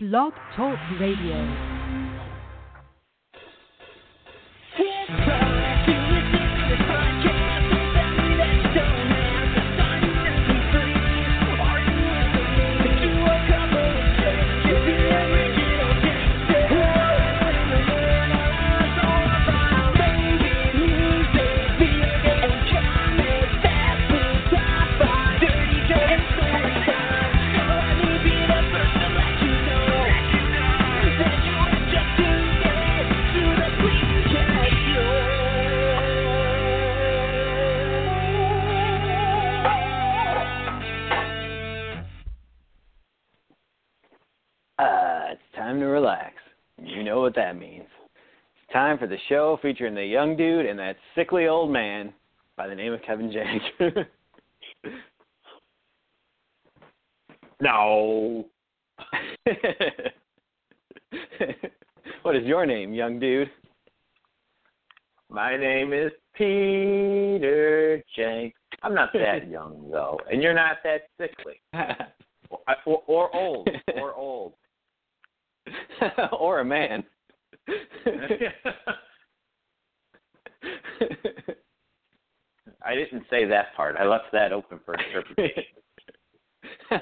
Blog 0.00 0.32
Talk 0.54 0.78
Radio. 1.00 1.78
Time 48.88 48.98
for 48.98 49.06
the 49.06 49.18
show 49.28 49.58
featuring 49.60 49.94
the 49.94 50.02
young 50.02 50.34
dude 50.34 50.64
and 50.64 50.78
that 50.78 50.96
sickly 51.14 51.46
old 51.46 51.70
man 51.70 52.10
by 52.56 52.66
the 52.66 52.74
name 52.74 52.94
of 52.94 53.02
Kevin 53.02 53.30
Jank. 53.30 54.06
No. 57.60 58.46
what 62.22 62.34
is 62.34 62.46
your 62.46 62.64
name, 62.64 62.94
young 62.94 63.18
dude? 63.18 63.50
My 65.28 65.58
name 65.58 65.92
is 65.92 66.10
Peter 66.34 68.02
Jenk. 68.16 68.54
I'm 68.82 68.94
not 68.94 69.12
that 69.12 69.48
young 69.50 69.90
though, 69.90 70.18
and 70.32 70.42
you're 70.42 70.54
not 70.54 70.78
that 70.84 71.08
sickly, 71.20 71.60
or, 72.48 72.60
or, 72.86 73.02
or 73.06 73.36
old, 73.36 73.68
or 73.96 74.14
old. 74.14 74.54
or 76.32 76.60
a 76.60 76.64
man. 76.64 77.04
I 82.84 82.94
didn't 82.94 83.24
say 83.30 83.44
that 83.46 83.74
part. 83.76 83.96
I 83.98 84.04
left 84.04 84.26
that 84.32 84.52
open 84.52 84.78
for 84.84 84.94
interpretation. 84.94 85.64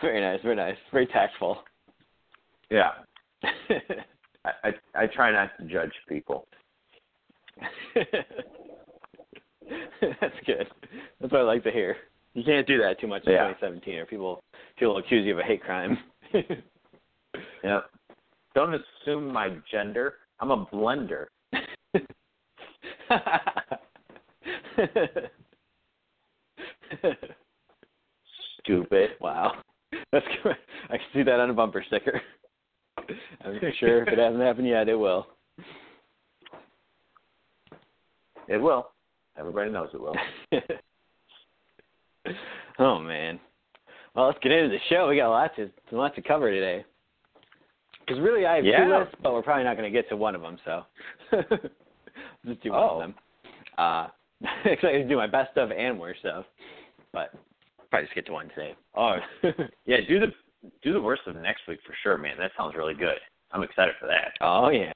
very 0.00 0.20
nice, 0.20 0.40
very 0.42 0.56
nice, 0.56 0.76
very 0.92 1.06
tactful. 1.06 1.62
yeah, 2.70 2.90
I, 3.42 4.50
I 4.64 4.72
I 4.94 5.06
try 5.06 5.30
not 5.32 5.50
to 5.58 5.64
judge 5.64 5.92
people. 6.08 6.46
That's 10.00 10.34
good. 10.46 10.66
That's 11.20 11.32
what 11.32 11.40
I 11.40 11.44
like 11.44 11.62
to 11.64 11.70
hear. 11.70 11.96
You 12.34 12.42
can't 12.44 12.66
do 12.66 12.78
that 12.78 13.00
too 13.00 13.06
much 13.06 13.24
in 13.26 13.32
Yeah. 13.32 13.48
2017, 13.60 13.94
or 13.98 14.06
people 14.06 14.42
people 14.76 14.94
will 14.94 15.00
accuse 15.00 15.24
you 15.26 15.32
of 15.32 15.38
a 15.38 15.42
hate 15.42 15.62
crime. 15.62 15.98
Yeah. 17.62 17.80
Don't 18.54 18.74
assume 18.74 19.32
my 19.32 19.56
gender. 19.70 20.14
I'm 20.40 20.50
a 20.50 20.66
blender. 20.66 21.26
Stupid. 28.62 29.10
wow, 29.20 29.52
that's 30.12 30.26
good. 30.42 30.56
I 30.88 30.96
can 30.96 31.06
see 31.12 31.22
that 31.22 31.40
on 31.40 31.50
a 31.50 31.54
bumper 31.54 31.84
sticker. 31.86 32.20
I'm 33.44 33.60
sure 33.78 34.02
if 34.02 34.08
it 34.08 34.18
hasn't 34.18 34.42
happened 34.42 34.68
yet, 34.68 34.88
it 34.88 34.94
will. 34.94 35.26
It 38.48 38.58
will. 38.58 38.90
Everybody 39.38 39.70
knows 39.70 39.90
it 39.94 40.00
will. 40.00 40.16
oh 42.78 42.98
man. 42.98 43.38
Well, 44.14 44.26
let's 44.26 44.38
get 44.42 44.52
into 44.52 44.70
the 44.70 44.78
show. 44.88 45.08
We 45.08 45.16
got 45.16 45.30
lots 45.30 45.54
of 45.58 45.70
lots 45.92 46.16
to 46.16 46.22
cover 46.22 46.50
today. 46.50 46.84
Because 48.10 48.22
really, 48.24 48.44
I 48.46 48.56
have 48.56 48.64
two 48.64 48.98
lists, 48.98 49.14
but 49.22 49.32
we're 49.32 49.42
probably 49.42 49.62
not 49.64 49.76
going 49.76 49.90
to 49.92 49.96
get 49.96 50.08
to 50.08 50.16
one 50.16 50.34
of 50.34 50.42
them. 50.42 50.58
So 50.64 50.82
just 52.46 52.60
do 52.62 52.70
one 52.72 52.80
Oh. 52.82 52.88
of 52.94 52.98
them. 53.00 53.14
Uh, 53.78 54.08
excited 54.64 55.02
to 55.02 55.08
do 55.08 55.16
my 55.16 55.26
best 55.28 55.52
stuff 55.52 55.70
and 55.76 55.98
worst 56.00 56.20
stuff, 56.20 56.44
but 57.12 57.32
probably 57.90 58.06
just 58.06 58.14
get 58.16 58.26
to 58.26 58.32
one 58.32 58.48
today. 58.48 58.74
Oh, 58.96 59.16
yeah. 59.86 59.98
Do 60.08 60.18
the 60.18 60.26
do 60.82 60.92
the 60.92 61.00
worst 61.00 61.22
of 61.26 61.36
next 61.36 61.62
week 61.68 61.78
for 61.86 61.94
sure, 62.02 62.18
man. 62.18 62.34
That 62.38 62.50
sounds 62.58 62.74
really 62.76 62.94
good. 62.94 63.16
I'm 63.52 63.62
excited 63.62 63.94
for 64.00 64.06
that. 64.08 64.32
oh 64.40 64.70
yeah. 64.70 64.92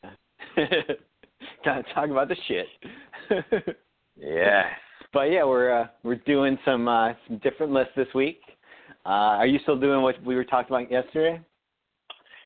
Gotta 1.65 1.83
talk 1.95 2.11
about 2.11 2.29
the 2.29 2.37
shit. 2.49 2.67
Yeah. 4.17 4.65
But 5.13 5.31
yeah, 5.31 5.45
we're 5.45 5.73
uh, 5.83 5.87
we're 6.03 6.17
doing 6.17 6.59
some 6.65 6.89
uh, 6.89 7.13
some 7.29 7.39
different 7.39 7.73
lists 7.73 7.93
this 7.97 8.09
week. 8.15 8.41
Uh, 9.07 9.39
are 9.39 9.47
you 9.47 9.59
still 9.63 9.79
doing 9.79 10.03
what 10.03 10.21
we 10.25 10.35
were 10.35 10.45
talking 10.45 10.75
about 10.75 10.91
yesterday? 10.91 11.41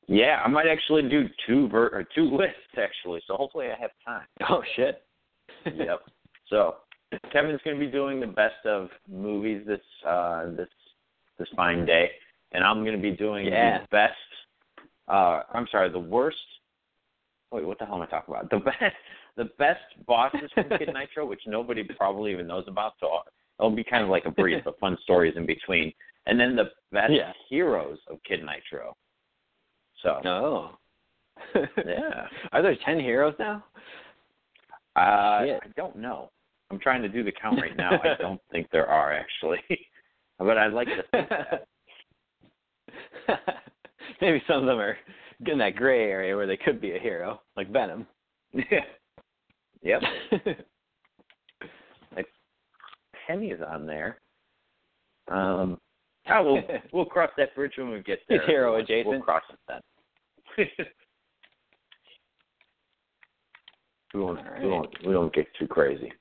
Yeah, 0.09 0.41
I 0.45 0.49
might 0.49 0.67
actually 0.67 1.09
do 1.09 1.29
two 1.47 1.69
ver- 1.69 1.89
or 1.93 2.05
two 2.15 2.25
lists 2.35 2.57
actually. 2.77 3.21
So 3.27 3.35
hopefully 3.37 3.67
I 3.67 3.81
have 3.81 3.91
time. 4.05 4.27
Oh 4.49 4.63
shit. 4.75 5.03
yep. 5.67 6.01
So 6.49 6.77
Kevin's 7.33 7.61
going 7.65 7.79
to 7.79 7.85
be 7.85 7.91
doing 7.91 8.19
the 8.21 8.27
best 8.27 8.65
of 8.65 8.89
movies 9.11 9.63
this 9.67 9.81
uh 10.07 10.51
this 10.57 10.69
this 11.39 11.49
fine 11.55 11.85
day, 11.87 12.11
and 12.53 12.65
I'm 12.65 12.83
going 12.85 12.97
to 12.97 13.03
be 13.03 13.13
doing 13.13 13.47
Yeah. 13.47 13.81
the 13.83 13.87
best. 13.91 14.15
Uh, 15.07 15.43
I'm 15.55 15.67
sorry, 15.71 15.89
the 15.91 15.99
worst. 15.99 16.37
Wait, 17.53 17.65
what 17.65 17.79
the 17.79 17.87
hell 17.87 17.95
am 17.97 18.03
I 18.03 18.07
talking 18.07 18.35
about? 18.35 18.51
The 18.51 18.59
best, 18.59 18.97
the 19.37 19.45
best 19.59 19.81
bosses 20.07 20.51
from 20.53 20.69
Kid 20.79 20.89
Nitro, 20.95 21.25
which 21.27 21.41
nobody 21.47 21.83
probably 21.85 22.33
even 22.33 22.47
knows 22.47 22.65
about. 22.67 22.93
So 23.01 23.21
it'll 23.59 23.71
be 23.75 23.85
kind 23.85 24.03
of 24.03 24.11
like 24.11 24.25
a 24.27 24.31
brief, 24.31 24.63
but 24.67 24.79
fun 24.81 24.99
stories 25.03 25.35
in 25.37 25.47
between, 25.47 25.93
and 26.27 26.39
then 26.39 26.57
the 26.57 26.71
best 26.93 27.13
Yeah. 27.13 27.33
heroes 27.49 27.99
of 28.11 28.19
Kid 28.25 28.41
Nitro. 28.41 28.97
So 30.03 30.21
Oh. 30.25 30.71
yeah. 31.87 32.27
Are 32.53 32.63
there 32.63 32.77
ten 32.85 32.99
heroes 32.99 33.35
now? 33.39 33.65
Uh, 34.97 35.45
Shit. 35.45 35.61
I 35.63 35.69
don't 35.77 35.97
know. 35.97 36.31
I'm 36.71 36.79
trying 36.79 37.03
to 37.03 37.09
do 37.09 37.23
the 37.23 37.33
count 37.33 37.61
right 37.61 37.77
now. 37.77 37.93
I 38.03 38.15
don't 38.21 38.41
think 38.51 38.69
there 38.71 38.87
are 38.87 39.13
actually, 39.13 39.61
but 40.39 40.59
I'd 40.59 40.73
like 40.73 40.89
to. 40.89 41.61
Maybe 44.21 44.43
some 44.49 44.61
of 44.61 44.67
them 44.67 44.79
are 44.79 44.97
in 45.47 45.59
that 45.59 45.77
gray 45.77 46.11
area 46.11 46.35
where 46.35 46.47
they 46.47 46.57
could 46.57 46.81
be 46.81 46.97
a 46.97 46.99
hero, 46.99 47.41
like 47.57 47.71
Venom. 47.71 48.07
Yeah. 48.53 48.81
yep. 49.83 50.03
Like 52.17 52.27
Penny 53.27 53.49
is 53.51 53.61
on 53.67 53.87
there. 53.87 54.19
Um, 55.31 55.79
oh, 56.33 56.43
we'll 56.45 56.63
we'll 56.93 57.05
cross 57.05 57.31
that 57.37 57.55
bridge 57.55 57.73
when 57.79 57.91
we 57.91 58.01
get 58.03 58.21
there. 58.29 58.41
He's 58.41 58.47
hero 58.49 58.73
We'll 58.73 58.83
adjacent. 58.83 59.25
cross 59.25 59.43
it 59.51 59.59
then. 59.69 59.81
we 64.15 64.21
won't, 64.21 64.39
All 64.39 64.45
we 64.45 64.51
right. 64.51 64.65
won't 64.65 65.07
we 65.07 65.13
don't 65.13 65.33
get 65.35 65.47
too 65.59 65.67
crazy. 65.67 66.13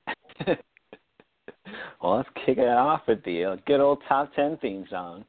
well, 2.02 2.16
let's 2.16 2.28
kick 2.46 2.58
it 2.58 2.68
off 2.68 3.02
with 3.08 3.22
the 3.24 3.44
uh, 3.44 3.56
good 3.66 3.80
old 3.80 4.02
top 4.08 4.34
ten 4.34 4.56
theme 4.58 4.86
song. 4.90 5.24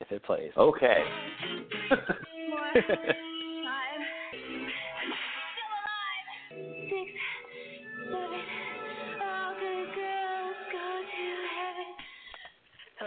If 0.00 0.12
it 0.12 0.22
plays. 0.24 0.50
Okay. 0.58 1.02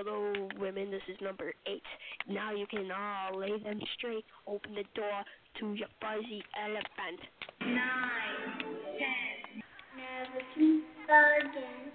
Hello, 0.07 0.47
women. 0.57 0.89
This 0.89 1.01
is 1.09 1.17
number 1.21 1.53
eight. 1.67 1.83
Now 2.29 2.53
you 2.53 2.65
can 2.67 2.89
all 2.91 3.37
lay 3.39 3.59
them 3.61 3.79
straight. 3.97 4.23
Open 4.47 4.73
the 4.73 4.83
door 4.95 5.23
to 5.59 5.73
your 5.73 5.87
fuzzy 5.99 6.41
elephant. 6.63 7.19
Nine, 7.59 8.63
ten, 8.97 9.63
Never 9.97 10.39
sleep 10.55 10.85
again. 11.03 11.91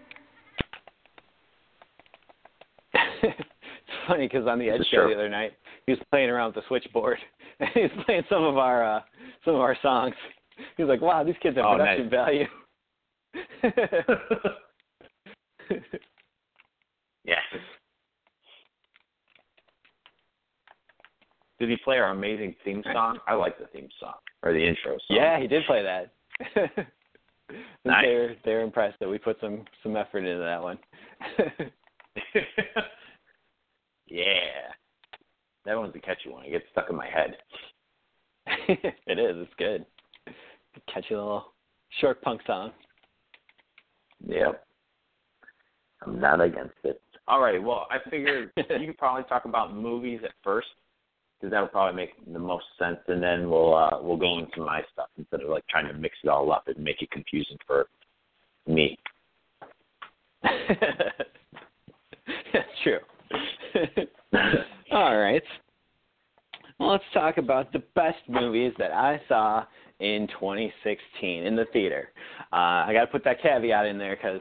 it's 3.22 3.98
funny 4.06 4.28
because 4.28 4.46
on 4.46 4.58
the 4.58 4.66
This 4.66 4.80
Edge 4.80 4.86
show 4.90 5.08
the 5.08 5.14
other 5.14 5.30
night, 5.30 5.52
he 5.86 5.92
was 5.92 6.00
playing 6.10 6.28
around 6.28 6.48
with 6.54 6.56
the 6.56 6.68
switchboard 6.68 7.18
and 7.60 7.70
he 7.72 7.80
was 7.82 7.90
playing 8.04 8.24
some 8.28 8.44
of 8.44 8.58
our 8.58 8.96
uh, 8.96 9.00
some 9.44 9.54
of 9.54 9.60
our 9.62 9.76
songs. 9.80 10.14
He 10.76 10.82
was 10.82 10.90
like, 10.90 11.00
"Wow, 11.00 11.24
these 11.24 11.36
kids 11.42 11.56
have 11.56 11.64
Oh, 11.66 11.76
production 11.78 12.10
value." 12.10 12.46
Yes. 17.24 17.38
Did 21.62 21.70
he 21.70 21.76
play 21.76 21.98
our 21.98 22.10
amazing 22.10 22.56
theme 22.64 22.82
song? 22.92 23.20
I 23.28 23.34
like 23.34 23.56
the 23.56 23.66
theme 23.66 23.88
song 24.00 24.14
or 24.42 24.52
the 24.52 24.58
intro 24.58 24.94
song. 24.94 25.16
yeah, 25.16 25.38
he 25.38 25.46
did 25.46 25.64
play 25.64 25.80
that. 25.84 26.12
Nice. 27.84 28.04
they're 28.04 28.36
they're 28.44 28.60
impressed 28.62 28.98
that 28.98 29.08
we 29.08 29.18
put 29.18 29.36
some 29.40 29.64
some 29.82 29.94
effort 29.94 30.24
into 30.24 30.42
that 30.42 30.60
one. 30.62 30.78
yeah. 34.08 34.24
That 35.64 35.76
one's 35.76 35.94
a 35.94 36.00
catchy 36.00 36.30
one. 36.30 36.46
It 36.46 36.50
gets 36.50 36.64
stuck 36.72 36.88
in 36.90 36.96
my 36.96 37.06
head. 37.06 37.36
it 39.06 39.18
is. 39.18 39.36
It's 39.36 39.52
good. 39.58 39.84
Catchy 40.92 41.14
little 41.14 41.52
short 42.00 42.22
punk 42.22 42.40
song. 42.44 42.72
Yep. 44.26 44.64
I'm 46.04 46.18
not 46.18 46.40
against 46.40 46.74
it. 46.82 47.00
All 47.28 47.40
right. 47.40 47.62
Well, 47.62 47.86
I 47.90 47.98
figured 48.10 48.50
you 48.56 48.86
could 48.86 48.98
probably 48.98 49.24
talk 49.28 49.44
about 49.44 49.76
movies 49.76 50.20
at 50.24 50.32
first, 50.42 50.68
because 51.42 51.50
that'll 51.50 51.66
probably 51.66 51.96
make 51.96 52.10
the 52.32 52.38
most 52.38 52.66
sense, 52.78 53.00
and 53.08 53.20
then 53.20 53.50
we'll 53.50 53.74
uh, 53.74 53.98
we'll 54.00 54.16
go 54.16 54.38
into 54.38 54.60
my 54.60 54.80
stuff 54.92 55.08
instead 55.18 55.40
of 55.40 55.48
like 55.48 55.66
trying 55.68 55.88
to 55.88 55.94
mix 55.94 56.14
it 56.22 56.28
all 56.28 56.52
up 56.52 56.68
and 56.68 56.78
make 56.78 57.02
it 57.02 57.10
confusing 57.10 57.56
for 57.66 57.86
me. 58.68 58.96
That's 60.42 60.58
true. 62.84 62.98
All 64.92 65.18
right. 65.18 65.42
Well, 66.78 66.92
let's 66.92 67.04
talk 67.12 67.38
about 67.38 67.72
the 67.72 67.82
best 67.96 68.18
movies 68.28 68.72
that 68.78 68.92
I 68.92 69.20
saw 69.28 69.64
in 69.98 70.28
2016 70.38 71.44
in 71.44 71.56
the 71.56 71.64
theater. 71.72 72.10
Uh, 72.52 72.86
I 72.86 72.90
got 72.92 73.00
to 73.00 73.06
put 73.08 73.24
that 73.24 73.42
caveat 73.42 73.86
in 73.86 73.98
there 73.98 74.16
because 74.16 74.40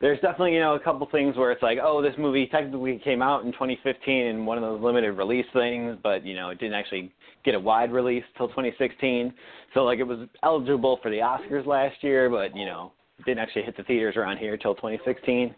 there's 0.00 0.20
definitely 0.20 0.54
you 0.54 0.60
know 0.60 0.74
a 0.74 0.80
couple 0.80 1.06
things 1.10 1.36
where 1.36 1.52
it's 1.52 1.62
like, 1.62 1.78
oh, 1.82 2.00
this 2.00 2.14
movie 2.18 2.46
technically 2.46 3.00
came 3.04 3.20
out 3.20 3.44
in 3.44 3.52
2015 3.52 4.14
in 4.14 4.46
one 4.46 4.56
of 4.56 4.62
those 4.62 4.82
limited 4.82 5.12
release 5.12 5.46
things, 5.52 5.96
but 6.02 6.24
you 6.24 6.34
know 6.34 6.50
it 6.50 6.58
didn't 6.58 6.74
actually 6.74 7.12
get 7.44 7.54
a 7.54 7.60
wide 7.60 7.92
release 7.92 8.24
till 8.36 8.48
2016. 8.48 9.32
So 9.74 9.84
like 9.84 9.98
it 9.98 10.04
was 10.04 10.26
eligible 10.42 10.98
for 11.02 11.10
the 11.10 11.18
Oscars 11.18 11.66
last 11.66 12.02
year, 12.02 12.30
but 12.30 12.56
you 12.56 12.64
know 12.64 12.92
didn't 13.26 13.40
actually 13.40 13.62
hit 13.62 13.76
the 13.76 13.82
theaters 13.82 14.16
around 14.16 14.38
here 14.38 14.56
till 14.56 14.74
2016. 14.74 15.54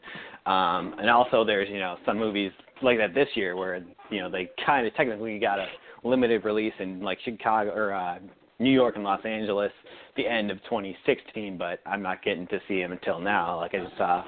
Um, 0.46 0.96
and 0.98 1.08
also 1.08 1.44
there's 1.44 1.68
you 1.68 1.78
know 1.78 1.96
some 2.04 2.18
movies 2.18 2.50
like 2.82 2.98
that 2.98 3.14
this 3.14 3.28
year 3.34 3.56
where 3.56 3.80
you 4.10 4.20
know 4.20 4.30
they 4.30 4.50
kind 4.66 4.86
of 4.86 4.94
technically 4.94 5.38
got 5.38 5.60
a 5.60 5.66
limited 6.02 6.44
release 6.44 6.74
in 6.80 7.00
like 7.00 7.18
Chicago 7.24 7.70
or 7.70 7.94
uh, 7.94 8.18
New 8.62 8.72
York 8.72 8.96
and 8.96 9.04
Los 9.04 9.24
Angeles 9.24 9.72
the 10.16 10.26
end 10.26 10.50
of 10.50 10.58
2016, 10.64 11.56
but 11.56 11.80
I'm 11.86 12.02
not 12.02 12.22
getting 12.22 12.46
to 12.48 12.60
see 12.68 12.80
them 12.80 12.92
until 12.92 13.18
now. 13.18 13.56
Like 13.56 13.74
I 13.74 13.78
just 13.78 13.96
saw 13.96 14.24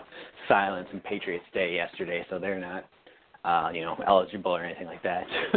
Silence 0.48 0.88
and 0.92 1.02
Patriots 1.04 1.44
Day 1.52 1.74
yesterday, 1.74 2.24
so 2.30 2.38
they're 2.38 2.58
not 2.58 2.84
uh, 3.44 3.70
you 3.72 3.82
know 3.82 3.96
eligible 4.06 4.52
or 4.52 4.64
anything 4.64 4.86
like 4.86 5.02
that. 5.02 5.24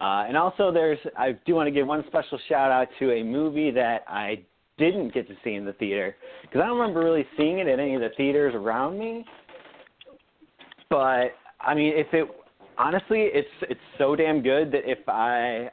uh, 0.00 0.24
and 0.28 0.36
also 0.36 0.70
there's 0.72 0.98
I 1.18 1.32
do 1.44 1.54
want 1.54 1.66
to 1.66 1.72
give 1.72 1.86
one 1.86 2.04
special 2.06 2.38
shout 2.48 2.70
out 2.70 2.88
to 3.00 3.12
a 3.12 3.22
movie 3.22 3.70
that 3.72 4.04
I 4.06 4.42
didn't 4.78 5.12
get 5.14 5.26
to 5.28 5.34
see 5.42 5.54
in 5.54 5.64
the 5.64 5.72
theater 5.74 6.16
because 6.42 6.60
I 6.62 6.66
don't 6.66 6.78
remember 6.78 7.00
really 7.00 7.26
seeing 7.36 7.58
it 7.58 7.66
in 7.66 7.80
any 7.80 7.94
of 7.94 8.00
the 8.00 8.10
theaters 8.16 8.54
around 8.54 8.98
me. 8.98 9.24
But 10.88 11.32
I 11.60 11.74
mean, 11.74 11.92
if 11.96 12.06
it 12.12 12.28
honestly, 12.78 13.22
it's 13.32 13.48
it's 13.62 13.80
so 13.98 14.14
damn 14.14 14.42
good 14.42 14.70
that 14.72 14.88
if 14.88 15.08
I 15.08 15.70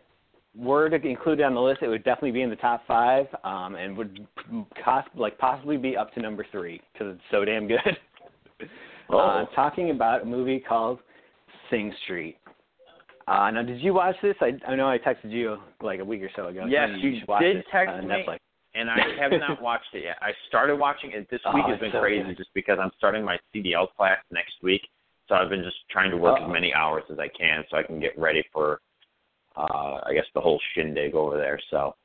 were 0.55 0.89
to 0.89 0.95
include 1.07 1.39
it 1.39 1.43
on 1.43 1.53
the 1.55 1.61
list, 1.61 1.81
it 1.81 1.87
would 1.87 2.03
definitely 2.03 2.31
be 2.31 2.41
in 2.41 2.49
the 2.49 2.55
top 2.57 2.83
five, 2.87 3.25
um, 3.43 3.75
and 3.75 3.97
would 3.97 4.27
cost 4.83 5.07
like 5.15 5.37
possibly 5.39 5.77
be 5.77 5.97
up 5.97 6.13
to 6.13 6.21
number 6.21 6.45
three 6.51 6.79
because 6.93 7.15
it's 7.15 7.23
so 7.31 7.43
damn 7.45 7.67
good. 7.67 7.79
Oh. 9.09 9.17
Uh, 9.19 9.45
talking 9.53 9.91
about 9.91 10.21
a 10.21 10.25
movie 10.25 10.59
called 10.59 10.97
Sing 11.69 11.93
Street. 12.05 12.37
Uh, 13.27 13.51
now, 13.51 13.61
did 13.61 13.79
you 13.81 13.93
watch 13.93 14.15
this? 14.23 14.35
I, 14.41 14.53
I 14.67 14.75
know 14.75 14.89
I 14.89 14.97
texted 14.97 15.29
you 15.29 15.57
like 15.81 15.99
a 15.99 16.05
week 16.05 16.21
or 16.23 16.29
so 16.35 16.47
ago. 16.47 16.65
Yes, 16.67 16.89
you 16.99 17.19
watch 17.27 17.41
did 17.43 17.63
text 17.71 17.91
on 17.93 18.07
me. 18.07 18.15
Netflix. 18.15 18.37
and 18.75 18.89
I 18.89 18.97
have 19.19 19.31
not 19.39 19.61
watched 19.61 19.93
it 19.93 20.03
yet. 20.05 20.15
I 20.21 20.31
started 20.47 20.77
watching 20.77 21.11
it. 21.11 21.29
This 21.29 21.41
Oh, 21.45 21.53
week 21.53 21.65
has 21.65 21.73
it's 21.73 21.81
been 21.81 21.91
so 21.91 21.99
crazy 21.99 22.23
good. 22.29 22.37
just 22.37 22.49
because 22.55 22.79
I'm 22.81 22.91
starting 22.97 23.23
my 23.25 23.37
CDL 23.53 23.87
class 23.95 24.17
next 24.31 24.53
week. 24.63 24.81
So 25.27 25.35
I've 25.35 25.49
been 25.49 25.63
just 25.63 25.77
trying 25.91 26.09
to 26.11 26.17
work 26.17 26.39
Uh-oh. 26.39 26.45
as 26.47 26.51
many 26.51 26.73
hours 26.73 27.03
as 27.11 27.19
I 27.19 27.27
can 27.37 27.63
so 27.69 27.77
I 27.77 27.83
can 27.83 27.99
get 27.99 28.17
ready 28.17 28.43
for, 28.53 28.79
uh, 29.55 29.99
I 30.05 30.13
guess, 30.13 30.25
the 30.33 30.41
whole 30.41 30.59
shindig 30.73 31.15
over 31.15 31.37
there. 31.37 31.59
So, 31.69 31.95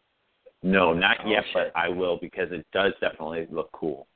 no, 0.63 0.93
not 0.93 1.19
Oh, 1.25 1.29
yet, 1.31 1.45
shit. 1.53 1.73
but 1.73 1.73
I 1.81 1.89
will 1.89 2.19
because 2.21 2.51
it 2.53 2.67
does 2.73 2.93
definitely 3.01 3.47
look 3.51 3.71
cool. 3.73 4.07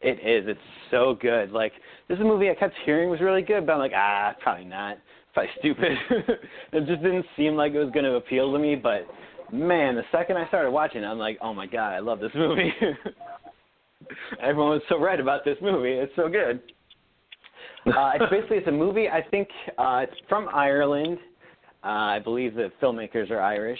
It 0.00 0.20
is. 0.20 0.48
It's 0.48 0.60
so 0.92 1.16
good. 1.20 1.50
Like 1.50 1.72
this 2.08 2.16
is 2.16 2.20
a 2.20 2.24
movie 2.24 2.50
I 2.50 2.54
kept 2.54 2.74
hearing 2.84 3.10
was 3.10 3.20
really 3.20 3.42
good, 3.42 3.66
but 3.66 3.72
I'm 3.72 3.78
like, 3.80 3.92
ah, 3.96 4.34
probably 4.40 4.64
not. 4.64 4.98
Probably 5.34 5.50
stupid. 5.58 5.92
it 6.72 6.86
just 6.86 7.02
didn't 7.02 7.26
seem 7.36 7.56
like 7.56 7.72
it 7.72 7.78
was 7.82 7.90
going 7.92 8.04
to 8.04 8.14
appeal 8.14 8.52
to 8.52 8.58
me. 8.60 8.76
But 8.76 9.08
man, 9.52 9.96
the 9.96 10.04
second 10.12 10.36
I 10.36 10.46
started 10.48 10.70
watching, 10.70 11.02
it, 11.02 11.06
I'm 11.06 11.18
like, 11.18 11.38
oh 11.42 11.52
my 11.52 11.66
god, 11.66 11.94
I 11.94 11.98
love 11.98 12.20
this 12.20 12.30
movie. 12.36 12.72
Everyone 14.40 14.70
was 14.70 14.82
so 14.88 15.00
right 15.00 15.18
about 15.18 15.44
this 15.44 15.56
movie. 15.60 15.92
It's 15.92 16.12
so 16.14 16.28
good. 16.28 16.60
Uh, 17.86 18.12
it's 18.14 18.30
basically 18.30 18.58
it's 18.58 18.68
a 18.68 18.72
movie. 18.72 19.08
I 19.08 19.22
think 19.30 19.48
uh, 19.78 20.04
it's 20.08 20.14
from 20.28 20.48
Ireland. 20.54 21.18
Uh, 21.84 21.86
I 21.86 22.18
believe 22.18 22.54
the 22.54 22.70
filmmakers 22.82 23.30
are 23.30 23.40
Irish. 23.40 23.78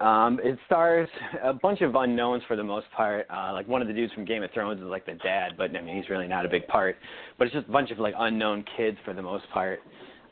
Um, 0.00 0.38
it 0.44 0.56
stars 0.66 1.08
a 1.42 1.52
bunch 1.52 1.80
of 1.80 1.96
unknowns 1.96 2.44
for 2.46 2.54
the 2.54 2.62
most 2.62 2.86
part. 2.96 3.26
Uh, 3.34 3.52
like 3.52 3.66
one 3.66 3.82
of 3.82 3.88
the 3.88 3.94
dudes 3.94 4.12
from 4.12 4.24
Game 4.24 4.44
of 4.44 4.50
Thrones 4.52 4.80
is 4.80 4.86
like 4.86 5.04
the 5.04 5.14
dad, 5.14 5.54
but 5.58 5.74
I 5.76 5.80
mean 5.80 5.96
he's 5.96 6.08
really 6.08 6.28
not 6.28 6.46
a 6.46 6.48
big 6.48 6.68
part. 6.68 6.96
But 7.36 7.46
it's 7.46 7.54
just 7.54 7.68
a 7.68 7.72
bunch 7.72 7.90
of 7.90 7.98
like 7.98 8.14
unknown 8.16 8.64
kids 8.76 8.96
for 9.04 9.12
the 9.12 9.22
most 9.22 9.44
part. 9.52 9.80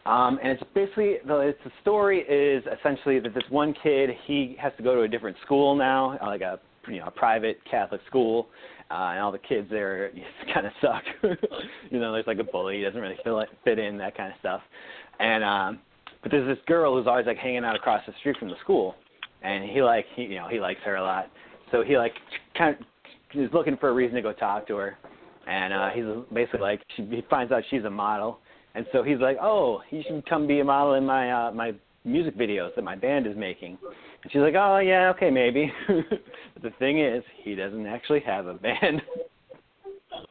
Um, 0.05 0.39
and 0.41 0.53
it's 0.53 0.63
basically 0.73 1.17
the, 1.27 1.39
it's 1.39 1.59
the 1.65 1.73
story 1.83 2.21
is 2.21 2.63
essentially 2.79 3.19
that 3.19 3.35
this 3.35 3.43
one 3.51 3.75
kid 3.83 4.11
he 4.27 4.57
has 4.61 4.73
to 4.77 4.85
go 4.85 4.95
to 4.95 5.03
a 5.03 5.09
different 5.09 5.37
school 5.45 5.75
now, 5.75 6.17
uh, 6.23 6.27
like 6.27 6.43
a 6.43 6.61
you 6.87 7.01
know 7.01 7.07
a 7.07 7.11
private 7.11 7.59
Catholic 7.69 8.01
school, 8.07 8.47
uh, 8.93 9.11
and 9.11 9.19
all 9.19 9.33
the 9.33 9.39
kids 9.39 9.67
there 9.69 10.13
kind 10.55 10.65
of 10.65 10.73
suck. 10.81 11.03
you 11.91 11.99
know, 11.99 12.13
there's 12.13 12.27
like 12.29 12.39
a 12.39 12.45
bully, 12.45 12.77
he 12.77 12.83
doesn't 12.85 13.01
really 13.01 13.17
fit 13.25 13.49
fit 13.65 13.79
in 13.81 13.99
that 13.99 14.17
kind 14.17 14.33
of 14.33 14.39
stuff. 14.39 14.61
And 15.19 15.43
um, 15.43 15.81
but 16.27 16.33
there's 16.33 16.57
this 16.57 16.65
girl 16.67 16.97
who's 16.97 17.07
always 17.07 17.25
like 17.25 17.37
hanging 17.37 17.65
out 17.65 17.77
across 17.77 18.03
the 18.05 18.13
street 18.19 18.37
from 18.37 18.49
the 18.49 18.57
school, 18.61 18.97
and 19.43 19.63
he 19.63 19.81
like 19.81 20.07
he 20.17 20.23
you 20.23 20.35
know 20.35 20.49
he 20.49 20.59
likes 20.59 20.81
her 20.85 20.97
a 20.97 21.01
lot. 21.01 21.31
So 21.71 21.85
he 21.85 21.97
like 21.97 22.15
kind 22.59 22.75
of 22.75 23.41
is 23.41 23.49
looking 23.53 23.77
for 23.77 23.91
a 23.91 23.93
reason 23.93 24.17
to 24.17 24.23
go 24.23 24.33
talk 24.33 24.67
to 24.67 24.75
her, 24.75 24.99
and 25.47 25.73
uh, 25.73 25.91
he's 25.91 26.03
basically 26.35 26.63
like 26.63 26.83
she, 26.97 27.05
he 27.05 27.23
finds 27.31 27.53
out 27.53 27.63
she's 27.71 27.85
a 27.85 27.91
model, 27.91 28.41
and 28.75 28.85
so 28.91 29.05
he's 29.05 29.21
like, 29.21 29.37
oh, 29.41 29.83
you 29.91 30.03
should 30.05 30.29
come 30.29 30.49
be 30.49 30.59
a 30.59 30.65
model 30.65 30.95
in 30.95 31.07
my 31.07 31.31
uh, 31.31 31.53
my 31.53 31.73
music 32.05 32.37
videos 32.37 32.75
that 32.75 32.83
my 32.83 32.97
band 32.97 33.29
is 33.29 33.37
making. 33.37 33.79
And 34.25 34.33
she's 34.33 34.41
like, 34.41 34.55
oh 34.57 34.79
yeah, 34.79 35.13
okay 35.15 35.31
maybe. 35.31 35.73
but 35.87 36.63
the 36.65 36.71
thing 36.81 36.99
is, 37.01 37.23
he 37.45 37.55
doesn't 37.55 37.87
actually 37.87 38.21
have 38.27 38.49
a 38.49 38.55
band. 38.55 39.01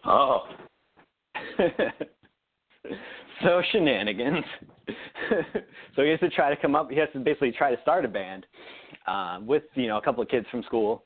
Oh, 0.03 0.42
so 3.44 3.61
shenanigans. 3.71 4.45
so 5.95 6.04
he 6.04 6.09
has 6.09 6.19
to 6.19 6.30
try 6.30 6.54
to 6.54 6.61
come 6.61 6.75
up. 6.75 6.89
He 6.89 6.97
has 6.97 7.09
to 7.13 7.19
basically 7.19 7.51
try 7.51 7.73
to 7.73 7.81
start 7.81 8.06
a 8.06 8.07
band 8.07 8.45
uh, 9.07 9.39
with 9.42 9.63
you 9.73 9.87
know 9.87 9.97
a 9.97 10.01
couple 10.01 10.21
of 10.21 10.30
kids 10.30 10.45
from 10.51 10.63
school, 10.63 11.04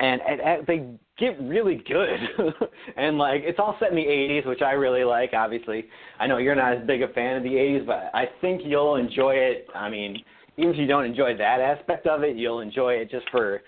and, 0.00 0.20
and, 0.28 0.40
and 0.40 0.66
they 0.66 0.86
get 1.18 1.40
really 1.42 1.82
good. 1.86 2.18
and 2.96 3.18
like 3.18 3.42
it's 3.44 3.58
all 3.58 3.76
set 3.80 3.90
in 3.90 3.96
the 3.96 4.02
80s, 4.02 4.46
which 4.46 4.62
I 4.62 4.72
really 4.72 5.04
like. 5.04 5.32
Obviously, 5.32 5.86
I 6.18 6.26
know 6.26 6.38
you're 6.38 6.54
not 6.54 6.76
as 6.76 6.86
big 6.86 7.02
a 7.02 7.08
fan 7.08 7.36
of 7.36 7.42
the 7.42 7.50
80s, 7.50 7.86
but 7.86 8.10
I 8.14 8.26
think 8.40 8.62
you'll 8.64 8.96
enjoy 8.96 9.34
it. 9.34 9.66
I 9.74 9.88
mean, 9.88 10.22
even 10.56 10.70
if 10.72 10.78
you 10.78 10.86
don't 10.86 11.04
enjoy 11.04 11.36
that 11.36 11.60
aspect 11.60 12.06
of 12.06 12.22
it, 12.22 12.36
you'll 12.36 12.60
enjoy 12.60 12.94
it 12.94 13.10
just 13.10 13.28
for 13.30 13.62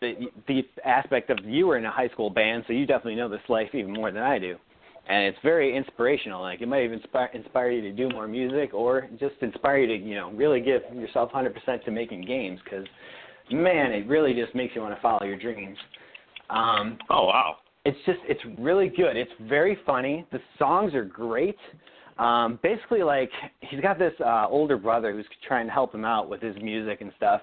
the 0.00 0.14
the 0.46 0.62
aspect 0.84 1.30
of 1.30 1.38
you 1.44 1.66
were 1.66 1.78
in 1.78 1.84
a 1.84 1.90
high 1.90 2.08
school 2.08 2.30
band, 2.30 2.64
so 2.66 2.72
you 2.72 2.86
definitely 2.86 3.16
know 3.16 3.28
this 3.28 3.40
life 3.48 3.68
even 3.72 3.92
more 3.92 4.10
than 4.10 4.22
I 4.22 4.38
do. 4.38 4.56
And 5.08 5.24
it's 5.24 5.38
very 5.42 5.76
inspirational. 5.76 6.42
Like 6.42 6.60
it 6.60 6.68
might 6.68 6.84
even 6.84 6.98
inspire 6.98 7.30
inspire 7.32 7.70
you 7.70 7.82
to 7.82 7.92
do 7.92 8.08
more 8.08 8.26
music, 8.26 8.74
or 8.74 9.08
just 9.20 9.34
inspire 9.40 9.78
you 9.78 9.86
to 9.86 10.04
you 10.04 10.14
know 10.14 10.32
really 10.32 10.60
give 10.60 10.82
yourself 10.94 11.30
100% 11.32 11.84
to 11.84 11.90
making 11.90 12.24
games. 12.26 12.60
Because 12.64 12.86
man, 13.50 13.92
it 13.92 14.06
really 14.08 14.34
just 14.34 14.54
makes 14.54 14.74
you 14.74 14.80
want 14.80 14.94
to 14.94 15.00
follow 15.00 15.24
your 15.24 15.38
dreams. 15.38 15.78
Um, 16.50 16.98
oh 17.10 17.26
wow. 17.26 17.56
it's 17.84 17.98
just 18.04 18.18
it's 18.24 18.40
really 18.58 18.88
good. 18.88 19.16
It's 19.16 19.30
very 19.42 19.78
funny. 19.86 20.26
The 20.32 20.40
songs 20.58 20.94
are 20.94 21.04
great. 21.04 21.56
Um, 22.18 22.58
basically, 22.62 23.02
like 23.02 23.30
he's 23.60 23.80
got 23.80 23.98
this 23.98 24.14
uh, 24.24 24.46
older 24.48 24.76
brother 24.76 25.12
who's 25.12 25.26
trying 25.46 25.66
to 25.66 25.72
help 25.72 25.94
him 25.94 26.04
out 26.04 26.28
with 26.28 26.40
his 26.40 26.56
music 26.62 27.00
and 27.00 27.12
stuff, 27.16 27.42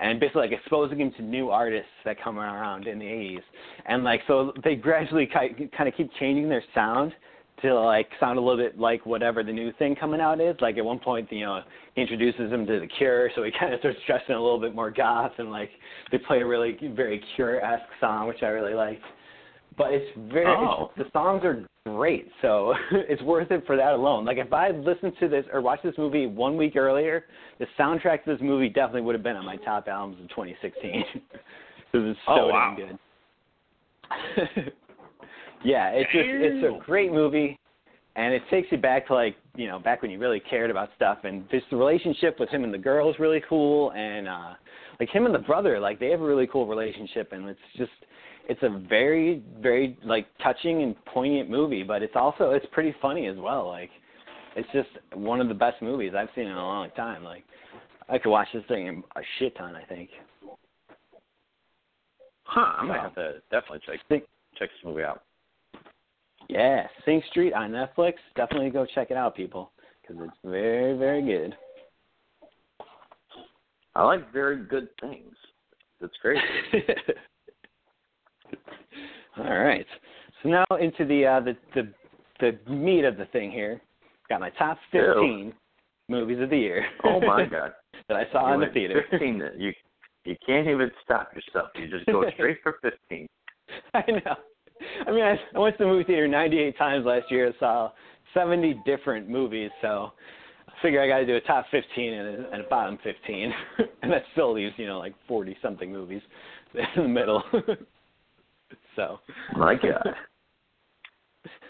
and 0.00 0.20
basically 0.20 0.42
like 0.42 0.52
exposing 0.52 1.00
him 1.00 1.12
to 1.16 1.22
new 1.22 1.50
artists 1.50 1.90
that 2.04 2.22
come 2.22 2.38
around 2.38 2.86
in 2.86 2.98
the 2.98 3.04
80s. 3.04 3.42
And 3.86 4.04
like 4.04 4.20
so 4.26 4.52
they 4.62 4.74
gradually 4.74 5.26
ki- 5.26 5.68
kind 5.76 5.88
of 5.88 5.94
keep 5.94 6.10
changing 6.18 6.48
their 6.48 6.64
sound 6.74 7.12
to 7.62 7.74
like 7.74 8.08
sound 8.20 8.38
a 8.38 8.40
little 8.40 8.62
bit 8.62 8.78
like 8.78 9.06
whatever 9.06 9.42
the 9.42 9.52
new 9.52 9.72
thing 9.74 9.96
coming 9.96 10.20
out 10.20 10.40
is. 10.40 10.56
Like 10.60 10.76
at 10.76 10.84
one 10.84 10.98
point, 10.98 11.30
you 11.32 11.40
know, 11.40 11.60
he 11.94 12.02
introduces 12.02 12.50
him 12.52 12.66
to 12.66 12.80
the 12.80 12.86
Cure, 12.86 13.30
so 13.34 13.42
he 13.42 13.50
kind 13.58 13.72
of 13.72 13.80
starts 13.80 13.98
dressing 14.06 14.34
a 14.34 14.42
little 14.42 14.60
bit 14.60 14.74
more 14.74 14.90
goth, 14.90 15.32
and 15.38 15.50
like 15.50 15.70
they 16.10 16.18
play 16.18 16.40
a 16.40 16.46
really 16.46 16.76
very 16.94 17.22
Cure-esque 17.34 17.90
song, 18.00 18.28
which 18.28 18.42
I 18.42 18.46
really 18.46 18.74
liked. 18.74 19.02
But 19.76 19.92
it's 19.92 20.06
very 20.32 20.46
Oh. 20.46 20.90
it's, 20.96 21.04
the 21.06 21.18
songs 21.18 21.42
are 21.44 21.64
great, 21.86 22.28
so 22.42 22.74
it's 22.92 23.22
worth 23.22 23.50
it 23.50 23.66
for 23.66 23.76
that 23.76 23.92
alone. 23.94 24.24
Like 24.24 24.38
if 24.38 24.52
I 24.52 24.66
had 24.66 24.84
listened 24.84 25.14
to 25.20 25.28
this 25.28 25.44
or 25.52 25.60
watched 25.60 25.82
this 25.82 25.94
movie 25.98 26.26
one 26.26 26.56
week 26.56 26.76
earlier, 26.76 27.24
the 27.58 27.66
soundtrack 27.78 28.24
to 28.24 28.32
this 28.32 28.40
movie 28.40 28.68
definitely 28.68 29.02
would 29.02 29.14
have 29.14 29.22
been 29.24 29.36
on 29.36 29.44
my 29.44 29.56
top 29.56 29.88
albums 29.88 30.20
of 30.22 30.28
2016 30.30 31.04
because 31.12 31.26
it's 31.92 32.18
so 32.26 32.32
Oh, 32.32 32.46
wow. 32.48 32.76
damn 32.78 32.86
good. 32.88 32.98
yeah, 35.64 35.88
it's 35.90 36.12
just 36.12 36.26
it's 36.28 36.64
a 36.64 36.84
great 36.84 37.10
movie, 37.12 37.58
and 38.16 38.32
it 38.34 38.42
takes 38.50 38.70
you 38.70 38.78
back 38.78 39.06
to 39.08 39.14
like 39.14 39.36
you 39.56 39.66
know 39.66 39.78
back 39.78 40.02
when 40.02 40.10
you 40.10 40.18
really 40.18 40.40
cared 40.40 40.70
about 40.70 40.90
stuff, 40.96 41.18
and 41.24 41.48
just 41.50 41.64
the 41.70 41.76
relationship 41.76 42.38
with 42.38 42.48
him 42.50 42.64
and 42.64 42.72
the 42.72 42.78
girl 42.78 43.10
is 43.10 43.18
really 43.18 43.42
cool, 43.48 43.90
and 43.92 44.28
uh 44.28 44.54
like 45.00 45.08
him 45.08 45.26
and 45.26 45.34
the 45.34 45.38
brother, 45.40 45.80
like 45.80 45.98
they 45.98 46.10
have 46.10 46.20
a 46.20 46.24
really 46.24 46.46
cool 46.46 46.66
relationship, 46.66 47.32
and 47.32 47.48
it's 47.48 47.58
just 47.76 47.90
it's 48.48 48.62
a 48.62 48.82
very 48.88 49.42
very 49.60 49.98
like 50.04 50.26
touching 50.42 50.82
and 50.82 50.94
poignant 51.06 51.50
movie, 51.50 51.82
but 51.82 52.02
it's 52.02 52.16
also 52.16 52.50
it's 52.50 52.66
pretty 52.72 52.94
funny 53.00 53.26
as 53.26 53.36
well. 53.36 53.66
Like 53.66 53.90
it's 54.56 54.68
just 54.72 54.88
one 55.14 55.40
of 55.40 55.48
the 55.48 55.54
best 55.54 55.80
movies 55.82 56.12
I've 56.16 56.28
seen 56.34 56.46
in 56.46 56.52
a 56.52 56.64
long 56.64 56.90
time. 56.96 57.24
Like 57.24 57.44
I 58.08 58.18
could 58.18 58.30
watch 58.30 58.48
this 58.52 58.64
thing 58.68 59.02
a 59.16 59.20
shit 59.38 59.56
ton, 59.56 59.74
I 59.74 59.84
think. 59.84 60.10
Huh, 62.44 62.74
I 62.78 62.84
might 62.84 63.00
have 63.00 63.14
to 63.14 63.34
definitely 63.50 63.80
check 63.86 64.00
check 64.08 64.68
this 64.70 64.84
movie 64.84 65.02
out. 65.02 65.22
Yeah, 66.48 66.86
Sing 67.04 67.22
Street 67.30 67.54
on 67.54 67.70
Netflix. 67.70 68.14
Definitely 68.36 68.70
go 68.70 68.86
check 68.94 69.10
it 69.10 69.16
out, 69.16 69.34
people, 69.34 69.72
because 70.02 70.22
it's 70.22 70.36
very, 70.44 70.96
very 70.96 71.22
good. 71.22 71.56
I 73.94 74.04
like 74.04 74.32
very 74.32 74.64
good 74.64 74.88
things. 75.00 75.34
That's 76.00 76.12
great. 76.20 76.38
All 79.38 79.58
right. 79.58 79.86
So 80.42 80.48
now 80.48 80.64
into 80.80 81.04
the 81.04 81.26
uh, 81.26 81.40
the 81.40 81.56
the 81.74 81.92
the 82.40 82.70
meat 82.72 83.04
of 83.04 83.16
the 83.16 83.26
thing 83.26 83.50
here. 83.50 83.80
Got 84.28 84.40
my 84.40 84.50
top 84.50 84.78
fifteen 84.90 85.52
movies 86.08 86.40
of 86.40 86.50
the 86.50 86.58
year. 86.58 86.84
oh 87.04 87.20
my 87.20 87.44
god. 87.50 87.72
that 88.08 88.16
I 88.16 88.24
saw 88.32 88.48
You 88.48 88.54
in 88.54 88.60
the 88.60 88.72
theater. 88.72 89.04
Fifteen 89.10 89.42
you 89.56 89.72
you 90.24 90.36
can't 90.46 90.66
even 90.68 90.90
stop 91.04 91.32
yourself. 91.34 91.70
You 91.74 91.88
just 91.88 92.06
go 92.06 92.24
straight 92.34 92.58
for 92.62 92.76
fifteen. 92.82 93.26
I 93.92 94.02
know. 94.10 94.36
I 95.06 95.10
mean, 95.10 95.22
I, 95.22 95.36
I 95.54 95.58
went 95.58 95.78
to 95.78 95.84
the 95.84 95.88
movie 95.88 96.04
theater 96.04 96.28
98 96.28 96.76
times 96.76 97.06
last 97.06 97.30
year. 97.30 97.52
Saw 97.58 97.90
70 98.34 98.82
different 98.84 99.28
movies, 99.28 99.70
so 99.80 100.12
I 100.68 100.72
figure 100.82 101.00
I 101.00 101.08
got 101.08 101.18
to 101.18 101.26
do 101.26 101.36
a 101.36 101.40
top 101.42 101.66
15 101.70 102.12
and 102.12 102.28
a, 102.44 102.50
and 102.50 102.60
a 102.62 102.68
bottom 102.68 102.98
15, 103.02 103.52
and 104.02 104.12
that 104.12 104.22
still 104.32 104.52
leaves 104.52 104.74
you 104.76 104.86
know 104.86 104.98
like 104.98 105.14
40 105.28 105.56
something 105.62 105.92
movies 105.92 106.22
in 106.74 107.02
the 107.02 107.08
middle. 107.08 107.42
So. 108.96 109.18
My 109.56 109.74
god. 109.74 110.14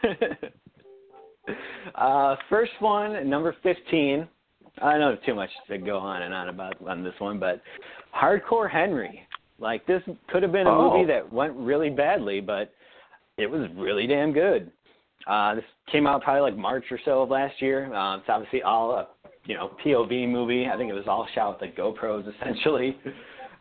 uh, 1.95 2.37
first 2.49 2.73
one, 2.81 3.29
number 3.29 3.55
15. 3.63 4.29
I 4.83 4.91
don't 4.93 5.01
know 5.01 5.17
too 5.25 5.35
much 5.35 5.51
to 5.69 5.79
go 5.79 5.99
on 5.99 6.23
and 6.23 6.35
on 6.35 6.49
about 6.49 6.75
on 6.87 7.05
this 7.05 7.15
one, 7.19 7.39
but 7.39 7.63
Hardcore 8.15 8.71
Henry. 8.71 9.27
Like 9.61 9.87
this 9.87 10.03
could 10.29 10.43
have 10.43 10.51
been 10.53 10.67
a 10.67 10.71
Oh. 10.71 10.91
movie 10.93 11.07
that 11.07 11.33
went 11.33 11.55
really 11.55 11.91
badly, 11.91 12.41
but 12.41 12.73
it 13.39 13.47
was 13.49 13.69
really 13.77 14.07
damn 14.07 14.33
good. 14.33 14.71
Uh, 15.29 15.55
this 15.55 15.65
came 15.91 16.07
out 16.07 16.23
probably 16.23 16.43
like 16.43 16.57
March 16.59 16.85
or 16.91 16.99
so 17.05 17.23
of 17.23 17.31
last 17.31 17.63
year. 17.63 17.93
Uh, 17.95 18.17
it's 18.17 18.27
obviously 18.29 18.63
all 18.63 18.91
a 18.93 19.09
you 19.45 19.55
know 19.55 19.71
POV 19.85 20.29
movie. 20.29 20.67
I 20.67 20.77
think 20.77 20.91
it 20.91 20.95
was 20.95 21.07
all 21.07 21.27
shot 21.35 21.53
with 21.53 21.63
like 21.63 21.77
GoPros 21.77 22.25
essentially. 22.41 22.97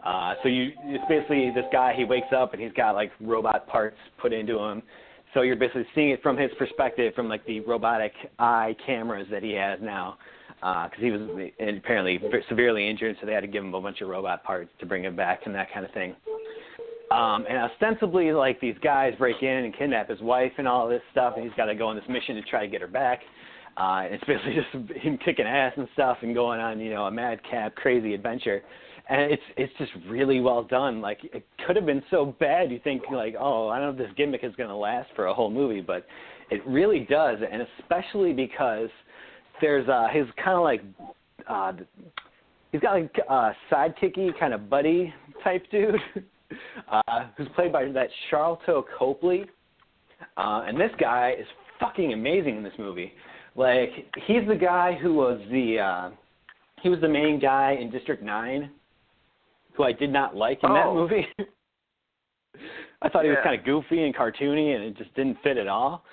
Uh, 0.04 0.34
so 0.44 0.50
you 0.50 0.72
it's 0.84 1.04
basically 1.08 1.50
this 1.52 1.66
guy. 1.72 1.94
He 1.96 2.04
wakes 2.04 2.28
up 2.36 2.54
and 2.54 2.62
he's 2.62 2.74
got 2.74 2.94
like 2.94 3.12
robot 3.22 3.68
parts 3.68 3.98
put 4.22 4.34
into 4.34 4.60
him. 4.60 4.84
So 5.34 5.42
you're 5.42 5.56
basically 5.56 5.86
seeing 5.96 6.10
it 6.10 6.22
from 6.22 6.38
his 6.38 6.52
perspective, 6.58 7.14
from 7.16 7.28
like 7.28 7.46
the 7.46 7.62
robotic 7.62 8.14
eye 8.38 8.76
cameras 8.86 9.28
that 9.32 9.42
he 9.42 9.54
has 9.54 9.80
now, 9.82 10.18
because 10.60 11.00
he 11.00 11.10
was 11.10 11.22
apparently 11.60 12.22
severely 12.48 12.88
injured, 12.88 13.18
so 13.20 13.26
they 13.26 13.34
had 13.34 13.42
to 13.42 13.48
give 13.48 13.64
him 13.64 13.74
a 13.74 13.82
bunch 13.82 14.02
of 14.02 14.10
robot 14.10 14.44
parts 14.44 14.70
to 14.80 14.86
bring 14.86 15.04
him 15.04 15.16
back 15.16 15.42
and 15.46 15.56
that 15.56 15.74
kind 15.74 15.86
of 15.86 15.92
thing. 15.94 16.16
Um, 17.12 17.46
and 17.48 17.58
ostensibly, 17.58 18.32
like 18.32 18.60
these 18.60 18.76
guys 18.84 19.14
break 19.18 19.42
in 19.42 19.66
and 19.66 19.78
kidnap 19.78 20.10
his 20.10 20.20
wife 20.22 20.52
and 20.58 20.68
all 20.68 20.88
this 20.88 21.02
stuff, 21.12 21.34
and 21.36 21.46
he's 21.46 21.54
got 21.56 21.66
to 21.66 21.76
go 21.76 21.88
on 21.88 21.96
this 21.96 22.06
mission 22.10 22.36
to 22.36 22.42
try 22.44 22.62
to 22.62 22.68
get 22.68 22.82
her 22.82 22.88
back. 22.88 23.22
Uh, 23.78 24.04
and 24.06 24.14
it's 24.14 24.24
basically 24.26 24.56
just 24.74 24.92
him 25.04 25.18
kicking 25.24 25.46
ass 25.46 25.74
and 25.78 25.88
stuff 25.94 26.18
and 26.22 26.36
going 26.36 26.60
on, 26.60 26.80
you 26.80 26.92
know, 26.92 27.06
a 27.06 27.12
madcap, 27.12 27.76
crazy 27.76 28.14
adventure. 28.14 28.62
And 29.10 29.32
it's 29.32 29.44
it's 29.58 29.74
just 29.78 29.92
really 30.08 30.40
well 30.40 30.64
done. 30.64 31.02
Like 31.02 31.20
it 31.24 31.46
could 31.66 31.76
have 31.76 31.86
been 31.86 32.04
so 32.10 32.36
bad 32.40 32.72
you 32.72 32.80
think 32.84 33.04
like, 33.12 33.36
oh, 33.38 33.68
I 33.68 33.80
don't 33.80 33.98
know 33.98 34.04
if 34.04 34.10
this 34.10 34.16
gimmick 34.18 34.44
is 34.44 34.56
going 34.56 34.70
to 34.70 34.76
last 34.76 35.10
for 35.16 35.26
a 35.26 35.34
whole 35.34 35.52
movie, 35.52 35.82
but 35.82 36.06
it 36.50 36.66
really 36.66 37.06
does, 37.10 37.40
and 37.52 37.66
especially 37.80 38.32
because 38.32 38.90
there's 39.60 39.88
uh 39.90 40.08
his 40.12 40.26
kind 40.44 40.58
of 40.58 40.64
like 40.64 40.84
uh 41.50 41.74
he's 42.72 42.82
got 42.82 42.94
like 42.94 43.16
uh 43.30 43.52
sidekicky 43.72 44.38
kind 44.40 44.54
of 44.54 44.70
buddy 44.70 45.14
type 45.44 45.66
dude 45.70 45.96
uh 46.92 47.28
who's 47.38 47.48
played 47.56 47.74
by 47.74 47.86
that 47.86 48.10
Sharlto 48.32 48.84
Copley. 48.98 49.46
Uh 50.38 50.64
and 50.66 50.80
this 50.80 50.92
guy 51.00 51.34
is 51.40 51.46
fucking 51.80 52.14
amazing 52.14 52.58
in 52.58 52.64
this 52.64 52.74
movie. 52.78 53.14
Like 53.56 53.90
he's 54.26 54.48
the 54.48 54.56
guy 54.56 54.98
who 55.02 55.14
was 55.14 55.42
the 55.52 55.80
uh 55.80 56.10
he 56.82 56.90
was 56.90 57.00
the 57.02 57.10
main 57.10 57.40
guy 57.40 57.78
in 57.80 57.90
District 57.90 58.22
9 58.22 58.70
who 59.76 59.84
I 59.84 59.92
did 59.92 60.12
not 60.12 60.36
like 60.36 60.60
in 60.64 60.74
that 60.74 60.88
Oh. 60.88 60.96
movie. 60.96 61.28
I 63.02 63.10
thought 63.10 63.24
he 63.26 63.30
was 63.30 63.40
kind 63.44 63.60
of 63.60 63.66
goofy 63.66 64.04
and 64.04 64.16
cartoony, 64.16 64.76
and 64.76 64.84
it 64.84 64.96
just 64.98 65.14
didn't 65.16 65.38
fit 65.44 65.58
at 65.58 65.68
all. 65.68 66.06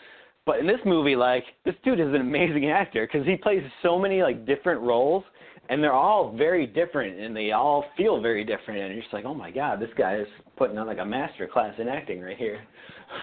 But 0.47 0.59
in 0.59 0.67
this 0.67 0.81
movie, 0.85 1.15
like 1.15 1.45
this 1.65 1.75
dude 1.85 2.01
is 2.01 2.09
an 2.09 2.17
amazing 2.17 2.71
actor 2.71 3.07
because 3.07 3.27
he 3.27 3.37
plays 3.37 3.63
so 3.83 3.99
many 3.99 4.23
like 4.23 4.47
different 4.47 4.81
roles, 4.81 5.23
and 5.69 5.83
they're 5.83 5.93
all 5.93 6.35
very 6.37 6.67
different, 6.67 7.21
and 7.21 7.37
they 7.37 7.53
all 7.53 7.85
feel 7.97 8.21
very 8.21 8.43
different. 8.43 8.81
And 8.81 8.93
you're 8.95 9.03
just 9.03 9.13
like, 9.13 9.25
oh 9.27 9.35
my 9.35 9.51
god, 9.51 9.79
this 9.81 9.91
guy 9.97 10.17
is 10.17 10.27
putting 10.57 10.79
on 10.79 10.87
like 10.87 10.99
a 10.99 11.05
master 11.05 11.47
class 11.47 11.75
in 11.79 11.87
acting 11.89 12.21
right 12.21 12.37
here. 12.39 12.61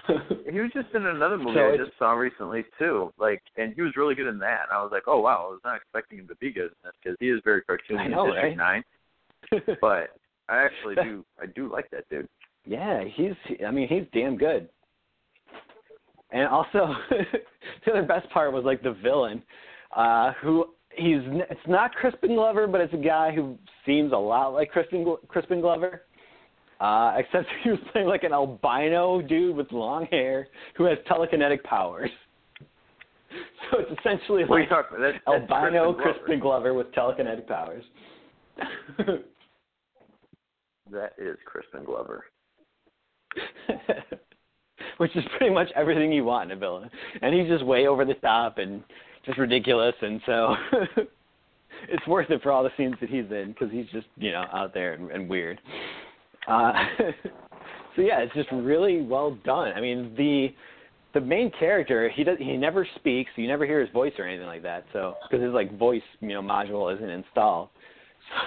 He 0.50 0.60
was 0.60 0.70
just 0.72 0.88
in 0.94 1.04
another 1.06 1.36
movie 1.38 1.54
So 1.54 1.72
I 1.72 1.76
just 1.76 1.92
saw 1.98 2.12
recently 2.12 2.64
too. 2.78 3.12
Like, 3.18 3.42
and 3.56 3.74
he 3.74 3.82
was 3.82 3.96
really 3.96 4.14
good 4.14 4.26
in 4.26 4.38
that. 4.38 4.62
And 4.68 4.72
I 4.78 4.82
was 4.82 4.90
like, 4.92 5.02
oh 5.06 5.20
wow, 5.20 5.46
I 5.46 5.50
was 5.50 5.60
not 5.64 5.76
expecting 5.76 6.18
him 6.18 6.28
to 6.28 6.34
be 6.36 6.50
good 6.50 6.66
in 6.72 6.76
this 6.84 6.92
because 7.02 7.16
he 7.20 7.28
is 7.28 7.40
very 7.44 7.62
cartoony 7.62 7.98
I 7.98 8.06
know, 8.06 8.26
in 8.26 8.32
District 8.32 8.58
right? 8.58 8.82
Nine. 9.52 9.76
But 9.80 10.10
I 10.48 10.58
actually 10.64 10.94
do, 10.96 11.24
I 11.40 11.46
do 11.46 11.70
like 11.70 11.90
that 11.90 12.08
dude. 12.08 12.28
Yeah, 12.66 13.04
he's. 13.04 13.32
I 13.66 13.70
mean, 13.70 13.88
he's 13.88 14.04
damn 14.12 14.36
good. 14.36 14.68
And 16.30 16.46
also, 16.48 16.94
the 17.86 17.90
other 17.92 18.02
best 18.02 18.28
part 18.30 18.52
was 18.52 18.64
like 18.64 18.82
the 18.82 18.92
villain, 19.02 19.42
uh, 19.96 20.32
who 20.42 20.66
he's. 20.94 21.22
n- 21.26 21.42
It's 21.50 21.60
not 21.66 21.94
Crispin 21.94 22.34
Glover, 22.34 22.66
but 22.66 22.80
it's 22.80 22.92
a 22.94 22.98
guy 22.98 23.32
who 23.34 23.56
seems 23.86 24.12
a 24.12 24.16
lot 24.16 24.48
like 24.48 24.70
Crispin 24.70 25.16
Crispin 25.28 25.60
Glover. 25.60 26.02
Uh, 26.80 27.14
except 27.16 27.46
he 27.64 27.70
was 27.70 27.78
playing 27.92 28.06
like 28.06 28.22
an 28.22 28.32
albino 28.32 29.20
dude 29.22 29.56
with 29.56 29.70
long 29.72 30.06
hair 30.12 30.46
who 30.76 30.84
has 30.84 30.98
telekinetic 31.10 31.62
powers. 31.64 32.10
So 33.70 33.80
it's 33.80 34.00
essentially 34.00 34.44
What 34.46 34.56
are 34.56 34.60
you 34.62 34.66
like? 34.70 34.86
That's, 34.90 35.18
that's 35.26 35.50
albino 35.50 35.92
Crispin 35.92 35.92
Glover. 35.92 36.02
Crispin 36.02 36.40
Glover 36.40 36.74
with 36.74 36.86
telekinetic 36.92 37.46
powers. 37.46 37.84
That 40.90 41.12
is 41.18 41.36
Crispin 41.44 41.84
Glover. 41.84 42.24
Which 44.96 45.14
is 45.16 45.24
pretty 45.36 45.52
much 45.52 45.68
everything 45.76 46.12
you 46.12 46.24
want 46.24 46.50
in 46.50 46.56
a 46.56 46.60
villain. 46.60 46.90
And 47.22 47.34
he's 47.34 47.48
just 47.48 47.64
way 47.64 47.86
over 47.86 48.04
the 48.04 48.14
top 48.14 48.58
and 48.58 48.82
just 49.24 49.38
ridiculous, 49.38 49.94
and 50.00 50.20
so 50.26 50.54
it's 51.88 52.06
worth 52.06 52.30
it 52.30 52.42
for 52.42 52.50
all 52.50 52.62
the 52.62 52.70
scenes 52.76 52.94
that 53.00 53.10
he's 53.10 53.30
in 53.30 53.48
because 53.48 53.70
he's 53.70 53.86
just 53.92 54.06
you 54.16 54.32
know 54.32 54.44
out 54.52 54.74
there 54.74 54.94
and, 54.94 55.10
and 55.10 55.28
weird. 55.28 55.60
Uh, 56.48 56.72
so 57.96 58.02
yeah, 58.02 58.20
it's 58.20 58.34
just 58.34 58.48
really 58.52 59.02
well 59.02 59.36
done. 59.44 59.72
I 59.76 59.80
mean 59.80 60.14
the 60.16 60.48
the 61.14 61.20
main 61.20 61.50
character 61.58 62.10
he 62.14 62.24
does 62.24 62.38
he 62.38 62.56
never 62.56 62.86
speaks, 62.96 63.30
you 63.36 63.46
never 63.46 63.66
hear 63.66 63.80
his 63.80 63.90
voice 63.90 64.12
or 64.18 64.26
anything 64.26 64.46
like 64.46 64.62
that. 64.62 64.84
So 64.92 65.14
because 65.28 65.44
his 65.44 65.52
like 65.52 65.76
voice 65.78 66.02
you 66.20 66.28
know 66.28 66.42
module 66.42 66.94
isn't 66.94 67.10
installed, 67.10 67.68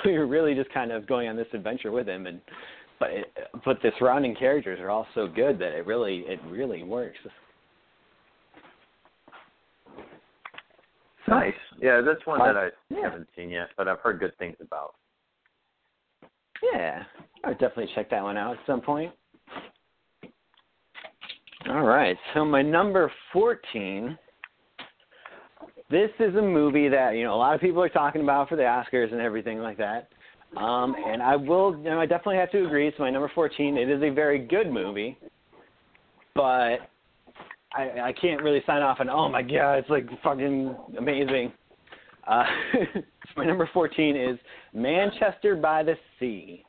so 0.03 0.09
you're 0.09 0.27
really 0.27 0.53
just 0.55 0.71
kind 0.73 0.91
of 0.91 1.07
going 1.07 1.27
on 1.27 1.35
this 1.35 1.47
adventure 1.53 1.91
with 1.91 2.07
him 2.07 2.27
and 2.27 2.41
but 2.99 3.09
it, 3.11 3.25
but 3.65 3.81
the 3.81 3.91
surrounding 3.97 4.35
characters 4.35 4.79
are 4.79 4.89
all 4.91 5.07
so 5.15 5.27
good 5.27 5.57
that 5.59 5.73
it 5.73 5.85
really 5.87 6.19
it 6.27 6.39
really 6.47 6.83
works. 6.83 7.17
Nice. 11.27 11.53
Yeah, 11.79 12.01
that's 12.01 12.25
one 12.25 12.39
that 12.39 12.57
I 12.57 12.69
Yeah. 12.89 13.03
haven't 13.09 13.27
seen 13.35 13.49
yet, 13.49 13.69
but 13.77 13.87
I've 13.87 13.99
heard 13.99 14.19
good 14.19 14.37
things 14.37 14.57
about. 14.59 14.95
Yeah, 16.61 17.03
I 17.43 17.49
would 17.49 17.57
definitely 17.57 17.91
check 17.95 18.09
that 18.11 18.21
one 18.21 18.37
out 18.37 18.57
at 18.57 18.65
some 18.67 18.81
point. 18.81 19.13
All 21.69 21.83
right, 21.83 22.17
so 22.33 22.43
my 22.43 22.61
number 22.61 23.11
14. 23.31 24.17
This 25.91 26.09
is 26.19 26.33
a 26.35 26.41
movie 26.41 26.87
that 26.87 27.11
you 27.11 27.25
know 27.25 27.35
a 27.35 27.37
lot 27.37 27.53
of 27.53 27.59
people 27.59 27.83
are 27.83 27.89
talking 27.89 28.21
about 28.21 28.47
for 28.47 28.55
the 28.55 28.63
Oscars 28.63 29.11
and 29.11 29.19
everything 29.19 29.59
like 29.59 29.77
that. 29.77 30.07
Um, 30.55 30.95
and 31.05 31.21
I 31.21 31.35
will, 31.35 31.77
you 31.77 31.83
know, 31.83 31.99
I 31.99 32.05
definitely 32.05 32.37
have 32.37 32.51
to 32.51 32.65
agree. 32.65 32.87
It's 32.87 32.99
my 32.99 33.09
number 33.09 33.31
14. 33.33 33.77
It 33.77 33.89
is 33.89 34.01
a 34.01 34.09
very 34.09 34.39
good 34.39 34.71
movie, 34.71 35.17
but 36.33 36.77
I, 37.73 37.99
I 38.03 38.13
can't 38.19 38.41
really 38.41 38.61
sign 38.65 38.81
off 38.81 39.01
on. 39.01 39.09
Oh 39.09 39.27
my 39.29 39.41
god, 39.41 39.75
it's 39.75 39.89
like 39.89 40.07
fucking 40.23 40.75
amazing. 40.97 41.51
Uh, 42.25 42.43
my 43.37 43.45
number 43.45 43.69
14 43.73 44.15
is 44.15 44.37
Manchester 44.73 45.55
by 45.55 45.83
the 45.83 45.95
Sea. 46.19 46.63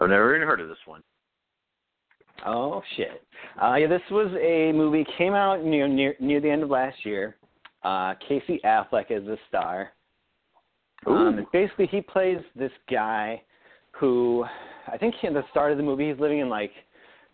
I've 0.00 0.08
never 0.08 0.36
even 0.36 0.46
heard 0.46 0.60
of 0.60 0.68
this 0.68 0.78
one. 0.84 1.02
Oh 2.44 2.82
shit. 2.96 3.22
Uh, 3.62 3.74
yeah, 3.76 3.86
this 3.86 4.02
was 4.10 4.30
a 4.40 4.72
movie 4.72 5.06
came 5.16 5.34
out 5.34 5.64
near 5.64 5.88
near 5.88 6.14
near 6.20 6.40
the 6.40 6.50
end 6.50 6.62
of 6.62 6.70
last 6.70 7.04
year. 7.04 7.36
Uh, 7.82 8.14
Casey 8.28 8.60
Affleck 8.64 9.10
is 9.10 9.24
the 9.24 9.38
star. 9.48 9.92
Um, 11.06 11.46
basically, 11.52 11.86
he 11.86 12.00
plays 12.00 12.38
this 12.56 12.72
guy 12.90 13.40
who 13.92 14.44
I 14.92 14.98
think 14.98 15.14
at 15.22 15.32
the 15.32 15.44
start 15.50 15.72
of 15.72 15.78
the 15.78 15.84
movie 15.84 16.10
he's 16.10 16.20
living 16.20 16.40
in 16.40 16.48
like 16.48 16.72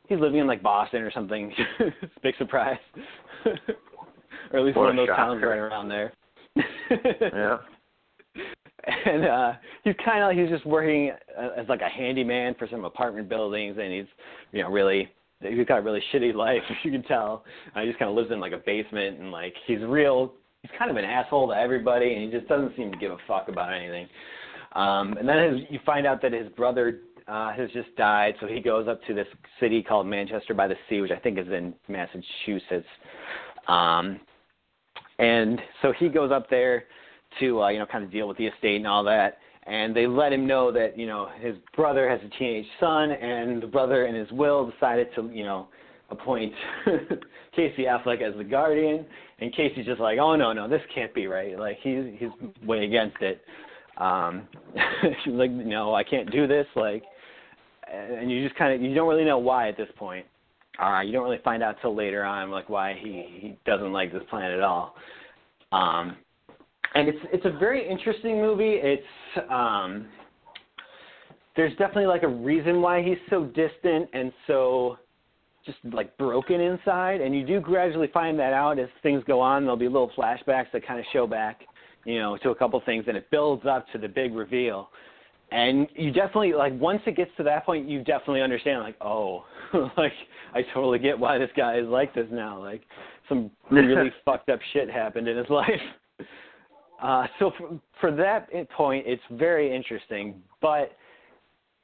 he's 0.09 0.19
living 0.19 0.41
in 0.41 0.47
like 0.47 0.63
Boston 0.63 1.03
or 1.03 1.11
something. 1.11 1.53
Big 2.23 2.35
surprise, 2.39 2.79
or 3.47 4.59
at 4.59 4.65
least 4.65 4.77
What 4.77 4.85
one 4.85 4.99
of 4.99 5.07
those 5.07 5.17
towns 5.17 5.43
right 5.43 5.59
around 5.59 5.89
there. 5.89 6.13
Yeah. 6.91 7.57
and 9.07 9.25
uh 9.25 9.53
he's 9.85 9.95
kind 10.05 10.23
of 10.23 10.37
he's 10.37 10.51
just 10.51 10.67
working 10.67 11.13
uh, 11.39 11.51
as 11.57 11.69
like 11.69 11.81
a 11.83 11.89
handyman 11.89 12.55
for 12.59 12.67
some 12.69 12.85
apartment 12.85 13.29
buildings 13.29 13.77
and 13.81 13.93
he's 13.93 14.07
you 14.51 14.63
know 14.63 14.71
really 14.71 15.09
he's 15.41 15.67
got 15.67 15.79
a 15.79 15.83
really 15.83 16.03
shitty 16.13 16.35
life 16.35 16.63
you 16.83 16.91
can 16.91 17.03
tell. 17.05 17.45
Uh, 17.75 17.81
he 17.81 17.87
just 17.87 17.99
kind 17.99 18.11
of 18.11 18.17
lives 18.17 18.31
in 18.31 18.41
like 18.41 18.53
a 18.53 18.59
basement 18.59 19.21
and 19.21 19.31
like 19.31 19.55
he's 19.67 19.81
real 19.81 20.33
he's 20.63 20.71
kind 20.79 20.91
of 20.91 20.97
an 20.97 21.05
asshole 21.05 21.49
to 21.49 21.55
everybody 21.55 22.15
and 22.15 22.25
he 22.25 22.37
just 22.37 22.49
doesn't 22.49 22.75
seem 22.77 22.91
to 22.91 22.99
give 22.99 23.13
a 23.13 23.19
fuck 23.29 23.49
about 23.49 23.73
anything. 23.73 24.09
Um 24.75 25.17
and 25.19 25.29
then 25.29 25.53
his, 25.53 25.63
you 25.71 25.79
find 25.87 26.07
out 26.07 26.21
that 26.23 26.33
his 26.33 26.49
brother 26.51 27.01
uh 27.29 27.53
has 27.53 27.71
just 27.71 27.95
died 27.97 28.35
so 28.41 28.49
he 28.49 28.61
goes 28.61 28.89
up 28.89 29.01
to 29.05 29.15
this 29.15 29.29
city 29.61 29.81
called 29.81 30.09
Manchester 30.09 30.55
by 30.55 30.67
the 30.67 30.77
Sea 30.89 31.01
which 31.01 31.13
I 31.13 31.19
think 31.21 31.39
is 31.39 31.47
in 31.49 31.73
Massachusetts. 31.89 32.89
Um 33.69 34.19
and 35.21 35.61
so 35.83 35.93
he 35.97 36.09
goes 36.09 36.33
up 36.33 36.51
there 36.51 36.85
to 37.41 37.63
uh, 37.63 37.69
you 37.69 37.79
know 37.79 37.87
kind 37.87 38.05
of 38.05 38.11
deal 38.11 38.29
with 38.29 38.37
the 38.39 38.47
estate 38.47 38.77
and 38.77 38.87
all 38.87 39.05
that. 39.05 39.39
And 39.65 39.95
they 39.95 40.09
let 40.09 40.33
him 40.33 40.47
know 40.47 40.73
that 40.73 40.99
you 40.99 41.07
know 41.07 41.29
his 41.41 41.55
brother 41.77 42.09
has 42.09 42.21
a 42.25 42.39
teenage 42.39 42.67
son, 42.81 43.13
and 43.13 43.63
the 43.63 43.67
brother 43.67 44.07
in 44.07 44.15
his 44.15 44.31
will 44.33 44.71
decided 44.71 45.09
to 45.15 45.31
you 45.33 45.45
know 45.45 45.69
appoint 46.11 46.53
Casey 47.57 47.85
Affleck 47.85 48.23
as 48.23 48.37
the 48.37 48.45
guardian. 48.45 49.07
And 49.41 49.55
Casey's 49.55 49.87
just 49.87 50.01
like, 50.01 50.19
oh 50.19 50.37
no 50.37 50.53
no, 50.53 50.69
this 50.69 50.83
can't 50.95 51.15
be 51.15 51.27
right. 51.27 51.59
Like 51.59 51.79
he's 51.83 52.05
he's 52.19 52.31
way 52.67 52.85
against 52.85 53.21
it. 53.21 53.43
Um, 53.99 54.49
she's 55.25 55.35
like, 55.35 55.51
no, 55.51 55.95
I 55.95 56.05
can't 56.05 56.31
do 56.31 56.47
this. 56.47 56.67
Like, 56.75 57.03
and 57.93 58.31
you 58.31 58.45
just 58.45 58.59
kind 58.59 58.75
of 58.75 58.83
you 58.83 58.95
don't 58.95 59.09
really 59.09 59.25
know 59.25 59.39
why 59.39 59.69
at 59.69 59.77
this 59.77 59.89
point. 59.97 60.27
Uh, 60.83 61.01
you 61.01 61.13
don't 61.13 61.25
really 61.25 61.41
find 61.45 61.63
out 61.63 61.77
till 61.83 61.95
later 61.95 62.25
on, 62.25 62.51
like 62.51 62.69
why 62.69 62.97
he 62.99 63.27
he 63.39 63.59
doesn't 63.67 63.93
like 63.93 64.13
this 64.13 64.23
plan 64.31 64.51
at 64.51 64.61
all. 64.61 64.95
Um, 65.71 66.17
and 66.95 67.09
it's 67.09 67.19
it's 67.33 67.45
a 67.45 67.51
very 67.59 67.89
interesting 67.89 68.41
movie. 68.41 68.75
It's 68.75 69.03
um, 69.51 70.07
there's 71.57 71.73
definitely 71.73 72.07
like 72.07 72.23
a 72.23 72.29
reason 72.29 72.81
why 72.81 73.03
he's 73.03 73.19
so 73.31 73.45
distant 73.45 74.09
and 74.13 74.33
so 74.47 74.99
just 75.65 75.79
like 75.93 76.17
broken 76.19 76.61
inside, 76.61 77.21
and 77.21 77.35
you 77.35 77.47
do 77.47 77.61
gradually 77.61 78.09
find 78.13 78.39
that 78.39 78.53
out 78.53 78.79
as 78.79 78.89
things 79.03 79.23
go 79.27 79.41
on. 79.41 79.63
There'll 79.63 79.77
be 79.77 79.87
little 79.87 80.11
flashbacks 80.17 80.67
that 80.73 80.87
kind 80.87 80.99
of 80.99 81.07
show 81.13 81.27
back, 81.27 81.61
you 82.05 82.19
know, 82.19 82.37
to 82.39 82.51
a 82.51 82.55
couple 82.55 82.81
things, 82.85 83.05
and 83.07 83.17
it 83.17 83.31
builds 83.31 83.65
up 83.67 83.87
to 83.93 83.99
the 83.99 84.09
big 84.09 84.35
reveal. 84.35 84.89
And 85.53 85.87
you 85.95 86.11
definitely 86.11 86.55
like 86.55 86.79
once 86.81 87.03
it 87.07 87.17
gets 87.17 87.31
to 87.37 87.43
that 87.45 87.65
point, 87.65 87.89
you 87.89 87.99
definitely 87.99 88.43
understand 88.43 88.83
like, 88.83 88.97
oh, 89.01 89.45
like 89.97 90.13
I 90.55 90.63
totally 90.75 90.99
get 90.99 91.19
why 91.19 91.39
this 91.39 91.51
guy 91.57 91.79
is 91.79 91.87
like 91.87 92.15
this 92.15 92.27
now. 92.31 92.59
Like 92.59 92.83
some 93.29 93.51
really 93.71 94.11
fucked 94.25 94.49
up 94.49 94.61
shit 94.73 94.91
happened 94.91 95.29
in 95.29 95.37
his 95.37 95.49
life. 95.49 95.81
Uh, 97.03 97.27
so 97.39 97.53
for, 97.59 97.81
for 98.01 98.17
that 98.17 98.49
point, 98.71 99.05
it's 99.07 99.23
very 99.33 99.75
interesting. 99.75 100.43
But 100.61 100.97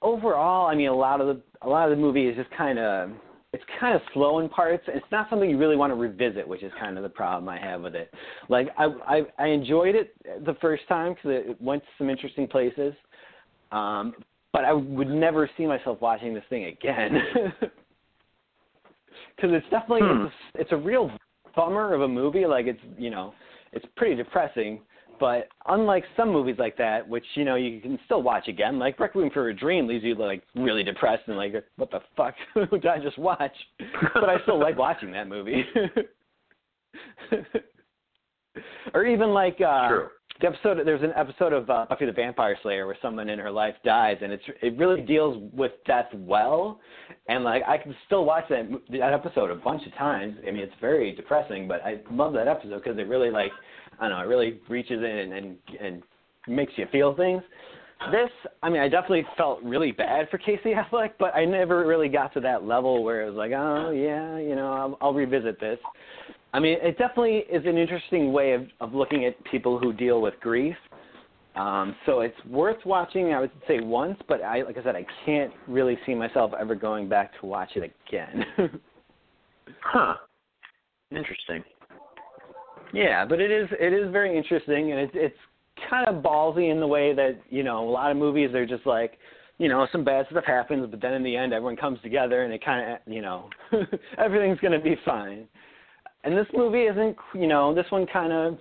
overall, 0.02 0.68
I 0.68 0.75
mean, 0.75 0.88
a 0.88 0.94
lot 0.96 1.20
of 1.20 1.26
the 1.26 1.42
a 1.62 1.68
lot 1.68 1.90
of 1.90 1.96
the 1.96 2.00
movie 2.00 2.26
is 2.26 2.37
just 2.37 2.50
kind 2.56 2.78
of 2.78 3.10
it's 3.52 3.64
kind 3.80 3.94
of 3.94 4.02
slow 4.12 4.40
in 4.40 4.48
parts. 4.48 4.84
It's 4.88 5.06
not 5.10 5.28
something 5.30 5.48
you 5.48 5.58
really 5.58 5.76
want 5.76 5.90
to 5.90 5.94
revisit, 5.94 6.46
which 6.46 6.62
is 6.62 6.70
kind 6.78 6.96
of 6.96 7.02
the 7.02 7.08
problem 7.08 7.48
I 7.48 7.58
have 7.58 7.82
with 7.82 7.94
it. 7.94 8.12
Like 8.48 8.68
I 8.78 8.85
I, 9.07 9.22
I 9.38 9.46
enjoyed 9.48 9.94
it 9.94 10.14
the 10.44 10.54
first 10.61 10.87
time 10.88 11.14
because 11.14 11.31
it 11.48 11.61
went 11.61 11.83
to 11.83 11.88
some 11.98 12.11
interesting 12.11 12.46
places. 12.46 12.94
Um, 13.72 14.14
but 14.52 14.64
I 14.64 14.72
would 14.72 15.09
never 15.09 15.48
see 15.57 15.66
myself 15.66 16.00
watching 16.00 16.35
this 16.35 16.44
thing 16.48 16.64
again. 16.66 17.18
Because 19.37 19.50
it's 19.52 19.66
definitely 19.70 20.00
Hmm. 20.02 20.24
it's, 20.26 20.33
a, 20.33 20.61
it's 20.61 20.72
a 20.72 20.76
real 20.76 21.11
bummer 21.54 21.94
of 21.94 22.02
a 22.02 22.09
movie. 22.09 22.44
Like 22.44 22.66
it's 22.66 22.81
you 22.96 23.11
know 23.11 23.35
it's 23.72 23.85
pretty 23.96 24.16
depressing. 24.16 24.81
But 25.18 25.48
unlike 25.66 26.04
some 26.16 26.33
movies 26.33 26.57
like 26.59 26.76
that, 26.78 27.09
which 27.09 27.24
you 27.35 27.44
know 27.44 27.57
you 27.57 27.81
can 27.81 27.98
still 28.04 28.22
watch 28.22 28.48
again, 28.48 28.78
like 28.78 28.98
Requiem 29.00 29.31
for 29.31 29.48
a 29.48 29.54
Dream 29.54 29.87
leaves 29.87 30.04
you 30.04 30.14
like 30.14 30.42
really 30.54 30.83
depressed 30.83 31.24
and 31.26 31.37
like 31.37 31.52
what 31.76 31.90
the 31.90 32.00
fuck 32.16 32.35
did 32.70 32.87
I 32.87 32.98
just 32.98 33.18
watch? 33.18 33.54
But 34.14 34.28
I 34.28 34.40
still 34.42 34.59
like 34.61 34.78
watching 34.78 35.12
that 35.12 35.28
movie. 35.28 35.64
or 38.94 39.07
even 39.07 39.31
like 39.31 39.61
uh 39.61 39.88
True. 39.88 40.09
the 40.40 40.46
episode 40.48 40.78
there's 40.85 41.02
an 41.02 41.12
episode 41.16 41.52
of 41.52 41.68
uh, 41.70 41.87
Buffy 41.88 42.07
the 42.07 42.12
Vampire 42.12 42.57
Slayer 42.62 42.87
where 42.87 42.96
someone 43.00 43.28
in 43.28 43.38
her 43.38 43.50
life 43.50 43.74
dies 43.85 44.16
and 44.22 44.33
it's 44.33 44.42
it 44.62 44.76
really 44.76 45.02
deals 45.02 45.42
with 45.52 45.72
death 45.87 46.09
well 46.14 46.81
and 47.28 47.44
like 47.44 47.62
I 47.66 47.78
can 47.78 47.94
still 48.07 48.24
watch 48.24 48.44
that 48.50 48.68
that 48.90 49.12
episode 49.12 49.50
a 49.50 49.57
bunch 49.57 49.87
of 49.87 49.94
times. 49.94 50.37
I 50.46 50.50
mean 50.50 50.62
it's 50.62 50.72
very 50.81 51.14
depressing, 51.14 51.68
but 51.68 51.83
I 51.85 52.00
love 52.11 52.33
that 52.35 52.48
episode 52.48 52.83
because 52.83 52.98
it 52.98 53.07
really 53.09 53.31
like 53.31 53.52
I 54.00 54.08
don't 54.08 54.18
know, 54.18 54.24
it 54.24 54.28
really 54.28 54.61
reaches 54.68 54.98
in 54.98 55.04
and 55.04 55.32
and, 55.32 55.56
and 55.80 56.02
makes 56.46 56.72
you 56.76 56.87
feel 56.90 57.14
things. 57.14 57.42
This, 58.12 58.30
I 58.62 58.70
mean, 58.70 58.80
I 58.80 58.88
definitely 58.88 59.26
felt 59.37 59.61
really 59.62 59.90
bad 59.90 60.28
for 60.30 60.38
Casey 60.38 60.72
Affleck, 60.72 61.11
but 61.18 61.34
I 61.34 61.44
never 61.44 61.84
really 61.84 62.08
got 62.08 62.32
to 62.34 62.40
that 62.40 62.62
level 62.62 63.02
where 63.02 63.22
it 63.22 63.26
was 63.26 63.34
like, 63.34 63.50
oh 63.52 63.90
yeah, 63.90 64.38
you 64.38 64.54
know, 64.54 64.72
I'll, 64.72 64.98
I'll 65.00 65.14
revisit 65.14 65.58
this. 65.58 65.80
I 66.54 66.61
mean, 66.61 66.78
it 66.80 66.96
definitely 66.96 67.38
is 67.50 67.66
an 67.66 67.76
interesting 67.76 68.32
way 68.32 68.52
of, 68.52 68.66
of 68.80 68.94
looking 68.94 69.24
at 69.26 69.34
people 69.50 69.78
who 69.78 69.92
deal 69.92 70.22
with 70.22 70.34
grief. 70.40 70.76
Um, 71.56 71.96
so 72.06 72.20
it's 72.20 72.37
worth 72.48 72.78
watching. 72.87 73.34
I 73.34 73.40
would 73.40 73.50
say 73.66 73.80
once, 73.80 74.16
but 74.28 74.42
I, 74.42 74.62
like 74.62 74.78
I 74.78 74.82
said, 74.84 74.94
I 74.94 75.04
can't 75.26 75.52
really 75.66 75.98
see 76.06 76.14
myself 76.14 76.52
ever 76.58 76.76
going 76.76 77.08
back 77.08 77.32
to 77.40 77.46
watch 77.46 77.70
it 77.74 77.92
again. 78.08 78.44
Huh. 79.82 80.14
Interesting. 81.11 81.62
Yeah, 82.92 83.24
but 83.24 83.40
it 83.40 83.51
is 83.51 83.68
it 83.79 83.92
is 83.92 84.11
very 84.12 84.37
interesting, 84.37 84.92
and 84.92 85.01
it's 85.01 85.12
it's 85.14 85.37
kind 85.88 86.09
of 86.09 86.22
ballsy 86.22 86.70
in 86.70 86.81
the 86.81 86.87
way 86.87 87.14
that 87.14 87.38
you 87.51 87.62
know 87.62 87.88
a 87.88 87.90
lot 87.90 88.11
of 88.11 88.16
movies 88.16 88.55
are 88.55 88.66
just 88.66 88.87
like 88.87 89.18
you 89.59 89.68
know 89.68 89.87
some 89.92 90.05
bad 90.05 90.27
stuff 90.31 90.44
happens, 90.44 90.88
but 90.90 91.01
then 91.01 91.14
in 91.14 91.22
the 91.22 91.37
end 91.37 91.53
everyone 91.53 91.77
comes 91.77 92.01
together 92.03 92.42
and 92.42 92.53
it 92.53 92.64
kind 92.64 92.92
of 92.92 93.12
you 93.12 93.22
know 93.22 93.48
everything's 94.18 94.59
to 94.61 94.79
be 94.79 94.96
fine. 95.05 95.46
And 96.24 96.37
this 96.37 96.46
movie 96.55 96.83
isn't 96.83 97.16
you 97.35 97.46
know 97.46 97.74
this 97.74 97.87
one 97.90 98.07
kind 98.07 98.33
of 98.33 98.59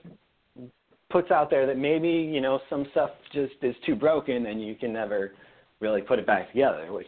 puts 1.10 1.32
out 1.32 1.50
there 1.50 1.66
that 1.66 1.78
maybe 1.78 2.10
you 2.10 2.42
know 2.42 2.60
some 2.70 2.86
stuff 2.92 3.12
just 3.34 3.54
is 3.62 3.76
too 3.86 3.96
broken 3.96 4.48
and 4.48 4.62
you 4.62 4.76
can 4.76 4.92
never 4.92 5.34
really 5.80 6.02
put 6.02 6.20
it 6.20 6.26
back 6.26 6.52
together, 6.52 6.92
which 6.92 7.08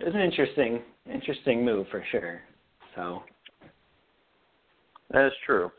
is 0.00 0.14
an 0.14 0.20
interesting 0.20 0.82
interesting 1.12 1.64
move 1.64 1.86
for 1.90 2.04
sure. 2.10 2.40
So 2.94 3.22
That 5.10 5.26
is 5.26 5.32
true. 5.44 5.70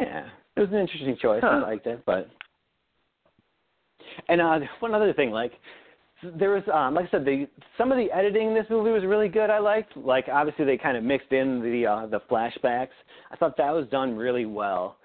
Yeah, 0.00 0.28
it 0.56 0.60
was 0.60 0.70
an 0.70 0.78
interesting 0.78 1.16
choice. 1.20 1.42
I 1.42 1.58
liked 1.58 1.86
it, 1.86 2.02
but 2.04 2.28
and 4.28 4.40
uh, 4.40 4.60
one 4.80 4.94
other 4.94 5.12
thing, 5.12 5.30
like 5.30 5.52
there 6.38 6.50
was, 6.50 6.62
um, 6.72 6.94
like 6.94 7.08
I 7.08 7.10
said, 7.10 7.24
the 7.24 7.48
some 7.76 7.90
of 7.90 7.98
the 7.98 8.10
editing 8.12 8.48
in 8.48 8.54
this 8.54 8.66
movie 8.70 8.90
was 8.90 9.04
really 9.04 9.28
good. 9.28 9.50
I 9.50 9.58
liked, 9.58 9.96
like 9.96 10.26
obviously 10.32 10.64
they 10.64 10.76
kind 10.76 10.96
of 10.96 11.02
mixed 11.02 11.32
in 11.32 11.60
the 11.60 11.86
uh, 11.86 12.06
the 12.06 12.20
flashbacks. 12.30 12.88
I 13.30 13.36
thought 13.36 13.56
that 13.56 13.70
was 13.70 13.86
done 13.90 14.16
really 14.16 14.46
well. 14.46 14.96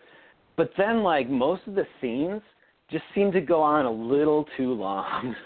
But 0.56 0.72
then, 0.78 1.04
like 1.04 1.30
most 1.30 1.62
of 1.68 1.76
the 1.76 1.86
scenes 2.02 2.42
just 2.90 3.04
seemed 3.14 3.34
to 3.34 3.42
go 3.42 3.62
on 3.62 3.86
a 3.86 3.92
little 3.92 4.46
too 4.58 4.74
long. 4.74 5.36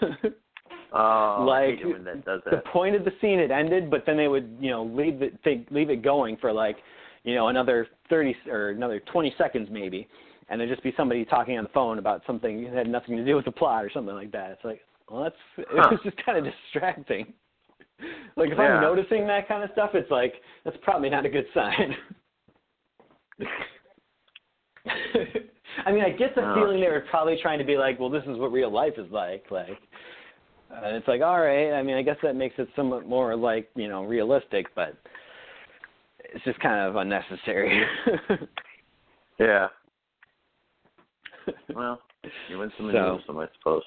Oh, 0.94 1.46
Like, 1.48 1.78
it 1.80 2.24
that 2.26 2.44
the 2.44 2.62
point 2.70 2.94
of 2.94 3.04
the 3.04 3.12
scene 3.20 3.38
had 3.38 3.50
ended, 3.50 3.90
but 3.90 4.04
then 4.04 4.18
they 4.18 4.28
would, 4.28 4.58
you 4.60 4.70
know, 4.70 4.84
leave 4.84 5.22
it 5.22 5.42
they, 5.42 5.64
leave 5.70 5.88
it 5.88 6.02
going 6.02 6.36
for 6.36 6.52
like, 6.52 6.76
you 7.24 7.34
know, 7.34 7.48
another 7.48 7.86
thirty 8.08 8.34
or 8.48 8.70
another 8.70 9.00
twenty 9.00 9.34
seconds 9.38 9.68
maybe, 9.70 10.08
and 10.48 10.60
there'd 10.60 10.70
just 10.70 10.82
be 10.82 10.92
somebody 10.96 11.24
talking 11.24 11.56
on 11.58 11.64
the 11.64 11.70
phone 11.70 11.98
about 11.98 12.22
something 12.26 12.64
that 12.64 12.74
had 12.74 12.88
nothing 12.88 13.16
to 13.16 13.24
do 13.24 13.36
with 13.36 13.44
the 13.44 13.52
plot 13.52 13.84
or 13.84 13.90
something 13.90 14.14
like 14.14 14.32
that. 14.32 14.50
It's 14.50 14.64
like, 14.64 14.80
well, 15.10 15.22
that's 15.22 15.36
it 15.58 15.68
was 15.74 16.00
just 16.04 16.16
kind 16.24 16.38
of 16.38 16.44
distracting. 16.52 17.32
Like 18.34 18.50
if 18.50 18.58
Yeah. 18.58 18.64
I'm 18.64 18.80
noticing 18.80 19.28
that 19.28 19.46
kind 19.46 19.62
of 19.62 19.70
stuff, 19.72 19.90
it's 19.94 20.10
like 20.10 20.34
that's 20.64 20.76
probably 20.82 21.08
not 21.08 21.24
a 21.24 21.28
good 21.28 21.46
sign. 21.54 21.94
I 25.86 25.92
mean, 25.92 26.02
I 26.02 26.10
get 26.10 26.34
the 26.34 26.42
Oh. 26.42 26.54
feeling 26.54 26.80
they 26.80 26.88
were 26.88 27.04
probably 27.10 27.38
trying 27.40 27.58
to 27.60 27.64
be 27.64 27.76
like, 27.76 28.00
well, 28.00 28.10
this 28.10 28.24
is 28.24 28.38
what 28.38 28.50
real 28.50 28.70
life 28.70 28.94
is 28.98 29.10
like, 29.12 29.50
like. 29.50 29.78
And 30.70 30.96
it's 30.96 31.06
like, 31.06 31.20
all 31.20 31.38
right. 31.40 31.72
I 31.72 31.82
mean, 31.82 31.96
I 31.96 32.02
guess 32.02 32.16
that 32.22 32.34
makes 32.34 32.54
it 32.58 32.68
somewhat 32.74 33.06
more 33.06 33.36
like 33.36 33.70
you 33.76 33.88
know 33.88 34.04
realistic, 34.04 34.66
but 34.74 34.96
it's 36.34 36.44
just 36.44 36.58
kind 36.60 36.80
of 36.88 36.96
unnecessary. 36.96 37.82
Yeah. 39.38 39.68
Well, 41.74 42.00
you 42.48 42.58
win 42.58 42.70
some 42.76 42.88
and 42.90 42.94
So- 42.96 43.12
lose 43.14 43.22
some, 43.26 43.38
I 43.38 43.46
suppose. 43.58 43.82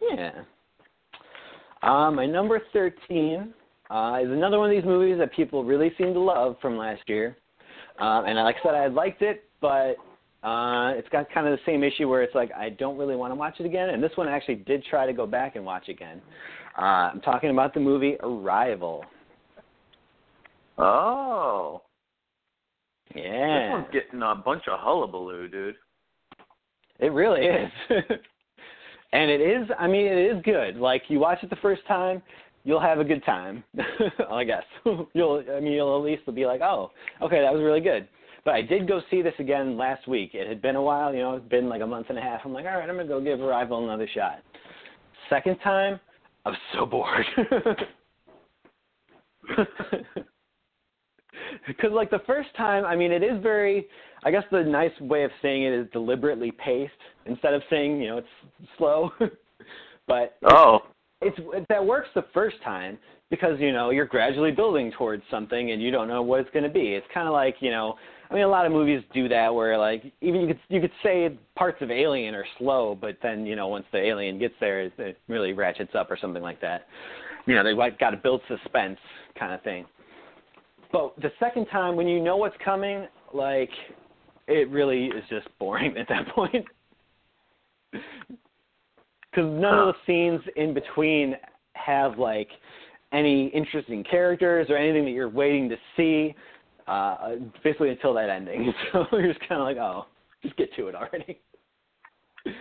yeah. 0.00 0.30
Uh, 1.82 2.10
my 2.10 2.24
number 2.24 2.60
13 2.72 3.52
uh, 3.90 4.18
is 4.22 4.30
another 4.30 4.58
one 4.58 4.70
of 4.70 4.76
these 4.76 4.84
movies 4.86 5.18
that 5.18 5.32
people 5.34 5.64
really 5.64 5.92
seem 5.98 6.14
to 6.14 6.20
love 6.20 6.56
from 6.62 6.78
last 6.78 7.02
year. 7.06 7.36
Um, 7.98 8.24
and 8.26 8.36
like 8.38 8.56
I 8.60 8.62
said, 8.62 8.74
I 8.74 8.86
liked 8.86 9.20
it, 9.22 9.44
but 9.60 9.96
uh, 10.42 10.92
it's 10.96 11.08
got 11.10 11.30
kind 11.30 11.46
of 11.46 11.52
the 11.58 11.62
same 11.66 11.82
issue 11.84 12.08
where 12.08 12.22
it's 12.22 12.34
like 12.34 12.50
I 12.52 12.70
don't 12.70 12.96
really 12.96 13.16
want 13.16 13.30
to 13.32 13.34
watch 13.34 13.56
it 13.60 13.66
again. 13.66 13.90
And 13.90 14.02
this 14.02 14.12
one 14.14 14.28
I 14.28 14.32
actually 14.36 14.56
did 14.56 14.82
try 14.84 15.04
to 15.04 15.12
go 15.12 15.26
back 15.26 15.56
and 15.56 15.64
watch 15.64 15.88
again. 15.88 16.22
Uh, 16.78 17.10
I'm 17.12 17.20
talking 17.20 17.50
about 17.50 17.74
the 17.74 17.80
movie 17.80 18.16
Arrival. 18.22 19.04
Oh. 20.80 21.82
Yeah. 23.14 23.22
This 23.22 23.72
one's 23.72 23.86
getting 23.92 24.22
a 24.22 24.34
bunch 24.34 24.62
of 24.70 24.78
hullabaloo, 24.80 25.48
dude. 25.48 25.74
It 26.98 27.12
really 27.12 27.46
is. 27.46 27.70
and 29.12 29.30
it 29.30 29.40
is, 29.40 29.68
I 29.78 29.86
mean, 29.86 30.06
it 30.06 30.36
is 30.36 30.42
good. 30.44 30.76
Like, 30.76 31.02
you 31.08 31.18
watch 31.18 31.38
it 31.42 31.50
the 31.50 31.56
first 31.56 31.86
time, 31.86 32.22
you'll 32.64 32.80
have 32.80 32.98
a 32.98 33.04
good 33.04 33.24
time, 33.24 33.64
I 34.30 34.44
guess. 34.44 34.64
you'll, 35.14 35.44
I 35.54 35.60
mean, 35.60 35.72
you'll 35.72 35.96
at 35.96 36.04
least 36.04 36.34
be 36.34 36.46
like, 36.46 36.60
oh, 36.60 36.90
okay, 37.22 37.40
that 37.40 37.52
was 37.52 37.62
really 37.62 37.80
good. 37.80 38.08
But 38.44 38.54
I 38.54 38.62
did 38.62 38.88
go 38.88 39.02
see 39.10 39.20
this 39.20 39.34
again 39.38 39.76
last 39.76 40.08
week. 40.08 40.30
It 40.34 40.48
had 40.48 40.62
been 40.62 40.76
a 40.76 40.82
while, 40.82 41.12
you 41.12 41.20
know, 41.20 41.34
it's 41.34 41.48
been 41.48 41.68
like 41.68 41.82
a 41.82 41.86
month 41.86 42.06
and 42.08 42.18
a 42.18 42.22
half. 42.22 42.40
I'm 42.44 42.52
like, 42.52 42.64
all 42.64 42.78
right, 42.78 42.88
I'm 42.88 42.96
going 42.96 43.06
to 43.06 43.12
go 43.12 43.20
give 43.20 43.40
Arrival 43.40 43.84
another 43.84 44.08
shot. 44.14 44.38
Second 45.28 45.58
time, 45.62 46.00
I 46.46 46.50
was 46.50 46.58
so 46.74 46.86
bored. 46.86 47.26
Because, 51.66 51.90
like, 51.92 52.10
the 52.10 52.22
first 52.26 52.48
time, 52.56 52.84
I 52.84 52.96
mean, 52.96 53.12
it 53.12 53.22
is 53.22 53.42
very, 53.42 53.86
I 54.24 54.30
guess 54.30 54.44
the 54.50 54.62
nice 54.62 54.92
way 55.00 55.24
of 55.24 55.30
saying 55.42 55.62
it 55.62 55.72
is 55.72 55.86
deliberately 55.92 56.50
paced 56.52 56.92
instead 57.26 57.54
of 57.54 57.62
saying, 57.70 58.00
you 58.00 58.08
know, 58.08 58.18
it's 58.18 58.28
slow. 58.78 59.10
but 60.06 60.36
Oh. 60.44 60.80
it's 61.20 61.38
it, 61.38 61.66
that 61.68 61.84
works 61.84 62.08
the 62.14 62.24
first 62.34 62.56
time 62.64 62.98
because 63.30 63.60
you 63.60 63.72
know 63.72 63.90
you're 63.90 64.06
gradually 64.06 64.50
building 64.50 64.90
towards 64.98 65.22
something 65.30 65.70
and 65.70 65.80
you 65.80 65.90
don't 65.90 66.08
know 66.08 66.22
what 66.22 66.40
it's 66.40 66.50
going 66.50 66.64
to 66.64 66.70
be. 66.70 66.94
It's 66.94 67.06
kind 67.14 67.28
of 67.28 67.32
like 67.32 67.56
you 67.60 67.70
know, 67.70 67.94
I 68.30 68.34
mean, 68.34 68.42
a 68.42 68.48
lot 68.48 68.66
of 68.66 68.72
movies 68.72 69.02
do 69.14 69.28
that 69.28 69.54
where 69.54 69.78
like 69.78 70.02
even 70.20 70.40
you 70.40 70.46
could 70.48 70.60
you 70.68 70.80
could 70.80 70.92
say 71.02 71.38
parts 71.56 71.80
of 71.80 71.90
Alien 71.90 72.34
are 72.34 72.46
slow, 72.58 72.98
but 73.00 73.18
then 73.22 73.46
you 73.46 73.54
know 73.54 73.68
once 73.68 73.84
the 73.92 73.98
alien 73.98 74.38
gets 74.38 74.54
there, 74.60 74.82
it, 74.82 74.92
it 74.98 75.18
really 75.28 75.52
ratchets 75.52 75.94
up 75.94 76.10
or 76.10 76.18
something 76.20 76.42
like 76.42 76.60
that. 76.60 76.86
You 77.46 77.54
know, 77.54 77.62
they 77.64 77.72
like 77.72 77.98
got 77.98 78.10
to 78.10 78.16
build 78.16 78.40
suspense 78.48 78.98
kind 79.38 79.52
of 79.54 79.62
thing. 79.62 79.86
But 80.92 81.14
the 81.20 81.30
second 81.38 81.66
time 81.66 81.96
when 81.96 82.08
you 82.08 82.20
know 82.20 82.36
what's 82.36 82.56
coming, 82.64 83.06
like 83.32 83.70
it 84.48 84.68
really 84.70 85.06
is 85.06 85.24
just 85.28 85.46
boring 85.58 85.96
at 85.98 86.08
that 86.08 86.28
point. 86.34 86.64
Because 87.92 88.00
none 89.36 89.78
of 89.78 89.94
the 89.94 89.94
scenes 90.06 90.40
in 90.56 90.74
between 90.74 91.36
have 91.74 92.18
like 92.18 92.48
any 93.12 93.46
interesting 93.48 94.04
characters 94.04 94.66
or 94.68 94.76
anything 94.76 95.04
that 95.04 95.12
you're 95.12 95.28
waiting 95.28 95.68
to 95.68 95.76
see. 95.96 96.34
Uh, 96.86 97.36
basically 97.62 97.90
until 97.90 98.12
that 98.12 98.28
ending, 98.28 98.72
so 98.92 99.06
you're 99.12 99.32
just 99.32 99.38
kind 99.48 99.60
of 99.60 99.66
like, 99.66 99.76
oh, 99.76 100.06
just 100.42 100.56
get 100.56 100.74
to 100.74 100.88
it 100.88 100.94
already. 100.94 101.40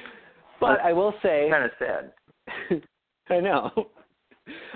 But 0.60 0.82
I 0.82 0.92
will 0.92 1.14
say, 1.24 1.48
Kind 1.50 1.64
of 1.64 1.72
sad. 1.80 2.12
I 3.30 3.40
know. 3.40 3.72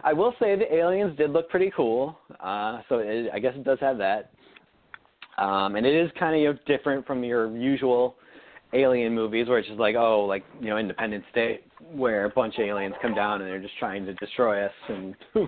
I 0.03 0.13
will 0.13 0.33
say 0.39 0.55
the 0.55 0.73
aliens 0.73 1.17
did 1.17 1.31
look 1.31 1.49
pretty 1.49 1.71
cool. 1.75 2.17
Uh, 2.39 2.81
so 2.89 2.99
it, 2.99 3.29
I 3.33 3.39
guess 3.39 3.53
it 3.55 3.63
does 3.63 3.79
have 3.79 3.97
that. 3.97 4.31
Um, 5.37 5.75
and 5.75 5.85
it 5.85 5.95
is 5.95 6.11
kind 6.19 6.35
of 6.35 6.41
you 6.41 6.53
know, 6.53 6.59
different 6.67 7.07
from 7.07 7.23
your 7.23 7.55
usual 7.57 8.15
alien 8.73 9.13
movies 9.13 9.47
where 9.47 9.59
it's 9.59 9.67
just 9.67 9.79
like, 9.79 9.95
oh, 9.95 10.25
like, 10.25 10.43
you 10.59 10.69
know, 10.69 10.77
Independence 10.77 11.25
Day, 11.33 11.61
where 11.93 12.25
a 12.25 12.29
bunch 12.29 12.55
of 12.57 12.65
aliens 12.65 12.95
come 13.01 13.13
down 13.13 13.41
and 13.41 13.49
they're 13.49 13.61
just 13.61 13.77
trying 13.77 14.05
to 14.05 14.13
destroy 14.15 14.65
us 14.65 14.71
and 14.89 15.15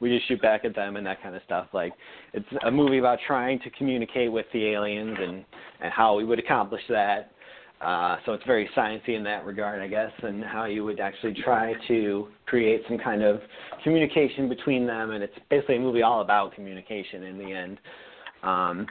we 0.00 0.08
just 0.08 0.26
shoot 0.28 0.40
back 0.40 0.64
at 0.64 0.74
them 0.74 0.96
and 0.96 1.06
that 1.06 1.22
kind 1.22 1.34
of 1.34 1.42
stuff. 1.44 1.66
Like, 1.72 1.92
it's 2.32 2.46
a 2.64 2.70
movie 2.70 2.98
about 2.98 3.18
trying 3.26 3.58
to 3.60 3.70
communicate 3.70 4.30
with 4.30 4.46
the 4.52 4.66
aliens 4.66 5.16
and, 5.20 5.44
and 5.80 5.92
how 5.92 6.16
we 6.16 6.24
would 6.24 6.38
accomplish 6.38 6.82
that. 6.88 7.32
Uh, 7.80 8.16
so 8.26 8.32
it's 8.32 8.44
very 8.44 8.68
sciencey 8.76 9.16
in 9.16 9.24
that 9.24 9.46
regard, 9.46 9.80
I 9.80 9.88
guess, 9.88 10.12
and 10.22 10.44
how 10.44 10.66
you 10.66 10.84
would 10.84 11.00
actually 11.00 11.34
try 11.42 11.72
to 11.88 12.28
create 12.44 12.82
some 12.86 12.98
kind 12.98 13.22
of 13.22 13.40
communication 13.82 14.48
between 14.48 14.86
them. 14.86 15.12
And 15.12 15.24
it's 15.24 15.38
basically 15.48 15.76
a 15.76 15.80
movie 15.80 16.02
all 16.02 16.20
about 16.20 16.54
communication 16.54 17.22
in 17.22 17.38
the 17.38 17.52
end. 17.52 17.78
Um, 18.42 18.86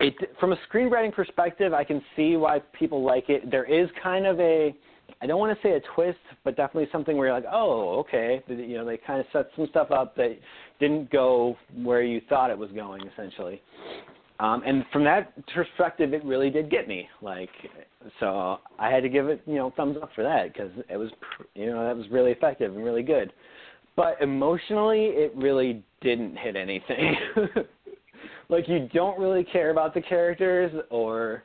it 0.00 0.14
from 0.38 0.52
a 0.52 0.56
screenwriting 0.70 1.14
perspective, 1.14 1.72
I 1.72 1.84
can 1.84 2.02
see 2.16 2.36
why 2.36 2.60
people 2.78 3.02
like 3.02 3.28
it. 3.28 3.50
There 3.50 3.64
is 3.64 3.88
kind 4.02 4.26
of 4.26 4.38
a 4.40 4.74
I 5.22 5.26
don't 5.26 5.38
want 5.38 5.56
to 5.56 5.66
say 5.66 5.72
a 5.72 5.80
twist, 5.94 6.18
but 6.44 6.56
definitely 6.56 6.88
something 6.92 7.16
where 7.16 7.28
you're 7.28 7.36
like, 7.36 7.48
oh, 7.50 7.98
okay, 8.00 8.42
you 8.48 8.76
know, 8.76 8.84
they 8.84 8.98
kind 8.98 9.20
of 9.20 9.26
set 9.32 9.48
some 9.56 9.66
stuff 9.68 9.90
up 9.90 10.16
that 10.16 10.36
didn't 10.80 11.10
go 11.10 11.56
where 11.82 12.02
you 12.02 12.20
thought 12.28 12.50
it 12.50 12.58
was 12.58 12.70
going, 12.72 13.02
essentially. 13.06 13.62
Um, 14.40 14.62
and 14.66 14.84
from 14.92 15.04
that 15.04 15.32
perspective, 15.48 16.12
it 16.12 16.24
really 16.24 16.50
did 16.50 16.70
get 16.70 16.88
me. 16.88 17.08
Like, 17.22 17.50
so 18.18 18.58
I 18.78 18.90
had 18.90 19.02
to 19.04 19.08
give 19.08 19.28
it, 19.28 19.42
you 19.46 19.54
know, 19.54 19.72
thumbs 19.76 19.96
up 20.02 20.10
for 20.14 20.24
that 20.24 20.52
because 20.52 20.72
it 20.88 20.96
was, 20.96 21.10
you 21.54 21.66
know, 21.66 21.86
that 21.86 21.96
was 21.96 22.06
really 22.10 22.32
effective 22.32 22.74
and 22.74 22.84
really 22.84 23.02
good. 23.02 23.32
But 23.96 24.20
emotionally, 24.20 25.04
it 25.04 25.32
really 25.36 25.84
didn't 26.00 26.36
hit 26.36 26.56
anything. 26.56 27.14
like, 28.48 28.68
you 28.68 28.88
don't 28.92 29.18
really 29.20 29.44
care 29.44 29.70
about 29.70 29.94
the 29.94 30.00
characters, 30.00 30.72
or, 30.90 31.44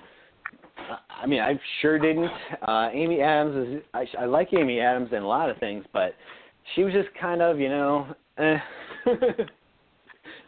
I 1.21 1.27
mean, 1.27 1.41
I 1.41 1.59
sure 1.81 1.99
didn't. 1.99 2.31
Uh, 2.67 2.89
Amy 2.91 3.21
Adams 3.21 3.67
is, 3.67 3.83
I, 3.93 4.05
I 4.19 4.25
like 4.25 4.49
Amy 4.51 4.79
Adams 4.79 5.09
in 5.11 5.21
a 5.21 5.27
lot 5.27 5.51
of 5.51 5.57
things, 5.59 5.85
but 5.93 6.15
she 6.73 6.83
was 6.83 6.91
just 6.91 7.09
kind 7.21 7.43
of, 7.43 7.59
you 7.59 7.69
know, 7.69 8.07
eh. 8.39 8.57
nothing 9.05 9.47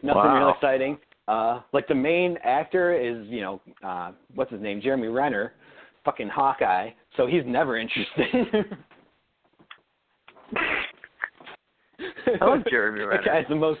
Wow. 0.02 0.38
real 0.38 0.54
exciting. 0.54 0.98
Uh, 1.28 1.60
like 1.72 1.86
the 1.88 1.94
main 1.94 2.36
actor 2.42 2.92
is, 2.94 3.26
you 3.28 3.40
know, 3.40 3.60
uh, 3.84 4.12
what's 4.34 4.50
his 4.50 4.60
name, 4.60 4.80
Jeremy 4.80 5.08
Renner, 5.08 5.52
fucking 6.04 6.28
Hawkeye. 6.28 6.90
So 7.16 7.26
he's 7.26 7.44
never 7.46 7.78
interesting. 7.78 8.44
I 12.40 12.44
love 12.44 12.62
Jeremy 12.68 13.00
That 13.02 13.06
Renner. 13.06 13.22
guy's 13.24 13.44
the 13.48 13.54
most. 13.54 13.80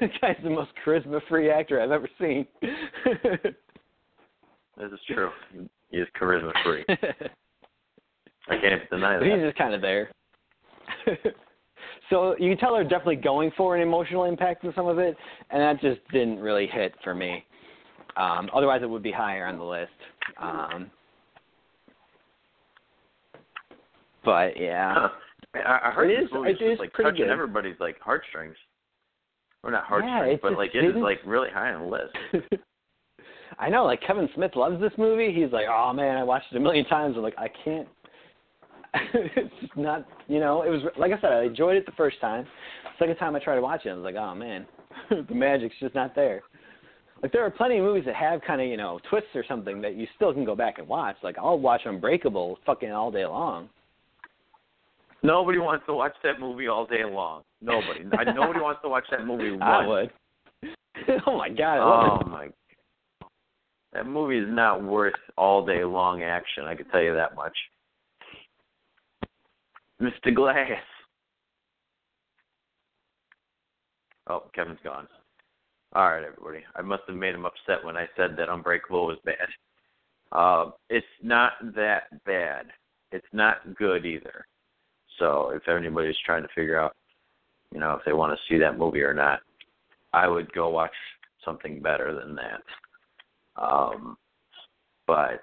That 0.00 0.10
guy's 0.20 0.36
the 0.42 0.50
most 0.50 0.70
charisma-free 0.84 1.50
actor 1.50 1.80
I've 1.80 1.90
ever 1.90 2.08
seen. 2.20 2.46
This 4.80 4.92
is 4.92 5.00
true. 5.08 5.30
He 5.90 5.96
is 5.96 6.06
charisma 6.20 6.52
free. 6.64 6.84
I 8.48 8.56
can't 8.60 8.88
deny 8.90 9.18
But 9.18 9.26
he's 9.26 9.40
just 9.40 9.58
kind 9.58 9.74
of 9.74 9.80
there. 9.80 10.08
So 12.10 12.34
you 12.38 12.50
can 12.50 12.58
tell 12.58 12.74
they're 12.74 12.82
definitely 12.84 13.16
going 13.16 13.50
for 13.56 13.76
an 13.76 13.82
emotional 13.82 14.24
impact 14.24 14.64
in 14.64 14.72
some 14.74 14.86
of 14.86 14.98
it, 14.98 15.16
and 15.50 15.60
that 15.60 15.80
just 15.80 16.00
didn't 16.12 16.38
really 16.40 16.66
hit 16.66 16.94
for 17.04 17.14
me. 17.14 17.44
Um, 18.16 18.48
otherwise, 18.54 18.80
it 18.82 18.90
would 18.90 19.02
be 19.02 19.12
higher 19.12 19.46
on 19.46 19.58
the 19.58 19.64
list. 19.64 19.90
Um, 20.40 20.90
but 24.24 24.58
yeah, 24.60 24.94
Huh. 24.94 25.08
I, 25.54 25.88
I 25.88 25.90
heard 25.92 26.10
It 26.10 26.20
this 26.22 26.30
is- 26.30 26.36
it 26.44 26.50
is 26.50 26.58
just 26.70 26.80
like 26.80 26.92
touching 26.94 27.26
good. 27.26 27.30
everybody's 27.30 27.78
like 27.80 27.98
heartstrings. 28.00 28.56
Or 29.64 29.70
not 29.72 29.84
heartstrings, 29.84 30.34
it 30.34 30.42
but 30.42 30.56
like 30.56 30.74
it 30.74 30.84
is 30.84 30.94
like 30.96 31.18
really 31.26 31.50
high 31.50 31.72
on 31.72 31.82
the 31.82 31.88
list. 31.88 32.62
I 33.58 33.68
know, 33.68 33.84
like 33.84 34.00
Kevin 34.06 34.28
Smith 34.34 34.52
loves 34.54 34.80
this 34.80 34.92
movie. 34.98 35.32
He's 35.32 35.50
like, 35.52 35.66
oh 35.68 35.92
man, 35.92 36.16
I 36.16 36.22
watched 36.22 36.46
it 36.52 36.56
a 36.56 36.60
million 36.60 36.84
times. 36.84 37.16
I'm 37.16 37.22
like, 37.22 37.38
I 37.38 37.48
can't. 37.64 37.88
it's 39.14 39.54
just 39.60 39.76
not, 39.76 40.06
you 40.28 40.40
know. 40.40 40.62
It 40.62 40.70
was 40.70 40.80
like 40.98 41.12
I 41.12 41.20
said, 41.20 41.32
I 41.32 41.44
enjoyed 41.44 41.76
it 41.76 41.86
the 41.86 41.92
first 41.92 42.20
time. 42.20 42.46
Second 42.98 43.16
time 43.16 43.36
I 43.36 43.38
tried 43.38 43.56
to 43.56 43.60
watch 43.60 43.82
it, 43.84 43.90
I 43.90 43.94
was 43.94 44.04
like, 44.04 44.16
oh 44.16 44.34
man, 44.34 44.66
the 45.28 45.34
magic's 45.34 45.74
just 45.80 45.94
not 45.94 46.14
there. 46.14 46.42
Like 47.22 47.32
there 47.32 47.44
are 47.44 47.50
plenty 47.50 47.78
of 47.78 47.84
movies 47.84 48.04
that 48.06 48.14
have 48.14 48.40
kind 48.42 48.60
of 48.60 48.66
you 48.66 48.76
know 48.76 49.00
twists 49.10 49.30
or 49.34 49.44
something 49.48 49.80
that 49.82 49.96
you 49.96 50.06
still 50.16 50.32
can 50.32 50.44
go 50.44 50.54
back 50.54 50.78
and 50.78 50.88
watch. 50.88 51.16
Like 51.22 51.36
I'll 51.38 51.58
watch 51.58 51.82
Unbreakable 51.84 52.58
fucking 52.64 52.90
all 52.90 53.10
day 53.10 53.26
long. 53.26 53.68
Nobody 55.22 55.58
wants 55.58 55.84
to 55.86 55.94
watch 55.94 56.14
that 56.22 56.38
movie 56.38 56.68
all 56.68 56.86
day 56.86 57.04
long. 57.04 57.42
Nobody. 57.60 58.04
Nobody 58.04 58.60
wants 58.60 58.80
to 58.82 58.88
watch 58.88 59.04
that 59.10 59.26
movie 59.26 59.50
once. 59.50 59.62
I 59.62 59.86
would. 59.86 60.10
oh 61.26 61.36
my 61.36 61.48
god, 61.48 61.78
Oh 61.80 62.28
my. 62.28 62.48
That 63.92 64.06
movie 64.06 64.38
is 64.38 64.48
not 64.48 64.82
worth 64.82 65.14
all 65.36 65.64
day 65.64 65.82
long 65.82 66.22
action. 66.22 66.64
I 66.64 66.74
can 66.74 66.86
tell 66.88 67.02
you 67.02 67.14
that 67.14 67.34
much. 67.34 67.56
Mr. 70.00 70.34
Glass. 70.34 70.82
Oh, 74.28 74.44
Kevin's 74.54 74.78
gone. 74.84 75.08
All 75.94 76.10
right, 76.10 76.22
everybody. 76.24 76.64
I 76.76 76.82
must 76.82 77.02
have 77.08 77.16
made 77.16 77.34
him 77.34 77.46
upset 77.46 77.84
when 77.84 77.96
I 77.96 78.06
said 78.16 78.36
that 78.36 78.50
Unbreakable 78.50 79.06
was 79.06 79.18
bad. 79.24 79.48
Uh, 80.32 80.70
it's 80.90 81.06
not 81.22 81.52
that 81.74 82.24
bad. 82.24 82.66
It's 83.10 83.26
not 83.32 83.74
good 83.76 84.04
either. 84.04 84.46
So 85.18 85.50
if 85.54 85.66
anybody's 85.66 86.14
trying 86.24 86.42
to 86.42 86.48
figure 86.54 86.78
out, 86.78 86.94
you 87.72 87.80
know, 87.80 87.94
if 87.94 88.00
they 88.04 88.12
want 88.12 88.36
to 88.36 88.52
see 88.52 88.58
that 88.60 88.78
movie 88.78 89.02
or 89.02 89.14
not, 89.14 89.40
I 90.12 90.28
would 90.28 90.52
go 90.52 90.68
watch 90.68 90.92
something 91.44 91.80
better 91.80 92.14
than 92.14 92.36
that. 92.36 92.62
Um, 93.60 94.16
but 95.06 95.42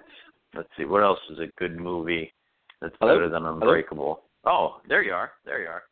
let's 0.54 0.68
see, 0.76 0.84
what 0.84 1.02
else 1.02 1.18
is 1.30 1.38
a 1.40 1.50
good 1.58 1.76
movie 1.78 2.32
that's 2.80 2.94
Hello? 3.00 3.14
better 3.14 3.28
than 3.28 3.44
Unbreakable? 3.44 4.22
Oh, 4.46 4.80
there 4.88 5.02
you 5.02 5.12
are. 5.12 5.32
There 5.44 5.60
you 5.62 5.68
are. 5.68 5.82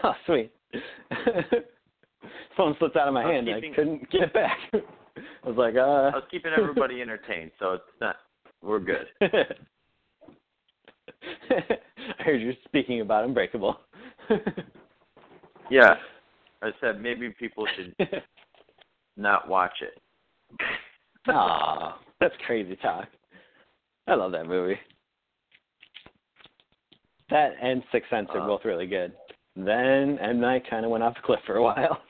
oh, 0.04 0.12
sweet. 0.26 0.52
Phone 2.56 2.74
slipped 2.78 2.96
out 2.96 3.08
of 3.08 3.14
my 3.14 3.24
I 3.24 3.32
hand. 3.32 3.46
keeping- 3.46 3.72
I 3.72 3.76
couldn't 3.76 4.10
get 4.10 4.22
it 4.22 4.32
back. 4.34 4.58
I 4.74 5.48
was 5.48 5.56
like, 5.56 5.74
uh. 5.76 6.10
I 6.12 6.16
was 6.16 6.24
keeping 6.30 6.52
everybody 6.56 7.00
entertained, 7.00 7.50
so 7.58 7.72
it's 7.74 7.84
not. 8.00 8.16
We're 8.62 8.80
good. 8.80 9.06
I 9.20 9.44
heard 12.18 12.40
you 12.40 12.52
speaking 12.64 13.00
about 13.00 13.24
Unbreakable. 13.24 13.78
Yeah, 15.70 15.94
I 16.62 16.70
said 16.80 17.00
maybe 17.02 17.30
people 17.30 17.66
should 17.76 17.94
not 19.16 19.48
watch 19.48 19.80
it. 19.82 20.00
Aw, 21.28 21.98
that's 22.20 22.34
crazy 22.46 22.76
talk. 22.76 23.06
I 24.06 24.14
love 24.14 24.32
that 24.32 24.46
movie. 24.46 24.78
That 27.30 27.52
and 27.60 27.82
Sixth 27.92 28.08
Sense 28.10 28.28
are 28.34 28.40
Uh, 28.40 28.46
both 28.46 28.64
really 28.64 28.86
good. 28.86 29.12
Then 29.56 30.18
M 30.20 30.40
Night 30.40 30.64
kind 30.68 30.84
of 30.84 30.90
went 30.90 31.04
off 31.04 31.14
the 31.14 31.22
cliff 31.22 31.40
for 31.46 31.56
a 31.56 31.62
while. 31.62 32.00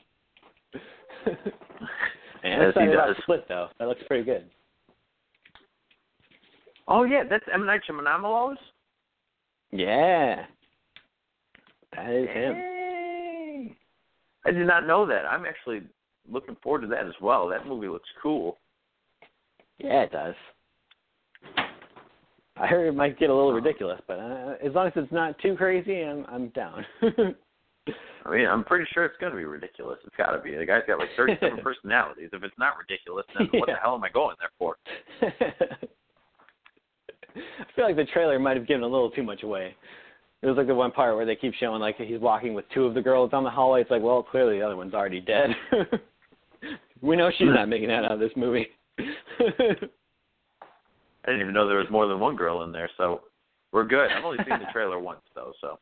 and 1.25 2.61
he 2.61 2.67
excited 2.67 2.93
about 2.93 3.07
does. 3.07 3.17
Split 3.23 3.47
though. 3.47 3.67
That 3.79 3.87
looks 3.87 4.01
pretty 4.07 4.23
good. 4.23 4.49
Oh 6.87 7.03
yeah, 7.03 7.23
that's 7.29 7.45
M 7.53 7.65
Night 7.65 7.81
Shyamalan. 7.89 8.55
Yeah, 9.71 10.45
that 11.95 12.09
is 12.09 12.27
him. 12.29 12.53
Dang. 12.53 13.75
I 14.45 14.51
did 14.51 14.65
not 14.65 14.87
know 14.87 15.05
that. 15.05 15.25
I'm 15.25 15.45
actually 15.45 15.81
looking 16.31 16.55
forward 16.63 16.81
to 16.81 16.87
that 16.87 17.05
as 17.05 17.13
well. 17.21 17.47
That 17.47 17.67
movie 17.67 17.87
looks 17.87 18.09
cool. 18.21 18.57
Yeah, 19.77 20.03
it 20.03 20.11
does. 20.11 20.35
I 22.59 22.67
heard 22.67 22.87
it 22.87 22.95
might 22.95 23.17
get 23.17 23.29
a 23.29 23.35
little 23.35 23.53
ridiculous, 23.53 24.01
but 24.07 24.19
uh, 24.19 24.55
as 24.63 24.73
long 24.73 24.87
as 24.87 24.93
it's 24.95 25.11
not 25.11 25.39
too 25.39 25.55
crazy, 25.55 26.01
I'm 26.01 26.25
I'm 26.27 26.49
down. 26.49 26.85
I 28.25 28.29
mean, 28.29 28.45
I'm 28.45 28.63
pretty 28.63 28.85
sure 28.93 29.05
it's 29.05 29.17
going 29.19 29.31
to 29.31 29.37
be 29.37 29.45
ridiculous. 29.45 29.97
It's 30.05 30.15
got 30.15 30.31
to 30.31 30.39
be. 30.41 30.55
The 30.55 30.65
guy's 30.65 30.83
got 30.85 30.99
like 30.99 31.09
37 31.15 31.59
personalities. 31.63 32.29
If 32.33 32.43
it's 32.43 32.57
not 32.59 32.73
ridiculous, 32.77 33.25
then 33.37 33.47
what 33.53 33.67
the 33.67 33.75
hell 33.81 33.95
am 33.95 34.03
I 34.03 34.09
going 34.09 34.35
there 34.39 34.51
for? 34.59 34.77
I 37.35 37.65
feel 37.75 37.85
like 37.85 37.95
the 37.95 38.05
trailer 38.05 38.37
might 38.37 38.57
have 38.57 38.67
given 38.67 38.83
a 38.83 38.87
little 38.87 39.09
too 39.09 39.23
much 39.23 39.43
away. 39.43 39.75
It 40.41 40.47
was 40.47 40.57
like 40.57 40.67
the 40.67 40.75
one 40.75 40.91
part 40.91 41.15
where 41.15 41.25
they 41.25 41.35
keep 41.35 41.53
showing 41.55 41.81
like 41.81 41.97
he's 41.97 42.19
walking 42.19 42.53
with 42.53 42.65
two 42.73 42.85
of 42.85 42.93
the 42.93 43.01
girls 43.01 43.31
down 43.31 43.43
the 43.43 43.49
hallway. 43.49 43.81
It's 43.81 43.91
like, 43.91 44.01
well, 44.01 44.21
clearly 44.21 44.59
the 44.59 44.65
other 44.65 44.75
one's 44.75 44.93
already 44.93 45.21
dead. 45.21 45.49
we 47.01 47.15
know 47.15 47.31
she's 47.37 47.47
not 47.47 47.69
making 47.69 47.87
that 47.87 48.05
out 48.05 48.11
of 48.11 48.19
this 48.19 48.31
movie. 48.35 48.67
I 51.29 51.33
didn't 51.33 51.41
even 51.43 51.53
know 51.53 51.67
there 51.67 51.77
was 51.77 51.91
more 51.91 52.07
than 52.07 52.19
one 52.19 52.35
girl 52.35 52.63
in 52.63 52.71
there, 52.71 52.89
so 52.97 53.21
we're 53.71 53.85
good. 53.85 54.09
I've 54.09 54.25
only 54.25 54.39
seen 54.39 54.57
the 54.57 54.65
trailer 54.73 54.97
once 55.11 55.21
though, 55.35 55.53
so 55.61 55.77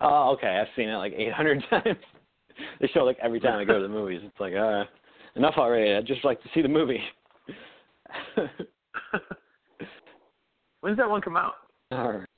oh, 0.00 0.30
okay. 0.34 0.46
I've 0.46 0.68
seen 0.76 0.88
it 0.88 0.94
like 0.94 1.12
800 1.14 1.64
times. 1.70 1.98
They 2.80 2.86
show 2.94 3.00
like 3.00 3.18
every 3.20 3.40
time 3.40 3.58
I 3.58 3.64
go 3.64 3.78
to 3.78 3.82
the 3.82 3.88
movies. 3.92 4.20
It's 4.22 4.38
like, 4.38 4.54
uh, 4.54 4.84
enough 5.34 5.54
already. 5.56 5.92
I'd 5.92 6.06
just 6.06 6.24
like 6.24 6.40
to 6.44 6.48
see 6.54 6.62
the 6.62 6.68
movie. 6.68 7.00
when's 10.80 10.96
that 10.96 11.10
one 11.10 11.22
come 11.22 11.36
out? 11.36 11.54
All 11.90 12.12
right. 12.12 12.28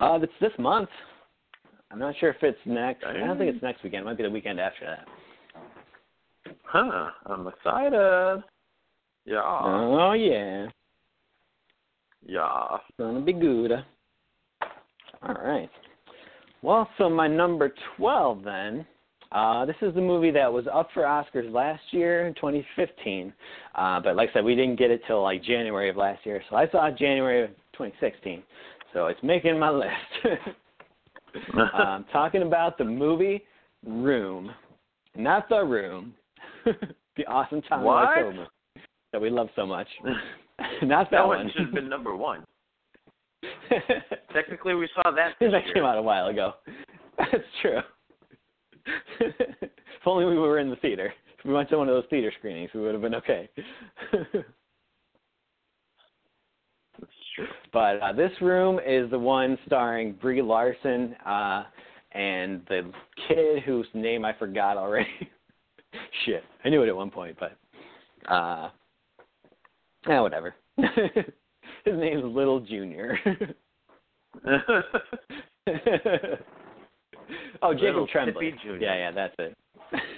Uh, 0.00 0.18
it's 0.22 0.32
this 0.42 0.52
month. 0.58 0.90
I'm 1.90 1.98
not 1.98 2.14
sure 2.20 2.28
if 2.28 2.42
it's 2.42 2.58
next. 2.66 3.04
I 3.04 3.14
don't 3.14 3.38
think 3.38 3.54
it's 3.54 3.62
next 3.62 3.82
weekend. 3.82 4.02
It 4.02 4.04
might 4.04 4.18
be 4.18 4.24
the 4.24 4.28
weekend 4.28 4.60
after 4.60 4.84
that. 4.84 5.08
Huh? 6.64 7.08
I'm 7.24 7.46
excited. 7.46 8.42
Yeah, 9.24 9.40
Oh 9.42 10.12
yeah, 10.12 10.68
yeah. 12.26 12.66
It's 12.74 12.98
gonna 12.98 13.20
be 13.20 13.32
good. 13.32 13.72
All 15.22 15.34
right. 15.34 15.70
Well, 16.62 16.88
so 16.98 17.08
my 17.08 17.28
number 17.28 17.72
twelve 17.96 18.42
then. 18.44 18.86
Uh, 19.30 19.66
this 19.66 19.76
is 19.82 19.94
the 19.94 20.00
movie 20.00 20.30
that 20.30 20.50
was 20.50 20.64
up 20.72 20.88
for 20.94 21.02
Oscars 21.02 21.52
last 21.52 21.82
year, 21.90 22.26
in 22.26 22.34
2015. 22.34 23.30
Uh, 23.74 24.00
but 24.00 24.16
like 24.16 24.30
I 24.30 24.32
said, 24.32 24.44
we 24.44 24.54
didn't 24.54 24.76
get 24.76 24.90
it 24.90 25.02
till 25.06 25.22
like 25.22 25.42
January 25.44 25.90
of 25.90 25.96
last 25.96 26.24
year, 26.24 26.42
so 26.48 26.56
I 26.56 26.66
saw 26.70 26.86
it 26.86 26.96
January 26.96 27.44
of 27.44 27.50
2016. 27.72 28.42
So 28.94 29.06
it's 29.06 29.22
making 29.22 29.58
my 29.58 29.68
list. 29.68 29.92
I'm 31.74 32.04
talking 32.10 32.42
about 32.42 32.78
the 32.78 32.84
movie 32.84 33.44
Room, 33.86 34.50
not 35.14 35.48
the 35.48 35.62
Room, 35.62 36.14
the 36.64 37.26
awesome 37.26 37.62
Tom 37.62 37.82
movie 37.82 38.46
that 39.12 39.20
we 39.20 39.30
love 39.30 39.48
so 39.54 39.66
much. 39.66 39.88
not 40.82 41.10
that, 41.10 41.18
that 41.18 41.26
one. 41.26 41.38
one 41.38 41.50
should 41.52 41.66
have 41.66 41.74
been 41.74 41.88
number 41.88 42.16
one. 42.16 42.44
Technically, 44.32 44.74
we 44.74 44.88
saw 44.94 45.10
that 45.10 45.34
this 45.40 45.50
that 45.52 45.62
came 45.72 45.84
out 45.84 45.98
a 45.98 46.02
while 46.02 46.28
ago. 46.28 46.54
That's 47.18 47.44
true. 47.62 47.80
if 49.20 50.06
only 50.06 50.24
we 50.24 50.38
were 50.38 50.58
in 50.58 50.70
the 50.70 50.76
theater. 50.76 51.12
If 51.38 51.44
we 51.44 51.52
went 51.52 51.68
to 51.70 51.78
one 51.78 51.88
of 51.88 51.94
those 51.94 52.08
theater 52.10 52.32
screenings, 52.38 52.70
we 52.74 52.80
would 52.80 52.94
have 52.94 53.02
been 53.02 53.14
okay. 53.16 53.48
That's 54.12 54.24
true. 57.36 57.46
but 57.72 58.00
uh, 58.02 58.12
this 58.12 58.32
room 58.40 58.80
is 58.84 59.10
the 59.10 59.18
one 59.18 59.56
starring 59.66 60.14
Brie 60.14 60.42
Larson 60.42 61.14
uh, 61.24 61.64
and 62.12 62.62
the 62.68 62.90
kid 63.28 63.62
whose 63.64 63.86
name 63.94 64.24
I 64.24 64.32
forgot 64.32 64.76
already. 64.76 65.06
Shit, 66.24 66.42
I 66.64 66.68
knew 66.68 66.82
it 66.82 66.88
at 66.88 66.96
one 66.96 67.10
point, 67.10 67.36
but 67.38 67.56
uh, 68.32 68.70
yeah, 70.08 70.20
whatever. 70.20 70.54
His 70.76 71.94
name's 71.94 72.24
Little 72.24 72.60
Junior. 72.60 73.18
oh, 77.62 77.74
Jacob 77.74 77.82
Little 77.82 78.06
Tremblay. 78.06 78.52
Yeah, 78.80 78.96
yeah, 78.96 79.10
that's 79.12 79.34
it. 79.38 79.56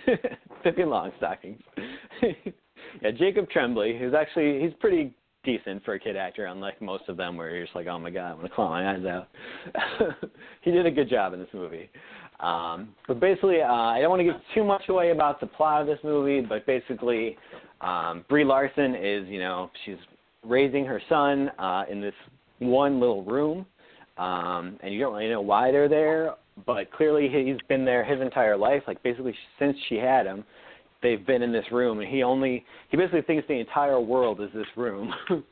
Pippi 0.62 0.82
Longstockings. 0.82 1.60
yeah, 3.02 3.10
Jacob 3.18 3.48
Tremblay, 3.50 3.98
who's 3.98 4.14
actually 4.14 4.60
he's 4.60 4.72
pretty 4.80 5.14
decent 5.42 5.84
for 5.84 5.94
a 5.94 5.98
kid 5.98 6.16
actor, 6.16 6.46
unlike 6.46 6.80
most 6.82 7.04
of 7.08 7.16
them 7.16 7.36
where 7.36 7.50
you're 7.50 7.64
just 7.64 7.74
like, 7.74 7.86
oh 7.86 7.98
my 7.98 8.10
god, 8.10 8.32
I'm 8.32 8.36
gonna 8.36 8.50
claw 8.50 8.70
my 8.70 8.92
eyes 8.92 9.04
out. 9.04 9.28
he 10.62 10.70
did 10.70 10.86
a 10.86 10.90
good 10.90 11.08
job 11.08 11.32
in 11.32 11.40
this 11.40 11.48
movie. 11.52 11.88
Um, 12.40 12.94
but 13.06 13.20
basically, 13.20 13.60
uh, 13.60 13.72
I 13.72 14.00
don't 14.00 14.10
want 14.10 14.20
to 14.20 14.24
give 14.24 14.40
too 14.54 14.64
much 14.64 14.88
away 14.88 15.10
about 15.10 15.40
the 15.40 15.46
plot 15.46 15.82
of 15.82 15.86
this 15.86 15.98
movie, 16.02 16.40
but 16.40 16.66
basically, 16.66 17.36
um, 17.80 18.24
Brie 18.28 18.44
Larson 18.44 18.94
is, 18.94 19.26
you 19.28 19.38
know, 19.38 19.70
she's 19.84 19.96
raising 20.44 20.84
her 20.84 21.00
son 21.08 21.50
uh, 21.58 21.84
in 21.90 22.00
this 22.00 22.14
one 22.58 23.00
little 23.00 23.24
room, 23.24 23.66
um, 24.18 24.78
and 24.82 24.92
you 24.92 25.00
don't 25.00 25.14
really 25.14 25.28
know 25.30 25.40
why 25.40 25.70
they're 25.70 25.88
there, 25.88 26.34
but 26.66 26.90
clearly 26.92 27.28
he's 27.28 27.60
been 27.68 27.84
there 27.84 28.04
his 28.04 28.20
entire 28.20 28.56
life, 28.56 28.82
like 28.86 29.02
basically 29.02 29.34
since 29.58 29.76
she 29.88 29.96
had 29.96 30.26
him. 30.26 30.44
They've 31.02 31.26
been 31.26 31.42
in 31.42 31.50
this 31.50 31.64
room, 31.72 32.00
and 32.00 32.08
he 32.08 32.22
only 32.22 32.64
he 32.90 32.96
basically 32.98 33.22
thinks 33.22 33.48
the 33.48 33.54
entire 33.54 33.98
world 33.98 34.42
is 34.42 34.50
this 34.54 34.66
room. 34.76 35.14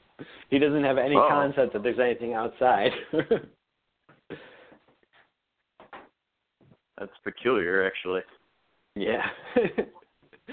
he 0.51 0.59
doesn't 0.59 0.85
have 0.85 0.99
any 0.99 1.15
Wow. 1.15 1.29
concept 1.31 1.73
that 1.73 1.83
there's 1.83 1.99
anything 1.99 2.35
outside. 2.35 2.91
That's 6.99 7.13
peculiar, 7.25 7.87
actually. 7.87 8.21
Yeah. 8.97 9.25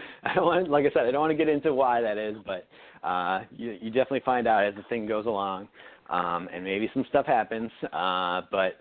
I 0.23 0.34
don't 0.34 0.45
want, 0.45 0.69
like 0.69 0.86
I 0.86 0.91
said, 0.93 1.05
I 1.05 1.12
don't 1.12 1.21
want 1.21 1.31
to 1.31 1.38
get 1.38 1.49
into 1.49 1.73
why 1.73 2.01
that 2.01 2.17
is, 2.17 2.36
but 2.45 2.67
uh, 3.08 3.41
you, 3.55 3.77
you 3.81 3.89
definitely 3.91 4.21
find 4.25 4.47
out 4.47 4.63
as 4.63 4.75
the 4.75 4.84
thing 4.84 5.08
goes 5.08 5.25
along, 5.25 5.67
um, 6.10 6.49
and 6.53 6.63
maybe 6.63 6.89
some 6.93 7.05
stuff 7.10 7.25
happens. 7.25 7.71
Uh, 7.93 8.41
but 8.51 8.77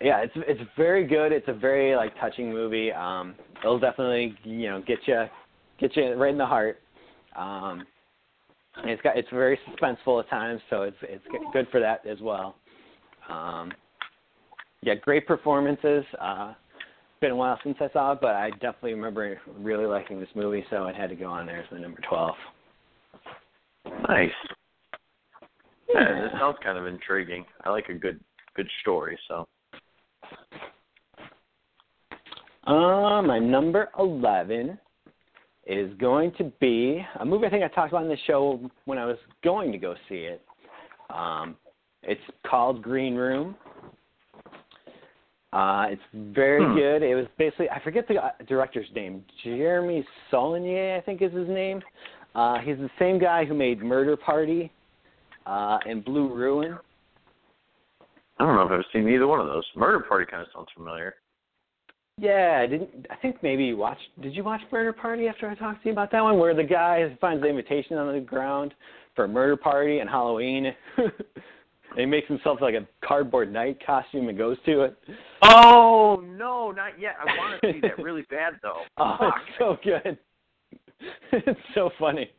yeah, 0.00 0.20
it's 0.22 0.32
it's 0.36 0.60
very 0.76 1.06
good. 1.06 1.32
It's 1.32 1.48
a 1.48 1.52
very 1.52 1.96
like 1.96 2.18
touching 2.20 2.52
movie. 2.52 2.92
Um, 2.92 3.34
it'll 3.62 3.78
definitely 3.78 4.36
you 4.44 4.70
know 4.70 4.82
get 4.86 4.98
you 5.06 5.24
get 5.78 5.96
you 5.96 6.14
right 6.14 6.32
in 6.32 6.38
the 6.38 6.46
heart. 6.46 6.80
Um, 7.36 7.86
it's 8.84 9.02
got 9.02 9.16
it's 9.16 9.28
very 9.30 9.58
suspenseful 9.68 10.22
at 10.22 10.28
times, 10.28 10.60
so 10.70 10.82
it's 10.82 10.96
it's 11.02 11.24
good 11.52 11.66
for 11.70 11.80
that 11.80 12.06
as 12.06 12.20
well. 12.20 12.56
Um, 13.28 13.72
yeah, 14.82 14.94
great 14.94 15.26
performances. 15.26 16.04
Uh, 16.20 16.54
been 17.24 17.32
a 17.32 17.36
while 17.36 17.58
since 17.64 17.78
I 17.80 17.88
saw 17.94 18.12
it, 18.12 18.18
but 18.20 18.34
I 18.34 18.50
definitely 18.50 18.92
remember 18.92 19.40
really 19.58 19.86
liking 19.86 20.20
this 20.20 20.28
movie, 20.34 20.62
so 20.68 20.86
it 20.88 20.94
had 20.94 21.08
to 21.08 21.16
go 21.16 21.24
on 21.24 21.46
there 21.46 21.62
as 21.62 21.70
my 21.72 21.78
number 21.78 22.00
twelve. 22.06 22.34
Nice. 24.06 24.30
Yeah, 25.88 26.22
this 26.22 26.32
sounds 26.38 26.58
kind 26.62 26.76
of 26.76 26.86
intriguing. 26.86 27.46
I 27.64 27.70
like 27.70 27.88
a 27.88 27.94
good 27.94 28.20
good 28.54 28.68
story, 28.82 29.18
so 29.26 29.46
Uh, 32.66 33.22
my 33.22 33.38
number 33.38 33.90
11 33.98 34.78
is 35.66 35.94
going 35.98 36.32
to 36.38 36.44
be 36.60 37.04
a 37.20 37.24
movie 37.24 37.46
I 37.46 37.50
think 37.50 37.62
I 37.64 37.68
talked 37.68 37.92
about 37.92 38.04
in 38.04 38.08
the 38.08 38.16
show 38.26 38.70
when 38.84 38.98
I 38.98 39.06
was 39.06 39.18
going 39.42 39.72
to 39.72 39.78
go 39.78 39.94
see 40.08 40.26
it. 40.26 40.42
Um, 41.10 41.56
it's 42.02 42.20
called 42.46 42.82
Green 42.82 43.14
Room. 43.14 43.54
Uh, 45.54 45.86
it's 45.90 46.02
very 46.12 46.64
Hmm. 46.64 46.74
good. 46.74 47.02
It 47.04 47.14
was 47.14 47.26
basically 47.38 47.70
I 47.70 47.78
forget 47.80 48.08
the 48.08 48.22
uh, 48.22 48.32
director's 48.48 48.88
name. 48.94 49.24
Jeremy 49.44 50.04
Saulnier, 50.30 50.96
I 50.96 51.00
think 51.00 51.22
is 51.22 51.32
his 51.32 51.48
name. 51.48 51.80
Uh, 52.34 52.58
he's 52.58 52.76
the 52.78 52.90
same 52.98 53.20
guy 53.20 53.44
who 53.44 53.54
made 53.54 53.80
Murder 53.80 54.16
Party 54.16 54.72
uh, 55.46 55.78
and 55.86 56.04
Blue 56.04 56.34
Ruin. 56.34 56.76
I 58.40 58.44
don't 58.44 58.56
know 58.56 58.62
if 58.62 58.72
I've 58.72 58.84
seen 58.92 59.08
either 59.08 59.28
one 59.28 59.38
of 59.38 59.46
those. 59.46 59.64
Murder 59.76 60.00
Party 60.00 60.26
kind 60.28 60.42
of 60.42 60.48
sounds 60.52 60.66
familiar. 60.74 61.14
Yeah, 62.18 62.60
I 62.62 62.66
didn't 62.66 63.06
I 63.10 63.14
think 63.16 63.40
maybe 63.42 63.64
you 63.64 63.76
watched 63.76 64.08
did 64.20 64.34
you 64.34 64.42
watch 64.42 64.60
Murder 64.72 64.92
Party 64.92 65.28
after 65.28 65.48
I 65.48 65.54
talked 65.54 65.82
to 65.82 65.88
you 65.88 65.92
about 65.92 66.10
that 66.10 66.20
one 66.22 66.38
where 66.38 66.54
the 66.54 66.64
guy 66.64 67.16
finds 67.20 67.42
the 67.42 67.48
invitation 67.48 67.96
on 67.96 68.12
the 68.12 68.20
ground 68.20 68.74
for 69.14 69.24
a 69.24 69.28
murder 69.28 69.56
party 69.56 70.00
and 70.00 70.10
Halloween 70.10 70.74
and 71.94 72.00
he 72.00 72.06
makes 72.06 72.28
himself 72.28 72.60
like 72.60 72.74
a 72.74 72.86
cardboard 73.06 73.52
knight 73.52 73.78
costume 73.84 74.28
and 74.28 74.36
goes 74.36 74.56
to 74.66 74.82
it. 74.82 74.96
Oh 75.42 76.22
no, 76.24 76.70
not 76.72 76.98
yet. 76.98 77.14
I 77.20 77.24
want 77.38 77.60
to 77.62 77.72
see 77.72 77.80
that 77.80 77.98
really 78.02 78.22
bad 78.30 78.54
though. 78.62 78.80
Oh, 78.98 79.16
Fuck. 79.18 79.34
it's 79.48 79.58
so 79.58 79.76
good. 79.84 80.18
it's 81.32 81.60
so 81.74 81.90
funny. 81.98 82.30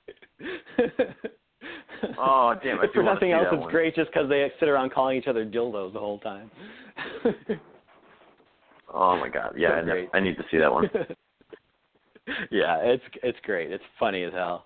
Oh, 2.19 2.53
damn, 2.63 2.79
I 2.79 2.85
If 2.85 2.91
for 2.93 3.03
nothing 3.03 3.31
else, 3.31 3.47
it's 3.51 3.61
one. 3.61 3.71
great 3.71 3.95
just 3.95 4.11
because 4.11 4.29
they 4.29 4.51
sit 4.59 4.67
around 4.69 4.91
calling 4.91 5.17
each 5.17 5.27
other 5.27 5.45
dildos 5.45 5.93
the 5.93 5.99
whole 5.99 6.19
time. 6.19 6.51
Oh 8.93 9.17
my 9.17 9.29
god, 9.29 9.53
yeah, 9.57 9.81
So 9.83 9.91
I, 9.91 10.17
I 10.17 10.19
need 10.19 10.37
to 10.37 10.43
see 10.51 10.57
that 10.57 10.71
one. 10.71 10.89
yeah, 12.51 12.77
it's 12.81 13.03
it's 13.23 13.37
great. 13.43 13.71
It's 13.71 13.83
funny 13.99 14.23
as 14.23 14.33
hell. 14.33 14.65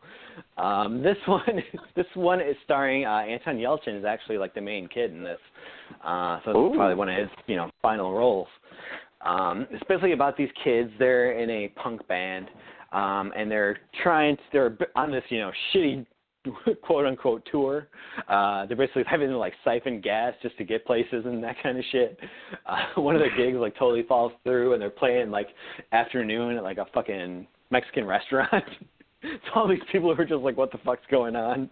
Um, 0.58 1.04
this 1.04 1.18
one, 1.26 1.64
this 1.96 2.06
one 2.14 2.40
is 2.40 2.56
starring 2.64 3.06
uh, 3.06 3.20
Anton 3.20 3.58
Yelchin 3.58 3.98
is 3.98 4.06
actually 4.06 4.38
like 4.38 4.54
the 4.54 4.62
main 4.62 4.88
kid 4.88 5.12
in 5.12 5.24
this. 5.24 5.40
Uh, 6.04 6.40
so 6.46 6.68
it's 6.68 6.76
probably 6.76 6.96
one 6.96 7.10
of 7.10 7.18
his 7.18 7.30
you 7.48 7.56
know 7.56 7.70
final 7.82 8.14
roles. 8.14 8.48
Um, 9.26 9.68
it's 9.72 9.84
basically 9.90 10.14
about 10.14 10.38
these 10.38 10.50
kids. 10.64 10.90
They're 10.98 11.34
in 11.34 11.50
a 11.50 11.68
punk 11.70 12.08
band, 12.08 12.48
um, 12.94 13.34
and 13.36 13.52
they're 13.52 13.80
trying. 14.02 14.38
To, 14.38 14.42
they're 14.54 14.78
on 14.96 15.12
this 15.12 15.24
you 15.30 15.40
know 15.40 15.52
shitty 15.74 16.06
quote 16.84 17.06
unquote 17.06 17.48
tour. 17.52 17.88
Uh, 18.28 18.66
they're 18.66 18.78
basically 18.78 19.04
having 19.08 19.30
to 19.30 19.38
like 19.38 19.54
siphon 19.64 20.02
gas 20.02 20.34
just 20.42 20.58
to 20.58 20.64
get 20.64 20.86
places 20.86 21.26
and 21.26 21.44
that 21.44 21.56
kind 21.62 21.78
of 21.78 21.84
shit. 21.92 22.20
Uh, 22.66 22.86
one 23.02 23.16
of 23.16 23.22
their 23.22 23.36
gigs 23.36 23.58
like 23.58 23.76
totally 23.78 24.04
falls 24.04 24.32
through, 24.44 24.74
and 24.74 24.82
they're 24.82 24.90
playing 24.90 25.32
like 25.32 25.48
afternoon 25.92 26.58
at 26.58 26.64
like 26.64 26.78
a 26.78 26.86
fucking 26.94 27.48
Mexican 27.72 28.06
restaurant. 28.06 28.64
so 29.22 29.30
all 29.56 29.68
these 29.68 29.80
people 29.92 30.14
who 30.16 30.22
are 30.22 30.26
just 30.26 30.42
like, 30.42 30.58
what 30.58 30.72
the 30.72 30.78
fuck's 30.80 31.06
going 31.12 31.36
on? 31.36 31.70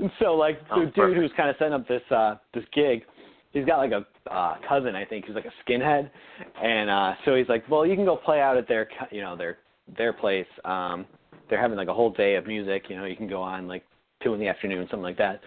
and 0.00 0.10
so 0.18 0.34
like 0.34 0.60
the 0.68 0.74
Oh, 0.74 0.84
dude 0.84 0.94
perfect. 0.94 1.20
who's 1.20 1.32
kind 1.36 1.50
of 1.50 1.56
setting 1.58 1.74
up 1.74 1.86
this 1.86 2.02
uh 2.10 2.36
this 2.52 2.64
gig, 2.72 3.02
he's 3.52 3.64
got 3.64 3.78
like 3.78 3.92
a 3.92 4.04
uh 4.32 4.56
cousin 4.68 4.94
I 4.96 5.04
think 5.04 5.26
who's 5.26 5.34
like 5.36 5.44
a 5.46 5.52
skinhead, 5.70 6.10
and 6.62 6.90
uh 6.90 7.14
so 7.24 7.34
he's 7.34 7.48
like, 7.48 7.68
well, 7.68 7.86
you 7.86 7.94
can 7.94 8.04
go 8.04 8.16
play 8.16 8.40
out 8.40 8.56
at 8.56 8.66
their 8.68 8.88
you 9.10 9.20
know 9.20 9.36
their 9.36 9.58
their 9.98 10.12
place. 10.14 10.46
Um, 10.64 11.04
they're 11.48 11.60
having 11.60 11.76
like 11.76 11.88
a 11.88 11.94
whole 11.94 12.10
day 12.10 12.36
of 12.36 12.46
music. 12.46 12.84
You 12.88 12.96
know, 12.96 13.04
you 13.04 13.16
can 13.16 13.28
go 13.28 13.42
on 13.42 13.68
like 13.68 13.84
two 14.22 14.34
in 14.34 14.40
the 14.40 14.48
afternoon, 14.48 14.86
something 14.90 15.02
like 15.02 15.18
that. 15.18 15.40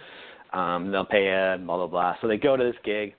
Um, 0.53 0.91
they'll 0.91 1.05
pay 1.05 1.25
you, 1.25 1.65
blah 1.65 1.77
blah 1.77 1.87
blah. 1.87 2.15
So 2.21 2.27
they 2.27 2.37
go 2.37 2.55
to 2.55 2.63
this 2.63 2.75
gig, 2.83 3.13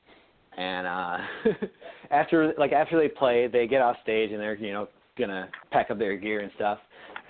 and 0.57 0.87
uh, 0.87 1.19
after 2.11 2.55
like 2.59 2.73
after 2.73 2.99
they 2.99 3.09
play, 3.09 3.49
they 3.49 3.67
get 3.67 3.83
off 3.83 3.97
stage 4.03 4.33
and 4.33 4.41
they're 4.41 4.57
you 4.57 4.73
know 4.73 4.89
gonna 5.19 5.49
pack 5.71 5.91
up 5.91 5.99
their 5.99 6.17
gear 6.17 6.41
and 6.41 6.51
stuff, 6.57 6.79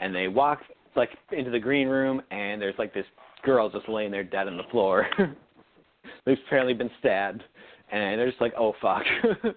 and 0.01 0.15
they 0.15 0.29
walk 0.29 0.61
like 0.97 1.11
into 1.33 1.51
the 1.51 1.59
green 1.59 1.89
room, 1.89 2.23
and 2.31 2.61
there's 2.61 2.79
like 2.79 2.95
this 2.95 3.07
girl 3.45 3.71
just 3.71 3.89
laying 3.89 4.11
there 4.11 4.25
dead 4.25 4.49
on 4.49 4.57
the 4.57 4.65
floor. 4.71 5.07
They've 6.25 6.39
apparently 6.47 6.75
been 6.75 6.91
stabbed, 7.01 7.43
and 7.91 8.19
they're 8.19 8.29
just 8.29 8.41
like, 8.41 8.55
oh 8.59 8.75
fuck. 8.81 9.03
so 9.43 9.53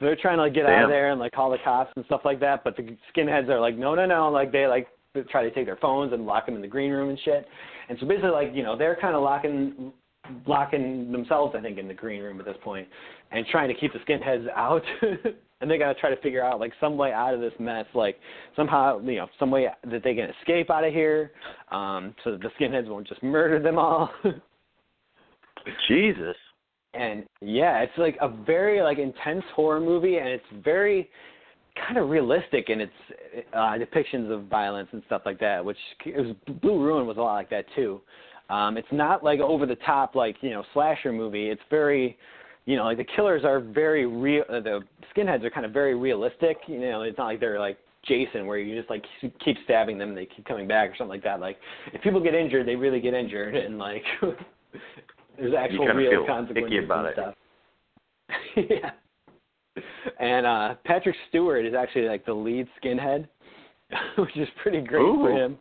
they're 0.00 0.16
trying 0.16 0.38
to 0.38 0.42
like 0.42 0.54
get 0.54 0.66
out 0.66 0.84
of 0.84 0.90
there 0.90 1.10
and 1.10 1.20
like 1.20 1.32
call 1.32 1.50
the 1.50 1.58
cops 1.64 1.92
and 1.96 2.04
stuff 2.06 2.22
like 2.24 2.40
that, 2.40 2.64
but 2.64 2.76
the 2.76 2.96
skinheads 3.14 3.48
are 3.48 3.60
like, 3.60 3.76
no, 3.76 3.94
no, 3.94 4.06
no, 4.06 4.30
like 4.30 4.52
they 4.52 4.66
like 4.66 4.88
try 5.30 5.42
to 5.42 5.50
take 5.50 5.66
their 5.66 5.76
phones 5.76 6.12
and 6.12 6.24
lock 6.24 6.46
them 6.46 6.56
in 6.56 6.62
the 6.62 6.68
green 6.68 6.90
room 6.90 7.10
and 7.10 7.18
shit. 7.24 7.46
And 7.88 7.98
so 8.00 8.06
basically, 8.06 8.30
like 8.30 8.50
you 8.54 8.62
know, 8.62 8.76
they're 8.76 8.96
kind 8.96 9.14
of 9.14 9.22
locking 9.22 9.92
locking 10.46 11.10
themselves, 11.10 11.54
I 11.56 11.60
think, 11.60 11.78
in 11.78 11.88
the 11.88 11.94
green 11.94 12.22
room 12.22 12.38
at 12.38 12.46
this 12.46 12.56
point, 12.62 12.88
and 13.30 13.44
trying 13.46 13.68
to 13.68 13.74
keep 13.74 13.92
the 13.92 13.98
skinheads 14.00 14.48
out. 14.50 14.82
and 15.60 15.70
they 15.70 15.78
gotta 15.78 15.98
try 15.98 16.10
to 16.10 16.20
figure 16.20 16.44
out 16.44 16.60
like 16.60 16.72
some 16.80 16.96
way 16.96 17.12
out 17.12 17.34
of 17.34 17.40
this 17.40 17.52
mess, 17.58 17.86
like 17.94 18.18
somehow 18.56 19.00
you 19.00 19.16
know 19.16 19.28
some 19.38 19.50
way 19.50 19.68
that 19.84 20.02
they 20.02 20.14
can 20.14 20.30
escape 20.40 20.70
out 20.70 20.84
of 20.84 20.92
here, 20.92 21.32
um, 21.70 22.14
so 22.24 22.32
that 22.32 22.40
the 22.40 22.50
skinheads 22.58 22.88
won't 22.88 23.06
just 23.06 23.22
murder 23.22 23.62
them 23.62 23.78
all. 23.78 24.10
Jesus. 25.88 26.36
and 26.94 27.24
yeah, 27.40 27.78
it's 27.82 27.96
like 27.96 28.16
a 28.20 28.28
very 28.28 28.82
like 28.82 28.98
intense 28.98 29.44
horror 29.54 29.80
movie, 29.80 30.16
and 30.16 30.28
it's 30.28 30.44
very 30.64 31.08
kind 31.76 31.98
of 31.98 32.10
realistic 32.10 32.68
in 32.68 32.80
its 32.80 32.92
uh, 33.52 33.76
depictions 33.78 34.30
of 34.30 34.44
violence 34.44 34.88
and 34.92 35.02
stuff 35.06 35.22
like 35.24 35.40
that. 35.40 35.64
Which 35.64 35.78
it 36.04 36.20
was, 36.20 36.36
Blue 36.60 36.82
Ruin 36.82 37.06
was 37.06 37.16
a 37.16 37.20
lot 37.20 37.34
like 37.34 37.50
that 37.50 37.66
too. 37.74 38.00
Um, 38.50 38.76
it's 38.76 38.88
not 38.92 39.24
like 39.24 39.40
over 39.40 39.66
the 39.66 39.76
top 39.76 40.14
like 40.14 40.36
you 40.40 40.50
know 40.50 40.64
slasher 40.72 41.12
movie. 41.12 41.48
It's 41.48 41.62
very 41.70 42.16
you 42.66 42.76
know 42.76 42.84
like 42.84 42.98
the 42.98 43.06
killers 43.16 43.44
are 43.44 43.60
very 43.60 44.06
real. 44.06 44.44
Uh, 44.48 44.60
the 44.60 44.80
skinheads 45.14 45.44
are 45.44 45.50
kind 45.50 45.66
of 45.66 45.72
very 45.72 45.94
realistic. 45.94 46.58
You 46.66 46.80
know, 46.80 47.02
it's 47.02 47.18
not 47.18 47.26
like 47.26 47.40
they're 47.40 47.58
like 47.58 47.78
Jason 48.04 48.46
where 48.46 48.58
you 48.58 48.76
just 48.76 48.90
like 48.90 49.04
keep 49.44 49.56
stabbing 49.64 49.96
them 49.96 50.10
and 50.10 50.18
they 50.18 50.26
keep 50.26 50.44
coming 50.44 50.66
back 50.66 50.90
or 50.90 50.96
something 50.96 51.08
like 51.08 51.24
that. 51.24 51.40
Like 51.40 51.56
if 51.92 52.02
people 52.02 52.22
get 52.22 52.34
injured, 52.34 52.66
they 52.66 52.76
really 52.76 53.00
get 53.00 53.14
injured, 53.14 53.54
and 53.54 53.78
like 53.78 54.02
there's 55.38 55.54
actual 55.54 55.86
real 55.86 56.26
consequences 56.26 56.84
about 56.84 57.06
and 57.06 57.08
it. 57.08 57.14
stuff. 57.14 57.34
yeah. 58.70 58.90
And 60.20 60.46
uh 60.46 60.74
Patrick 60.84 61.16
Stewart 61.28 61.64
is 61.64 61.74
actually 61.74 62.08
like 62.08 62.24
the 62.26 62.32
lead 62.34 62.66
skinhead, 62.82 63.26
which 64.18 64.36
is 64.36 64.48
pretty 64.62 64.80
great 64.80 65.02
for 65.02 65.30
him. 65.32 65.58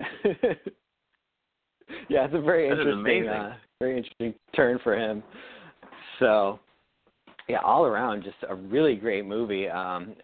yeah, 2.08 2.24
it's 2.24 2.34
a 2.34 2.40
very 2.40 2.68
That 2.68 2.78
interesting 2.78 3.28
uh 3.28 3.56
very 3.80 3.96
interesting 3.96 4.34
turn 4.54 4.78
for 4.82 4.96
him. 4.96 5.22
So 6.18 6.60
yeah, 7.48 7.60
all 7.60 7.84
around 7.86 8.22
just 8.22 8.36
a 8.48 8.54
really 8.54 8.96
great 8.96 9.24
movie. 9.24 9.68
Um 9.68 10.14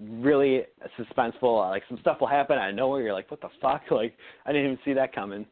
really 0.00 0.62
suspenseful. 0.98 1.68
Like 1.70 1.82
some 1.88 1.98
stuff 2.00 2.20
will 2.20 2.28
happen 2.28 2.58
out 2.58 2.70
of 2.70 2.74
nowhere. 2.74 3.02
You're 3.02 3.12
like, 3.14 3.30
what 3.30 3.40
the 3.40 3.48
fuck? 3.60 3.82
Like 3.90 4.14
I 4.44 4.52
didn't 4.52 4.66
even 4.66 4.78
see 4.84 4.92
that 4.92 5.14
coming. 5.14 5.46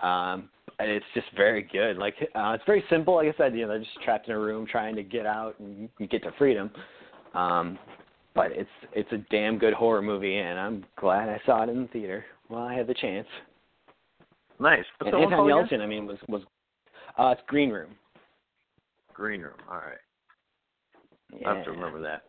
Um 0.00 0.48
it's 0.90 1.06
just 1.14 1.26
very 1.36 1.62
good. 1.62 1.96
Like 1.96 2.14
uh, 2.34 2.52
it's 2.52 2.64
very 2.66 2.84
simple. 2.90 3.16
Like 3.16 3.28
I 3.28 3.36
said, 3.36 3.54
you 3.54 3.62
know, 3.62 3.68
they're 3.68 3.78
just 3.78 4.02
trapped 4.04 4.28
in 4.28 4.34
a 4.34 4.38
room 4.38 4.66
trying 4.66 4.94
to 4.96 5.02
get 5.02 5.26
out 5.26 5.58
and 5.58 5.88
get 6.10 6.22
to 6.22 6.32
freedom. 6.38 6.70
Um, 7.34 7.78
but 8.34 8.52
it's 8.52 8.70
it's 8.92 9.12
a 9.12 9.18
damn 9.30 9.58
good 9.58 9.74
horror 9.74 10.02
movie, 10.02 10.38
and 10.38 10.58
I'm 10.58 10.84
glad 10.96 11.28
I 11.28 11.40
saw 11.44 11.62
it 11.62 11.68
in 11.68 11.82
the 11.82 11.88
theater 11.88 12.24
while 12.48 12.64
I 12.64 12.74
had 12.74 12.86
the 12.86 12.94
chance. 12.94 13.26
Nice. 14.58 14.84
What's 14.98 15.14
and 15.14 15.24
Anton? 15.24 15.46
Yelchin, 15.46 15.80
I 15.80 15.86
mean, 15.86 16.06
was 16.06 16.18
was 16.28 16.42
uh, 17.18 17.34
it's 17.36 17.42
Green 17.46 17.70
Room. 17.70 17.90
Green 19.12 19.42
Room. 19.42 19.58
All 19.70 19.76
right. 19.76 19.98
Yeah. 21.38 21.50
I 21.50 21.56
have 21.56 21.64
to 21.64 21.70
remember 21.70 22.00
that. 22.02 22.22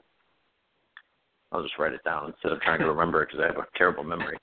I'll 1.52 1.62
just 1.62 1.78
write 1.78 1.94
it 1.94 2.04
down 2.04 2.28
instead 2.28 2.52
of 2.52 2.62
trying 2.62 2.80
to 2.80 2.88
remember 2.88 3.22
it 3.22 3.28
because 3.28 3.44
I 3.44 3.48
have 3.48 3.58
a 3.58 3.78
terrible 3.78 4.04
memory. 4.04 4.38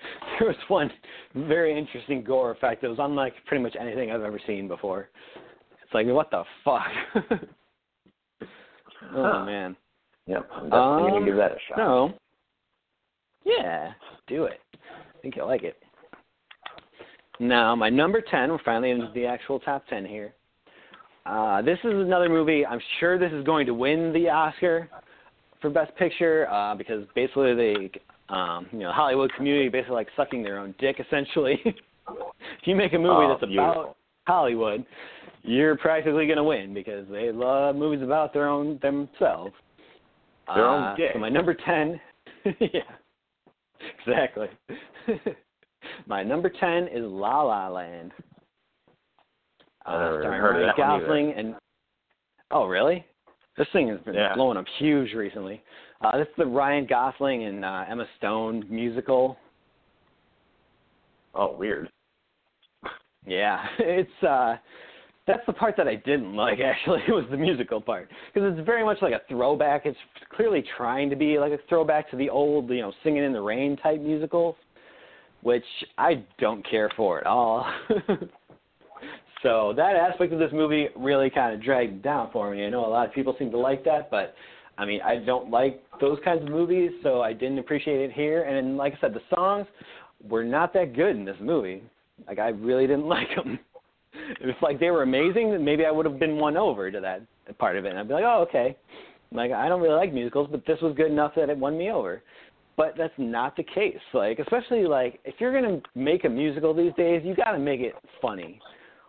There 0.38 0.48
was 0.48 0.56
one 0.68 0.90
very 1.34 1.76
interesting 1.76 2.22
gore 2.22 2.52
effect 2.52 2.82
that 2.82 2.88
was 2.88 2.98
unlike 3.00 3.34
pretty 3.46 3.62
much 3.62 3.74
anything 3.78 4.12
I've 4.12 4.22
ever 4.22 4.40
seen 4.46 4.68
before. 4.68 5.08
It's 5.82 5.92
like, 5.92 6.06
what 6.06 6.30
the 6.30 6.44
fuck? 6.64 6.86
oh 9.16 9.44
man. 9.44 9.76
Yep. 10.26 10.48
I'm 10.52 10.70
definitely 10.70 10.78
Um, 10.78 11.10
gonna 11.10 11.24
give 11.26 11.36
that 11.36 11.52
a 11.52 11.58
shot. 11.68 11.78
No. 11.78 12.14
Yeah, 13.44 13.92
do 14.26 14.44
it. 14.44 14.60
I 14.74 15.20
think 15.22 15.34
you'll 15.36 15.46
like 15.48 15.62
it. 15.64 15.76
Now, 17.40 17.74
my 17.74 17.88
number 17.88 18.20
10, 18.20 18.50
we're 18.50 18.58
finally 18.64 18.90
into 18.90 19.10
the 19.14 19.24
actual 19.24 19.60
top 19.60 19.86
10 19.88 20.04
here. 20.04 20.34
Uh, 21.24 21.62
this 21.62 21.78
is 21.84 21.92
another 21.92 22.28
movie, 22.28 22.66
I'm 22.66 22.80
sure 23.00 23.18
this 23.18 23.32
is 23.32 23.44
going 23.44 23.66
to 23.66 23.74
win 23.74 24.12
the 24.12 24.28
Oscar 24.28 24.88
for 25.60 25.70
Best 25.70 25.94
Picture 25.96 26.48
uh, 26.50 26.74
because 26.74 27.04
basically 27.14 27.54
they, 27.54 27.90
um, 28.28 28.66
you 28.72 28.80
know, 28.80 28.92
Hollywood 28.92 29.32
community 29.34 29.68
basically 29.68 29.94
like 29.96 30.08
sucking 30.16 30.42
their 30.42 30.58
own 30.58 30.74
dick 30.78 31.00
essentially. 31.00 31.60
if 31.64 31.74
you 32.64 32.74
make 32.76 32.92
a 32.92 32.98
movie 32.98 33.24
Oh, 33.24 33.28
that's 33.28 33.40
beautiful. 33.48 33.80
about 33.82 33.96
Hollywood, 34.26 34.84
you're 35.42 35.76
practically 35.76 36.26
going 36.26 36.36
to 36.36 36.44
win 36.44 36.74
because 36.74 37.06
they 37.10 37.32
love 37.32 37.76
movies 37.76 38.02
about 38.02 38.32
their 38.34 38.48
own 38.48 38.78
themselves. 38.82 39.54
Their 40.54 40.66
own 40.66 40.82
Uh, 40.82 40.96
dick. 40.96 41.10
So 41.14 41.18
my 41.18 41.28
number 41.28 41.54
ten, 41.54 42.00
yeah, 42.60 42.80
exactly. 44.00 44.48
my 46.06 46.22
number 46.22 46.50
ten 46.50 46.88
is 46.88 47.02
La 47.04 47.42
La 47.42 47.68
Land. 47.68 48.12
I 49.86 49.94
Uh, 49.94 49.98
never 50.00 50.20
starring 50.22 50.40
heard 50.40 50.56
of 50.56 50.62
Ryan 50.62 50.66
that 50.66 50.78
one 50.78 50.90
either. 50.90 51.06
Gosling 51.06 51.32
and 51.32 51.54
oh 52.50 52.66
really? 52.66 53.04
This 53.56 53.66
thing 53.72 53.88
has 53.88 54.00
been 54.00 54.14
Yeah. 54.14 54.34
blowing 54.34 54.56
up 54.58 54.66
huge 54.78 55.12
recently. 55.14 55.62
Uh, 56.00 56.16
this 56.18 56.28
is 56.28 56.34
the 56.38 56.46
Ryan 56.46 56.86
Gosling 56.86 57.44
and 57.44 57.64
uh, 57.64 57.84
Emma 57.88 58.06
Stone 58.18 58.64
musical. 58.68 59.36
Oh, 61.34 61.56
weird. 61.56 61.88
Yeah, 63.26 63.64
it's 63.78 64.22
uh 64.26 64.56
that's 65.26 65.44
the 65.46 65.52
part 65.52 65.76
that 65.76 65.86
I 65.86 65.96
didn't 65.96 66.34
like 66.34 66.58
actually 66.64 67.02
was 67.08 67.24
the 67.30 67.36
musical 67.36 67.80
part 67.80 68.08
because 68.32 68.52
it's 68.56 68.64
very 68.64 68.84
much 68.84 68.98
like 69.02 69.12
a 69.12 69.20
throwback. 69.28 69.84
It's 69.84 69.98
clearly 70.34 70.64
trying 70.76 71.10
to 71.10 71.16
be 71.16 71.38
like 71.38 71.52
a 71.52 71.58
throwback 71.68 72.10
to 72.10 72.16
the 72.16 72.30
old, 72.30 72.70
you 72.70 72.80
know, 72.80 72.92
Singing 73.02 73.24
in 73.24 73.32
the 73.32 73.40
Rain 73.40 73.76
type 73.76 74.00
musicals, 74.00 74.56
which 75.42 75.64
I 75.98 76.24
don't 76.38 76.68
care 76.68 76.90
for 76.96 77.20
at 77.20 77.26
all. 77.26 77.70
So 79.42 79.72
that 79.76 79.94
aspect 79.94 80.32
of 80.32 80.38
this 80.38 80.50
movie 80.52 80.88
really 80.96 81.30
kind 81.30 81.54
of 81.54 81.62
dragged 81.62 82.02
down 82.02 82.30
for 82.32 82.50
me. 82.50 82.66
I 82.66 82.70
know 82.70 82.84
a 82.84 82.88
lot 82.88 83.06
of 83.06 83.14
people 83.14 83.36
seem 83.38 83.50
to 83.52 83.58
like 83.58 83.84
that, 83.84 84.10
but 84.10 84.34
I 84.78 84.86
mean, 84.86 85.00
I 85.04 85.16
don't 85.16 85.50
like 85.50 85.82
those 86.00 86.18
kinds 86.24 86.42
of 86.42 86.48
movies, 86.48 86.92
so 87.02 87.20
I 87.20 87.32
didn't 87.32 87.58
appreciate 87.58 88.00
it 88.00 88.12
here. 88.12 88.44
And 88.44 88.76
like 88.76 88.94
I 88.94 89.00
said, 89.00 89.12
the 89.12 89.34
songs 89.34 89.66
were 90.26 90.44
not 90.44 90.72
that 90.74 90.94
good 90.94 91.16
in 91.16 91.24
this 91.24 91.36
movie. 91.40 91.82
Like 92.26 92.38
I 92.38 92.48
really 92.48 92.86
didn't 92.86 93.06
like 93.08 93.28
them. 93.34 93.58
If 94.40 94.56
like 94.62 94.78
they 94.78 94.90
were 94.90 95.02
amazing, 95.02 95.50
then 95.50 95.64
maybe 95.64 95.84
I 95.84 95.90
would 95.90 96.06
have 96.06 96.18
been 96.18 96.36
won 96.36 96.56
over 96.56 96.90
to 96.90 97.00
that 97.00 97.22
part 97.58 97.76
of 97.76 97.84
it. 97.84 97.90
And 97.90 97.98
I'd 97.98 98.08
be 98.08 98.14
like, 98.14 98.24
oh, 98.24 98.46
okay. 98.48 98.76
Like 99.32 99.50
I 99.50 99.68
don't 99.68 99.82
really 99.82 99.96
like 99.96 100.14
musicals, 100.14 100.48
but 100.50 100.64
this 100.66 100.80
was 100.80 100.94
good 100.96 101.10
enough 101.10 101.32
that 101.36 101.50
it 101.50 101.58
won 101.58 101.76
me 101.76 101.90
over. 101.90 102.22
But 102.76 102.94
that's 102.96 103.12
not 103.18 103.56
the 103.56 103.64
case. 103.64 103.98
Like 104.14 104.38
especially 104.38 104.86
like 104.86 105.18
if 105.24 105.34
you're 105.40 105.52
gonna 105.52 105.80
make 105.96 106.24
a 106.24 106.28
musical 106.28 106.72
these 106.72 106.92
days, 106.96 107.22
you 107.24 107.34
got 107.34 107.50
to 107.50 107.58
make 107.58 107.80
it 107.80 107.94
funny. 108.22 108.60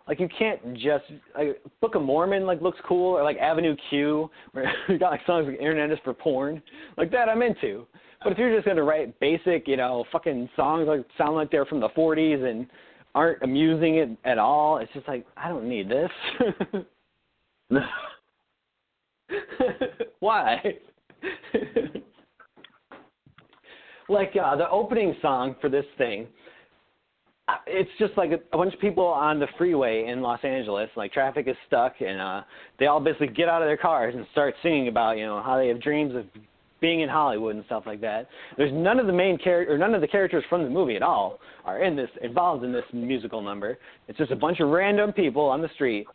Like 0.08 0.18
you 0.18 0.28
can't 0.36 0.74
just 0.74 1.04
like 1.36 1.62
Book 1.80 1.94
of 1.94 2.02
Mormon 2.02 2.44
like 2.46 2.60
looks 2.60 2.78
cool 2.86 3.16
or 3.16 3.22
like 3.22 3.36
Avenue 3.38 3.76
Q 3.88 4.30
where 4.52 4.72
you 4.88 4.98
got 4.98 5.10
like 5.10 5.24
songs 5.26 5.46
like 5.46 5.58
Internet 5.58 5.92
is 5.92 5.98
for 6.04 6.12
porn. 6.14 6.62
Like 6.96 7.10
that 7.12 7.28
I'm 7.28 7.42
into. 7.42 7.86
But 8.22 8.32
if 8.32 8.38
you're 8.38 8.54
just 8.54 8.66
gonna 8.66 8.82
write 8.82 9.18
basic, 9.20 9.66
you 9.66 9.76
know, 9.76 10.04
fucking 10.12 10.48
songs 10.56 10.88
like 10.88 11.04
sound 11.16 11.36
like 11.36 11.50
they're 11.50 11.66
from 11.66 11.80
the 11.80 11.88
40s 11.90 12.44
and 12.48 12.66
aren't 13.14 13.42
amusing 13.42 13.96
it 13.96 14.10
at 14.24 14.38
all, 14.38 14.78
it's 14.78 14.92
just 14.92 15.08
like 15.08 15.26
I 15.36 15.48
don't 15.48 15.68
need 15.68 15.88
this. 15.88 16.10
Why? 20.20 20.60
like 24.08 24.34
uh, 24.42 24.56
the 24.56 24.68
opening 24.70 25.14
song 25.22 25.54
for 25.60 25.68
this 25.68 25.86
thing, 25.96 26.26
it's 27.66 27.90
just 27.98 28.12
like 28.16 28.30
a, 28.30 28.38
a 28.52 28.58
bunch 28.58 28.74
of 28.74 28.80
people 28.80 29.04
on 29.04 29.38
the 29.38 29.46
freeway 29.56 30.06
in 30.06 30.20
Los 30.20 30.40
Angeles. 30.44 30.90
Like 30.96 31.12
traffic 31.12 31.48
is 31.48 31.56
stuck, 31.66 31.94
and 32.00 32.20
uh, 32.20 32.42
they 32.78 32.86
all 32.86 33.00
basically 33.00 33.28
get 33.28 33.48
out 33.48 33.62
of 33.62 33.68
their 33.68 33.76
cars 33.76 34.14
and 34.16 34.26
start 34.32 34.54
singing 34.62 34.88
about 34.88 35.16
you 35.18 35.26
know 35.26 35.42
how 35.42 35.56
they 35.56 35.68
have 35.68 35.80
dreams 35.80 36.14
of 36.14 36.24
being 36.80 37.00
in 37.00 37.08
Hollywood 37.08 37.56
and 37.56 37.64
stuff 37.66 37.84
like 37.86 38.00
that. 38.00 38.28
There's 38.56 38.72
none 38.72 38.98
of 38.98 39.06
the 39.06 39.12
main 39.12 39.38
character 39.38 39.74
or 39.74 39.78
none 39.78 39.94
of 39.94 40.00
the 40.00 40.08
characters 40.08 40.44
from 40.48 40.64
the 40.64 40.70
movie 40.70 40.96
at 40.96 41.02
all 41.02 41.38
are 41.64 41.82
in 41.82 41.94
this 41.96 42.10
involved 42.22 42.64
in 42.64 42.72
this 42.72 42.84
musical 42.92 43.42
number. 43.42 43.78
It's 44.08 44.18
just 44.18 44.32
a 44.32 44.36
bunch 44.36 44.60
of 44.60 44.68
random 44.68 45.12
people 45.12 45.42
on 45.42 45.62
the 45.62 45.68
street, 45.74 46.06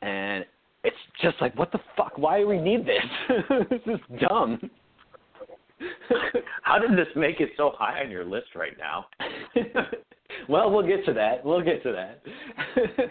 and 0.00 0.44
it's 0.84 0.96
just 1.20 1.36
like 1.40 1.56
what 1.56 1.72
the 1.72 1.80
fuck? 1.96 2.16
Why 2.16 2.40
do 2.40 2.48
we 2.48 2.58
need 2.58 2.86
this? 2.86 3.48
this 3.70 3.80
is 3.86 4.00
dumb. 4.28 4.70
How 6.62 6.78
did 6.78 6.92
this 6.92 7.08
make 7.16 7.40
it 7.40 7.50
so 7.56 7.72
high 7.76 8.02
on 8.02 8.10
your 8.10 8.24
list 8.24 8.54
right 8.54 8.76
now? 8.78 9.06
well, 10.48 10.70
we'll 10.70 10.86
get 10.86 11.04
to 11.06 11.12
that. 11.14 11.44
We'll 11.44 11.62
get 11.62 11.82
to 11.82 11.92
that. 11.92 13.10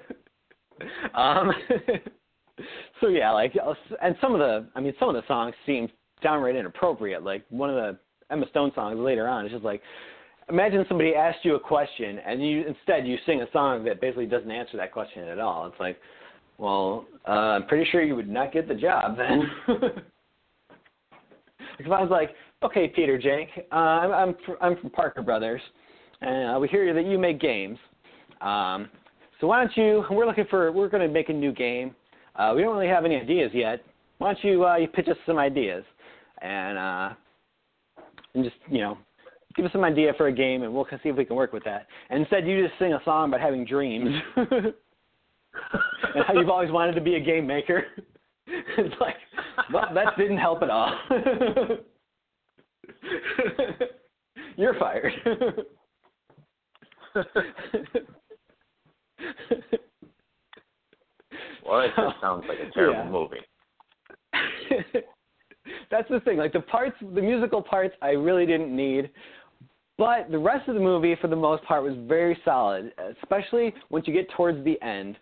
um, 1.19 1.51
so 3.01 3.07
yeah, 3.07 3.31
like, 3.31 3.53
and 4.01 4.15
some 4.21 4.33
of 4.33 4.39
the, 4.39 4.67
I 4.75 4.81
mean, 4.81 4.93
some 4.99 5.09
of 5.09 5.15
the 5.15 5.27
songs 5.27 5.53
seem 5.65 5.89
downright 6.21 6.55
inappropriate. 6.55 7.23
Like 7.23 7.43
one 7.49 7.69
of 7.69 7.75
the 7.75 7.97
Emma 8.29 8.45
Stone 8.49 8.71
songs 8.75 8.97
later 8.99 9.27
on 9.27 9.45
it's 9.45 9.53
just 9.53 9.65
like, 9.65 9.81
imagine 10.49 10.85
somebody 10.87 11.15
asked 11.15 11.39
you 11.43 11.55
a 11.55 11.59
question 11.59 12.19
and 12.25 12.45
you 12.45 12.65
instead 12.67 13.07
you 13.07 13.17
sing 13.25 13.41
a 13.41 13.51
song 13.51 13.83
that 13.85 14.01
basically 14.01 14.25
doesn't 14.25 14.51
answer 14.51 14.77
that 14.77 14.91
question 14.91 15.27
at 15.27 15.39
all. 15.39 15.67
It's 15.67 15.79
like, 15.79 15.97
well, 16.57 17.05
uh, 17.27 17.31
I'm 17.31 17.67
pretty 17.67 17.89
sure 17.91 18.03
you 18.03 18.15
would 18.15 18.29
not 18.29 18.53
get 18.53 18.67
the 18.67 18.75
job 18.75 19.17
then. 19.17 19.43
if 21.79 21.85
I 21.85 22.01
was 22.01 22.09
like, 22.11 22.35
okay, 22.63 22.87
Peter 22.87 23.17
Jake, 23.17 23.49
uh, 23.71 23.75
I'm 23.75 24.11
I'm, 24.11 24.35
I'm 24.61 24.77
from 24.77 24.89
Parker 24.91 25.21
Brothers, 25.21 25.61
and 26.21 26.55
uh, 26.55 26.59
we 26.59 26.67
hear 26.67 26.93
that 26.93 27.05
you 27.05 27.17
make 27.17 27.39
games. 27.39 27.77
Um, 28.41 28.89
so 29.39 29.47
why 29.47 29.63
don't 29.63 29.75
you? 29.75 30.03
We're 30.09 30.25
looking 30.25 30.45
for. 30.49 30.71
We're 30.71 30.89
going 30.89 31.05
to 31.07 31.13
make 31.13 31.29
a 31.29 31.33
new 31.33 31.51
game. 31.51 31.95
Uh, 32.35 32.53
we 32.55 32.61
don't 32.61 32.75
really 32.75 32.87
have 32.87 33.05
any 33.05 33.15
ideas 33.15 33.51
yet. 33.53 33.83
Why 34.19 34.33
don't 34.33 34.43
you 34.43 34.65
uh, 34.65 34.77
you 34.77 34.87
pitch 34.87 35.07
us 35.07 35.17
some 35.25 35.37
ideas, 35.37 35.83
and 36.41 36.77
uh, 36.77 37.09
and 38.35 38.43
just 38.43 38.55
you 38.69 38.79
know 38.79 38.97
give 39.55 39.65
us 39.65 39.71
some 39.71 39.83
idea 39.83 40.13
for 40.17 40.27
a 40.27 40.31
game, 40.31 40.63
and 40.63 40.73
we'll 40.73 40.87
see 41.03 41.09
if 41.09 41.15
we 41.15 41.25
can 41.25 41.35
work 41.35 41.53
with 41.53 41.63
that. 41.65 41.87
And 42.09 42.21
instead, 42.21 42.47
you 42.47 42.65
just 42.65 42.77
sing 42.79 42.93
a 42.93 43.01
song 43.03 43.29
about 43.29 43.41
having 43.41 43.65
dreams. 43.65 44.09
and 44.35 44.73
how 46.25 46.33
you've 46.33 46.49
always 46.49 46.71
wanted 46.71 46.93
to 46.93 47.01
be 47.01 47.15
a 47.15 47.19
game 47.19 47.45
maker. 47.45 47.83
it's 48.47 48.95
like, 49.01 49.15
well, 49.73 49.87
that 49.93 50.17
didn't 50.17 50.37
help 50.37 50.61
at 50.61 50.69
all. 50.69 50.93
You're 54.57 54.77
fired. 54.79 55.13
Well, 61.65 61.81
it 61.81 61.91
just 61.95 62.21
sounds 62.21 62.45
like 62.47 62.59
a 62.59 62.71
terrible 62.71 63.03
Yeah. 63.03 63.09
movie. 63.09 63.39
That's 65.91 66.09
the 66.09 66.19
thing. 66.21 66.37
Like 66.37 66.53
the 66.53 66.61
parts, 66.61 66.95
the 66.99 67.21
musical 67.21 67.61
parts, 67.61 67.95
I 68.01 68.11
really 68.11 68.45
didn't 68.45 68.75
need. 68.75 69.09
But 69.97 70.31
the 70.31 70.39
rest 70.39 70.67
of 70.67 70.75
the 70.75 70.81
movie, 70.81 71.15
for 71.21 71.27
the 71.27 71.35
most 71.35 71.63
part, 71.63 71.83
was 71.83 71.93
very 72.07 72.37
solid, 72.43 72.91
especially 73.21 73.73
once 73.89 74.07
you 74.07 74.13
get 74.13 74.29
towards 74.31 74.63
the 74.63 74.81
end. 74.81 75.17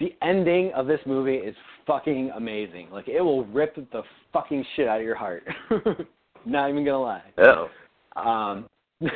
The 0.00 0.14
ending 0.22 0.72
of 0.72 0.86
this 0.86 1.00
movie 1.06 1.36
is 1.36 1.54
fucking 1.86 2.30
amazing. 2.34 2.88
Like 2.90 3.08
it 3.08 3.20
will 3.20 3.44
rip 3.46 3.74
the 3.76 4.02
fucking 4.32 4.64
shit 4.74 4.88
out 4.88 4.98
of 5.00 5.04
your 5.04 5.14
heart. 5.16 5.44
Not 6.46 6.70
even 6.70 6.84
gonna 6.84 7.00
lie. 7.00 7.22
Oh. 7.38 7.68
Um, 8.16 8.68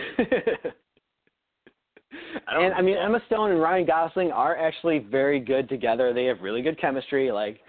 I 2.46 2.62
and 2.62 2.74
I 2.74 2.82
mean, 2.82 2.96
Emma 2.96 3.20
Stone 3.26 3.50
and 3.52 3.60
Ryan 3.60 3.86
Gosling 3.86 4.32
are 4.32 4.56
actually 4.56 4.98
very 4.98 5.40
good 5.40 5.68
together. 5.68 6.12
They 6.12 6.26
have 6.26 6.40
really 6.40 6.62
good 6.62 6.80
chemistry. 6.80 7.30
Like 7.32 7.60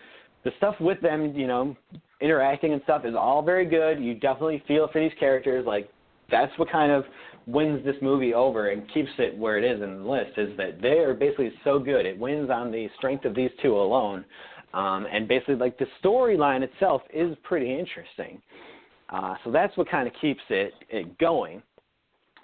the 0.43 0.51
stuff 0.57 0.75
with 0.79 1.01
them, 1.01 1.35
you 1.35 1.47
know, 1.47 1.75
interacting 2.21 2.73
and 2.73 2.81
stuff 2.83 3.05
is 3.05 3.15
all 3.15 3.41
very 3.41 3.65
good. 3.65 3.99
You 3.99 4.13
definitely 4.15 4.63
feel 4.67 4.87
for 4.91 4.99
these 4.99 5.17
characters. 5.19 5.65
Like 5.65 5.89
that's 6.29 6.51
what 6.57 6.71
kind 6.71 6.91
of 6.91 7.05
wins 7.45 7.83
this 7.85 7.95
movie 8.01 8.33
over 8.33 8.69
and 8.69 8.91
keeps 8.93 9.09
it 9.17 9.37
where 9.37 9.57
it 9.57 9.63
is 9.63 9.81
in 9.81 10.03
the 10.03 10.09
list 10.09 10.37
is 10.37 10.55
that 10.57 10.81
they 10.81 10.99
are 10.99 11.13
basically 11.13 11.51
so 11.63 11.79
good. 11.79 12.05
It 12.05 12.17
wins 12.17 12.49
on 12.49 12.71
the 12.71 12.89
strength 12.97 13.25
of 13.25 13.33
these 13.33 13.51
two 13.61 13.75
alone. 13.77 14.25
Um, 14.73 15.07
and 15.11 15.27
basically, 15.27 15.55
like 15.55 15.77
the 15.79 15.87
storyline 16.03 16.61
itself 16.61 17.01
is 17.13 17.35
pretty 17.43 17.77
interesting. 17.77 18.41
Uh, 19.09 19.35
so 19.43 19.51
that's 19.51 19.75
what 19.77 19.89
kind 19.89 20.07
of 20.07 20.13
keeps 20.19 20.41
it, 20.49 20.73
it 20.89 21.17
going. 21.17 21.63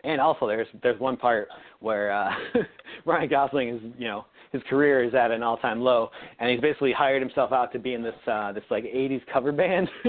And 0.03 0.19
also, 0.19 0.47
there's 0.47 0.67
there's 0.81 0.99
one 0.99 1.15
part 1.17 1.47
where 1.79 2.11
uh, 2.11 2.29
Ryan 3.05 3.29
Gosling 3.29 3.69
is, 3.69 3.81
you 3.97 4.07
know, 4.07 4.25
his 4.51 4.61
career 4.69 5.03
is 5.03 5.13
at 5.13 5.31
an 5.31 5.43
all-time 5.43 5.81
low, 5.81 6.09
and 6.39 6.49
he's 6.51 6.59
basically 6.59 6.91
hired 6.91 7.21
himself 7.21 7.51
out 7.51 7.71
to 7.73 7.79
be 7.79 7.93
in 7.93 8.03
this 8.03 8.13
uh, 8.27 8.51
this 8.51 8.63
like 8.69 8.83
'80s 8.83 9.21
cover 9.31 9.51
band. 9.51 9.89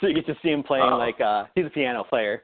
so 0.00 0.06
you 0.06 0.14
get 0.14 0.26
to 0.26 0.34
see 0.42 0.48
him 0.50 0.62
playing 0.62 0.88
Oh. 0.90 0.96
like 0.96 1.20
uh, 1.20 1.44
he's 1.54 1.66
a 1.66 1.70
piano 1.70 2.02
player, 2.02 2.42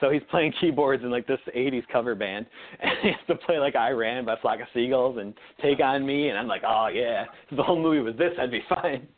so 0.00 0.10
he's 0.10 0.22
playing 0.30 0.52
keyboards 0.60 1.02
in 1.02 1.10
like 1.10 1.26
this 1.26 1.40
'80s 1.56 1.82
cover 1.90 2.14
band, 2.14 2.46
and 2.80 2.92
he 3.02 3.08
has 3.08 3.16
to 3.28 3.34
play 3.34 3.58
like 3.58 3.74
"I 3.74 3.90
Ran" 3.90 4.24
by 4.24 4.36
Flock 4.40 4.60
of 4.60 4.66
Seagulls 4.74 5.16
and 5.18 5.34
"Take 5.62 5.80
on 5.80 6.06
Me," 6.06 6.28
and 6.28 6.38
I'm 6.38 6.46
like, 6.46 6.62
oh 6.66 6.88
yeah, 6.92 7.24
if 7.50 7.56
the 7.56 7.62
whole 7.62 7.80
movie 7.80 8.00
was 8.00 8.16
this, 8.16 8.32
I'd 8.38 8.50
be 8.50 8.62
fine. 8.68 9.08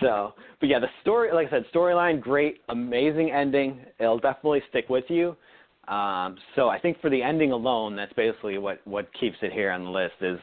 So, 0.00 0.34
but 0.60 0.68
yeah, 0.68 0.78
the 0.78 0.88
story, 1.02 1.32
like 1.32 1.48
I 1.48 1.50
said, 1.50 1.64
storyline, 1.74 2.20
great, 2.20 2.60
amazing 2.68 3.30
ending. 3.30 3.80
It'll 3.98 4.18
definitely 4.18 4.62
stick 4.68 4.88
with 4.88 5.04
you. 5.08 5.36
Um, 5.88 6.36
so 6.54 6.68
I 6.68 6.78
think 6.78 7.00
for 7.00 7.10
the 7.10 7.22
ending 7.22 7.52
alone, 7.52 7.96
that's 7.96 8.12
basically 8.12 8.58
what 8.58 8.80
what 8.86 9.08
keeps 9.18 9.36
it 9.42 9.52
here 9.52 9.70
on 9.70 9.84
the 9.84 9.90
list 9.90 10.14
is 10.20 10.38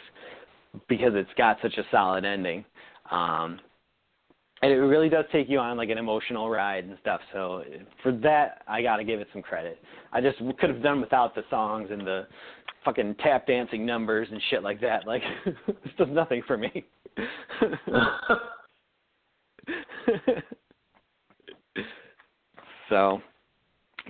because 0.89 1.13
it's 1.15 1.29
got 1.37 1.57
such 1.61 1.77
a 1.77 1.83
solid 1.91 2.25
ending. 2.25 2.65
Um, 3.11 3.59
and 4.61 4.71
it 4.71 4.77
really 4.77 5.07
does 5.07 5.25
take 5.31 5.47
you 5.49 5.59
on 5.59 5.77
like 5.77 5.89
an 5.89 5.97
emotional 5.97 6.49
ride 6.49 6.83
and 6.83 6.97
stuff. 6.99 7.21
So 7.31 7.63
for 8.01 8.11
that, 8.11 8.63
I 8.67 8.81
got 8.81 8.97
to 8.97 9.03
give 9.03 9.19
it 9.19 9.27
some 9.31 9.41
credit. 9.41 9.79
I 10.11 10.19
just 10.19 10.39
could 10.59 10.69
have 10.69 10.81
done 10.81 10.99
without 10.99 11.35
the 11.35 11.43
songs 11.49 11.89
and 11.91 12.01
the 12.01 12.27
fucking 12.83 13.15
tap 13.23 13.45
dancing 13.45 13.85
numbers 13.85 14.27
and 14.31 14.41
shit 14.49 14.63
like 14.63 14.81
that. 14.81 15.05
Like 15.05 15.21
this 15.45 15.93
does 15.97 16.07
nothing 16.09 16.41
for 16.47 16.57
me. 16.57 16.85
so, 22.89 23.21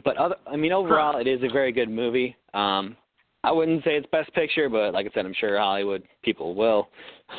but 0.04 0.18
other, 0.18 0.36
I 0.46 0.56
mean, 0.56 0.72
overall, 0.72 1.20
it 1.20 1.28
is 1.28 1.42
a 1.44 1.52
very 1.52 1.72
good 1.72 1.90
movie. 1.90 2.36
Um, 2.54 2.96
I 3.44 3.52
wouldn't 3.52 3.84
say 3.84 3.92
it's 3.92 4.08
best 4.12 4.34
picture, 4.34 4.70
but 4.70 4.94
like 4.94 5.06
I 5.06 5.10
said, 5.14 5.26
I'm 5.26 5.36
sure 5.40 5.58
Hollywood 5.58 6.04
people 6.24 6.56
will 6.56 6.90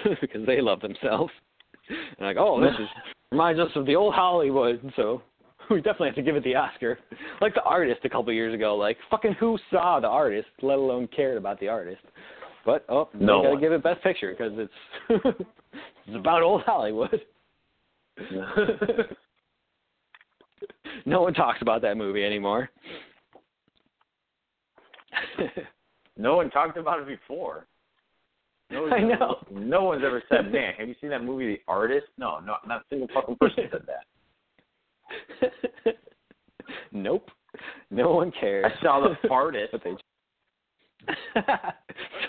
because 0.21 0.47
they 0.47 0.61
love 0.61 0.81
themselves. 0.81 1.33
And 1.89 1.99
like, 2.21 2.37
oh, 2.39 2.61
this 2.61 2.75
is 2.79 2.89
reminds 3.31 3.61
us 3.61 3.69
of 3.75 3.85
the 3.85 3.95
old 3.95 4.15
Hollywood, 4.15 4.81
so 4.97 5.23
we 5.71 5.79
definitely 5.79 6.09
have 6.09 6.17
to 6.17 6.23
give 6.23 6.37
it 6.37 6.45
the 6.45 6.55
Oscar. 6.55 6.99
Like 7.41 7.55
the 7.55 7.63
artist 7.63 8.01
a 8.05 8.09
couple 8.09 8.33
years 8.33 8.55
ago, 8.55 8.77
like 8.77 8.97
fucking 9.11 9.35
who 9.35 9.59
saw 9.71 10.01
the 10.01 10.09
artist, 10.09 10.49
let 10.63 10.79
alone 10.79 11.09
cared 11.15 11.37
about 11.37 11.61
the 11.61 11.69
artist. 11.69 12.03
But 12.65 12.85
oh, 12.89 13.09
No 13.15 13.43
gotta 13.43 13.51
one. 13.51 13.61
give 13.61 13.73
it 13.73 13.83
best 13.83 14.03
picture 14.03 14.35
because 14.37 14.53
it's 14.57 14.73
it's 16.07 16.17
about 16.17 16.43
old 16.43 16.63
Hollywood. 16.63 17.21
no 21.07 21.23
one 21.23 21.35
talks 21.35 21.63
about 21.63 21.83
that 21.83 21.97
movie 21.97 22.25
anymore. 22.25 22.69
No 26.21 26.35
one 26.35 26.51
talked 26.51 26.77
about 26.77 26.99
it 26.99 27.07
before. 27.07 27.69
No 28.71 28.83
one's 28.83 28.93
I 28.93 28.97
ever- 29.03 29.07
know. 29.07 29.37
no 29.53 29.85
one's 29.85 30.03
ever 30.05 30.21
said, 30.29 30.51
"Man, 30.53 30.75
have 30.77 30.89
you 30.89 30.97
seen 31.01 31.11
that 31.11 31.23
movie, 31.23 31.47
The 31.47 31.61
Artist?" 31.69 32.07
No, 32.19 32.41
no, 32.41 32.57
not 32.67 32.81
a 32.81 32.85
single 32.91 33.07
fucking 33.15 33.37
person 33.37 33.69
said 33.71 33.83
that. 33.87 34.05
nope. 36.91 37.31
No 37.93 38.11
one 38.11 38.33
cares. 38.33 38.65
I 38.67 38.71
saw 38.83 38.99
The 39.01 39.15
Fartist. 39.29 39.71
But 39.71 39.85
they- 39.85 39.97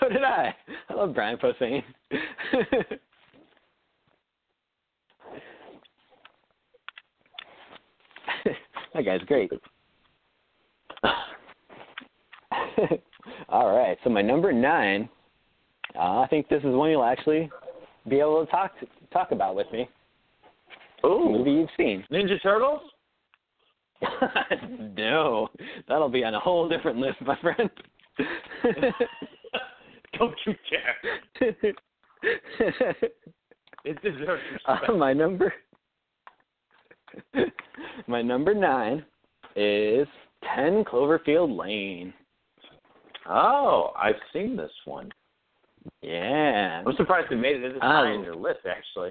so 0.00 0.08
did 0.08 0.22
I. 0.22 0.54
I 0.88 0.94
love 0.94 1.14
Brian 1.14 1.36
Posehn. 1.36 1.82
That 8.94 9.04
guy's 9.04 9.22
great. 9.22 9.50
All 13.48 13.76
right, 13.76 13.96
so 14.04 14.10
my 14.10 14.22
number 14.22 14.52
nine. 14.52 15.08
Uh, 15.96 16.20
I 16.20 16.26
think 16.28 16.48
this 16.48 16.60
is 16.60 16.74
one 16.74 16.90
you'll 16.90 17.04
actually 17.04 17.50
be 18.08 18.20
able 18.20 18.44
to 18.44 18.50
talk 18.50 18.72
talk 19.12 19.32
about 19.32 19.54
with 19.54 19.66
me. 19.72 19.88
Ooh, 21.04 21.28
Movie 21.30 21.52
you've 21.52 21.68
seen. 21.76 22.04
Ninja 22.12 22.40
Turtles. 22.42 22.80
no, 24.96 25.48
that'll 25.88 26.08
be 26.08 26.24
on 26.24 26.34
a 26.34 26.40
whole 26.40 26.68
different 26.68 26.98
list, 26.98 27.16
my 27.20 27.36
friend. 27.40 27.70
Don't 30.18 30.34
you 30.46 30.54
dare! 30.70 30.96
It 33.84 34.02
deserves 34.02 34.42
uh, 34.68 34.72
respect. 34.72 34.98
my 34.98 35.12
number, 35.12 35.52
my 38.06 38.22
number 38.22 38.54
nine 38.54 39.04
is 39.56 40.06
Ten 40.54 40.84
Cloverfield 40.84 41.56
Lane. 41.56 42.12
Oh, 43.28 43.92
I've 43.96 44.16
seen 44.32 44.56
this 44.56 44.72
one. 44.84 45.10
Yeah, 46.02 46.82
I'm 46.86 46.96
surprised 46.96 47.28
they 47.30 47.36
made 47.36 47.56
it 47.56 47.72
this 47.72 47.80
high 47.80 48.12
in 48.12 48.22
your 48.22 48.36
list. 48.36 48.60
Actually, 48.68 49.10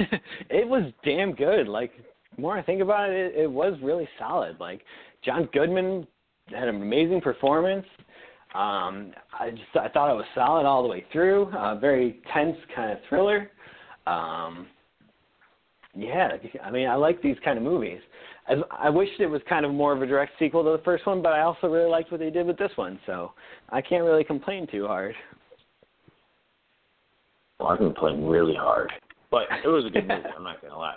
it 0.50 0.66
was 0.66 0.92
damn 1.04 1.32
good. 1.34 1.66
Like 1.66 1.92
the 2.36 2.42
more 2.42 2.56
I 2.56 2.62
think 2.62 2.80
about 2.80 3.10
it, 3.10 3.34
it, 3.34 3.40
it 3.42 3.50
was 3.50 3.74
really 3.82 4.08
solid. 4.18 4.60
Like 4.60 4.82
John 5.24 5.48
Goodman 5.52 6.06
had 6.48 6.68
an 6.68 6.80
amazing 6.82 7.20
performance. 7.20 7.86
Um, 8.54 9.12
I 9.38 9.50
just 9.50 9.76
I 9.80 9.88
thought 9.88 10.10
it 10.10 10.16
was 10.16 10.24
solid 10.34 10.66
all 10.66 10.82
the 10.82 10.88
way 10.88 11.04
through. 11.12 11.46
Uh, 11.46 11.76
very 11.76 12.20
tense 12.32 12.56
kind 12.74 12.92
of 12.92 12.98
thriller. 13.08 13.50
Um, 14.06 14.68
yeah, 15.98 16.30
I 16.62 16.70
mean 16.70 16.88
I 16.88 16.94
like 16.94 17.20
these 17.22 17.36
kind 17.44 17.58
of 17.58 17.64
movies. 17.64 18.00
I, 18.46 18.54
I 18.86 18.90
wished 18.90 19.18
it 19.20 19.26
was 19.26 19.42
kind 19.48 19.66
of 19.66 19.72
more 19.72 19.92
of 19.92 20.00
a 20.00 20.06
direct 20.06 20.32
sequel 20.38 20.64
to 20.64 20.70
the 20.70 20.82
first 20.84 21.06
one, 21.06 21.20
but 21.22 21.32
I 21.32 21.40
also 21.40 21.66
really 21.66 21.90
liked 21.90 22.10
what 22.10 22.20
they 22.20 22.30
did 22.30 22.46
with 22.46 22.56
this 22.56 22.70
one, 22.76 22.98
so 23.04 23.32
I 23.70 23.80
can't 23.80 24.04
really 24.04 24.24
complain 24.24 24.66
too 24.70 24.86
hard. 24.86 25.14
well, 27.58 27.68
I've 27.68 27.78
been 27.78 27.94
playing 27.94 28.26
really 28.26 28.54
hard, 28.54 28.92
but 29.30 29.42
it 29.64 29.68
was 29.68 29.84
a 29.86 29.90
good 29.90 30.06
movie. 30.06 30.22
I'm 30.36 30.44
not 30.44 30.62
gonna 30.62 30.78
lie. 30.78 30.94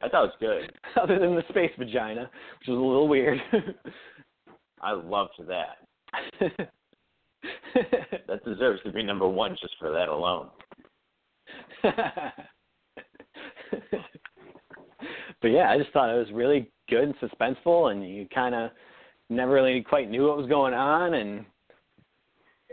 I 0.00 0.08
thought 0.08 0.24
it 0.24 0.32
was 0.32 0.36
good. 0.40 0.72
Other 1.02 1.18
than 1.18 1.34
the 1.36 1.44
space 1.50 1.70
vagina, 1.78 2.22
which 2.58 2.68
was 2.68 2.78
a 2.78 2.80
little 2.80 3.08
weird. 3.08 3.38
I 4.80 4.92
loved 4.92 5.34
that. 5.46 6.68
That 8.28 8.44
deserves 8.44 8.80
to 8.84 8.92
be 8.92 9.02
number 9.02 9.26
one 9.26 9.56
just 9.60 9.74
for 9.80 9.90
that 9.90 10.08
alone. 10.08 10.48
but 15.42 15.48
yeah, 15.48 15.70
I 15.70 15.78
just 15.78 15.92
thought 15.92 16.10
it 16.14 16.18
was 16.18 16.32
really 16.32 16.70
good 16.88 17.04
and 17.04 17.14
suspenseful, 17.16 17.90
and 17.92 18.08
you 18.08 18.26
kind 18.34 18.54
of 18.54 18.70
never 19.28 19.52
really 19.52 19.82
quite 19.82 20.10
knew 20.10 20.28
what 20.28 20.36
was 20.36 20.48
going 20.48 20.74
on, 20.74 21.14
and 21.14 21.44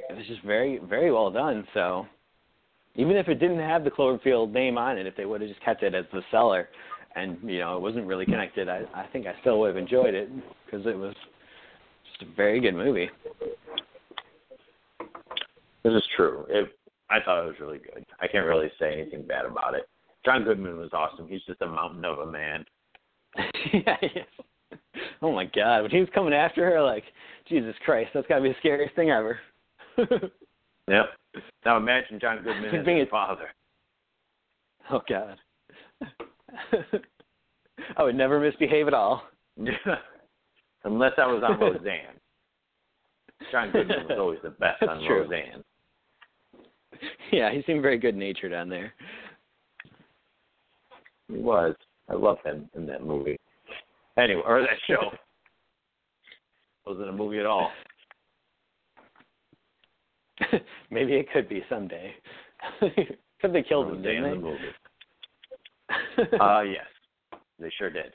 it 0.09 0.15
was 0.15 0.25
just 0.27 0.43
very, 0.43 0.79
very 0.79 1.11
well 1.11 1.31
done. 1.31 1.65
So 1.73 2.05
even 2.95 3.15
if 3.15 3.27
it 3.27 3.35
didn't 3.35 3.59
have 3.59 3.83
the 3.83 3.91
Cloverfield 3.91 4.51
name 4.51 4.77
on 4.77 4.97
it, 4.97 5.07
if 5.07 5.15
they 5.15 5.25
would 5.25 5.41
have 5.41 5.49
just 5.49 5.63
kept 5.63 5.83
it 5.83 5.95
as 5.95 6.05
the 6.11 6.21
Cellar, 6.31 6.69
and 7.15 7.37
you 7.43 7.59
know 7.59 7.75
it 7.75 7.81
wasn't 7.81 8.05
really 8.05 8.25
connected, 8.25 8.69
I, 8.69 8.83
I 8.93 9.07
think 9.11 9.25
I 9.25 9.33
still 9.41 9.59
would 9.59 9.67
have 9.67 9.77
enjoyed 9.77 10.13
it 10.13 10.29
because 10.65 10.85
it 10.85 10.97
was 10.97 11.15
just 12.11 12.29
a 12.29 12.35
very 12.35 12.59
good 12.59 12.75
movie. 12.75 13.09
This 15.83 15.93
is 15.93 16.03
true. 16.15 16.45
It, 16.49 16.69
I 17.09 17.19
thought 17.23 17.43
it 17.43 17.47
was 17.47 17.55
really 17.59 17.79
good. 17.79 18.05
I 18.21 18.27
can't 18.27 18.45
really 18.45 18.71
say 18.79 18.93
anything 18.93 19.25
bad 19.25 19.45
about 19.45 19.73
it. 19.73 19.87
John 20.25 20.43
Goodman 20.43 20.77
was 20.77 20.89
awesome. 20.93 21.27
He's 21.27 21.41
just 21.47 21.61
a 21.61 21.67
mountain 21.67 22.03
of 22.05 22.19
a 22.19 22.25
man. 22.31 22.65
yeah, 23.73 23.97
yes. 24.01 24.25
Oh 25.21 25.33
my 25.33 25.45
God, 25.45 25.81
when 25.81 25.91
he 25.91 25.99
was 25.99 26.07
coming 26.13 26.33
after 26.33 26.63
her, 26.65 26.81
like 26.81 27.03
Jesus 27.47 27.75
Christ, 27.85 28.11
that's 28.13 28.27
got 28.27 28.35
to 28.37 28.41
be 28.41 28.49
the 28.49 28.55
scariest 28.59 28.95
thing 28.95 29.09
ever. 29.11 29.39
Yep. 30.89 31.05
Now 31.65 31.77
imagine 31.77 32.19
John 32.19 32.37
Goodman 32.43 32.73
as 32.73 32.85
Being 32.85 32.97
his 32.97 33.09
father. 33.09 33.49
oh 34.91 35.01
God. 35.07 35.37
I 37.95 38.03
would 38.03 38.15
never 38.15 38.39
misbehave 38.39 38.87
at 38.87 38.93
all. 38.95 39.21
Unless 40.83 41.13
I 41.17 41.27
was 41.27 41.43
on 41.47 41.59
Roseanne. 41.59 42.17
John 43.51 43.71
Goodman 43.71 44.07
was 44.09 44.17
always 44.19 44.39
the 44.41 44.49
best 44.49 44.77
That's 44.79 44.91
on 44.91 45.05
true. 45.05 45.21
Roseanne. 45.23 45.63
Yeah, 47.31 47.51
he 47.51 47.61
seemed 47.67 47.83
very 47.83 47.99
good 47.99 48.15
natured 48.15 48.53
on 48.53 48.67
there. 48.67 48.93
He 51.31 51.37
was. 51.37 51.75
I 52.09 52.13
loved 52.15 52.45
him 52.45 52.69
in 52.75 52.85
that 52.87 53.03
movie. 53.05 53.37
Anyway, 54.17 54.41
or 54.45 54.61
that 54.61 54.69
show. 54.87 55.11
Wasn't 56.85 57.07
a 57.09 57.11
movie 57.13 57.39
at 57.39 57.45
all. 57.45 57.69
Maybe 60.91 61.13
it 61.13 61.31
could 61.31 61.47
be 61.47 61.63
someday. 61.69 62.13
Except 62.81 63.53
they 63.53 63.63
killed 63.63 63.89
him, 63.89 64.01
the 64.01 64.07
didn't 64.09 64.41
movie. 64.41 64.57
they? 66.17 66.37
Uh 66.39 66.61
yes. 66.61 66.85
They 67.59 67.71
sure 67.77 67.89
did. 67.89 68.13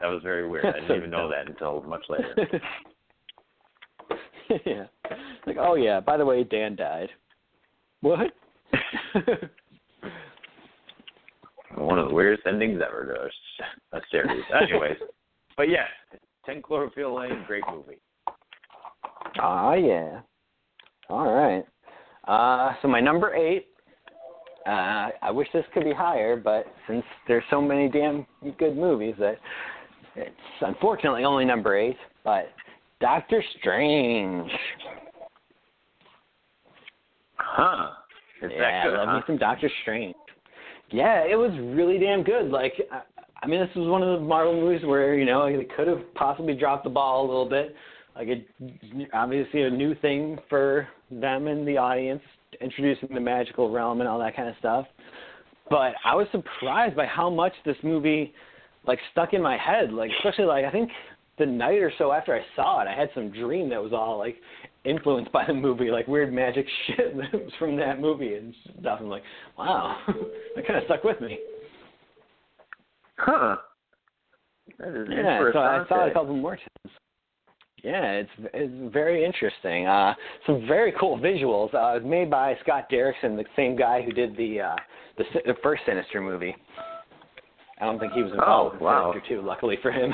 That 0.00 0.06
was 0.08 0.22
very 0.22 0.48
weird. 0.48 0.64
I 0.66 0.72
didn't 0.72 0.88
So 0.88 0.94
even 0.96 1.10
know 1.10 1.28
dumb. 1.28 1.30
that 1.30 1.48
until 1.50 1.82
much 1.82 2.04
later. 2.08 2.60
yeah. 4.66 4.84
Like, 5.46 5.56
oh 5.58 5.74
yeah, 5.74 6.00
by 6.00 6.16
the 6.16 6.24
way, 6.24 6.44
Dan 6.44 6.76
died. 6.76 7.08
What? 8.00 8.30
One 11.76 11.98
of 11.98 12.08
the 12.08 12.14
weirdest 12.14 12.46
endings 12.46 12.80
ever 12.86 13.06
to 13.06 13.20
a 13.22 13.26
s- 13.26 13.68
a 13.92 14.00
series. 14.10 14.44
Anyways. 14.60 14.96
but 15.56 15.68
yes, 15.68 15.88
Ten 16.44 16.62
Cloverfield 16.62 17.16
Lane, 17.16 17.44
great 17.46 17.62
movie. 17.70 17.98
Ah, 19.38 19.74
yeah. 19.74 20.20
All 21.08 21.32
right. 21.32 21.64
Uh, 22.26 22.74
so 22.82 22.88
my 22.88 23.00
number 23.00 23.34
eight. 23.34 23.66
Uh, 24.66 25.08
I 25.22 25.30
wish 25.30 25.48
this 25.54 25.64
could 25.72 25.84
be 25.84 25.92
higher, 25.92 26.36
but 26.36 26.66
since 26.86 27.04
there's 27.26 27.44
so 27.50 27.62
many 27.62 27.88
damn 27.88 28.26
good 28.58 28.76
movies, 28.76 29.14
that 29.18 29.38
it's 30.16 30.34
unfortunately 30.60 31.24
only 31.24 31.44
number 31.44 31.76
eight. 31.76 31.96
But 32.24 32.50
Doctor 33.00 33.42
Strange. 33.58 34.50
Huh. 37.36 37.90
Is 38.42 38.50
yeah, 38.54 38.60
that 38.60 38.84
good? 38.84 38.94
I 38.94 38.98
love 38.98 39.08
huh? 39.08 39.16
me 39.16 39.22
some 39.26 39.38
Doctor 39.38 39.70
Strange. 39.82 40.14
Yeah, 40.90 41.24
it 41.24 41.36
was 41.36 41.52
really 41.74 41.98
damn 41.98 42.22
good. 42.22 42.50
Like, 42.50 42.74
I, 42.90 43.02
I 43.42 43.46
mean, 43.46 43.60
this 43.60 43.70
was 43.76 43.88
one 43.88 44.02
of 44.02 44.20
the 44.20 44.26
Marvel 44.26 44.54
movies 44.54 44.84
where 44.84 45.14
you 45.14 45.24
know 45.24 45.46
they 45.46 45.64
could 45.64 45.88
have 45.88 46.02
possibly 46.14 46.54
dropped 46.54 46.84
the 46.84 46.90
ball 46.90 47.24
a 47.24 47.26
little 47.26 47.48
bit. 47.48 47.74
Like, 48.16 48.28
it 48.28 48.46
obviously 49.12 49.62
a 49.62 49.70
new 49.70 49.94
thing 49.96 50.38
for 50.48 50.88
them 51.10 51.46
and 51.46 51.66
the 51.66 51.76
audience, 51.76 52.22
introducing 52.60 53.14
the 53.14 53.20
magical 53.20 53.70
realm 53.70 54.00
and 54.00 54.08
all 54.08 54.18
that 54.18 54.36
kind 54.36 54.48
of 54.48 54.54
stuff. 54.58 54.86
But 55.70 55.94
I 56.04 56.14
was 56.16 56.26
surprised 56.32 56.96
by 56.96 57.06
how 57.06 57.30
much 57.30 57.52
this 57.64 57.76
movie 57.82 58.34
like 58.86 58.98
stuck 59.12 59.32
in 59.32 59.42
my 59.42 59.56
head. 59.56 59.92
Like, 59.92 60.10
especially 60.18 60.46
like 60.46 60.64
I 60.64 60.70
think 60.70 60.90
the 61.38 61.46
night 61.46 61.78
or 61.78 61.92
so 61.96 62.12
after 62.12 62.34
I 62.34 62.40
saw 62.56 62.82
it, 62.82 62.88
I 62.88 62.94
had 62.94 63.08
some 63.14 63.30
dream 63.30 63.68
that 63.70 63.82
was 63.82 63.92
all 63.92 64.18
like 64.18 64.36
influenced 64.84 65.32
by 65.32 65.44
the 65.46 65.54
movie, 65.54 65.90
like 65.90 66.06
weird 66.08 66.32
magic 66.32 66.66
shit 66.86 67.16
that 67.16 67.32
was 67.32 67.52
from 67.58 67.76
that 67.76 68.00
movie 68.00 68.34
and 68.34 68.54
stuff. 68.80 68.98
I'm 69.00 69.08
like, 69.08 69.22
wow, 69.58 69.96
that 70.56 70.66
kind 70.66 70.78
of 70.78 70.84
stuck 70.86 71.04
with 71.04 71.20
me. 71.20 71.38
Huh. 73.16 73.56
That 74.78 74.88
is 75.02 75.08
Yeah, 75.10 75.50
so 75.52 75.58
I 75.58 75.84
saw 75.88 76.06
it 76.06 76.10
a 76.10 76.14
couple 76.14 76.34
more 76.36 76.56
times. 76.56 76.94
Yeah, 77.82 78.12
it's 78.12 78.30
it's 78.52 78.92
very 78.92 79.24
interesting. 79.24 79.86
Uh, 79.86 80.14
some 80.46 80.66
very 80.66 80.92
cool 81.00 81.18
visuals. 81.18 81.72
Uh, 81.74 81.96
it 81.96 82.02
was 82.02 82.10
made 82.10 82.30
by 82.30 82.54
Scott 82.62 82.90
Derrickson, 82.90 83.36
the 83.36 83.44
same 83.56 83.74
guy 83.74 84.02
who 84.02 84.12
did 84.12 84.36
the 84.36 84.60
uh, 84.60 84.76
the, 85.16 85.24
the 85.46 85.54
first 85.62 85.82
Sinister 85.86 86.20
movie. 86.20 86.54
I 87.80 87.86
don't 87.86 87.98
think 87.98 88.12
he 88.12 88.22
was 88.22 88.32
involved 88.32 88.74
Oh, 88.74 88.78
in 88.78 88.84
wow. 88.84 89.12
Sinister 89.12 89.34
too. 89.34 89.46
Luckily 89.46 89.78
for 89.80 89.90
him. 89.92 90.12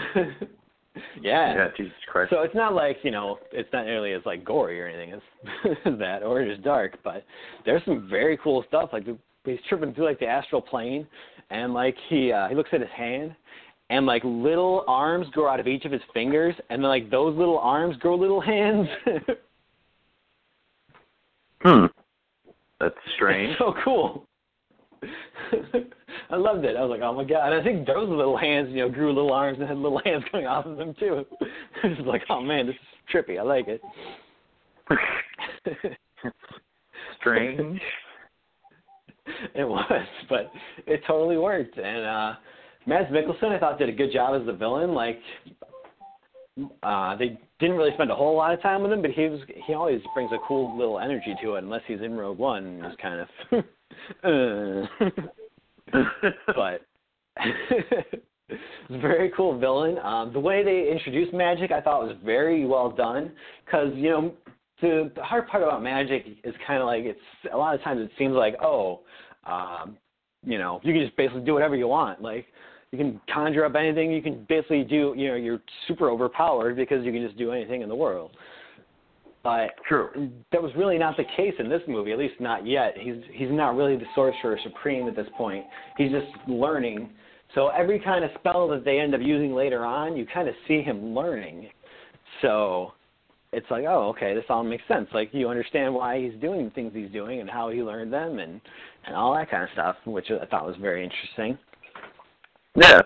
Yeah. 1.21 1.55
Yeah, 1.55 1.69
Jesus 1.77 1.93
Christ. 2.11 2.31
So 2.31 2.43
it's 2.43 2.55
not 2.55 2.75
like 2.75 2.99
you 3.03 3.11
know, 3.11 3.39
it's 3.53 3.69
not 3.73 3.85
nearly 3.85 4.13
as 4.13 4.23
like 4.25 4.45
gory 4.45 4.81
or 4.81 4.87
anything 4.87 5.13
as, 5.13 5.77
that, 5.99 6.23
or 6.23 6.45
just 6.45 6.63
dark. 6.63 6.99
But 7.05 7.25
there's 7.65 7.85
some 7.85 8.09
very 8.09 8.39
cool 8.43 8.65
stuff. 8.69 8.91
Like 8.93 9.07
he's 9.45 9.59
tripping 9.69 9.95
through 9.95 10.07
like 10.07 10.21
the 10.21 10.27
astral 10.27 10.61
plane, 10.61 11.07
and 11.51 11.75
like 11.75 11.97
he 12.09 12.33
uh, 12.33 12.49
he 12.49 12.55
looks 12.55 12.71
at 12.73 12.81
his 12.81 12.91
hand, 12.91 13.35
and 13.91 14.07
like 14.07 14.23
little 14.25 14.85
arms 14.89 15.27
grow 15.33 15.49
out 15.49 15.61
of 15.61 15.67
each 15.67 15.85
of 15.85 15.93
his 15.93 16.03
fingers, 16.13 16.55
and 16.71 16.83
then 16.83 16.89
like 16.89 17.11
those 17.11 17.37
little 17.37 17.59
arms 17.59 17.97
grow 17.99 18.17
little 18.17 18.41
hands. 18.41 18.89
Hmm. 21.63 21.87
That's 22.81 22.95
strange. 23.17 23.57
so 23.59 23.75
cool. 23.83 24.27
I 26.31 26.37
loved 26.37 26.65
it. 26.65 26.77
I 26.77 26.83
was 26.83 26.91
like, 26.91 27.03
oh 27.03 27.13
my 27.13 27.25
god! 27.25 27.53
I 27.53 27.63
think 27.63 27.87
those 27.87 28.09
little 28.09 28.37
hands, 28.37 28.69
you 28.71 28.79
know, 28.79 28.89
grew 28.89 29.13
little 29.13 29.33
arms 29.33 29.59
and 29.59 29.69
had 29.69 29.79
little 29.79 30.01
hands 30.05 30.25
coming 30.31 30.47
off 30.47 30.67
of 30.67 30.77
them 30.77 30.95
too. 30.99 31.25
it 31.41 31.99
was 31.99 32.07
like, 32.07 32.23
oh 32.31 32.41
man, 32.41 32.67
this 32.67 32.75
is 32.75 33.15
trippy. 33.15 33.39
I 33.39 33.43
like 33.43 33.67
it. 33.69 33.81
strange. 37.21 37.81
it 39.55 39.65
was, 39.65 40.07
but 40.29 40.53
it 40.87 41.01
totally 41.07 41.37
worked. 41.37 41.77
And 41.79 42.05
uh 42.05 42.35
Mads 42.87 43.11
Mikkelsen, 43.11 43.51
I 43.51 43.59
thought, 43.59 43.79
did 43.79 43.89
a 43.89 43.93
good 43.93 44.13
job 44.13 44.41
as 44.41 44.47
the 44.47 44.53
villain. 44.53 44.95
Like, 44.95 45.19
uh 46.83 47.17
they 47.17 47.39
didn't 47.59 47.77
really 47.77 47.93
spend 47.95 48.11
a 48.11 48.15
whole 48.15 48.37
lot 48.37 48.55
of 48.55 48.63
time 48.63 48.83
with 48.83 48.93
him, 48.93 49.03
but 49.03 49.11
he 49.11 49.29
was 49.29 49.41
he 49.67 49.75
always 49.75 50.01
brings 50.15 50.31
a 50.33 50.39
cool 50.47 50.77
little 50.79 51.01
energy 51.01 51.35
to 51.43 51.55
it. 51.57 51.65
Unless 51.65 51.83
he's 51.89 52.01
in 52.01 52.17
Rogue 52.17 52.39
One, 52.39 52.81
it's 52.85 53.01
kind 53.01 53.21
of. 53.21 53.29
uh, 54.23 55.11
but 55.93 56.83
it's 58.49 58.61
a 58.91 58.99
very 58.99 59.31
cool 59.37 59.59
villain. 59.59 59.99
Um, 59.99 60.33
the 60.33 60.41
way 60.41 60.63
they 60.65 60.91
introduced 60.91 61.33
magic, 61.33 61.73
I 61.73 61.81
thought 61.81 62.07
was 62.07 62.17
very 62.25 62.65
well 62.65 62.91
done. 62.91 63.33
Because 63.65 63.93
you 63.95 64.11
know, 64.11 64.35
the, 64.81 65.11
the 65.15 65.23
hard 65.23 65.49
part 65.49 65.63
about 65.63 65.83
magic 65.83 66.25
is 66.45 66.55
kind 66.67 66.81
of 66.81 66.87
like 66.87 67.05
it's 67.05 67.21
a 67.53 67.57
lot 67.57 67.75
of 67.75 67.83
times 67.83 68.01
it 68.01 68.11
seems 68.19 68.35
like 68.35 68.57
oh, 68.63 69.01
um, 69.45 69.97
you 70.45 70.59
know, 70.59 70.81
you 70.83 70.93
can 70.93 71.03
just 71.03 71.17
basically 71.17 71.43
do 71.43 71.55
whatever 71.55 71.77
you 71.77 71.89
want. 71.89 72.23
Like 72.23 72.47
you 72.93 72.99
can 72.99 73.21
conjure 73.33 73.65
up 73.65 73.75
anything. 73.75 74.13
You 74.13 74.23
can 74.23 74.47
basically 74.49 74.85
do 74.85 75.15
you 75.17 75.29
know 75.29 75.35
you're 75.35 75.61
super 75.89 76.11
overpowered 76.11 76.77
because 76.77 77.05
you 77.05 77.13
can 77.13 77.25
just 77.25 77.37
do 77.37 77.53
anything 77.53 77.83
in 77.83 77.89
the 77.89 77.95
world. 77.95 78.37
But 79.47 79.77
True. 79.87 80.29
that 80.51 80.61
was 80.61 80.73
really 80.75 80.99
not 80.99 81.17
the 81.17 81.23
case 81.37 81.55
in 81.61 81.69
this 81.69 81.81
movie, 81.87 82.11
at 82.11 82.19
least 82.19 82.35
not 82.41 82.67
yet. 82.67 82.95
He's 82.99 83.23
he's 83.33 83.49
not 83.49 83.77
really 83.77 83.95
the 83.95 84.05
sorcerer 84.13 84.59
supreme 84.65 85.07
at 85.07 85.15
this 85.15 85.29
point. 85.37 85.65
He's 85.97 86.11
just 86.11 86.27
learning. 86.49 87.11
So 87.55 87.69
every 87.69 88.01
kind 88.01 88.25
of 88.25 88.33
spell 88.41 88.67
that 88.71 88.85
they 88.85 88.99
end 88.99 89.15
up 89.15 89.21
using 89.23 89.55
later 89.55 89.85
on, 89.85 90.17
you 90.17 90.27
kind 90.27 90.49
of 90.49 90.55
see 90.67 90.83
him 90.83 91.15
learning. 91.15 91.69
So 92.43 92.95
it's 93.53 93.71
like, 93.71 93.85
oh, 93.87 94.09
okay, 94.17 94.35
this 94.35 94.43
all 94.49 94.65
makes 94.65 94.83
sense. 94.89 95.07
Like 95.15 95.29
you 95.31 95.49
understand 95.49 95.95
why 95.95 96.21
he's 96.21 96.35
doing 96.41 96.65
the 96.65 96.71
things 96.73 96.91
he's 96.93 97.13
doing 97.13 97.39
and 97.39 97.49
how 97.49 97.71
he 97.71 97.85
learned 97.85 98.13
them 98.13 98.41
and 98.41 98.61
and 99.07 99.15
all 99.15 99.33
that 99.37 99.49
kind 99.49 99.63
of 99.63 99.69
stuff, 99.75 99.95
which 100.07 100.27
I 100.29 100.45
thought 100.47 100.67
was 100.67 100.75
very 100.81 101.05
interesting. 101.05 101.57
Yeah. 102.75 103.03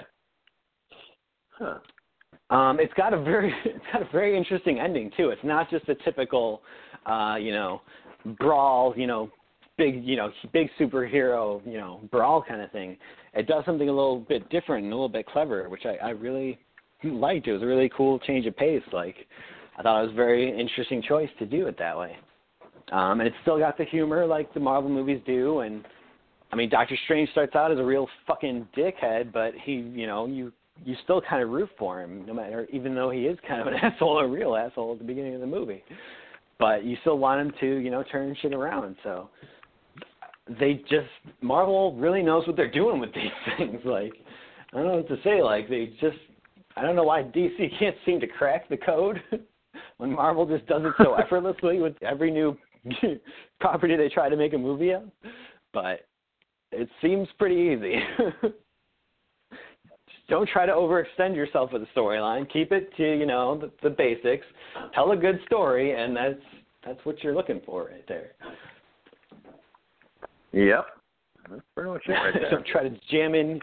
Huh. 1.50 1.80
Um, 2.50 2.80
it's 2.80 2.92
got 2.94 3.14
a 3.14 3.22
very 3.22 3.54
it's 3.64 3.84
got 3.92 4.02
a 4.02 4.08
very 4.12 4.36
interesting 4.36 4.78
ending 4.78 5.10
too. 5.16 5.30
It's 5.30 5.44
not 5.44 5.70
just 5.70 5.88
a 5.88 5.94
typical, 5.96 6.62
uh, 7.06 7.36
you 7.40 7.52
know, 7.52 7.82
brawl, 8.38 8.94
you 8.96 9.06
know, 9.06 9.30
big 9.78 10.04
you 10.04 10.16
know 10.16 10.30
big 10.52 10.68
superhero 10.78 11.64
you 11.66 11.78
know 11.78 12.00
brawl 12.10 12.42
kind 12.46 12.60
of 12.60 12.70
thing. 12.70 12.96
It 13.34 13.46
does 13.46 13.64
something 13.64 13.88
a 13.88 13.92
little 13.92 14.20
bit 14.20 14.48
different 14.50 14.84
and 14.84 14.92
a 14.92 14.96
little 14.96 15.08
bit 15.08 15.26
clever, 15.26 15.68
which 15.68 15.86
I, 15.86 16.08
I 16.08 16.10
really 16.10 16.58
liked. 17.04 17.46
It 17.46 17.52
was 17.52 17.62
a 17.62 17.66
really 17.66 17.90
cool 17.96 18.18
change 18.20 18.46
of 18.46 18.56
pace. 18.56 18.82
Like 18.92 19.16
I 19.78 19.82
thought 19.82 20.00
it 20.00 20.06
was 20.06 20.12
a 20.12 20.16
very 20.16 20.58
interesting 20.58 21.02
choice 21.02 21.30
to 21.38 21.46
do 21.46 21.66
it 21.66 21.78
that 21.78 21.96
way. 21.96 22.16
Um, 22.92 23.20
and 23.20 23.28
it's 23.28 23.36
still 23.42 23.58
got 23.58 23.78
the 23.78 23.84
humor 23.84 24.26
like 24.26 24.52
the 24.52 24.60
Marvel 24.60 24.90
movies 24.90 25.22
do. 25.24 25.60
And 25.60 25.84
I 26.52 26.56
mean, 26.56 26.68
Doctor 26.68 26.96
Strange 27.04 27.30
starts 27.30 27.54
out 27.54 27.70
as 27.70 27.78
a 27.78 27.84
real 27.84 28.08
fucking 28.26 28.68
dickhead, 28.76 29.32
but 29.32 29.52
he, 29.64 29.72
you 29.72 30.06
know, 30.06 30.26
you 30.26 30.52
you 30.84 30.94
still 31.04 31.20
kind 31.20 31.42
of 31.42 31.50
root 31.50 31.70
for 31.78 32.00
him, 32.00 32.24
no 32.26 32.34
matter 32.34 32.66
even 32.72 32.94
though 32.94 33.10
he 33.10 33.20
is 33.22 33.38
kind 33.46 33.60
of 33.60 33.66
an 33.66 33.74
asshole, 33.82 34.18
a 34.18 34.28
real 34.28 34.56
asshole 34.56 34.92
at 34.92 34.98
the 34.98 35.04
beginning 35.04 35.34
of 35.34 35.40
the 35.40 35.46
movie. 35.46 35.82
But 36.58 36.84
you 36.84 36.96
still 37.00 37.18
want 37.18 37.40
him 37.40 37.52
to, 37.60 37.76
you 37.78 37.90
know, 37.90 38.02
turn 38.02 38.36
shit 38.40 38.52
around. 38.52 38.96
So 39.02 39.30
they 40.58 40.74
just 40.88 41.08
Marvel 41.40 41.94
really 41.96 42.22
knows 42.22 42.46
what 42.46 42.56
they're 42.56 42.70
doing 42.70 43.00
with 43.00 43.10
these 43.14 43.56
things. 43.56 43.80
Like 43.84 44.12
I 44.72 44.78
don't 44.78 44.86
know 44.86 44.96
what 44.96 45.08
to 45.08 45.16
say. 45.22 45.42
Like 45.42 45.68
they 45.68 45.92
just 46.00 46.18
I 46.76 46.82
don't 46.82 46.96
know 46.96 47.04
why 47.04 47.22
DC 47.22 47.56
can't 47.78 47.96
seem 48.04 48.20
to 48.20 48.26
crack 48.26 48.68
the 48.68 48.76
code 48.76 49.22
when 49.98 50.12
Marvel 50.12 50.46
just 50.46 50.66
does 50.66 50.82
it 50.84 50.92
so 51.02 51.14
effortlessly 51.14 51.80
with 51.80 51.94
every 52.02 52.30
new 52.30 52.56
property 53.60 53.96
they 53.96 54.08
try 54.08 54.28
to 54.28 54.36
make 54.36 54.54
a 54.54 54.58
movie 54.58 54.92
of. 54.92 55.02
But 55.72 56.06
it 56.72 56.88
seems 57.02 57.28
pretty 57.38 57.76
easy. 57.76 58.00
Don't 60.30 60.48
try 60.48 60.64
to 60.64 60.72
overextend 60.72 61.36
yourself 61.36 61.72
with 61.72 61.82
a 61.82 61.98
storyline. 61.98 62.50
Keep 62.50 62.72
it 62.72 62.90
to 62.96 63.18
you 63.18 63.26
know 63.26 63.58
the, 63.58 63.70
the 63.82 63.90
basics. 63.90 64.46
Tell 64.94 65.10
a 65.10 65.16
good 65.16 65.40
story, 65.44 66.00
and 66.00 66.16
that's 66.16 66.40
that's 66.86 67.04
what 67.04 67.22
you're 67.22 67.34
looking 67.34 67.60
for 67.66 67.84
right 67.86 68.06
there. 68.08 68.32
Yep. 70.52 70.86
That's 71.50 71.62
pretty 71.74 71.90
much 71.90 72.02
it 72.06 72.12
right 72.12 72.32
there. 72.40 72.50
don't 72.50 72.66
try 72.66 72.88
to 72.88 72.96
jam 73.10 73.34
in 73.34 73.60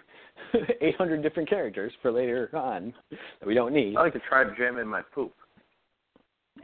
800 0.82 1.24
different 1.24 1.50
characters 1.50 1.92
for 2.02 2.12
later 2.12 2.50
on 2.56 2.94
that 3.10 3.48
we 3.48 3.54
don't 3.54 3.74
need. 3.74 3.96
I 3.96 4.02
like 4.02 4.14
to 4.14 4.22
try 4.28 4.44
to 4.44 4.56
jam 4.56 4.78
in 4.78 4.88
my 4.88 5.02
poop. 5.14 5.34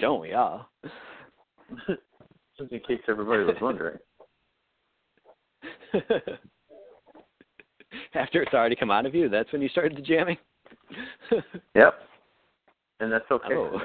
don't 0.00 0.20
we 0.20 0.32
all? 0.32 0.68
Just 2.58 2.72
in 2.72 2.80
case 2.80 3.00
everybody 3.08 3.44
was 3.44 3.56
wondering. 3.60 3.98
After 8.18 8.42
it's 8.42 8.54
already 8.54 8.76
come 8.76 8.90
out 8.90 9.06
of 9.06 9.14
you, 9.14 9.28
that's 9.28 9.50
when 9.52 9.60
you 9.62 9.68
started 9.68 9.96
the 9.96 10.02
jamming. 10.02 10.36
Yep. 11.74 11.94
And 13.00 13.12
that's 13.12 13.28
okay. 13.30 13.54
Oh. 13.54 13.80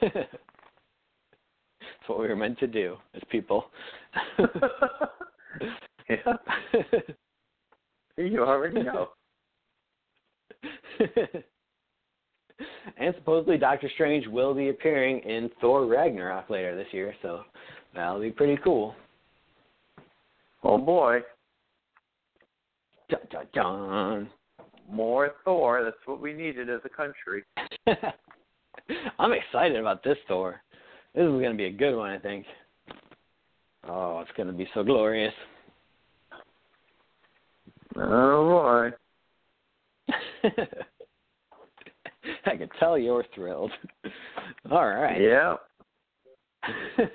That's 0.00 0.14
what 2.06 2.18
we 2.18 2.28
were 2.28 2.36
meant 2.36 2.58
to 2.58 2.66
do 2.66 2.96
as 3.14 3.22
people. 3.30 3.66
yeah. 6.08 6.34
You 8.16 8.42
already 8.44 8.82
know. 8.82 9.10
and 12.98 13.14
supposedly 13.16 13.58
Doctor 13.58 13.88
Strange 13.94 14.26
will 14.26 14.54
be 14.54 14.70
appearing 14.70 15.20
in 15.20 15.50
Thor 15.60 15.86
Ragnarok 15.86 16.50
later 16.50 16.76
this 16.76 16.88
year, 16.92 17.14
so 17.22 17.42
that'll 17.94 18.20
be 18.20 18.30
pretty 18.30 18.58
cool. 18.62 18.94
Oh 20.64 20.78
boy. 20.78 21.20
Dun, 23.10 23.20
dun, 23.30 23.46
dun. 23.52 24.30
More 24.90 25.32
Thor. 25.44 25.82
That's 25.84 25.96
what 26.06 26.20
we 26.20 26.32
needed 26.32 26.70
as 26.70 26.80
a 26.84 26.88
country. 26.88 27.44
I'm 29.18 29.32
excited 29.32 29.76
about 29.76 30.02
this 30.02 30.18
Thor. 30.28 30.62
This 31.14 31.22
is 31.22 31.28
going 31.30 31.50
to 31.50 31.56
be 31.56 31.66
a 31.66 31.72
good 31.72 31.96
one, 31.96 32.10
I 32.10 32.18
think. 32.18 32.46
Oh, 33.88 34.20
it's 34.20 34.30
going 34.36 34.46
to 34.46 34.52
be 34.52 34.68
so 34.74 34.84
glorious. 34.84 35.34
Oh 37.96 38.90
boy. 40.08 40.14
I 42.46 42.56
can 42.56 42.68
tell 42.78 42.96
you're 42.96 43.24
thrilled. 43.34 43.72
All 44.70 44.88
right. 44.88 45.20
Yeah. 45.20 45.56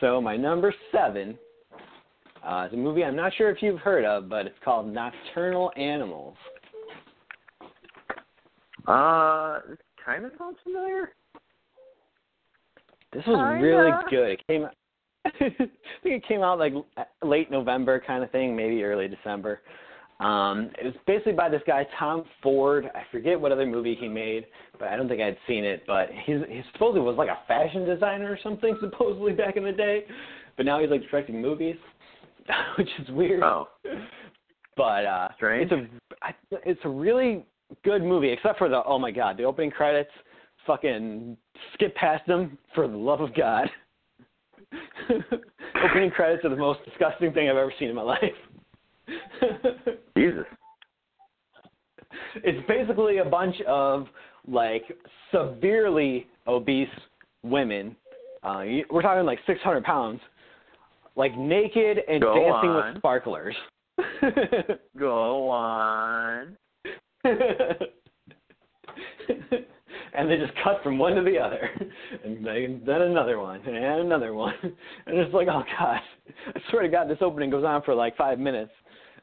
so 0.00 0.20
my 0.20 0.36
number 0.36 0.74
seven 0.92 1.38
uh, 2.46 2.66
is 2.66 2.72
a 2.72 2.76
movie 2.76 3.04
I'm 3.04 3.16
not 3.16 3.32
sure 3.36 3.50
if 3.50 3.62
you've 3.62 3.78
heard 3.80 4.04
of, 4.04 4.28
but 4.28 4.46
it's 4.46 4.58
called 4.64 4.92
Nocturnal 4.92 5.72
Animals. 5.76 6.36
Uh, 8.86 9.60
kind 10.04 10.24
of 10.24 10.32
sounds 10.38 10.58
familiar. 10.62 11.12
This 13.12 13.24
was 13.26 13.36
Kinda. 13.36 13.62
really 13.62 13.92
good. 14.10 14.30
It 14.30 14.46
came, 14.46 14.66
I 15.24 15.30
think 15.38 15.70
it 16.02 16.28
came 16.28 16.42
out 16.42 16.58
like 16.58 16.74
late 17.22 17.50
November 17.50 18.02
kind 18.04 18.22
of 18.22 18.30
thing, 18.30 18.54
maybe 18.54 18.82
early 18.82 19.08
December. 19.08 19.60
Um, 20.20 20.70
it 20.78 20.84
was 20.84 20.94
basically 21.06 21.32
by 21.32 21.48
this 21.48 21.62
guy 21.66 21.86
Tom 21.98 22.24
Ford. 22.42 22.90
I 22.94 23.02
forget 23.10 23.40
what 23.40 23.52
other 23.52 23.66
movie 23.66 23.96
he 23.98 24.08
made, 24.08 24.46
but 24.78 24.88
I 24.88 24.96
don't 24.96 25.08
think 25.08 25.20
I'd 25.20 25.36
seen 25.46 25.64
it. 25.64 25.84
But 25.86 26.08
he's 26.24 26.38
he 26.48 26.62
supposedly 26.72 27.00
was 27.00 27.16
like 27.16 27.28
a 27.28 27.38
fashion 27.48 27.84
designer 27.84 28.30
or 28.30 28.38
something 28.42 28.76
supposedly 28.80 29.32
back 29.32 29.56
in 29.56 29.64
the 29.64 29.72
day, 29.72 30.04
but 30.56 30.66
now 30.66 30.80
he's 30.80 30.90
like 30.90 31.02
directing 31.10 31.40
movies, 31.40 31.76
which 32.78 32.88
is 33.00 33.08
weird. 33.10 33.42
Oh. 33.42 33.68
But 34.76 35.06
uh, 35.06 35.28
Strange. 35.36 35.70
it's 35.70 35.72
a 35.72 36.24
I, 36.24 36.34
it's 36.64 36.80
a 36.84 36.88
really 36.88 37.44
good 37.84 38.02
movie, 38.02 38.30
except 38.30 38.58
for 38.58 38.68
the 38.68 38.82
oh 38.84 38.98
my 38.98 39.10
god, 39.10 39.36
the 39.36 39.44
opening 39.44 39.70
credits. 39.70 40.10
Fucking 40.66 41.36
skip 41.74 41.94
past 41.94 42.26
them 42.26 42.56
for 42.74 42.88
the 42.88 42.96
love 42.96 43.20
of 43.20 43.34
God. 43.34 43.68
opening 45.84 46.10
credits 46.10 46.42
are 46.44 46.48
the 46.48 46.56
most 46.56 46.80
disgusting 46.86 47.32
thing 47.32 47.50
I've 47.50 47.56
ever 47.56 47.72
seen 47.78 47.88
in 47.88 47.94
my 47.94 48.02
life. 48.02 48.20
Jesus. 50.16 50.46
it's 52.36 52.66
basically 52.66 53.18
a 53.18 53.24
bunch 53.24 53.60
of 53.68 54.06
like 54.48 54.84
severely 55.30 56.26
obese 56.46 56.88
women. 57.42 57.94
Uh, 58.42 58.64
we're 58.90 59.02
talking 59.02 59.26
like 59.26 59.38
600 59.46 59.84
pounds, 59.84 60.20
like 61.16 61.36
naked 61.36 61.98
and 62.08 62.20
Go 62.20 62.34
dancing 62.34 62.70
on. 62.70 62.94
with 62.94 63.00
sparklers. 63.00 63.54
Go 64.98 65.48
on. 65.50 66.56
and 70.14 70.30
they 70.30 70.36
just 70.36 70.52
cut 70.62 70.82
from 70.82 70.98
one 70.98 71.14
to 71.14 71.22
the 71.22 71.38
other, 71.38 71.70
and 72.24 72.44
they, 72.44 72.78
then 72.86 73.02
another 73.02 73.38
one, 73.38 73.60
and 73.66 74.00
another 74.00 74.34
one, 74.34 74.54
and 74.62 75.18
it's 75.18 75.34
like, 75.34 75.48
oh 75.48 75.62
god, 75.78 76.00
I 76.54 76.60
swear 76.70 76.82
to 76.82 76.88
God, 76.88 77.08
this 77.08 77.18
opening 77.20 77.50
goes 77.50 77.64
on 77.64 77.82
for 77.82 77.94
like 77.94 78.16
five 78.16 78.38
minutes, 78.38 78.72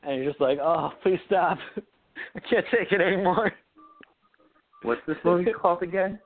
and 0.04 0.18
you're 0.18 0.32
just 0.32 0.42
like, 0.42 0.58
oh, 0.60 0.92
please 1.04 1.20
stop, 1.28 1.58
I 2.36 2.39
can't 2.39 2.66
take 2.72 2.92
it 2.92 3.02
anymore. 3.02 3.52
What's 4.84 5.02
this 5.08 5.18
movie 5.24 5.52
called 5.54 5.84
again? 5.84 6.20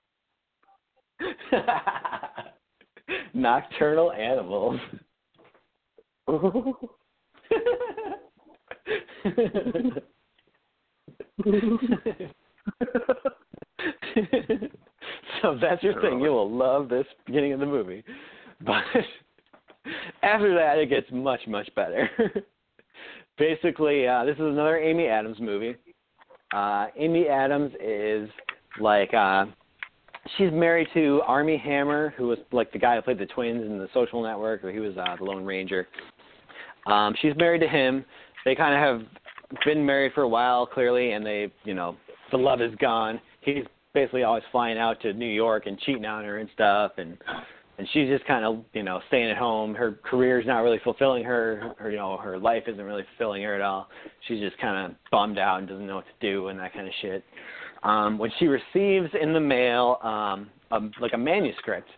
Nocturnal 3.33 4.13
animals. 4.13 4.79
so 15.41 15.57
that's 15.61 15.83
your 15.83 16.01
thing, 16.01 16.19
you 16.19 16.31
will 16.31 16.51
love 16.51 16.89
this 16.89 17.05
beginning 17.25 17.53
of 17.53 17.59
the 17.59 17.65
movie. 17.65 18.03
But 18.65 18.83
after 20.23 20.55
that, 20.55 20.77
it 20.79 20.89
gets 20.89 21.07
much, 21.11 21.41
much 21.47 21.69
better. 21.75 22.09
Basically, 23.37 24.07
uh, 24.07 24.23
this 24.25 24.35
is 24.35 24.41
another 24.41 24.77
Amy 24.77 25.07
Adams 25.07 25.37
movie. 25.39 25.75
Uh, 26.53 26.87
Amy 26.97 27.27
Adams 27.27 27.71
is 27.83 28.29
like 28.79 29.13
uh, 29.13 29.45
she's 30.37 30.51
married 30.51 30.87
to 30.93 31.21
Armie 31.27 31.57
Hammer, 31.57 32.13
who 32.17 32.27
was 32.27 32.39
like 32.51 32.71
the 32.71 32.79
guy 32.79 32.95
who 32.95 33.01
played 33.01 33.19
the 33.19 33.25
twins 33.25 33.65
in 33.65 33.77
The 33.77 33.89
Social 33.93 34.23
Network, 34.23 34.63
or 34.63 34.71
he 34.71 34.79
was 34.79 34.97
uh, 34.97 35.15
the 35.17 35.23
Lone 35.23 35.45
Ranger. 35.45 35.87
Um, 36.85 37.15
she's 37.21 37.35
married 37.35 37.61
to 37.61 37.67
him. 37.67 38.05
They 38.43 38.55
kind 38.55 38.75
of 38.75 38.81
have 38.81 39.07
been 39.65 39.85
married 39.85 40.13
for 40.13 40.21
a 40.21 40.27
while, 40.27 40.65
clearly, 40.65 41.11
and 41.11 41.25
they, 41.25 41.51
you 41.63 41.73
know, 41.73 41.95
the 42.31 42.37
love 42.37 42.61
is 42.61 42.73
gone. 42.75 43.19
He's 43.41 43.63
basically 43.93 44.23
always 44.23 44.43
flying 44.51 44.77
out 44.77 45.01
to 45.01 45.13
New 45.13 45.25
York 45.25 45.65
and 45.65 45.79
cheating 45.79 46.05
on 46.05 46.23
her 46.23 46.37
and 46.39 46.49
stuff, 46.53 46.93
and 46.97 47.17
and 47.77 47.87
she's 47.91 48.07
just 48.07 48.25
kind 48.25 48.45
of, 48.45 48.63
you 48.73 48.83
know, 48.83 49.01
staying 49.09 49.29
at 49.29 49.37
home. 49.37 49.75
Her 49.75 49.99
career's 50.03 50.45
not 50.45 50.59
really 50.59 50.79
fulfilling 50.83 51.25
her. 51.25 51.73
Her, 51.77 51.91
you 51.91 51.97
know, 51.97 52.15
her 52.17 52.37
life 52.37 52.63
isn't 52.67 52.81
really 52.81 53.03
fulfilling 53.17 53.43
her 53.43 53.53
at 53.53 53.61
all. 53.61 53.89
She's 54.27 54.39
just 54.39 54.57
kind 54.59 54.85
of 54.85 54.97
bummed 55.11 55.37
out 55.37 55.59
and 55.59 55.67
doesn't 55.67 55.85
know 55.85 55.97
what 55.97 56.05
to 56.05 56.25
do 56.25 56.47
and 56.47 56.59
that 56.59 56.73
kind 56.73 56.87
of 56.87 56.93
shit. 57.01 57.23
Um, 57.83 58.17
when 58.17 58.31
she 58.39 58.47
receives 58.47 59.09
in 59.21 59.33
the 59.33 59.41
mail 59.41 59.99
um, 60.03 60.49
a, 60.71 60.79
like 61.01 61.11
a 61.13 61.17
manuscript 61.17 61.89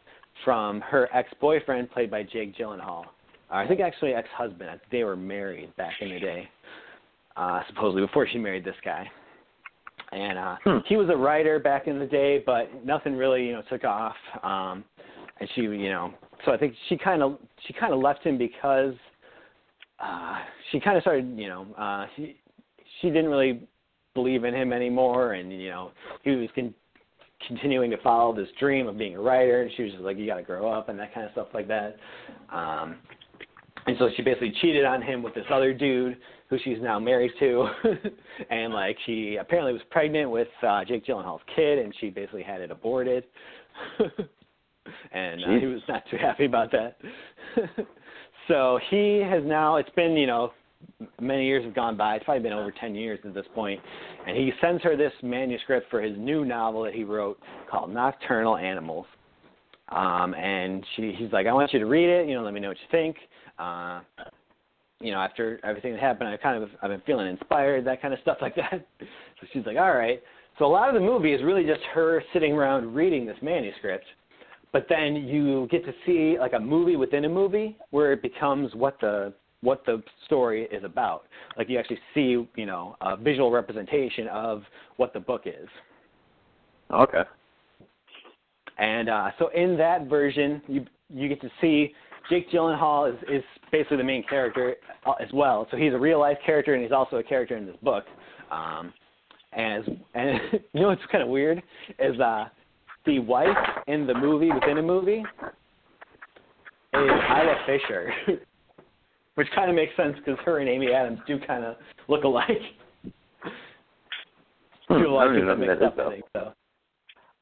from 0.43 0.81
her 0.81 1.09
ex-boyfriend, 1.13 1.91
played 1.91 2.09
by 2.09 2.23
Jake 2.23 2.55
Gyllenhaal. 2.57 3.05
I 3.49 3.67
think 3.67 3.79
actually 3.79 4.13
ex-husband. 4.13 4.79
They 4.91 5.03
were 5.03 5.15
married 5.15 5.75
back 5.75 5.93
in 6.01 6.09
the 6.09 6.19
day 6.19 6.49
uh, 7.37 7.61
supposedly 7.67 8.01
before 8.05 8.27
she 8.27 8.37
married 8.37 8.65
this 8.65 8.75
guy. 8.83 9.09
And 10.11 10.37
uh, 10.37 10.55
hmm. 10.63 10.77
he 10.87 10.95
was 10.95 11.09
a 11.09 11.15
writer 11.15 11.59
back 11.59 11.87
in 11.87 11.99
the 11.99 12.05
day, 12.05 12.41
but 12.45 12.85
nothing 12.85 13.15
really, 13.15 13.45
you 13.45 13.53
know, 13.53 13.63
took 13.69 13.83
off. 13.83 14.15
Um, 14.41 14.83
and 15.39 15.49
she, 15.53 15.61
you 15.61 15.89
know, 15.89 16.13
so 16.45 16.51
I 16.51 16.57
think 16.57 16.73
she 16.89 16.97
kind 16.97 17.21
of 17.21 17.37
she 17.65 17.73
kind 17.73 17.93
of 17.93 17.99
left 17.99 18.23
him 18.23 18.37
because 18.37 18.93
uh, 19.99 20.37
she 20.71 20.79
kind 20.79 20.97
of 20.97 21.01
started, 21.01 21.37
you 21.37 21.47
know, 21.47 21.67
uh, 21.77 22.05
she 22.15 22.37
she 23.01 23.07
didn't 23.07 23.29
really 23.29 23.67
believe 24.13 24.45
in 24.45 24.53
him 24.53 24.73
anymore, 24.73 25.33
and 25.33 25.51
you 25.51 25.69
know, 25.69 25.91
he 26.23 26.31
was 26.31 26.49
con- 26.55 26.73
continuing 27.47 27.91
to 27.91 27.97
follow 27.97 28.35
this 28.35 28.47
dream 28.59 28.87
of 28.87 28.97
being 28.97 29.15
a 29.15 29.21
writer, 29.21 29.61
and 29.61 29.71
she 29.75 29.83
was 29.83 29.91
just 29.91 30.03
like, 30.03 30.17
you 30.17 30.25
got 30.25 30.37
to 30.37 30.43
grow 30.43 30.71
up 30.71 30.89
and 30.89 30.97
that 30.97 31.13
kind 31.13 31.25
of 31.25 31.31
stuff 31.33 31.47
like 31.53 31.67
that. 31.67 31.97
Um, 32.51 32.95
and 33.87 33.95
so 33.97 34.09
she 34.15 34.21
basically 34.21 34.53
cheated 34.61 34.83
on 34.83 35.01
him 35.01 35.23
with 35.23 35.33
this 35.33 35.45
other 35.51 35.73
dude 35.73 36.17
who 36.49 36.57
she's 36.63 36.77
now 36.81 36.99
married 36.99 37.31
to, 37.39 37.67
and 38.49 38.73
like 38.73 38.97
she 39.05 39.37
apparently 39.39 39.73
was 39.73 39.81
pregnant 39.89 40.29
with 40.29 40.47
uh, 40.61 40.83
Jake 40.85 41.05
Gyllenhaal's 41.05 41.41
kid, 41.55 41.79
and 41.79 41.93
she 41.99 42.09
basically 42.09 42.43
had 42.43 42.61
it 42.61 42.69
aborted, 42.69 43.23
and 45.11 45.43
uh, 45.43 45.59
he 45.59 45.65
was 45.65 45.81
not 45.87 46.03
too 46.11 46.17
happy 46.17 46.45
about 46.45 46.71
that. 46.71 46.97
so 48.47 48.79
he 48.89 49.19
has 49.19 49.43
now. 49.45 49.77
It's 49.77 49.89
been 49.91 50.11
you 50.13 50.27
know 50.27 50.51
many 51.21 51.45
years 51.45 51.63
have 51.63 51.73
gone 51.75 51.95
by. 51.95 52.15
It's 52.15 52.25
probably 52.25 52.43
been 52.43 52.53
over 52.53 52.71
ten 52.71 52.93
years 52.93 53.19
at 53.23 53.33
this 53.33 53.47
point, 53.55 53.79
and 54.25 54.35
he 54.35 54.51
sends 54.59 54.83
her 54.83 54.97
this 54.97 55.13
manuscript 55.23 55.89
for 55.89 56.01
his 56.01 56.17
new 56.17 56.43
novel 56.43 56.83
that 56.83 56.93
he 56.93 57.05
wrote 57.05 57.39
called 57.71 57.93
Nocturnal 57.93 58.57
Animals. 58.57 59.05
Um, 59.89 60.33
and 60.33 60.85
she, 60.97 61.15
he's 61.17 61.31
like, 61.31 61.47
I 61.47 61.53
want 61.53 61.71
you 61.71 61.79
to 61.79 61.85
read 61.85 62.09
it. 62.09 62.27
You 62.27 62.35
know, 62.35 62.43
let 62.43 62.53
me 62.53 62.59
know 62.59 62.67
what 62.67 62.77
you 62.77 62.87
think 62.91 63.15
uh, 63.59 64.01
you 64.99 65.11
know, 65.11 65.19
after 65.19 65.59
everything 65.63 65.93
that 65.93 66.01
happened, 66.01 66.29
I 66.29 66.37
kind 66.37 66.61
of 66.61 66.69
I've 66.81 66.89
been 66.89 67.01
feeling 67.05 67.27
inspired, 67.27 67.85
that 67.85 68.01
kind 68.01 68.13
of 68.13 68.19
stuff 68.21 68.37
like 68.41 68.55
that. 68.55 68.85
So 68.99 69.47
she's 69.53 69.65
like, 69.65 69.77
all 69.77 69.93
right. 69.93 70.21
So 70.59 70.65
a 70.65 70.67
lot 70.67 70.89
of 70.89 70.95
the 70.95 71.01
movie 71.01 71.33
is 71.33 71.43
really 71.43 71.63
just 71.63 71.81
her 71.93 72.23
sitting 72.33 72.53
around 72.53 72.95
reading 72.95 73.27
this 73.27 73.37
manuscript, 73.43 74.05
but 74.73 74.87
then 74.89 75.15
you 75.15 75.67
get 75.69 75.85
to 75.85 75.93
see 76.05 76.39
like 76.39 76.53
a 76.53 76.59
movie 76.59 76.95
within 76.95 77.25
a 77.25 77.29
movie 77.29 77.77
where 77.91 78.13
it 78.13 78.21
becomes 78.23 78.73
what 78.73 78.99
the 78.99 79.33
what 79.61 79.85
the 79.85 80.01
story 80.25 80.63
is 80.71 80.83
about. 80.83 81.23
Like 81.57 81.69
you 81.69 81.77
actually 81.77 81.99
see, 82.13 82.47
you 82.55 82.65
know, 82.65 82.95
a 83.01 83.15
visual 83.17 83.51
representation 83.51 84.27
of 84.29 84.63
what 84.97 85.13
the 85.13 85.19
book 85.19 85.43
is. 85.45 85.67
Okay. 86.91 87.23
And 88.77 89.09
uh, 89.09 89.31
so 89.39 89.49
in 89.49 89.77
that 89.77 90.07
version, 90.07 90.61
you 90.67 90.85
you 91.13 91.29
get 91.29 91.41
to 91.41 91.49
see 91.61 91.93
Jake 92.29 92.49
Gyllenhaal 92.51 93.13
is, 93.13 93.19
is 93.29 93.43
basically 93.71 93.97
the 93.97 94.03
main 94.03 94.23
character 94.23 94.75
uh, 95.05 95.13
as 95.13 95.29
well. 95.33 95.67
So 95.71 95.77
he's 95.77 95.93
a 95.93 95.97
real 95.97 96.19
life 96.19 96.37
character 96.45 96.73
and 96.73 96.83
he's 96.83 96.91
also 96.91 97.17
a 97.17 97.23
character 97.23 97.57
in 97.57 97.65
this 97.65 97.75
book. 97.81 98.05
Um, 98.51 98.93
and 99.53 99.99
and 100.13 100.39
you 100.73 100.81
know 100.81 100.87
what's 100.89 101.01
kind 101.11 101.23
of 101.23 101.29
weird 101.29 101.61
is 101.99 102.19
uh, 102.19 102.45
the 103.05 103.19
wife 103.19 103.47
in 103.87 104.05
the 104.07 104.13
movie 104.13 104.51
within 104.51 104.77
a 104.77 104.81
movie 104.81 105.23
is 106.93 106.93
Isla 106.93 107.55
Fisher, 107.65 108.11
which 109.35 109.47
kind 109.55 109.69
of 109.69 109.75
makes 109.75 109.95
sense 109.95 110.15
because 110.17 110.39
her 110.45 110.59
and 110.59 110.69
Amy 110.69 110.91
Adams 110.91 111.19
do 111.27 111.39
kind 111.45 111.63
of 111.63 111.75
look 112.07 112.23
alike. 112.23 112.47
Hmm, 114.87 114.97
People 114.99 115.15
like 115.15 115.29
to 115.29 115.55
mix 115.55 115.81
up, 115.83 115.97
I 115.99 116.09
think 116.11 116.25
so. 116.33 116.53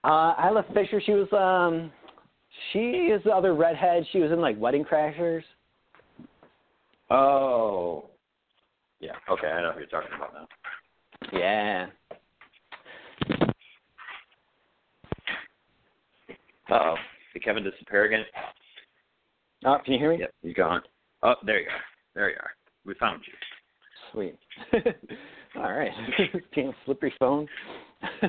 Uh, 0.04 0.36
Isla 0.48 0.66
Fisher, 0.74 1.02
she 1.04 1.14
was 1.14 1.28
um 1.34 1.92
she 2.72 2.80
is 2.80 3.24
the 3.24 3.32
other 3.32 3.53
redhead. 3.53 4.06
She 4.12 4.20
was 4.20 4.32
in 4.32 4.41
like 4.41 4.60
Wedding 4.60 4.84
Crashers. 4.84 5.43
Oh. 7.10 8.06
Yeah. 8.99 9.12
Okay, 9.30 9.47
I 9.47 9.62
know 9.62 9.72
who 9.74 9.80
you're 9.80 9.88
talking 9.88 10.12
about 10.16 10.34
now. 10.34 10.47
Yeah. 11.38 11.88
Uh 16.70 16.74
oh. 16.74 16.95
Did 17.34 17.43
Kevin 17.43 17.64
disappear 17.64 18.06
again? 18.06 18.24
Oh, 19.66 19.78
can 19.84 19.93
you 19.93 19.99
hear 19.99 20.12
me? 20.12 20.20
Yep, 20.20 20.34
he's 20.41 20.53
gone. 20.53 20.82
Oh, 21.24 21.36
there 21.45 21.60
you 21.60 21.68
are. 21.68 21.82
There 22.14 22.30
you 22.30 22.38
are. 22.39 22.51
We 22.86 22.93
found 22.95 23.22
you. 23.28 23.34
Sweet. 24.12 24.38
All 25.58 25.74
right. 25.74 25.91
Flip 26.86 27.01
your 27.01 27.12
phone? 27.20 27.47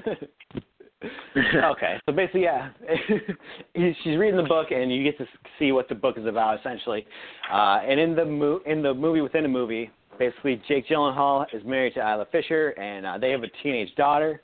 okay, 1.37 2.01
so 2.07 2.13
basically, 2.13 2.45
yeah, 2.45 2.71
she's 3.75 4.17
reading 4.17 4.37
the 4.37 4.47
book, 4.49 4.69
and 4.71 4.91
you 4.91 5.05
get 5.05 5.19
to 5.19 5.27
see 5.59 5.73
what 5.73 5.89
the 5.89 5.95
book 5.95 6.17
is 6.17 6.27
about, 6.27 6.59
essentially. 6.59 7.07
Uh, 7.53 7.81
and 7.87 8.01
in 8.01 8.17
the 8.17 8.25
mo- 8.25 8.61
in 8.65 8.83
the 8.83 8.95
movie 8.95 9.21
within 9.21 9.45
a 9.45 9.49
movie, 9.49 9.91
basically, 10.19 10.61
Jake 10.67 10.89
Gyllenhaal 10.89 11.47
is 11.53 11.63
married 11.67 11.95
to 11.95 12.01
Isla 12.01 12.27
Fisher, 12.33 12.71
and 12.71 13.05
uh, 13.05 13.19
they 13.19 13.31
have 13.31 13.43
a 13.43 13.49
teenage 13.63 13.95
daughter. 13.97 14.41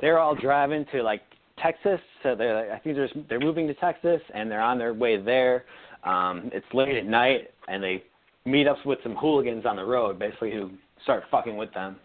They're 0.00 0.18
all 0.18 0.34
driving 0.34 0.86
to 0.92 1.02
like 1.02 1.20
Texas, 1.58 2.00
so 2.22 2.34
they're 2.34 2.72
I 2.72 2.78
think 2.78 2.96
they're 2.96 3.10
they're 3.28 3.40
moving 3.40 3.66
to 3.66 3.74
Texas, 3.74 4.22
and 4.32 4.50
they're 4.50 4.62
on 4.62 4.78
their 4.78 4.94
way 4.94 5.20
there. 5.20 5.64
Um, 6.04 6.50
it's 6.54 6.66
late 6.72 6.96
at 6.96 7.04
night, 7.04 7.50
and 7.68 7.82
they 7.82 8.02
meet 8.46 8.66
up 8.66 8.78
with 8.86 9.00
some 9.02 9.16
hooligans 9.16 9.66
on 9.66 9.76
the 9.76 9.84
road, 9.84 10.18
basically, 10.18 10.52
who 10.52 10.70
start 11.02 11.24
fucking 11.30 11.58
with 11.58 11.72
them 11.74 11.96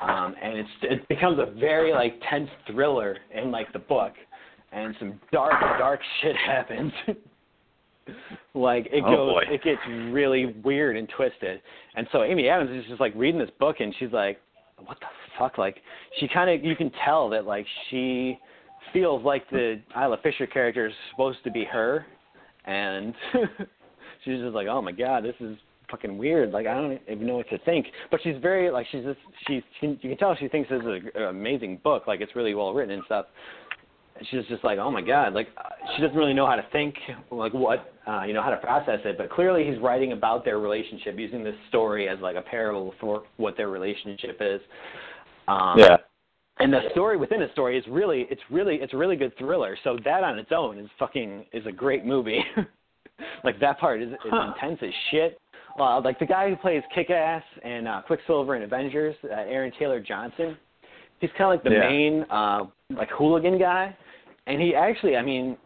um, 0.00 0.34
and 0.42 0.58
it's 0.58 0.70
it 0.82 1.08
becomes 1.08 1.38
a 1.38 1.50
very 1.58 1.92
like 1.92 2.20
tense 2.28 2.48
thriller 2.66 3.18
in 3.34 3.50
like 3.50 3.72
the 3.72 3.78
book, 3.78 4.12
and 4.72 4.94
some 4.98 5.20
dark 5.32 5.60
dark 5.78 6.00
shit 6.22 6.36
happens. 6.36 6.92
like 8.54 8.86
it 8.86 9.04
oh, 9.04 9.16
goes, 9.16 9.34
boy. 9.34 9.42
it 9.54 9.62
gets 9.62 9.80
really 10.10 10.54
weird 10.64 10.96
and 10.96 11.08
twisted. 11.16 11.60
And 11.94 12.06
so 12.12 12.22
Amy 12.22 12.48
Adams 12.48 12.70
is 12.70 12.88
just 12.88 13.00
like 13.00 13.12
reading 13.14 13.38
this 13.38 13.50
book, 13.58 13.76
and 13.80 13.94
she's 13.98 14.12
like, 14.12 14.40
"What 14.84 14.98
the 15.00 15.06
fuck?" 15.38 15.58
Like 15.58 15.76
she 16.18 16.28
kind 16.28 16.50
of 16.50 16.64
you 16.64 16.76
can 16.76 16.90
tell 17.04 17.28
that 17.30 17.44
like 17.44 17.66
she 17.90 18.38
feels 18.92 19.22
like 19.24 19.48
the 19.50 19.80
Isla 19.94 20.16
Fisher 20.22 20.46
character 20.46 20.86
is 20.86 20.94
supposed 21.10 21.44
to 21.44 21.50
be 21.50 21.64
her, 21.64 22.06
and 22.64 23.14
she's 24.24 24.38
just 24.40 24.54
like, 24.54 24.66
"Oh 24.66 24.80
my 24.80 24.92
god, 24.92 25.24
this 25.24 25.36
is 25.40 25.58
fucking 25.90 26.16
weird. 26.18 26.50
Like 26.52 26.66
I 26.66 26.74
don't 26.74 26.98
even 27.10 27.26
know 27.26 27.36
what 27.36 27.48
to 27.50 27.58
think. 27.58 27.86
But 28.10 28.20
she's 28.22 28.36
very 28.40 28.70
like 28.70 28.86
she's 28.90 29.04
just 29.04 29.18
she's 29.46 29.62
she, 29.80 29.86
you 30.02 30.08
can 30.10 30.16
tell 30.16 30.34
she 30.36 30.48
thinks 30.48 30.68
this 30.70 30.80
is 30.82 31.02
an 31.14 31.22
amazing 31.24 31.80
book. 31.82 32.06
Like 32.06 32.20
it's 32.20 32.34
really 32.36 32.54
well 32.54 32.72
written 32.74 32.94
and 32.94 33.02
stuff. 33.06 33.26
she's 34.30 34.44
just 34.48 34.62
like, 34.64 34.78
oh 34.78 34.90
my 34.90 35.00
god, 35.02 35.32
like 35.34 35.48
she 35.96 36.02
doesn't 36.02 36.16
really 36.16 36.34
know 36.34 36.46
how 36.46 36.56
to 36.56 36.66
think, 36.72 36.94
like 37.30 37.54
what, 37.54 37.92
uh, 38.06 38.22
you 38.24 38.34
know, 38.34 38.42
how 38.42 38.50
to 38.50 38.56
process 38.58 39.00
it. 39.04 39.16
But 39.16 39.30
clearly, 39.30 39.64
he's 39.68 39.80
writing 39.80 40.12
about 40.12 40.44
their 40.44 40.58
relationship, 40.58 41.18
using 41.18 41.42
this 41.42 41.54
story 41.68 42.08
as 42.08 42.18
like 42.20 42.36
a 42.36 42.42
parable 42.42 42.94
for 43.00 43.22
what 43.38 43.56
their 43.56 43.68
relationship 43.68 44.38
is. 44.40 44.60
Um, 45.48 45.78
yeah. 45.78 45.96
and 46.58 46.72
the 46.72 46.82
story 46.92 47.16
within 47.16 47.42
a 47.42 47.50
story 47.52 47.76
is 47.78 47.84
really 47.88 48.26
it's 48.30 48.42
really 48.50 48.76
it's 48.76 48.92
a 48.92 48.96
really 48.96 49.16
good 49.16 49.36
thriller 49.38 49.76
so 49.82 49.98
that 50.04 50.22
on 50.22 50.38
its 50.38 50.50
own 50.54 50.78
is 50.78 50.88
fucking 50.98 51.46
is 51.52 51.66
a 51.66 51.72
great 51.72 52.04
movie 52.04 52.40
like 53.44 53.58
that 53.58 53.80
part 53.80 54.00
is, 54.02 54.10
is 54.12 54.16
Huh. 54.30 54.52
intense 54.54 54.78
as 54.82 54.94
shit 55.10 55.40
uh, 55.78 56.00
like 56.00 56.18
the 56.18 56.26
guy 56.26 56.48
who 56.48 56.56
plays 56.56 56.82
kick-ass 56.94 57.42
and 57.62 57.86
uh, 57.86 58.02
quicksilver 58.06 58.56
in 58.56 58.62
avengers 58.62 59.14
uh, 59.24 59.34
aaron 59.34 59.72
taylor 59.78 60.00
johnson 60.00 60.56
he's 61.20 61.30
kind 61.36 61.42
of 61.42 61.48
like 61.50 61.64
the 61.64 61.70
Yeah. 61.70 61.88
main 61.88 62.24
uh 62.30 62.64
like 62.96 63.08
hooligan 63.10 63.58
guy 63.58 63.96
and 64.46 64.60
he 64.60 64.74
actually 64.74 65.16
i 65.16 65.22
mean 65.22 65.56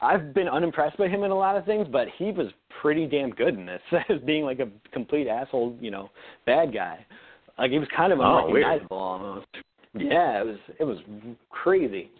i've 0.00 0.32
been 0.32 0.48
unimpressed 0.48 0.96
by 0.96 1.08
him 1.08 1.24
in 1.24 1.30
a 1.30 1.36
lot 1.36 1.56
of 1.56 1.64
things 1.64 1.86
but 1.90 2.08
he 2.16 2.32
was 2.32 2.48
pretty 2.80 3.06
damn 3.06 3.30
good 3.30 3.54
in 3.54 3.66
this 3.66 3.82
as 4.08 4.18
being 4.24 4.44
like 4.44 4.60
a 4.60 4.68
complete 4.92 5.28
asshole 5.28 5.76
you 5.80 5.90
know 5.90 6.10
bad 6.46 6.72
guy 6.72 7.04
like 7.58 7.70
he 7.70 7.78
was 7.78 7.88
kind 7.94 8.12
of 8.12 8.20
Oh, 8.20 8.24
almost 8.24 9.46
yeah, 9.94 10.40
it 10.40 10.46
was 10.46 10.56
it 10.78 10.84
was 10.84 10.98
crazy. 11.50 12.10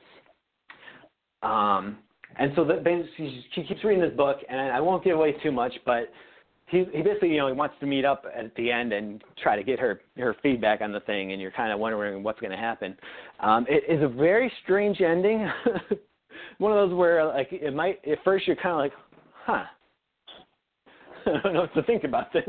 Um, 1.43 1.99
and 2.39 2.53
so 2.57 2.65
that 2.65 2.85
basically 2.85 3.45
she 3.55 3.63
keeps 3.63 3.83
reading 3.85 4.03
this 4.03 4.17
book, 4.17 4.39
and 4.49 4.61
I 4.61 4.81
won't 4.81 5.05
give 5.05 5.17
away 5.17 5.33
too 5.43 5.53
much, 5.53 5.73
but 5.87 6.11
he 6.71 6.85
he 6.93 7.03
basically 7.03 7.31
you 7.31 7.39
know 7.39 7.49
he 7.49 7.53
wants 7.53 7.75
to 7.81 7.87
meet 7.87 8.05
up 8.05 8.25
at 8.37 8.55
the 8.57 8.71
end 8.71 8.93
and 8.93 9.23
try 9.43 9.57
to 9.57 9.63
get 9.63 9.79
her 9.79 10.01
her 10.17 10.37
feedback 10.43 10.81
on 10.81 10.93
the 10.93 11.01
thing, 11.01 11.33
and 11.33 11.41
you're 11.41 11.51
kind 11.51 11.73
of 11.73 11.79
wondering 11.79 12.23
what's 12.23 12.41
going 12.41 12.53
to 12.53 12.57
happen. 12.57 12.97
Um, 13.41 13.67
it 13.69 13.85
is 13.89 14.03
a 14.03 14.09
very 14.09 14.51
strange 14.63 15.01
ending. 15.01 15.49
One 16.59 16.73
of 16.73 16.89
those 16.89 16.97
where 16.97 17.25
like 17.27 17.49
it 17.51 17.75
might 17.75 18.01
at 18.11 18.19
first 18.25 18.47
you're 18.47 18.57
kind 18.57 18.71
of 18.71 18.79
like, 18.79 18.93
huh. 19.45 19.65
I 21.27 21.41
don't 21.43 21.53
know 21.53 21.61
what 21.63 21.75
to 21.75 21.83
think 21.83 22.05
about 22.05 22.33
this 22.33 22.49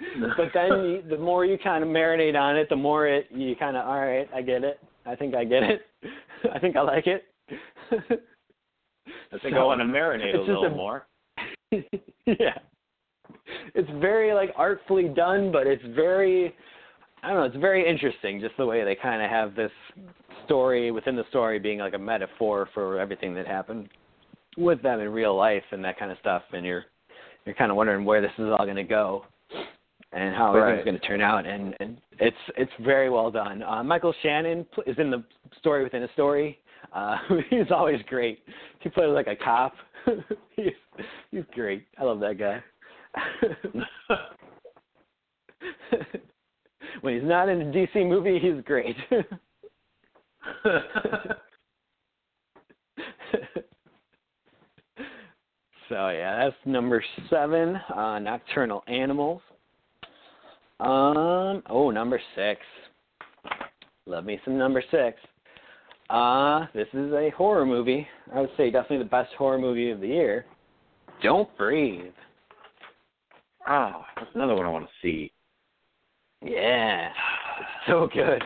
but 0.36 0.48
then 0.54 0.68
you, 0.84 1.02
the 1.08 1.16
more 1.16 1.44
you 1.44 1.58
kind 1.58 1.82
of 1.82 1.90
marinate 1.90 2.38
on 2.38 2.56
it, 2.56 2.68
the 2.68 2.76
more 2.76 3.06
it 3.06 3.26
you 3.30 3.54
kind 3.56 3.76
of 3.76 3.86
all 3.86 4.00
right, 4.00 4.28
I 4.34 4.42
get 4.42 4.64
it. 4.64 4.80
I 5.06 5.14
think 5.14 5.34
I 5.34 5.44
get 5.44 5.62
it. 5.62 5.82
I 6.52 6.58
think 6.58 6.76
I 6.76 6.82
like 6.82 7.06
it. 7.06 7.24
I 7.90 9.38
think 9.42 9.54
I 9.56 9.64
want 9.64 9.80
to 9.80 9.84
marinate 9.84 10.34
a 10.34 10.40
little 10.40 10.64
a- 10.64 10.70
more. 10.70 11.06
yeah. 11.72 12.58
It's 13.74 13.88
very 14.00 14.32
like 14.34 14.50
artfully 14.56 15.08
done, 15.08 15.52
but 15.52 15.66
it's 15.66 15.84
very 15.94 16.54
I 17.22 17.28
don't 17.28 17.36
know, 17.36 17.44
it's 17.44 17.56
very 17.56 17.88
interesting 17.88 18.40
just 18.40 18.56
the 18.56 18.66
way 18.66 18.84
they 18.84 18.94
kind 18.94 19.22
of 19.22 19.30
have 19.30 19.54
this 19.54 19.72
story 20.46 20.90
within 20.90 21.16
the 21.16 21.24
story 21.28 21.58
being 21.58 21.78
like 21.78 21.94
a 21.94 21.98
metaphor 21.98 22.68
for 22.72 22.98
everything 22.98 23.34
that 23.34 23.46
happened 23.46 23.88
with 24.56 24.82
them 24.82 25.00
in 25.00 25.08
real 25.10 25.36
life 25.36 25.62
and 25.70 25.84
that 25.84 25.98
kind 25.98 26.10
of 26.10 26.18
stuff 26.18 26.42
and 26.52 26.64
you're 26.66 26.84
you're 27.44 27.54
kind 27.54 27.70
of 27.70 27.76
wondering 27.76 28.04
where 28.04 28.20
this 28.20 28.32
is 28.38 28.46
all 28.58 28.64
going 28.64 28.76
to 28.76 28.82
go 28.82 29.24
and 30.12 30.34
how 30.34 30.54
everything's 30.54 30.84
going 30.84 30.98
to 30.98 31.06
turn 31.06 31.20
out 31.20 31.46
and, 31.46 31.74
and 31.80 31.98
it's 32.18 32.36
it's 32.56 32.72
very 32.80 33.10
well 33.10 33.30
done. 33.30 33.62
Uh, 33.62 33.82
Michael 33.82 34.14
Shannon 34.22 34.66
is 34.86 34.96
in 34.98 35.10
the 35.10 35.22
story 35.58 35.84
within 35.84 36.02
a 36.02 36.12
story. 36.12 36.58
Uh, 36.92 37.16
he's 37.50 37.70
always 37.70 38.00
great. 38.08 38.40
He 38.80 38.88
plays 38.88 39.10
like 39.10 39.28
a 39.28 39.36
cop. 39.36 39.74
he's 40.56 40.72
he's 41.30 41.44
great. 41.54 41.86
I 41.98 42.04
love 42.04 42.20
that 42.20 42.38
guy. 42.38 42.62
when 47.00 47.14
he's 47.14 47.24
not 47.24 47.48
in 47.48 47.62
a 47.62 47.64
DC 47.64 48.08
movie, 48.08 48.38
he's 48.38 48.62
great. 48.64 48.96
so 55.88 56.08
yeah, 56.08 56.44
that's 56.44 56.56
number 56.64 57.02
seven, 57.28 57.76
uh, 57.94 58.18
Nocturnal 58.18 58.82
Animals. 58.86 59.42
Um, 60.80 61.62
oh, 61.68 61.90
number 61.92 62.20
six. 62.34 62.60
Love 64.06 64.24
me 64.24 64.40
some 64.44 64.56
number 64.56 64.82
six. 64.90 65.18
Uh, 66.08 66.66
this 66.74 66.88
is 66.94 67.12
a 67.12 67.30
horror 67.36 67.66
movie. 67.66 68.06
I 68.34 68.40
would 68.40 68.50
say 68.56 68.70
definitely 68.70 68.98
the 68.98 69.04
best 69.04 69.32
horror 69.34 69.58
movie 69.58 69.90
of 69.90 70.00
the 70.00 70.08
year. 70.08 70.46
Don't 71.22 71.54
breathe. 71.56 72.12
Oh, 73.68 74.02
that's 74.16 74.30
another 74.34 74.54
one 74.54 74.66
I 74.66 74.70
want 74.70 74.86
to 74.86 74.92
see. 75.02 75.32
Yeah, 76.42 77.08
it's 77.08 77.86
so 77.86 78.08
good. 78.12 78.42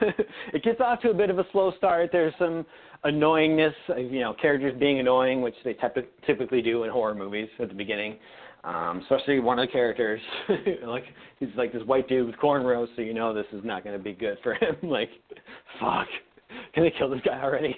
it 0.52 0.62
gets 0.62 0.80
off 0.80 1.00
to 1.00 1.10
a 1.10 1.14
bit 1.14 1.30
of 1.30 1.38
a 1.38 1.46
slow 1.52 1.72
start. 1.76 2.10
There's 2.12 2.34
some 2.38 2.64
annoyingness, 3.04 3.72
you 4.10 4.20
know, 4.20 4.34
characters 4.40 4.74
being 4.78 5.00
annoying, 5.00 5.40
which 5.40 5.54
they 5.64 5.74
typ- 5.74 6.06
typically 6.26 6.62
do 6.62 6.84
in 6.84 6.90
horror 6.90 7.14
movies 7.14 7.48
at 7.58 7.68
the 7.68 7.74
beginning. 7.74 8.18
Um, 8.64 9.00
especially 9.02 9.38
one 9.38 9.58
of 9.58 9.68
the 9.68 9.72
characters, 9.72 10.20
like 10.84 11.04
he's 11.38 11.48
like 11.56 11.72
this 11.72 11.82
white 11.84 12.08
dude 12.08 12.26
with 12.26 12.36
cornrows, 12.36 12.88
so 12.96 13.02
you 13.02 13.14
know 13.14 13.32
this 13.32 13.46
is 13.52 13.64
not 13.64 13.84
going 13.84 13.96
to 13.96 14.02
be 14.02 14.12
good 14.12 14.36
for 14.42 14.54
him. 14.54 14.76
like, 14.82 15.10
fuck, 15.80 16.08
can 16.74 16.82
they 16.82 16.92
kill 16.98 17.08
this 17.08 17.20
guy 17.24 17.40
already? 17.40 17.76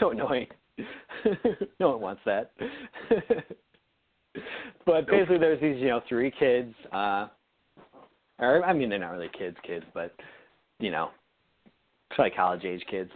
so 0.00 0.10
annoying. 0.10 0.48
no 1.78 1.90
one 1.90 2.00
wants 2.00 2.22
that. 2.26 2.50
but 4.86 5.06
basically, 5.06 5.38
there's 5.38 5.60
these, 5.60 5.76
you 5.80 5.88
know, 5.88 6.00
three 6.08 6.32
kids. 6.38 6.74
Uh, 6.92 7.28
or 8.38 8.64
I 8.64 8.72
mean, 8.72 8.88
they're 8.88 8.98
not 8.98 9.12
really 9.12 9.30
kids, 9.36 9.56
kids, 9.66 9.84
but 9.94 10.14
you 10.80 10.90
know, 10.90 11.10
like 12.18 12.36
college 12.36 12.64
age 12.64 12.82
kids. 12.90 13.10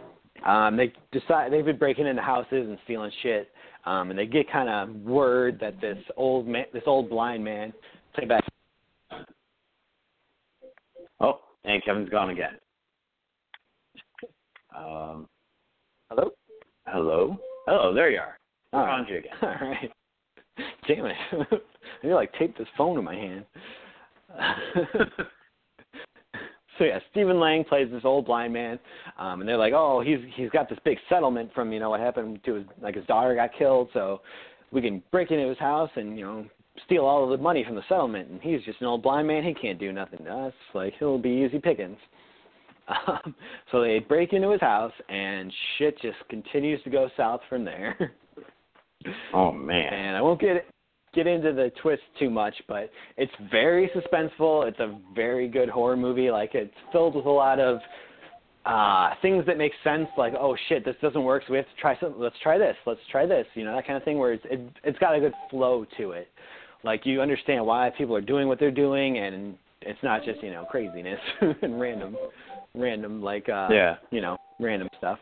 Um, 0.45 0.77
they 0.77 0.93
decide 1.11 1.51
they've 1.51 1.65
been 1.65 1.77
breaking 1.77 2.07
into 2.07 2.21
houses 2.21 2.67
and 2.67 2.77
stealing 2.85 3.11
shit, 3.21 3.49
um, 3.85 4.09
and 4.09 4.17
they 4.17 4.25
get 4.25 4.49
kind 4.51 4.69
of 4.69 4.95
word 5.03 5.57
that 5.59 5.79
this 5.81 5.97
old 6.15 6.47
man, 6.47 6.65
this 6.73 6.83
old 6.85 7.09
blind 7.09 7.43
man, 7.43 7.73
play 8.15 8.25
back. 8.25 8.43
Oh, 11.19 11.41
and 11.65 11.83
Kevin's 11.83 12.09
gone 12.09 12.29
again. 12.29 12.53
Um, 14.75 15.27
Hello. 16.09 16.31
hello, 16.87 17.37
hello, 17.67 17.93
there 17.93 18.09
you 18.09 18.19
are. 18.19 18.37
All 18.71 18.79
I 18.79 18.83
right. 18.83 18.97
found 18.97 19.09
you 19.09 19.17
again. 19.17 19.31
All 19.41 19.69
right. 19.69 19.91
Damn 20.89 21.05
it! 21.05 21.15
I 21.31 21.37
need 22.01 22.09
to 22.09 22.15
like 22.15 22.33
tape 22.33 22.57
this 22.57 22.67
phone 22.75 22.97
in 22.97 23.03
my 23.03 23.13
hand. 23.13 23.45
so 26.79 26.83
yeah, 26.83 26.97
Stephen 27.11 27.39
Lang 27.39 27.63
plays 27.63 27.89
this 27.91 28.01
old 28.03 28.25
blind 28.25 28.51
man, 28.53 28.79
um, 29.19 29.41
and 29.41 29.47
they're 29.47 29.55
like, 29.55 29.73
oh, 29.75 30.01
he's 30.03 30.17
he's 30.35 30.49
got 30.49 30.67
this 30.67 30.79
big 30.83 30.97
settlement 31.07 31.51
from 31.53 31.71
you 31.71 31.79
know 31.79 31.91
what 31.91 31.99
happened 31.99 32.39
to 32.43 32.55
his 32.55 32.65
like 32.81 32.95
his 32.95 33.05
daughter 33.05 33.35
got 33.35 33.51
killed, 33.55 33.89
so 33.93 34.21
we 34.71 34.81
can 34.81 35.03
break 35.11 35.29
into 35.29 35.47
his 35.47 35.59
house 35.59 35.91
and 35.95 36.17
you 36.17 36.25
know 36.25 36.43
steal 36.85 37.05
all 37.05 37.23
of 37.23 37.29
the 37.29 37.43
money 37.43 37.63
from 37.63 37.75
the 37.75 37.83
settlement. 37.87 38.27
And 38.27 38.41
he's 38.41 38.63
just 38.63 38.81
an 38.81 38.87
old 38.87 39.03
blind 39.03 39.27
man; 39.27 39.43
he 39.43 39.53
can't 39.53 39.77
do 39.79 39.91
nothing 39.91 40.25
to 40.25 40.31
us. 40.31 40.53
Like 40.73 40.95
he'll 40.97 41.19
be 41.19 41.45
easy 41.47 41.59
pickings. 41.59 41.97
Um, 43.05 43.35
so 43.71 43.81
they 43.81 43.99
break 43.99 44.33
into 44.33 44.49
his 44.49 44.61
house, 44.61 44.91
and 45.09 45.53
shit 45.77 46.01
just 46.01 46.17
continues 46.27 46.81
to 46.81 46.89
go 46.89 47.07
south 47.15 47.41
from 47.47 47.63
there. 47.63 47.95
Oh 49.31 49.51
man. 49.51 49.93
and 49.93 50.17
I 50.17 50.21
won't 50.23 50.41
get 50.41 50.65
get 51.13 51.27
into 51.27 51.53
the 51.53 51.71
twist 51.81 52.03
too 52.19 52.29
much, 52.29 52.53
but 52.67 52.89
it's 53.17 53.31
very 53.51 53.89
suspenseful. 53.95 54.67
It's 54.67 54.79
a 54.79 54.97
very 55.15 55.47
good 55.47 55.69
horror 55.69 55.97
movie. 55.97 56.31
Like 56.31 56.55
it's 56.55 56.73
filled 56.91 57.15
with 57.15 57.25
a 57.25 57.29
lot 57.29 57.59
of 57.59 57.79
uh 58.65 59.11
things 59.21 59.45
that 59.45 59.57
make 59.57 59.71
sense 59.85 60.07
like 60.17 60.33
oh 60.37 60.53
shit 60.67 60.83
this 60.83 60.95
doesn't 61.01 61.23
work 61.23 61.41
so 61.47 61.53
we 61.53 61.57
have 61.57 61.65
to 61.65 61.81
try 61.81 61.97
something 61.97 62.21
let's 62.21 62.35
try 62.43 62.57
this 62.57 62.75
let's 62.85 62.99
try 63.09 63.25
this 63.25 63.45
you 63.53 63.63
know 63.63 63.73
that 63.73 63.87
kind 63.87 63.95
of 63.95 64.03
thing 64.03 64.17
where 64.19 64.33
it's 64.33 64.43
it, 64.51 64.59
it's 64.83 64.99
got 64.99 65.15
a 65.15 65.19
good 65.19 65.31
flow 65.49 65.85
to 65.97 66.11
it 66.11 66.27
like 66.83 67.05
you 67.05 67.21
understand 67.21 67.65
why 67.65 67.89
people 67.97 68.13
are 68.13 68.21
doing 68.21 68.49
what 68.49 68.59
they're 68.59 68.69
doing 68.69 69.17
and 69.19 69.55
it's 69.81 69.97
not 70.03 70.25
just 70.25 70.43
you 70.43 70.51
know 70.51 70.65
craziness 70.69 71.19
and 71.61 71.79
random 71.79 72.17
random 72.75 73.23
like 73.23 73.47
uh 73.47 73.69
Yeah. 73.71 73.95
you 74.11 74.19
know 74.19 74.37
random 74.59 74.89
stuff 74.97 75.19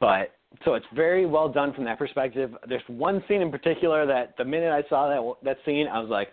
but 0.00 0.32
so 0.64 0.74
it's 0.74 0.86
very 0.94 1.26
well 1.26 1.48
done 1.48 1.72
from 1.72 1.84
that 1.84 1.98
perspective. 1.98 2.52
There's 2.68 2.82
one 2.86 3.22
scene 3.28 3.42
in 3.42 3.50
particular 3.50 4.06
that 4.06 4.36
the 4.36 4.44
minute 4.44 4.72
I 4.72 4.88
saw 4.88 5.08
that 5.08 5.44
that 5.44 5.58
scene, 5.64 5.86
I 5.88 5.98
was 6.00 6.08
like, 6.08 6.28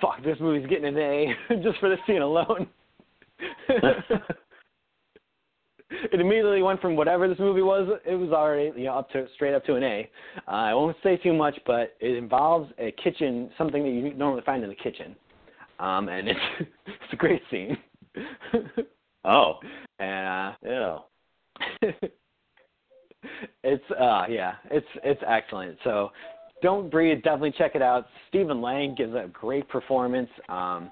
"Fuck, 0.00 0.22
this 0.24 0.38
movie's 0.40 0.66
getting 0.68 0.86
an 0.86 0.98
A 0.98 1.34
just 1.62 1.78
for 1.78 1.88
this 1.88 1.98
scene 2.06 2.22
alone." 2.22 2.66
it 5.90 6.20
immediately 6.20 6.62
went 6.62 6.80
from 6.80 6.96
whatever 6.96 7.28
this 7.28 7.38
movie 7.38 7.62
was, 7.62 7.88
it 8.06 8.14
was 8.14 8.30
already 8.30 8.72
you 8.78 8.86
know 8.86 8.94
up 8.94 9.10
to 9.10 9.26
straight 9.34 9.54
up 9.54 9.64
to 9.66 9.74
an 9.76 9.82
A. 9.82 10.10
Uh, 10.48 10.50
I 10.50 10.74
won't 10.74 10.96
say 11.02 11.16
too 11.16 11.32
much, 11.32 11.58
but 11.66 11.94
it 12.00 12.16
involves 12.16 12.72
a 12.78 12.92
kitchen, 12.92 13.50
something 13.58 13.82
that 13.82 13.90
you 13.90 14.14
normally 14.14 14.42
find 14.44 14.62
in 14.62 14.70
the 14.70 14.76
kitchen, 14.76 15.14
um, 15.78 16.08
and 16.08 16.28
it's 16.28 16.40
it's 16.86 17.12
a 17.12 17.16
great 17.16 17.42
scene. 17.50 17.76
oh, 19.24 19.58
and 19.98 20.28
uh, 20.28 20.52
yeah. 21.82 21.90
It's 23.62 23.84
uh 23.90 24.24
yeah, 24.28 24.54
it's 24.70 24.86
it's 25.02 25.20
excellent. 25.26 25.78
So 25.84 26.10
don't 26.62 26.90
breathe, 26.90 27.22
definitely 27.22 27.54
check 27.56 27.74
it 27.74 27.82
out. 27.82 28.06
Stephen 28.28 28.60
Lang 28.60 28.94
gives 28.94 29.14
a 29.14 29.28
great 29.32 29.68
performance. 29.68 30.30
Um 30.48 30.90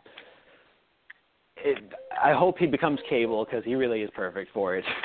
it, 1.65 1.79
I 2.23 2.33
hope 2.33 2.59
he 2.59 2.67
becomes 2.67 2.99
cable 3.09 3.45
because 3.45 3.65
he 3.65 3.75
really 3.75 4.03
is 4.03 4.11
perfect 4.15 4.53
for 4.53 4.77
it. 4.77 4.85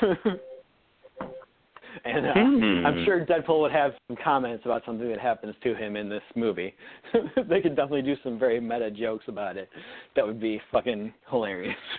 and 2.04 2.26
uh, 2.26 2.34
Hmm. 2.34 2.86
I'm 2.86 3.04
sure 3.04 3.24
Deadpool 3.24 3.60
would 3.60 3.72
have 3.72 3.92
some 4.08 4.16
comments 4.22 4.64
about 4.64 4.82
something 4.84 5.08
that 5.08 5.20
happens 5.20 5.54
to 5.62 5.74
him 5.74 5.96
in 5.96 6.08
this 6.08 6.22
movie. 6.34 6.74
they 7.48 7.60
could 7.60 7.76
definitely 7.76 8.02
do 8.02 8.16
some 8.22 8.38
very 8.38 8.60
meta 8.60 8.90
jokes 8.90 9.24
about 9.28 9.56
it. 9.56 9.68
That 10.16 10.26
would 10.26 10.40
be 10.40 10.60
fucking 10.70 11.12
hilarious. 11.30 11.76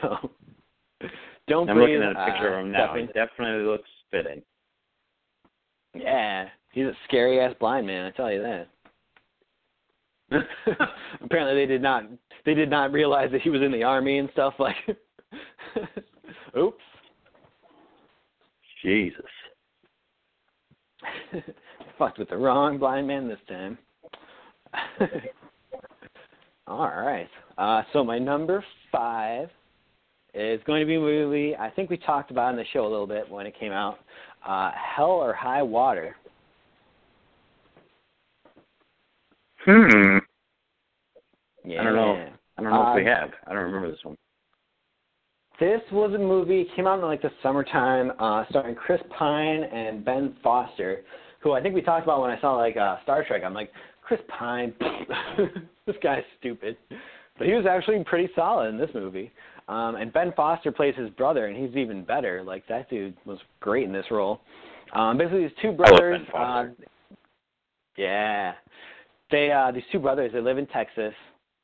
so, 0.00 0.30
don't 1.48 1.68
I'm 1.68 1.78
looking 1.78 2.02
at 2.02 2.12
a 2.12 2.24
picture 2.26 2.54
uh, 2.54 2.60
of 2.60 2.66
him 2.66 2.72
now. 2.72 2.86
definitely- 2.86 3.06
He 3.06 3.12
definitely 3.12 3.66
looks 3.66 3.88
fitting. 4.10 4.42
Yeah, 5.94 6.48
he's 6.72 6.86
a 6.86 6.96
scary 7.06 7.40
ass 7.40 7.54
blind 7.60 7.86
man. 7.86 8.06
I 8.06 8.10
tell 8.10 8.32
you 8.32 8.42
that. 8.42 8.68
Apparently, 11.22 11.54
they 11.54 11.66
did 11.66 11.82
not. 11.82 12.04
They 12.44 12.54
did 12.54 12.68
not 12.70 12.92
realize 12.92 13.30
that 13.30 13.42
he 13.42 13.50
was 13.50 13.62
in 13.62 13.70
the 13.70 13.84
army 13.84 14.18
and 14.18 14.28
stuff. 14.32 14.54
Like, 14.58 14.74
oops. 16.58 16.82
Jesus. 18.82 19.24
Fucked 21.98 22.18
with 22.18 22.28
the 22.30 22.36
wrong 22.36 22.78
blind 22.78 23.06
man 23.06 23.28
this 23.28 23.38
time. 23.48 23.78
All 26.66 26.88
right. 26.88 27.28
Uh, 27.56 27.82
so 27.92 28.02
my 28.02 28.18
number 28.18 28.64
five 28.90 29.48
is 30.34 30.60
going 30.66 30.80
to 30.80 30.86
be 30.86 30.96
a 30.96 31.00
movie 31.00 31.56
I 31.56 31.70
think 31.70 31.90
we 31.90 31.96
talked 31.96 32.30
about 32.30 32.50
in 32.50 32.56
the 32.56 32.64
show 32.72 32.86
a 32.86 32.90
little 32.90 33.06
bit 33.06 33.30
when 33.30 33.46
it 33.46 33.54
came 33.58 33.72
out. 33.72 33.98
Uh, 34.46 34.70
Hell 34.96 35.06
or 35.10 35.32
High 35.32 35.62
Water. 35.62 36.16
Hmm. 39.64 40.18
Yeah. 41.64 41.80
I 41.80 41.84
don't 41.84 41.94
know. 41.94 42.28
I 42.58 42.62
don't 42.62 42.70
know 42.70 42.90
if 42.90 42.96
we 42.96 43.10
Uh, 43.10 43.14
have. 43.14 43.30
I 43.46 43.54
don't 43.54 43.62
remember 43.64 43.90
this 43.90 44.04
one. 44.04 44.16
This 45.60 45.80
was 45.92 46.12
a 46.14 46.18
movie 46.18 46.64
came 46.76 46.86
out 46.86 46.98
in 46.98 47.04
like 47.04 47.22
the 47.22 47.30
summertime, 47.42 48.12
uh, 48.18 48.44
starring 48.50 48.74
Chris 48.74 49.00
Pine 49.16 49.62
and 49.64 50.04
Ben 50.04 50.34
Foster, 50.42 51.04
who 51.40 51.52
I 51.52 51.62
think 51.62 51.74
we 51.74 51.80
talked 51.80 52.04
about 52.04 52.20
when 52.20 52.30
I 52.30 52.40
saw 52.40 52.56
like 52.56 52.76
uh, 52.76 52.96
Star 53.04 53.24
Trek. 53.24 53.42
I'm 53.44 53.54
like, 53.54 53.70
Chris 54.02 54.20
Pine, 54.28 54.74
this 55.86 55.96
guy's 56.02 56.24
stupid, 56.38 56.76
but 57.38 57.46
he 57.46 57.54
was 57.54 57.66
actually 57.66 58.02
pretty 58.04 58.28
solid 58.34 58.68
in 58.68 58.76
this 58.78 58.90
movie. 58.94 59.32
Um, 59.68 59.96
and 59.96 60.12
Ben 60.12 60.32
Foster 60.36 60.72
plays 60.72 60.94
his 60.96 61.10
brother, 61.10 61.46
and 61.46 61.56
he's 61.56 61.76
even 61.76 62.04
better. 62.04 62.42
Like 62.42 62.66
that 62.68 62.90
dude 62.90 63.16
was 63.24 63.38
great 63.60 63.84
in 63.84 63.92
this 63.92 64.06
role. 64.10 64.40
Um, 64.92 65.16
basically, 65.16 65.42
these 65.42 65.56
two 65.62 65.68
love 65.68 65.76
brothers. 65.78 66.20
Uh, 66.36 66.64
yeah, 67.96 68.54
they 69.30 69.50
uh, 69.50 69.70
these 69.70 69.84
two 69.90 69.98
brothers. 69.98 70.32
They 70.32 70.40
live 70.40 70.58
in 70.58 70.66
Texas 70.66 71.14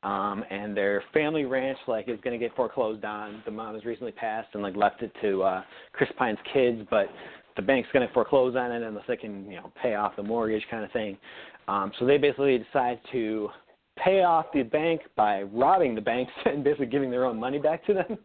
um 0.03 0.43
and 0.49 0.75
their 0.75 1.03
family 1.13 1.45
ranch 1.45 1.77
like 1.87 2.09
is 2.09 2.19
going 2.23 2.37
to 2.37 2.43
get 2.43 2.55
foreclosed 2.55 3.05
on 3.05 3.41
the 3.45 3.51
mom 3.51 3.75
has 3.75 3.85
recently 3.85 4.11
passed 4.11 4.47
and 4.53 4.63
like 4.63 4.75
left 4.75 5.01
it 5.01 5.11
to 5.21 5.43
uh 5.43 5.63
chris 5.93 6.09
pine's 6.17 6.39
kids 6.53 6.81
but 6.89 7.07
the 7.55 7.61
bank's 7.61 7.87
going 7.93 8.07
to 8.07 8.13
foreclose 8.13 8.55
on 8.55 8.71
it 8.71 8.81
unless 8.81 9.03
they 9.07 9.17
can 9.17 9.45
you 9.45 9.57
know 9.57 9.71
pay 9.81 9.95
off 9.95 10.15
the 10.15 10.23
mortgage 10.23 10.63
kind 10.71 10.83
of 10.83 10.91
thing 10.91 11.17
um 11.67 11.91
so 11.99 12.05
they 12.05 12.17
basically 12.17 12.57
decide 12.57 12.99
to 13.11 13.49
pay 13.97 14.23
off 14.23 14.45
the 14.53 14.63
bank 14.63 15.01
by 15.15 15.43
robbing 15.43 15.95
the 15.95 16.01
banks 16.01 16.31
and 16.45 16.63
basically 16.63 16.87
giving 16.87 17.11
their 17.11 17.25
own 17.25 17.39
money 17.39 17.59
back 17.59 17.85
to 17.85 17.93
them 17.93 18.17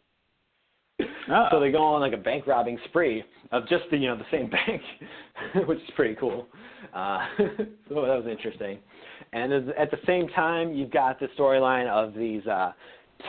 Oh. 1.29 1.49
so 1.51 1.61
they 1.61 1.71
go 1.71 1.83
on 1.83 2.01
like 2.01 2.13
a 2.13 2.23
bank 2.23 2.47
robbing 2.47 2.79
spree 2.89 3.23
of 3.53 3.69
just 3.69 3.85
the 3.91 3.97
you 3.97 4.09
know 4.09 4.17
the 4.17 4.25
same 4.31 4.51
bank, 4.67 4.83
which 5.69 5.79
is 5.79 5.91
pretty 5.95 6.15
cool. 6.15 6.47
Uh, 6.95 7.19
so 7.39 7.95
that 7.95 8.17
was 8.17 8.27
interesting. 8.31 8.79
And 9.33 9.53
at 9.53 9.91
the 9.91 9.99
same 10.07 10.29
time, 10.29 10.73
you've 10.73 10.91
got 10.91 11.19
the 11.21 11.27
storyline 11.39 11.89
of 11.89 12.15
these 12.15 12.47
uh, 12.47 12.73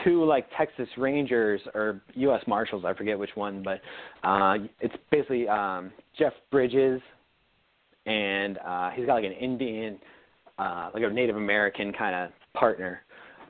two 0.04 0.24
like 0.24 0.46
Texas 0.56 0.88
Rangers 0.96 1.60
or 1.74 2.00
U.S. 2.14 2.42
Marshals, 2.46 2.84
I 2.86 2.94
forget 2.94 3.18
which 3.18 3.34
one, 3.34 3.62
but 3.62 3.80
uh, 4.26 4.56
it's 4.80 4.94
basically 5.10 5.48
um, 5.48 5.90
Jeff 6.18 6.32
Bridges, 6.50 7.02
and 8.06 8.58
uh, 8.58 8.90
he's 8.90 9.06
got 9.06 9.14
like 9.14 9.24
an 9.24 9.32
Indian, 9.32 9.98
uh, 10.58 10.90
like 10.94 11.02
a 11.02 11.10
Native 11.10 11.36
American 11.36 11.92
kind 11.92 12.14
of 12.14 12.30
partner. 12.54 13.02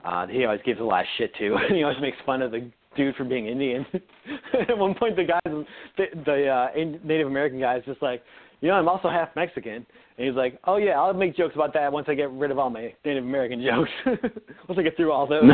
Uh, 0.04 0.26
he 0.26 0.44
always 0.44 0.60
gives 0.64 0.80
a 0.80 0.84
lot 0.84 1.00
of 1.00 1.06
shit 1.16 1.34
to, 1.36 1.54
and 1.68 1.76
he 1.76 1.82
always 1.82 2.00
makes 2.00 2.16
fun 2.24 2.42
of 2.42 2.50
the 2.50 2.70
dude 2.96 3.14
for 3.16 3.24
being 3.24 3.46
Indian. 3.46 3.86
At 4.68 4.76
one 4.76 4.94
point, 4.94 5.16
the 5.16 5.24
guy, 5.24 5.40
the, 5.44 6.04
the 6.24 6.46
uh, 6.48 6.68
Native 7.04 7.26
American 7.26 7.60
guy, 7.60 7.76
is 7.78 7.84
just 7.84 8.02
like, 8.02 8.22
you 8.60 8.68
know, 8.68 8.74
I'm 8.74 8.88
also 8.88 9.08
half 9.08 9.28
Mexican, 9.36 9.86
and 10.16 10.26
he's 10.26 10.34
like, 10.34 10.58
oh 10.64 10.76
yeah, 10.76 10.98
I'll 10.98 11.14
make 11.14 11.36
jokes 11.36 11.54
about 11.54 11.72
that 11.74 11.92
once 11.92 12.06
I 12.08 12.14
get 12.14 12.30
rid 12.32 12.50
of 12.50 12.58
all 12.58 12.70
my 12.70 12.92
Native 13.04 13.24
American 13.24 13.62
jokes. 13.62 13.90
once 14.68 14.78
I 14.78 14.82
get 14.82 14.96
through 14.96 15.12
all 15.12 15.28
those. 15.28 15.44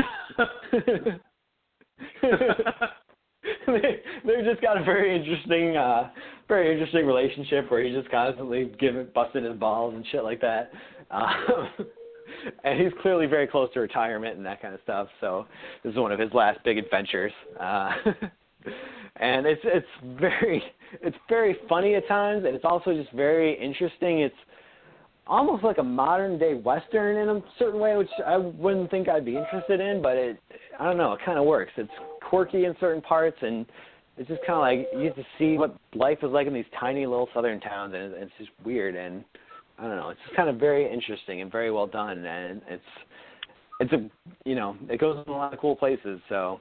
they 3.66 4.00
they've 4.24 4.44
just 4.44 4.62
got 4.62 4.80
a 4.80 4.84
very 4.84 5.14
interesting 5.14 5.76
uh 5.76 6.10
very 6.48 6.72
interesting 6.72 7.06
relationship 7.06 7.70
where 7.70 7.82
he's 7.82 7.94
just 7.94 8.10
constantly 8.10 8.72
giving 8.78 9.06
busting 9.14 9.44
his 9.44 9.56
balls 9.58 9.94
and 9.94 10.04
shit 10.10 10.24
like 10.24 10.40
that. 10.40 10.70
Um, 11.10 11.68
and 12.64 12.80
he's 12.80 12.92
clearly 13.02 13.26
very 13.26 13.46
close 13.46 13.68
to 13.74 13.80
retirement 13.80 14.36
and 14.36 14.46
that 14.46 14.60
kind 14.60 14.74
of 14.74 14.80
stuff. 14.82 15.08
So 15.20 15.46
this 15.82 15.92
is 15.92 15.98
one 15.98 16.12
of 16.12 16.18
his 16.18 16.32
last 16.32 16.60
big 16.64 16.78
adventures. 16.78 17.32
Uh, 17.60 17.92
and 19.16 19.46
it's 19.46 19.62
it's 19.64 20.20
very 20.20 20.62
it's 21.02 21.16
very 21.28 21.56
funny 21.68 21.94
at 21.94 22.06
times, 22.08 22.44
and 22.44 22.54
it's 22.54 22.64
also 22.64 22.94
just 22.94 23.12
very 23.12 23.54
interesting. 23.62 24.20
It's 24.20 24.34
almost 25.26 25.64
like 25.64 25.78
a 25.78 25.82
modern 25.82 26.38
day 26.38 26.54
western 26.54 27.16
in 27.16 27.36
a 27.36 27.42
certain 27.58 27.80
way, 27.80 27.96
which 27.96 28.10
I 28.26 28.36
wouldn't 28.36 28.90
think 28.90 29.08
I'd 29.08 29.24
be 29.24 29.36
interested 29.36 29.80
in, 29.80 30.02
but 30.02 30.16
it 30.16 30.38
I 30.78 30.84
don't 30.84 30.96
know, 30.98 31.12
it 31.12 31.20
kind 31.24 31.38
of 31.38 31.44
works. 31.44 31.72
It's 31.76 31.90
quirky 32.28 32.64
in 32.64 32.74
certain 32.80 33.02
parts, 33.02 33.38
and 33.42 33.66
it's 34.16 34.28
just 34.28 34.40
kind 34.46 34.54
of 34.54 34.60
like 34.60 34.88
you 34.94 35.08
get 35.08 35.16
to 35.16 35.26
see 35.38 35.58
what 35.58 35.76
life 35.94 36.18
is 36.22 36.30
like 36.30 36.46
in 36.46 36.54
these 36.54 36.64
tiny 36.78 37.06
little 37.06 37.28
southern 37.34 37.60
towns, 37.60 37.94
and 37.94 38.14
it's 38.14 38.32
just 38.38 38.50
weird 38.64 38.96
and 38.96 39.24
I 39.78 39.82
don't 39.82 39.96
know. 39.96 40.10
It's 40.10 40.20
just 40.24 40.36
kind 40.36 40.48
of 40.48 40.56
very 40.56 40.90
interesting 40.92 41.40
and 41.40 41.50
very 41.50 41.70
well 41.70 41.86
done, 41.86 42.24
and 42.24 42.62
it's 42.68 42.82
it's 43.80 43.92
a 43.92 44.08
you 44.44 44.54
know 44.54 44.76
it 44.88 45.00
goes 45.00 45.22
in 45.26 45.32
a 45.32 45.36
lot 45.36 45.52
of 45.52 45.58
cool 45.60 45.76
places. 45.76 46.20
So 46.28 46.60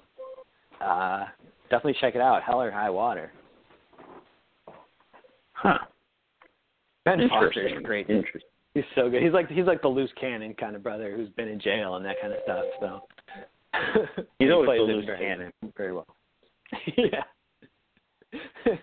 uh, 0.83 1.25
definitely 1.69 1.95
check 2.01 2.15
it 2.15 2.21
out. 2.21 2.41
Hell 2.43 2.61
or 2.61 2.71
High 2.71 2.89
Water. 2.89 3.31
Huh. 5.53 5.77
Ben 7.05 7.27
Foster 7.29 7.67
is 7.67 7.83
great. 7.83 8.09
Interesting. 8.09 8.41
He's 8.73 8.83
so 8.95 9.09
good. 9.09 9.21
He's 9.21 9.33
like 9.33 9.49
he's 9.49 9.65
like 9.65 9.81
the 9.81 9.87
loose 9.87 10.11
cannon 10.19 10.53
kind 10.55 10.75
of 10.75 10.81
brother 10.81 11.13
who's 11.15 11.29
been 11.29 11.47
in 11.47 11.59
jail 11.59 11.95
and 11.95 12.05
that 12.05 12.15
kind 12.21 12.33
of 12.33 12.39
stuff. 12.43 12.65
So 12.79 13.01
He's 14.39 14.47
He 14.47 14.51
always 14.51 14.67
plays 14.67 14.79
the 14.79 14.83
loose 14.83 15.05
very, 15.05 15.19
cannon. 15.19 15.53
very 15.77 15.93
well. 15.93 16.07
yeah. 16.97 17.23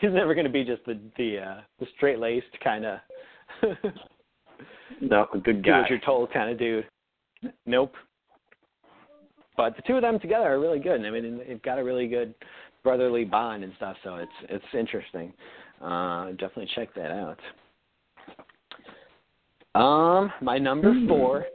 he's 0.00 0.12
never 0.12 0.34
going 0.34 0.46
to 0.46 0.52
be 0.52 0.64
just 0.64 0.84
the 0.86 0.98
the 1.16 1.38
uh, 1.38 1.60
the 1.78 1.86
straight 1.96 2.18
laced 2.18 2.46
kind 2.64 2.86
of 2.86 2.98
No, 5.00 5.26
a 5.32 5.38
good 5.38 5.62
do 5.62 5.70
guy. 5.70 5.80
what 5.80 5.90
you're 5.90 6.00
told 6.00 6.32
kind 6.32 6.50
of 6.50 6.58
dude. 6.58 6.86
Nope. 7.66 7.94
But 9.56 9.76
the 9.76 9.82
two 9.82 9.94
of 9.94 10.02
them 10.02 10.18
together 10.18 10.46
are 10.46 10.60
really 10.60 10.78
good. 10.78 11.04
I 11.04 11.10
mean, 11.10 11.40
they've 11.46 11.62
got 11.62 11.78
a 11.78 11.84
really 11.84 12.06
good 12.08 12.34
brotherly 12.82 13.24
bond 13.24 13.64
and 13.64 13.72
stuff. 13.76 13.96
So 14.04 14.16
it's 14.16 14.32
it's 14.48 14.64
interesting. 14.74 15.32
Uh, 15.82 16.30
definitely 16.32 16.68
check 16.74 16.94
that 16.94 17.10
out. 17.12 17.38
Um, 19.80 20.32
my 20.40 20.58
number 20.58 20.94
four. 21.06 21.46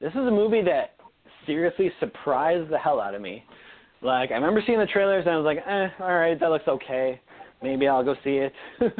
This 0.00 0.10
is 0.10 0.18
a 0.18 0.30
movie 0.30 0.62
that 0.62 0.96
seriously 1.46 1.90
surprised 2.00 2.70
the 2.70 2.78
hell 2.78 3.00
out 3.00 3.14
of 3.14 3.22
me. 3.22 3.44
Like 4.02 4.32
I 4.32 4.34
remember 4.34 4.62
seeing 4.66 4.78
the 4.78 4.86
trailers 4.86 5.24
and 5.24 5.34
I 5.34 5.36
was 5.38 5.44
like, 5.44 5.58
eh, 5.66 5.88
all 6.00 6.14
right, 6.14 6.38
that 6.38 6.50
looks 6.50 6.68
okay. 6.68 7.20
Maybe 7.62 7.86
I'll 7.86 8.04
go 8.04 8.14
see 8.24 8.38
it. 8.38 8.52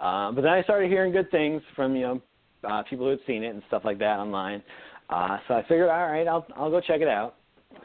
um, 0.00 0.34
but 0.34 0.42
then 0.42 0.52
I 0.52 0.62
started 0.62 0.90
hearing 0.90 1.12
good 1.12 1.30
things 1.30 1.62
from 1.74 1.94
you 1.94 2.02
know 2.02 2.22
uh, 2.68 2.82
people 2.88 3.06
who 3.06 3.10
had 3.10 3.20
seen 3.26 3.42
it 3.42 3.48
and 3.54 3.62
stuff 3.68 3.82
like 3.84 3.98
that 3.98 4.18
online. 4.18 4.62
Uh, 5.10 5.38
so 5.46 5.54
I 5.54 5.62
figured, 5.62 5.88
all 5.88 6.08
right, 6.08 6.26
I'll 6.26 6.46
I'll 6.56 6.70
go 6.70 6.80
check 6.80 7.00
it 7.00 7.08
out. 7.08 7.36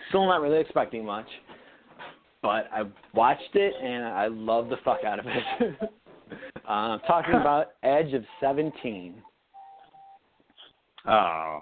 Still 0.10 0.26
not 0.26 0.42
really 0.42 0.60
expecting 0.60 1.06
much, 1.06 1.28
but 2.42 2.68
I 2.72 2.84
watched 3.14 3.56
it 3.56 3.74
and 3.82 4.06
I 4.06 4.28
loved 4.28 4.72
the 4.72 4.78
fuck 4.86 5.04
out 5.06 5.20
of 5.20 5.26
it. 5.28 5.76
uh, 6.68 6.72
I'm 6.72 7.00
talking 7.02 7.34
about 7.40 7.72
Edge 7.84 8.14
of 8.14 8.24
Seventeen. 8.40 9.16
Oh. 11.08 11.60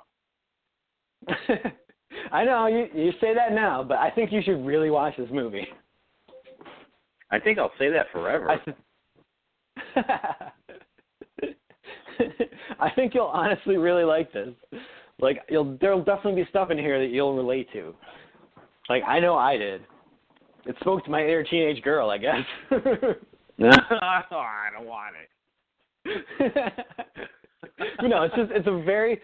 I 2.31 2.43
know 2.43 2.67
you 2.67 2.87
you 2.93 3.11
say 3.19 3.33
that 3.33 3.53
now, 3.53 3.83
but 3.83 3.97
I 3.97 4.11
think 4.11 4.31
you 4.31 4.41
should 4.43 4.65
really 4.65 4.89
watch 4.89 5.15
this 5.17 5.29
movie. 5.31 5.67
I 7.31 7.39
think 7.39 7.57
I'll 7.57 7.71
say 7.77 7.89
that 7.89 8.07
forever. 8.11 8.51
I, 8.51 8.71
I 12.79 12.89
think 12.95 13.13
you'll 13.13 13.25
honestly 13.25 13.77
really 13.77 14.03
like 14.03 14.31
this. 14.33 14.49
Like 15.19 15.43
you'll 15.49 15.77
there'll 15.79 16.03
definitely 16.03 16.43
be 16.43 16.49
stuff 16.49 16.71
in 16.71 16.77
here 16.77 16.99
that 16.99 17.13
you'll 17.13 17.35
relate 17.35 17.71
to. 17.73 17.93
Like 18.89 19.03
I 19.07 19.19
know 19.19 19.35
I 19.35 19.57
did. 19.57 19.81
It 20.65 20.75
spoke 20.81 21.05
to 21.05 21.11
my 21.11 21.23
inner 21.23 21.43
teenage 21.43 21.81
girl, 21.83 22.09
I 22.09 22.17
guess. 22.17 22.43
no, 22.71 23.79
I 23.91 24.69
don't 24.73 24.85
want 24.85 25.15
it. 26.05 26.73
no, 28.03 28.23
it's 28.23 28.35
just 28.35 28.51
it's 28.51 28.67
a 28.67 28.83
very 28.83 29.21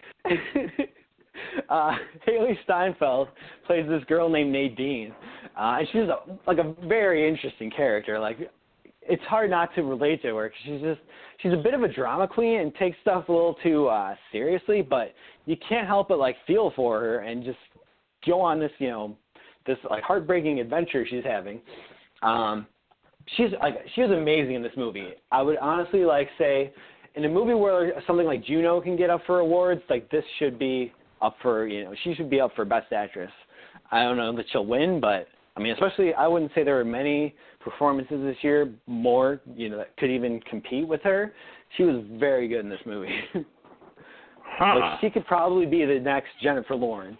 uh, 1.68 1.92
Hailee 2.26 2.56
Steinfeld 2.64 3.28
plays 3.66 3.86
this 3.88 4.04
girl 4.04 4.28
named 4.28 4.52
Nadine, 4.52 5.12
uh, 5.58 5.76
and 5.78 5.88
she's 5.92 6.02
a, 6.02 6.18
like 6.46 6.58
a 6.58 6.74
very 6.86 7.28
interesting 7.28 7.70
character. 7.70 8.18
Like, 8.18 8.50
it's 9.08 9.22
hard 9.24 9.50
not 9.50 9.74
to 9.74 9.82
relate 9.82 10.22
to 10.22 10.36
her 10.36 10.52
she's 10.64 10.80
just 10.80 11.00
she's 11.40 11.52
a 11.52 11.56
bit 11.56 11.74
of 11.74 11.82
a 11.82 11.88
drama 11.88 12.26
queen 12.26 12.60
and 12.60 12.74
takes 12.74 12.96
stuff 13.02 13.28
a 13.28 13.32
little 13.32 13.56
too 13.62 13.86
uh, 13.86 14.14
seriously, 14.32 14.82
but 14.82 15.14
you 15.46 15.56
can't 15.68 15.86
help 15.86 16.08
but 16.08 16.18
like 16.18 16.36
feel 16.46 16.72
for 16.74 17.00
her 17.00 17.18
and 17.20 17.44
just 17.44 17.58
go 18.26 18.40
on 18.40 18.58
this 18.58 18.72
you 18.78 18.88
know 18.88 19.16
this 19.66 19.78
like 19.90 20.02
heartbreaking 20.02 20.60
adventure 20.60 21.06
she's 21.08 21.24
having. 21.24 21.60
Um, 22.22 22.66
she's 23.36 23.50
like 23.60 23.76
she 23.94 24.02
was 24.02 24.10
amazing 24.10 24.54
in 24.54 24.62
this 24.62 24.72
movie. 24.76 25.10
I 25.30 25.42
would 25.42 25.58
honestly 25.58 26.04
like 26.04 26.28
say 26.38 26.72
in 27.14 27.24
a 27.24 27.28
movie 27.28 27.54
where 27.54 27.92
something 28.06 28.26
like 28.26 28.44
Juno 28.44 28.80
can 28.80 28.96
get 28.96 29.10
up 29.10 29.22
for 29.26 29.40
awards, 29.40 29.82
like 29.88 30.10
this 30.10 30.24
should 30.38 30.58
be 30.58 30.92
up 31.22 31.36
for 31.42 31.66
you 31.66 31.84
know 31.84 31.94
she 32.04 32.14
should 32.14 32.30
be 32.30 32.40
up 32.40 32.54
for 32.54 32.64
best 32.64 32.92
actress. 32.92 33.30
I 33.90 34.02
don't 34.02 34.16
know 34.16 34.34
that 34.36 34.46
she'll 34.50 34.66
win, 34.66 35.00
but 35.00 35.28
I 35.56 35.60
mean 35.60 35.72
especially 35.72 36.14
I 36.14 36.26
wouldn't 36.26 36.52
say 36.54 36.64
there 36.64 36.76
were 36.76 36.84
many 36.84 37.34
performances 37.60 38.20
this 38.22 38.36
year 38.42 38.72
more 38.86 39.40
you 39.54 39.68
know 39.70 39.78
that 39.78 39.96
could 39.96 40.10
even 40.10 40.40
compete 40.40 40.86
with 40.86 41.02
her. 41.02 41.32
She 41.76 41.84
was 41.84 42.04
very 42.18 42.48
good 42.48 42.60
in 42.60 42.68
this 42.68 42.80
movie. 42.86 43.16
Huh. 44.56 44.78
like 44.78 45.00
she 45.00 45.10
could 45.10 45.26
probably 45.26 45.66
be 45.66 45.84
the 45.84 45.98
next 45.98 46.28
Jennifer 46.40 46.76
Lawrence. 46.76 47.18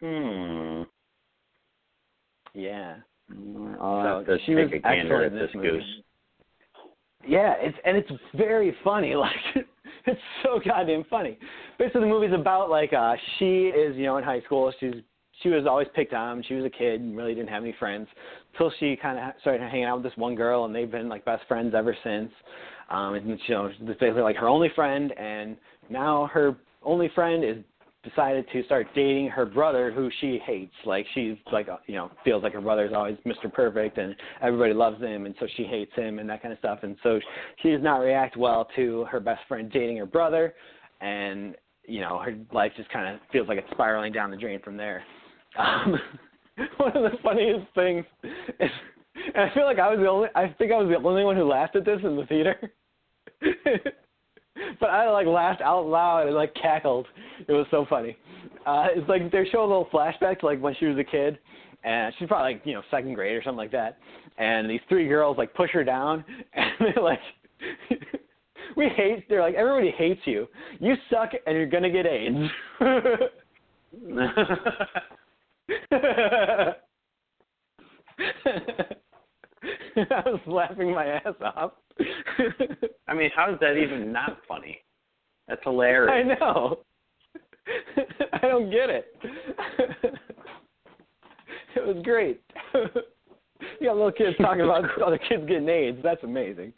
Hmm. 0.00 0.82
Yeah. 2.54 2.96
I'll 3.80 4.24
So 4.26 4.38
she 4.46 4.54
was 4.54 4.70
excellent 4.84 5.32
in 5.32 5.38
this 5.38 5.46
this 5.46 5.54
movie. 5.54 5.68
goose. 5.68 5.84
Yeah, 7.26 7.54
it's 7.58 7.76
and 7.84 7.96
it's 7.96 8.10
very 8.34 8.74
funny. 8.84 9.14
Like 10.06 10.16
it's 10.16 10.20
so 10.42 10.60
goddamn 10.64 11.04
funny. 11.10 11.38
Basically, 11.78 12.02
the 12.02 12.06
movie's 12.06 12.32
about 12.32 12.70
like 12.70 12.92
uh 12.92 13.14
she 13.38 13.66
is 13.66 13.96
you 13.96 14.04
know 14.04 14.16
in 14.16 14.24
high 14.24 14.40
school. 14.42 14.72
She's 14.80 14.94
she 15.42 15.48
was 15.48 15.66
always 15.66 15.88
picked 15.94 16.12
on. 16.12 16.42
She 16.46 16.54
was 16.54 16.64
a 16.64 16.70
kid 16.70 17.00
and 17.00 17.16
really 17.16 17.34
didn't 17.34 17.50
have 17.50 17.62
any 17.62 17.74
friends 17.78 18.08
until 18.52 18.72
she 18.80 18.96
kind 18.96 19.18
of 19.18 19.40
started 19.40 19.60
hanging 19.62 19.84
out 19.84 20.02
with 20.02 20.04
this 20.04 20.18
one 20.18 20.34
girl, 20.34 20.64
and 20.64 20.74
they've 20.74 20.90
been 20.90 21.08
like 21.08 21.24
best 21.24 21.46
friends 21.46 21.74
ever 21.74 21.96
since. 22.02 22.30
Um, 22.90 23.14
and 23.14 23.28
you 23.28 23.54
know, 23.54 23.70
basically 23.86 24.22
like 24.22 24.36
her 24.36 24.48
only 24.48 24.70
friend, 24.74 25.12
and 25.18 25.56
now 25.90 26.28
her 26.32 26.56
only 26.82 27.10
friend 27.14 27.44
is 27.44 27.56
decided 28.04 28.46
to 28.52 28.62
start 28.64 28.86
dating 28.94 29.28
her 29.28 29.44
brother 29.44 29.90
who 29.90 30.08
she 30.20 30.38
hates 30.46 30.72
like 30.86 31.04
she's 31.14 31.34
like 31.52 31.66
you 31.86 31.96
know 31.96 32.10
feels 32.24 32.44
like 32.44 32.52
her 32.52 32.60
brother's 32.60 32.92
always 32.94 33.16
mr 33.26 33.52
perfect 33.52 33.98
and 33.98 34.14
everybody 34.40 34.72
loves 34.72 35.00
him 35.02 35.26
and 35.26 35.34
so 35.40 35.48
she 35.56 35.64
hates 35.64 35.92
him 35.96 36.20
and 36.20 36.30
that 36.30 36.40
kind 36.40 36.52
of 36.52 36.58
stuff 36.60 36.78
and 36.82 36.96
so 37.02 37.18
she 37.60 37.70
does 37.70 37.82
not 37.82 37.98
react 37.98 38.36
well 38.36 38.68
to 38.76 39.04
her 39.10 39.18
best 39.18 39.40
friend 39.48 39.70
dating 39.72 39.96
her 39.96 40.06
brother 40.06 40.54
and 41.00 41.56
you 41.86 42.00
know 42.00 42.18
her 42.20 42.36
life 42.52 42.70
just 42.76 42.88
kind 42.90 43.12
of 43.12 43.20
feels 43.32 43.48
like 43.48 43.58
it's 43.58 43.70
spiraling 43.72 44.12
down 44.12 44.30
the 44.30 44.36
drain 44.36 44.60
from 44.62 44.76
there 44.76 45.02
um 45.58 45.98
one 46.78 46.96
of 46.96 47.10
the 47.10 47.18
funniest 47.22 47.66
things 47.74 48.04
is 48.60 48.70
and 49.34 49.50
i 49.50 49.54
feel 49.54 49.64
like 49.64 49.78
i 49.78 49.88
was 49.90 49.98
the 49.98 50.08
only 50.08 50.28
i 50.34 50.48
think 50.58 50.72
i 50.72 50.76
was 50.76 50.88
the 50.88 51.08
only 51.08 51.24
one 51.24 51.36
who 51.36 51.44
laughed 51.44 51.76
at 51.76 51.84
this 51.84 52.00
in 52.02 52.16
the 52.16 52.26
theater 52.26 52.72
but 54.80 54.90
I 54.90 55.10
like 55.10 55.26
laughed 55.26 55.60
out 55.60 55.86
loud 55.86 56.26
and 56.26 56.34
like 56.34 56.54
cackled. 56.54 57.06
It 57.46 57.52
was 57.52 57.66
so 57.70 57.86
funny. 57.88 58.16
Uh, 58.66 58.88
it's 58.90 59.08
like 59.08 59.30
they 59.30 59.44
show 59.50 59.60
a 59.60 59.66
little 59.66 59.88
flashback 59.92 60.40
to 60.40 60.46
like 60.46 60.60
when 60.60 60.74
she 60.78 60.86
was 60.86 60.98
a 60.98 61.04
kid, 61.04 61.38
and 61.84 62.12
she's 62.18 62.28
probably 62.28 62.54
like 62.54 62.62
you 62.64 62.74
know 62.74 62.82
second 62.90 63.14
grade 63.14 63.36
or 63.36 63.42
something 63.42 63.58
like 63.58 63.72
that. 63.72 63.98
And 64.38 64.68
these 64.68 64.80
three 64.88 65.08
girls 65.08 65.38
like 65.38 65.54
push 65.54 65.70
her 65.72 65.84
down, 65.84 66.24
and 66.54 66.72
they're 66.80 67.02
like, 67.02 67.20
"We 68.76 68.88
hate." 68.88 69.28
They're 69.28 69.42
like, 69.42 69.54
"Everybody 69.54 69.90
hates 69.96 70.20
you. 70.24 70.48
You 70.80 70.94
suck, 71.10 71.30
and 71.46 71.56
you're 71.56 71.66
gonna 71.66 71.90
get 71.90 72.06
AIDS." 72.06 72.50
I 79.96 80.22
was 80.26 80.40
laughing 80.46 80.92
my 80.92 81.06
ass 81.06 81.34
off. 81.42 81.72
I 83.08 83.14
mean, 83.14 83.30
how 83.34 83.52
is 83.52 83.58
that 83.60 83.76
even 83.76 84.12
not 84.12 84.38
funny? 84.46 84.78
That's 85.48 85.60
hilarious. 85.64 86.12
I 86.12 86.22
know. 86.38 86.78
I 88.32 88.38
don't 88.46 88.70
get 88.70 88.90
it. 88.90 89.14
it 91.76 91.86
was 91.86 91.96
great. 92.04 92.40
you 92.74 93.86
got 93.86 93.96
little 93.96 94.12
kids 94.12 94.36
talking 94.40 94.62
about 94.62 94.84
other 95.02 95.18
kids 95.18 95.46
getting 95.48 95.68
AIDS. 95.68 95.98
That's 96.02 96.22
amazing. 96.22 96.72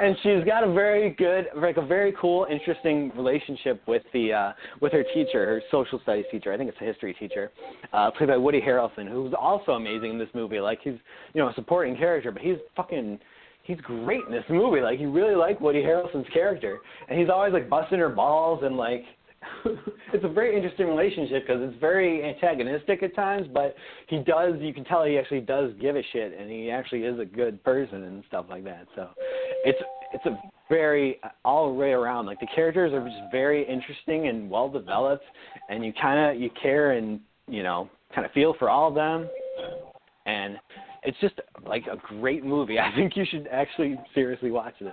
And 0.00 0.16
she's 0.22 0.44
got 0.44 0.64
a 0.64 0.72
very 0.72 1.10
good, 1.10 1.46
like 1.56 1.76
a 1.76 1.84
very 1.84 2.12
cool, 2.20 2.46
interesting 2.50 3.12
relationship 3.16 3.82
with 3.86 4.02
the 4.12 4.32
uh, 4.32 4.52
with 4.80 4.92
her 4.92 5.04
teacher, 5.14 5.46
her 5.46 5.62
social 5.70 6.00
studies 6.00 6.24
teacher. 6.30 6.52
I 6.52 6.56
think 6.56 6.68
it's 6.68 6.80
a 6.80 6.84
history 6.84 7.14
teacher, 7.14 7.50
uh, 7.92 8.10
played 8.10 8.28
by 8.28 8.36
Woody 8.36 8.60
Harrelson, 8.60 9.08
who's 9.08 9.32
also 9.38 9.72
amazing 9.72 10.10
in 10.10 10.18
this 10.18 10.28
movie. 10.34 10.60
Like 10.60 10.80
he's, 10.82 10.94
you 11.34 11.40
know, 11.40 11.48
a 11.48 11.54
supporting 11.54 11.96
character, 11.96 12.30
but 12.32 12.42
he's 12.42 12.56
fucking, 12.76 13.18
he's 13.62 13.80
great 13.80 14.20
in 14.26 14.32
this 14.32 14.44
movie. 14.48 14.80
Like 14.80 14.98
you 15.00 15.10
really 15.10 15.36
like 15.36 15.60
Woody 15.60 15.82
Harrelson's 15.82 16.28
character, 16.32 16.78
and 17.08 17.18
he's 17.18 17.28
always 17.28 17.52
like 17.52 17.68
busting 17.68 17.98
her 17.98 18.10
balls 18.10 18.60
and 18.64 18.76
like. 18.76 19.04
it's 20.12 20.24
a 20.24 20.28
very 20.28 20.56
interesting 20.56 20.86
relationship 20.86 21.44
because 21.46 21.62
it's 21.62 21.78
very 21.80 22.24
antagonistic 22.24 23.02
at 23.02 23.14
times, 23.14 23.46
but 23.52 23.74
he 24.08 24.18
does. 24.18 24.54
You 24.58 24.72
can 24.72 24.84
tell 24.84 25.04
he 25.04 25.18
actually 25.18 25.40
does 25.40 25.72
give 25.80 25.96
a 25.96 26.02
shit, 26.12 26.36
and 26.38 26.50
he 26.50 26.70
actually 26.70 27.02
is 27.02 27.18
a 27.18 27.24
good 27.24 27.62
person 27.64 28.04
and 28.04 28.22
stuff 28.28 28.46
like 28.48 28.64
that. 28.64 28.86
So, 28.94 29.08
it's 29.64 29.78
it's 30.12 30.26
a 30.26 30.40
very 30.68 31.20
all 31.44 31.68
the 31.68 31.74
way 31.74 31.92
around. 31.92 32.26
Like 32.26 32.40
the 32.40 32.48
characters 32.54 32.92
are 32.92 33.04
just 33.04 33.30
very 33.30 33.66
interesting 33.68 34.28
and 34.28 34.50
well 34.50 34.68
developed, 34.68 35.24
and 35.68 35.84
you 35.84 35.92
kind 36.00 36.36
of 36.36 36.40
you 36.40 36.50
care 36.60 36.92
and 36.92 37.20
you 37.48 37.62
know 37.62 37.88
kind 38.14 38.24
of 38.26 38.32
feel 38.32 38.54
for 38.58 38.68
all 38.70 38.88
of 38.88 38.94
them, 38.94 39.28
and 40.26 40.56
it's 41.02 41.18
just 41.20 41.34
like 41.66 41.84
a 41.86 41.96
great 42.20 42.44
movie. 42.44 42.78
I 42.80 42.94
think 42.94 43.16
you 43.16 43.24
should 43.30 43.48
actually 43.50 43.98
seriously 44.14 44.50
watch 44.50 44.74
this. 44.80 44.92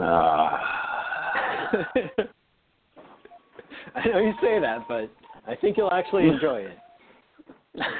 Ah. 0.00 0.94
I 3.94 4.08
know 4.08 4.18
you 4.18 4.32
say 4.40 4.60
that, 4.60 4.86
but 4.88 5.10
I 5.46 5.54
think 5.56 5.76
you'll 5.76 5.92
actually 5.92 6.28
enjoy 6.28 6.60
it. 6.62 6.78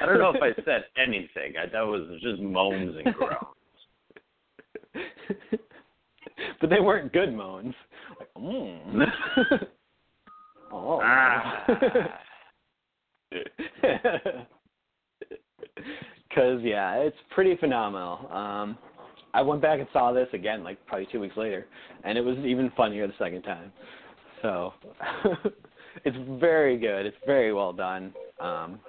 I 0.01 0.05
don't 0.05 0.19
know 0.19 0.33
if 0.35 0.41
I 0.41 0.53
said 0.63 0.85
anything. 0.97 1.53
I, 1.61 1.65
that 1.71 1.81
was 1.81 2.19
just 2.21 2.41
moans 2.41 2.95
and 3.03 3.15
groans. 3.15 3.37
but 6.59 6.69
they 6.69 6.79
weren't 6.79 7.13
good 7.13 7.33
moans. 7.33 7.73
Like, 8.19 8.33
mm. 8.37 9.11
oh. 10.71 10.99
Ah. 11.03 11.65
Because 16.29 16.61
yeah, 16.61 16.95
it's 16.95 17.17
pretty 17.31 17.55
phenomenal. 17.57 18.29
Um, 18.31 18.77
I 19.33 19.41
went 19.41 19.61
back 19.61 19.79
and 19.79 19.87
saw 19.91 20.11
this 20.11 20.27
again, 20.33 20.63
like 20.63 20.83
probably 20.85 21.07
two 21.11 21.19
weeks 21.19 21.37
later, 21.37 21.65
and 22.03 22.17
it 22.17 22.21
was 22.21 22.37
even 22.39 22.71
funnier 22.77 23.07
the 23.07 23.13
second 23.17 23.41
time. 23.43 23.71
So 24.41 24.73
it's 26.05 26.17
very 26.39 26.77
good. 26.77 27.05
It's 27.05 27.17
very 27.25 27.53
well 27.53 27.73
done. 27.73 28.13
Um, 28.39 28.79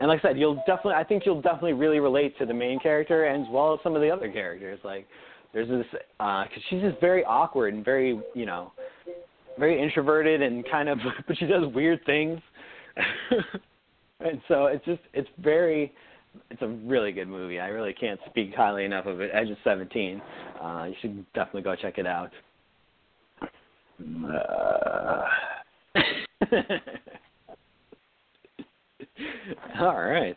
and 0.00 0.08
like 0.08 0.18
I 0.24 0.30
said, 0.30 0.38
you'll 0.38 0.56
definitely, 0.66 0.94
I 0.94 1.04
think 1.04 1.24
you'll 1.24 1.42
definitely 1.42 1.74
really 1.74 2.00
relate 2.00 2.36
to 2.38 2.46
the 2.46 2.54
main 2.54 2.80
character 2.80 3.26
and 3.26 3.44
as 3.44 3.48
well 3.52 3.72
as 3.72 3.80
some 3.82 3.94
of 3.94 4.02
the 4.02 4.10
other 4.10 4.30
characters. 4.30 4.80
Like 4.82 5.06
there's 5.52 5.68
this, 5.68 5.86
because 6.18 6.62
she's 6.68 6.80
just 6.80 7.00
very 7.00 7.24
awkward 7.24 7.74
and 7.74 7.84
very, 7.84 8.20
you 8.34 8.46
know, 8.46 8.72
very 9.58 9.80
introverted 9.80 10.42
and 10.42 10.68
kind 10.68 10.88
of, 10.88 10.98
but 11.26 11.38
she 11.38 11.46
does 11.46 11.72
weird 11.72 12.04
things. 12.04 12.40
and 14.20 14.40
so 14.48 14.66
it's 14.66 14.84
just, 14.84 15.02
it's 15.14 15.28
very, 15.38 15.92
it's 16.50 16.62
a 16.62 16.68
really 16.68 17.12
good 17.12 17.28
movie. 17.28 17.60
I 17.60 17.68
really 17.68 17.92
can't 17.92 18.18
speak 18.28 18.54
highly 18.54 18.84
enough 18.84 19.06
of 19.06 19.20
it. 19.20 19.30
Edge 19.32 19.50
of 19.50 19.58
17. 19.62 20.20
Uh, 20.60 20.86
you 20.88 20.94
should 21.00 21.32
definitely 21.32 21.62
go 21.62 21.76
check 21.76 21.98
it 21.98 22.06
out. 22.06 22.30
Uh, 24.00 25.24
All 29.80 30.00
right. 30.00 30.36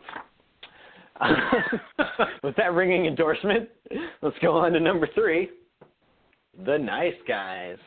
With 2.44 2.56
that 2.58 2.74
ringing 2.74 3.06
endorsement, 3.06 3.70
let's 4.22 4.38
go 4.42 4.58
on 4.58 4.74
to 4.74 4.80
number 4.80 5.08
three 5.14 5.50
The 6.66 6.78
Nice 6.78 7.14
Guys. 7.28 7.78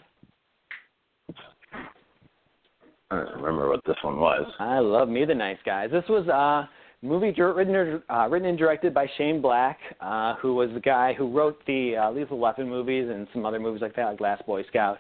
I 3.11 3.17
don't 3.17 3.37
remember 3.37 3.69
what 3.69 3.81
this 3.87 3.97
one 4.03 4.19
was. 4.19 4.47
I 4.59 4.81
love 4.81 5.09
me, 5.09 5.25
The 5.25 5.35
Nice 5.35 5.59
Guys. 5.65 5.91
This 5.91 6.05
was 6.09 6.27
a 6.29 6.69
movie 7.03 7.33
written, 7.41 8.03
uh, 8.09 8.29
written 8.29 8.49
and 8.49 8.59
directed 8.59 8.93
by 8.93 9.07
Shane 9.17 9.41
Black, 9.41 9.79
uh, 10.01 10.35
who 10.37 10.55
was 10.55 10.71
the 10.75 10.81
guy 10.81 11.15
who 11.15 11.31
wrote 11.31 11.61
the 11.67 11.97
uh, 11.97 12.11
Lethal 12.11 12.39
Weapon 12.39 12.69
movies 12.69 13.09
and 13.09 13.27
some 13.33 13.47
other 13.47 13.61
movies 13.61 13.83
like 13.83 13.95
that, 13.97 14.05
like 14.05 14.21
Last 14.21 14.45
Boy 14.47 14.65
Scout. 14.65 14.99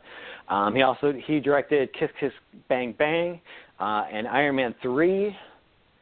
Um, 0.48 0.74
he 0.74 0.82
also 0.82 1.12
he 1.26 1.40
directed 1.40 1.88
Kiss 1.98 2.10
Kiss 2.20 2.32
Bang 2.68 2.94
Bang 2.98 3.40
uh, 3.80 4.04
and 4.12 4.26
Iron 4.28 4.56
Man 4.56 4.74
3 4.82 5.36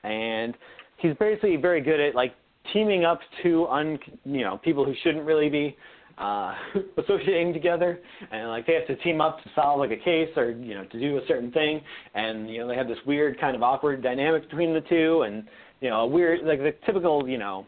and 0.06 0.54
he's 0.98 1.14
basically 1.18 1.56
very 1.56 1.80
good 1.80 2.00
at 2.00 2.14
like 2.14 2.34
teaming 2.72 3.04
up 3.04 3.20
two 3.42 3.66
un 3.66 3.98
you 4.24 4.42
know 4.42 4.58
people 4.58 4.84
who 4.84 4.94
shouldn't 5.02 5.24
really 5.24 5.48
be 5.48 5.76
uh 6.18 6.54
associating 6.98 7.52
together 7.52 8.00
and 8.32 8.48
like 8.48 8.66
they 8.66 8.74
have 8.74 8.86
to 8.86 8.96
team 9.02 9.20
up 9.20 9.42
to 9.42 9.50
solve 9.54 9.78
like 9.78 9.90
a 9.90 9.96
case 9.96 10.28
or 10.36 10.50
you 10.50 10.74
know 10.74 10.84
to 10.86 10.98
do 10.98 11.18
a 11.18 11.20
certain 11.28 11.50
thing 11.52 11.80
and 12.14 12.48
you 12.48 12.58
know 12.58 12.68
they 12.68 12.74
have 12.74 12.88
this 12.88 12.98
weird 13.06 13.38
kind 13.38 13.54
of 13.54 13.62
awkward 13.62 14.02
dynamic 14.02 14.48
between 14.48 14.72
the 14.72 14.80
two 14.82 15.22
and 15.22 15.44
you 15.80 15.90
know 15.90 16.00
a 16.00 16.06
weird 16.06 16.44
like 16.44 16.58
the 16.58 16.74
typical 16.84 17.28
you 17.28 17.38
know 17.38 17.66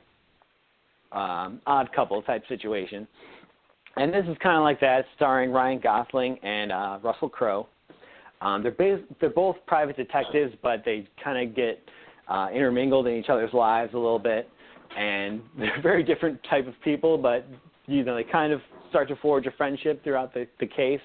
um 1.12 1.60
odd 1.66 1.90
couple 1.94 2.20
type 2.22 2.42
situation 2.48 3.06
and 3.96 4.12
this 4.12 4.24
is 4.28 4.36
kind 4.42 4.56
of 4.56 4.62
like 4.62 4.80
that 4.80 5.04
starring 5.16 5.50
Ryan 5.50 5.80
Gosling 5.82 6.38
and 6.42 6.72
uh 6.72 6.98
Russell 7.02 7.28
Crowe 7.28 7.66
um 8.40 8.62
they're 8.62 8.72
bas- 8.72 9.04
they're 9.20 9.30
both 9.30 9.56
private 9.66 9.96
detectives 9.96 10.54
but 10.62 10.82
they 10.84 11.08
kind 11.22 11.48
of 11.48 11.56
get 11.56 11.80
uh 12.28 12.48
intermingled 12.54 13.06
in 13.06 13.14
each 13.14 13.28
other's 13.28 13.52
lives 13.52 13.92
a 13.94 13.98
little 13.98 14.18
bit 14.18 14.48
and 14.96 15.40
they're 15.58 15.82
very 15.82 16.02
different 16.02 16.38
type 16.48 16.66
of 16.66 16.74
people 16.82 17.18
but 17.18 17.46
you 17.86 18.04
know 18.04 18.14
they 18.14 18.24
kind 18.24 18.52
of 18.52 18.60
start 18.90 19.08
to 19.08 19.16
forge 19.16 19.46
a 19.46 19.50
friendship 19.52 20.02
throughout 20.04 20.32
the 20.34 20.46
the 20.60 20.66
case. 20.66 21.00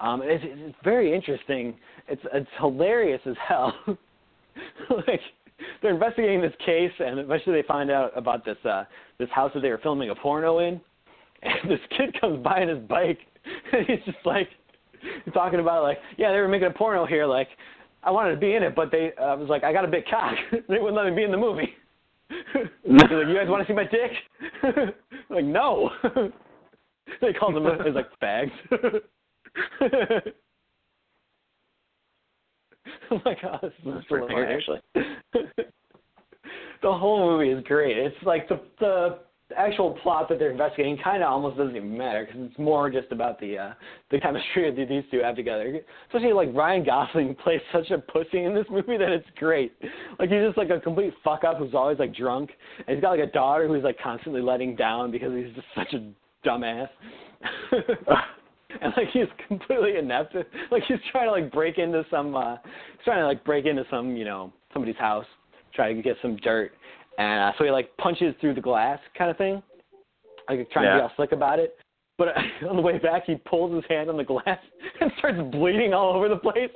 Um, 0.00 0.22
it's, 0.24 0.42
it's 0.46 0.76
very 0.82 1.14
interesting. 1.14 1.74
It's 2.08 2.22
it's 2.32 2.48
hilarious 2.58 3.20
as 3.26 3.34
hell. 3.46 3.74
like 3.86 5.20
they're 5.82 5.94
investigating 5.94 6.40
this 6.40 6.54
case, 6.64 6.92
and 6.98 7.18
eventually 7.18 7.60
they 7.60 7.66
find 7.66 7.90
out 7.90 8.16
about 8.16 8.44
this 8.44 8.56
uh, 8.64 8.84
this 9.18 9.28
house 9.30 9.50
that 9.54 9.60
they 9.60 9.70
were 9.70 9.78
filming 9.78 10.10
a 10.10 10.14
porno 10.14 10.58
in. 10.58 10.80
And 11.42 11.54
this 11.70 11.80
kid 11.96 12.18
comes 12.20 12.42
by 12.42 12.62
on 12.62 12.68
his 12.68 12.78
bike, 12.88 13.18
and 13.72 13.86
he's 13.86 14.04
just 14.04 14.18
like 14.24 14.48
talking 15.32 15.60
about 15.60 15.82
like, 15.82 15.98
yeah, 16.16 16.32
they 16.32 16.38
were 16.38 16.48
making 16.48 16.68
a 16.68 16.72
porno 16.72 17.06
here. 17.06 17.26
Like, 17.26 17.48
I 18.02 18.10
wanted 18.10 18.32
to 18.32 18.36
be 18.40 18.54
in 18.54 18.62
it, 18.62 18.74
but 18.74 18.90
they 18.90 19.12
uh, 19.20 19.36
was 19.36 19.48
like, 19.48 19.64
I 19.64 19.72
got 19.72 19.84
a 19.84 19.88
big 19.88 20.04
cock. 20.06 20.34
they 20.68 20.78
wouldn't 20.78 20.96
let 20.96 21.06
me 21.06 21.16
be 21.16 21.24
in 21.24 21.30
the 21.30 21.36
movie. 21.36 21.74
He's 22.28 22.66
like, 22.84 23.10
you 23.10 23.34
guys 23.34 23.48
want 23.48 23.66
to 23.66 23.72
see 23.72 23.74
my 23.74 23.84
dick? 23.84 24.12
like, 25.30 25.44
no. 25.44 25.90
they 27.20 27.32
called 27.32 27.56
him. 27.56 27.66
as 27.66 27.94
like 27.94 28.06
fags. 28.22 28.52
oh 33.10 33.20
my 33.24 33.34
god, 33.40 33.60
this 33.62 33.72
is 33.78 33.92
That's 33.92 34.06
pretty 34.06 34.26
funny, 34.32 34.46
actually. 34.46 34.80
the 36.82 36.92
whole 36.92 37.30
movie 37.30 37.50
is 37.50 37.64
great. 37.64 37.96
It's 37.96 38.16
like 38.24 38.48
the 38.48 38.60
the 38.78 39.18
actual 39.56 39.98
plot 40.02 40.28
that 40.28 40.38
they're 40.38 40.50
investigating 40.50 40.96
kind 41.02 41.22
of 41.22 41.30
almost 41.30 41.56
doesn't 41.56 41.74
even 41.74 41.96
matter 41.96 42.24
because 42.24 42.48
it's 42.48 42.58
more 42.58 42.88
just 42.90 43.10
about 43.10 43.40
the 43.40 43.58
uh 43.58 43.72
the 44.10 44.20
chemistry 44.20 44.70
that 44.70 44.88
these 44.88 45.02
two 45.10 45.20
have 45.20 45.36
together. 45.36 45.80
Especially 46.08 46.32
like 46.32 46.48
Ryan 46.54 46.84
Gosling 46.84 47.34
plays 47.44 47.60
such 47.72 47.90
a 47.90 47.98
pussy 47.98 48.44
in 48.44 48.54
this 48.54 48.66
movie 48.70 48.96
that 48.96 49.10
it's 49.10 49.26
great. 49.36 49.72
Like 50.18 50.30
he's 50.30 50.42
just 50.42 50.58
like 50.58 50.70
a 50.70 50.80
complete 50.80 51.14
fuck 51.24 51.44
up 51.44 51.58
who's 51.58 51.74
always 51.74 51.98
like 51.98 52.14
drunk, 52.14 52.50
and 52.86 52.96
he's 52.96 53.02
got 53.02 53.10
like 53.10 53.28
a 53.28 53.32
daughter 53.32 53.68
who's 53.68 53.84
like 53.84 53.98
constantly 54.02 54.40
letting 54.40 54.76
down 54.76 55.10
because 55.10 55.32
he's 55.34 55.54
just 55.54 55.66
such 55.74 55.92
a 55.94 56.12
dumbass. 56.46 56.88
and 58.82 58.92
like 58.96 59.08
he's 59.12 59.26
completely 59.48 59.96
inept. 59.96 60.34
Like 60.70 60.82
he's 60.86 60.98
trying 61.10 61.26
to 61.26 61.32
like 61.32 61.52
break 61.52 61.78
into 61.78 62.04
some 62.10 62.34
uh 62.34 62.56
he's 62.56 63.04
trying 63.04 63.20
to 63.20 63.26
like 63.26 63.44
break 63.44 63.66
into 63.66 63.84
some, 63.90 64.16
you 64.16 64.24
know, 64.24 64.52
somebody's 64.72 64.96
house, 64.96 65.26
try 65.74 65.92
to 65.92 66.02
get 66.02 66.16
some 66.22 66.36
dirt. 66.36 66.72
And 67.18 67.40
uh, 67.40 67.52
so 67.58 67.64
he 67.64 67.70
like 67.70 67.96
punches 67.98 68.34
through 68.40 68.54
the 68.54 68.60
glass 68.60 68.98
kind 69.16 69.30
of 69.30 69.36
thing. 69.36 69.62
Like 70.48 70.70
trying 70.70 70.86
to 70.86 70.96
be 70.98 71.02
all 71.02 71.12
slick 71.16 71.32
about 71.32 71.58
it. 71.58 71.76
But 72.18 72.28
on 72.68 72.76
the 72.76 72.82
way 72.82 72.98
back 72.98 73.24
he 73.26 73.36
pulls 73.36 73.74
his 73.74 73.84
hand 73.88 74.10
on 74.10 74.16
the 74.16 74.24
glass 74.24 74.58
and 75.00 75.10
starts 75.18 75.38
bleeding 75.52 75.94
all 75.94 76.14
over 76.14 76.28
the 76.28 76.36
place. 76.36 76.70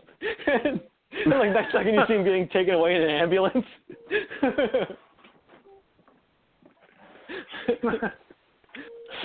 and, 0.46 0.80
and 1.24 1.30
like 1.38 1.52
next 1.52 1.72
second 1.72 1.94
you 1.94 2.02
see 2.08 2.14
him 2.14 2.24
getting 2.24 2.48
taken 2.48 2.74
away 2.74 2.94
in 2.96 3.02
an 3.02 3.10
ambulance. 3.10 3.66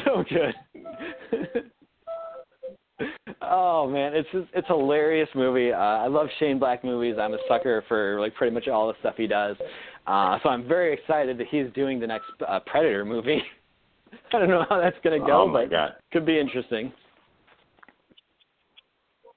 so 0.05 0.23
good. 0.29 0.53
Oh 3.49 3.87
man, 3.89 4.13
it's 4.15 4.29
just, 4.31 4.47
it's 4.53 4.69
a 4.69 4.77
hilarious 4.77 5.29
movie. 5.35 5.71
Uh, 5.71 5.77
I 5.77 6.07
love 6.07 6.27
Shane 6.39 6.59
Black 6.59 6.83
movies. 6.83 7.15
I'm 7.19 7.33
a 7.33 7.37
sucker 7.47 7.83
for 7.87 8.19
like 8.19 8.35
pretty 8.35 8.53
much 8.53 8.67
all 8.67 8.87
the 8.87 8.93
stuff 8.99 9.15
he 9.17 9.27
does. 9.27 9.55
Uh, 10.07 10.37
so 10.43 10.49
I'm 10.49 10.67
very 10.67 10.93
excited 10.93 11.37
that 11.37 11.47
he's 11.49 11.67
doing 11.73 11.99
the 11.99 12.07
next 12.07 12.25
uh, 12.47 12.59
Predator 12.65 13.05
movie. 13.05 13.41
I 14.33 14.39
don't 14.39 14.49
know 14.49 14.65
how 14.69 14.79
that's 14.79 14.97
gonna 15.03 15.19
go, 15.19 15.43
oh 15.47 15.53
but 15.53 15.69
god. 15.69 15.93
could 16.11 16.25
be 16.25 16.39
interesting. 16.39 16.91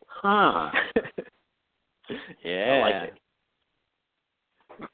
Huh. 0.06 0.70
yeah, 2.44 2.64
I 2.72 2.78
like 2.80 2.94
it. 3.10 3.14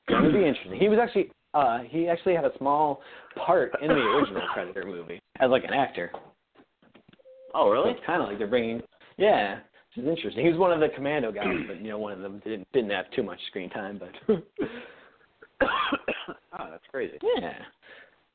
Gonna 0.09 0.33
be 0.33 0.47
interesting. 0.47 0.79
He 0.79 0.89
was 0.89 0.99
actually 1.01 1.31
uh 1.55 1.81
he 1.89 2.09
actually 2.09 2.35
had 2.35 2.45
a 2.45 2.51
small 2.59 3.01
part 3.37 3.73
in 3.81 3.89
the 3.89 3.95
original 3.95 4.43
Predator 4.53 4.85
movie 4.85 5.21
as 5.41 5.51
like 5.51 5.65
an 5.65 5.73
actor. 5.75 6.11
Oh 7.55 7.65
So 7.67 7.71
really? 7.71 7.91
it's 7.93 8.01
kind 8.05 8.21
of 8.23 8.29
like 8.29 8.39
they're 8.39 8.47
bringing 8.47 8.83
yeah, 9.19 9.57
which 9.57 10.05
is 10.05 10.09
interesting. 10.09 10.45
He 10.45 10.51
was 10.51 10.59
one 10.59 10.73
of 10.73 10.81
the 10.81 10.89
commando 10.95 11.31
guys, 11.33 11.57
but 11.67 11.81
you 11.83 11.91
know 11.91 11.99
one 11.99 12.13
of 12.13 12.21
them 12.21 12.41
didn't 12.45 12.67
didn't 12.73 12.91
have 12.91 13.11
too 13.11 13.23
much 13.23 13.39
screen 13.49 13.69
time, 13.69 14.01
but 14.01 14.37
oh, 15.61 16.67
that's 16.71 16.85
crazy. 16.91 17.19
yeah. 17.41 17.59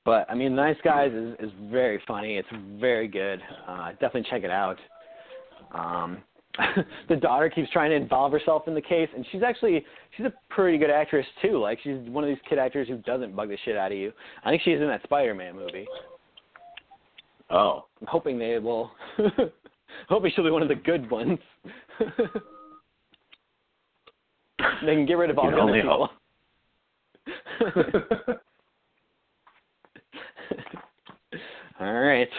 But 0.05 0.29
I 0.29 0.35
mean, 0.35 0.55
Nice 0.55 0.75
Guys 0.83 1.11
is 1.13 1.33
is 1.39 1.51
very 1.71 2.01
funny. 2.07 2.37
It's 2.37 2.47
very 2.79 3.07
good. 3.07 3.41
Uh, 3.67 3.91
definitely 3.91 4.27
check 4.29 4.43
it 4.43 4.51
out. 4.51 4.77
Um, 5.73 6.17
the 7.09 7.15
daughter 7.15 7.49
keeps 7.49 7.69
trying 7.71 7.89
to 7.89 7.95
involve 7.95 8.31
herself 8.31 8.67
in 8.67 8.75
the 8.75 8.81
case, 8.81 9.09
and 9.15 9.25
she's 9.31 9.41
actually 9.41 9.83
she's 10.15 10.25
a 10.25 10.33
pretty 10.49 10.77
good 10.77 10.89
actress 10.91 11.25
too. 11.41 11.57
Like 11.59 11.79
she's 11.83 11.97
one 12.09 12.23
of 12.23 12.27
these 12.27 12.43
kid 12.47 12.59
actors 12.59 12.87
who 12.87 12.97
doesn't 12.97 13.35
bug 13.35 13.49
the 13.49 13.57
shit 13.65 13.77
out 13.77 13.91
of 13.91 13.97
you. 13.97 14.11
I 14.43 14.49
think 14.49 14.61
she's 14.63 14.79
in 14.79 14.87
that 14.87 15.01
Spider-Man 15.03 15.55
movie. 15.55 15.87
Oh. 17.49 17.85
I'm 18.01 18.07
hoping 18.07 18.37
they 18.37 18.59
will. 18.59 18.91
hoping 20.09 20.31
she'll 20.35 20.43
be 20.43 20.51
one 20.51 20.61
of 20.61 20.67
the 20.67 20.75
good 20.75 21.09
ones. 21.09 21.39
they 24.85 24.93
can 24.95 25.05
get 25.05 25.13
rid 25.17 25.29
of 25.29 25.37
all 25.37 25.45
You 25.45 25.51
the 25.51 25.57
can 25.57 25.69
other 25.69 25.71
only 25.71 25.81
people. 25.81 26.09
all 31.79 31.93
right, 31.93 32.29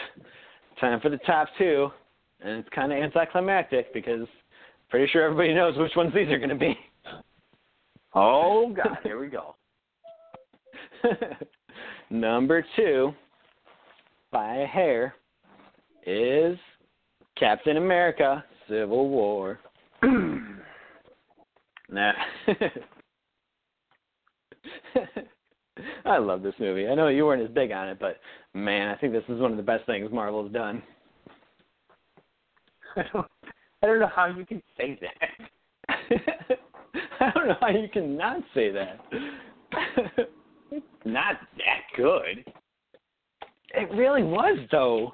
time 0.81 1.01
for 1.01 1.09
the 1.09 1.19
top 1.19 1.49
two, 1.59 1.89
and 2.41 2.59
it's 2.59 2.69
kind 2.71 2.93
of 2.93 2.99
anticlimactic 2.99 3.93
because 3.93 4.27
pretty 4.91 5.11
sure 5.11 5.23
everybody 5.23 5.55
knows 5.55 5.77
which 5.79 5.93
ones 5.97 6.13
these 6.15 6.29
are 6.29 6.39
going 6.39 6.51
to 6.51 6.55
be. 6.57 6.77
Oh 8.17 8.73
god, 8.73 8.99
here 9.03 9.19
we 9.19 9.27
go. 9.27 9.57
Number 12.11 12.65
two, 12.77 13.13
by 14.31 14.59
a 14.59 14.67
hair, 14.67 15.17
is 16.07 16.57
Captain 17.39 17.77
America: 17.77 18.45
Civil 18.69 19.09
War. 19.09 19.61
Nah. 21.91 22.13
I 26.07 26.19
love 26.19 26.43
this 26.43 26.55
movie. 26.59 26.89
I 26.89 26.95
know 26.95 27.09
you 27.09 27.27
weren't 27.27 27.43
as 27.43 27.55
big 27.55 27.73
on 27.73 27.89
it, 27.89 27.99
but 28.01 28.19
man, 28.55 28.89
I 28.89 28.97
think 28.97 29.13
this 29.13 29.25
is 29.29 29.41
one 29.41 29.51
of 29.51 29.57
the 29.57 29.63
best 29.63 29.85
things 29.87 30.11
Marvel's 30.13 30.53
done. 30.53 30.83
I 32.97 33.03
don't 33.13 33.27
I 33.83 33.87
don't 33.87 34.01
know 34.01 34.11
how 34.15 34.27
you 34.27 34.47
can 34.47 34.63
say 34.77 34.99
that. 35.01 35.89
I 37.21 37.31
don't 37.35 37.49
know 37.49 37.57
how 37.61 37.69
you 37.69 37.89
can 37.89 38.17
not 38.17 38.39
say 38.55 38.71
that. 38.71 39.01
It's 40.71 40.87
not 41.05 41.37
that 41.59 41.83
good. 41.97 42.45
it 43.75 43.91
really 43.95 44.23
was 44.23 44.59
though. 44.71 45.13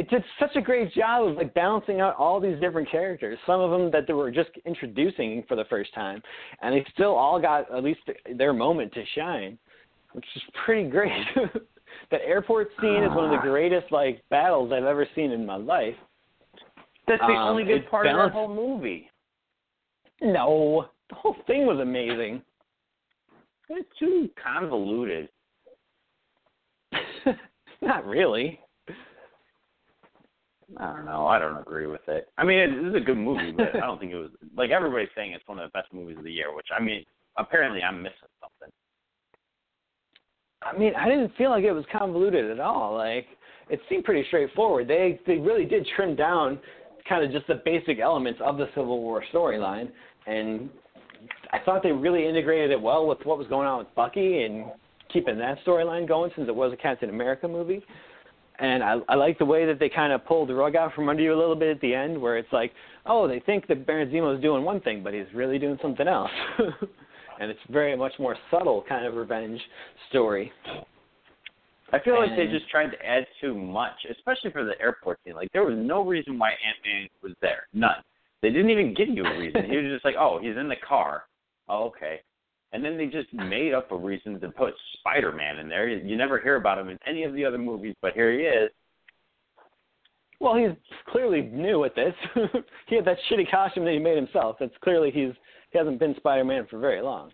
It 0.00 0.08
did 0.08 0.24
such 0.38 0.56
a 0.56 0.62
great 0.62 0.94
job 0.94 1.26
of 1.28 1.36
like 1.36 1.52
balancing 1.52 2.00
out 2.00 2.16
all 2.16 2.40
these 2.40 2.58
different 2.58 2.90
characters. 2.90 3.38
Some 3.44 3.60
of 3.60 3.70
them 3.70 3.90
that 3.90 4.06
they 4.06 4.14
were 4.14 4.30
just 4.30 4.48
introducing 4.64 5.44
for 5.46 5.56
the 5.56 5.66
first 5.66 5.92
time, 5.94 6.22
and 6.62 6.74
they 6.74 6.82
still 6.94 7.14
all 7.14 7.38
got 7.38 7.70
at 7.70 7.84
least 7.84 8.00
their 8.38 8.54
moment 8.54 8.94
to 8.94 9.04
shine, 9.14 9.58
which 10.12 10.24
is 10.34 10.42
pretty 10.64 10.88
great. 10.88 11.12
that 12.10 12.22
airport 12.24 12.68
scene 12.80 13.02
is 13.02 13.10
one 13.10 13.26
of 13.26 13.30
the 13.30 13.46
greatest 13.46 13.92
like 13.92 14.22
battles 14.30 14.72
I've 14.72 14.84
ever 14.84 15.06
seen 15.14 15.32
in 15.32 15.44
my 15.44 15.56
life. 15.56 15.94
That's 17.06 17.20
the 17.20 17.26
Um, 17.34 17.48
only 17.50 17.64
good 17.64 17.86
part 17.90 18.06
of 18.06 18.12
balanced- 18.14 18.32
that 18.32 18.38
whole 18.38 18.48
movie. 18.48 19.10
No, 20.22 20.86
the 21.10 21.14
whole 21.14 21.36
thing 21.46 21.66
was 21.66 21.78
amazing. 21.78 22.40
It's 23.68 23.88
too 23.98 24.30
convoluted. 24.42 25.28
Not 27.82 28.06
really. 28.06 28.60
I 30.76 30.92
don't 30.94 31.04
know. 31.04 31.26
I 31.26 31.38
don't 31.38 31.58
agree 31.58 31.86
with 31.86 32.06
it. 32.08 32.28
I 32.38 32.44
mean, 32.44 32.58
it, 32.58 32.70
it 32.70 32.86
is 32.88 32.94
a 32.94 33.04
good 33.04 33.16
movie, 33.16 33.52
but 33.52 33.74
I 33.74 33.80
don't 33.80 33.98
think 33.98 34.12
it 34.12 34.16
was 34.16 34.30
like 34.56 34.70
everybody's 34.70 35.08
saying 35.16 35.32
it's 35.32 35.46
one 35.46 35.58
of 35.58 35.70
the 35.70 35.78
best 35.78 35.92
movies 35.92 36.18
of 36.18 36.24
the 36.24 36.32
year. 36.32 36.54
Which 36.54 36.68
I 36.76 36.82
mean, 36.82 37.04
apparently 37.36 37.82
I'm 37.82 38.02
missing 38.02 38.16
something. 38.40 38.72
I 40.62 40.76
mean, 40.76 40.92
I 40.94 41.08
didn't 41.08 41.34
feel 41.36 41.50
like 41.50 41.64
it 41.64 41.72
was 41.72 41.84
convoluted 41.90 42.50
at 42.50 42.60
all. 42.60 42.94
Like 42.94 43.26
it 43.68 43.80
seemed 43.88 44.04
pretty 44.04 44.26
straightforward. 44.28 44.88
They 44.88 45.20
they 45.26 45.36
really 45.36 45.64
did 45.64 45.86
trim 45.96 46.14
down 46.14 46.58
kind 47.08 47.24
of 47.24 47.32
just 47.32 47.46
the 47.46 47.60
basic 47.64 47.98
elements 47.98 48.40
of 48.44 48.56
the 48.56 48.66
Civil 48.74 49.00
War 49.00 49.24
storyline, 49.32 49.90
and 50.26 50.68
I 51.52 51.58
thought 51.64 51.82
they 51.82 51.92
really 51.92 52.28
integrated 52.28 52.70
it 52.70 52.80
well 52.80 53.06
with 53.06 53.18
what 53.24 53.38
was 53.38 53.48
going 53.48 53.66
on 53.66 53.78
with 53.78 53.94
Bucky, 53.94 54.42
and 54.42 54.66
keeping 55.12 55.38
that 55.38 55.58
storyline 55.66 56.06
going 56.06 56.30
since 56.36 56.48
it 56.48 56.54
was 56.54 56.72
a 56.72 56.76
Captain 56.76 57.08
America 57.08 57.48
movie. 57.48 57.82
And 58.60 58.82
I, 58.82 58.98
I 59.08 59.14
like 59.14 59.38
the 59.38 59.44
way 59.44 59.64
that 59.66 59.78
they 59.78 59.88
kind 59.88 60.12
of 60.12 60.24
pulled 60.26 60.50
the 60.50 60.54
rug 60.54 60.76
out 60.76 60.92
from 60.94 61.08
under 61.08 61.22
you 61.22 61.34
a 61.34 61.38
little 61.38 61.56
bit 61.56 61.74
at 61.74 61.80
the 61.80 61.94
end, 61.94 62.20
where 62.20 62.36
it's 62.36 62.52
like, 62.52 62.72
oh, 63.06 63.26
they 63.26 63.40
think 63.40 63.66
that 63.68 63.86
Baron 63.86 64.10
Zemo's 64.10 64.40
doing 64.42 64.64
one 64.64 64.80
thing, 64.82 65.02
but 65.02 65.14
he's 65.14 65.24
really 65.34 65.58
doing 65.58 65.78
something 65.80 66.06
else. 66.06 66.30
and 67.40 67.50
it's 67.50 67.60
very 67.70 67.96
much 67.96 68.12
more 68.18 68.36
subtle 68.50 68.84
kind 68.86 69.06
of 69.06 69.14
revenge 69.14 69.60
story. 70.10 70.52
I 71.92 71.98
feel 71.98 72.14
like 72.20 72.36
they 72.36 72.46
just 72.46 72.70
tried 72.70 72.90
to 72.90 73.04
add 73.04 73.26
too 73.40 73.54
much, 73.54 73.94
especially 74.10 74.52
for 74.52 74.64
the 74.64 74.80
airport 74.80 75.18
scene. 75.24 75.34
Like 75.34 75.50
there 75.52 75.64
was 75.64 75.76
no 75.76 76.04
reason 76.04 76.38
why 76.38 76.50
Ant 76.50 76.76
Man 76.84 77.08
was 77.22 77.32
there. 77.40 77.66
None. 77.72 77.96
They 78.42 78.50
didn't 78.50 78.70
even 78.70 78.94
give 78.94 79.08
you 79.08 79.24
a 79.24 79.38
reason. 79.38 79.64
he 79.68 79.76
was 79.76 79.86
just 79.92 80.04
like, 80.04 80.14
Oh, 80.18 80.38
he's 80.40 80.56
in 80.56 80.68
the 80.68 80.76
car. 80.76 81.24
Oh, 81.68 81.84
okay. 81.86 82.20
And 82.72 82.84
then 82.84 82.96
they 82.96 83.06
just 83.06 83.32
made 83.34 83.74
up 83.74 83.90
a 83.92 83.96
reason 83.96 84.40
to 84.40 84.48
put 84.50 84.74
Spider 84.98 85.32
Man 85.32 85.58
in 85.58 85.68
there. 85.68 85.88
You 85.88 86.16
never 86.16 86.40
hear 86.40 86.56
about 86.56 86.78
him 86.78 86.88
in 86.88 86.98
any 87.06 87.24
of 87.24 87.34
the 87.34 87.44
other 87.44 87.58
movies, 87.58 87.94
but 88.00 88.12
here 88.14 88.32
he 88.32 88.40
is. 88.40 88.70
Well, 90.40 90.56
he's 90.56 90.70
clearly 91.08 91.42
new 91.42 91.84
at 91.84 91.94
this. 91.94 92.14
he 92.86 92.96
had 92.96 93.04
that 93.04 93.18
shitty 93.30 93.50
costume 93.50 93.84
that 93.84 93.92
he 93.92 93.98
made 93.98 94.16
himself. 94.16 94.56
That's 94.58 94.72
clearly 94.82 95.10
he's 95.10 95.32
he 95.70 95.78
hasn't 95.78 96.00
been 96.00 96.16
Spider-Man 96.16 96.66
for 96.68 96.78
very 96.78 97.00
long. 97.00 97.30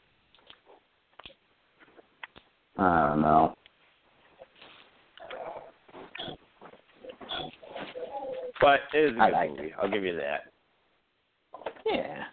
I 2.77 3.09
don't 3.09 3.23
know. 3.23 3.55
But 8.61 8.81
it 8.93 9.13
is 9.13 9.17
a 9.17 9.23
I 9.23 9.27
good 9.31 9.37
liked 9.37 9.57
movie. 9.57 9.75
I'll 9.81 9.91
give 9.91 10.05
you 10.05 10.17
that. 10.17 10.41
Yeah, 11.87 12.25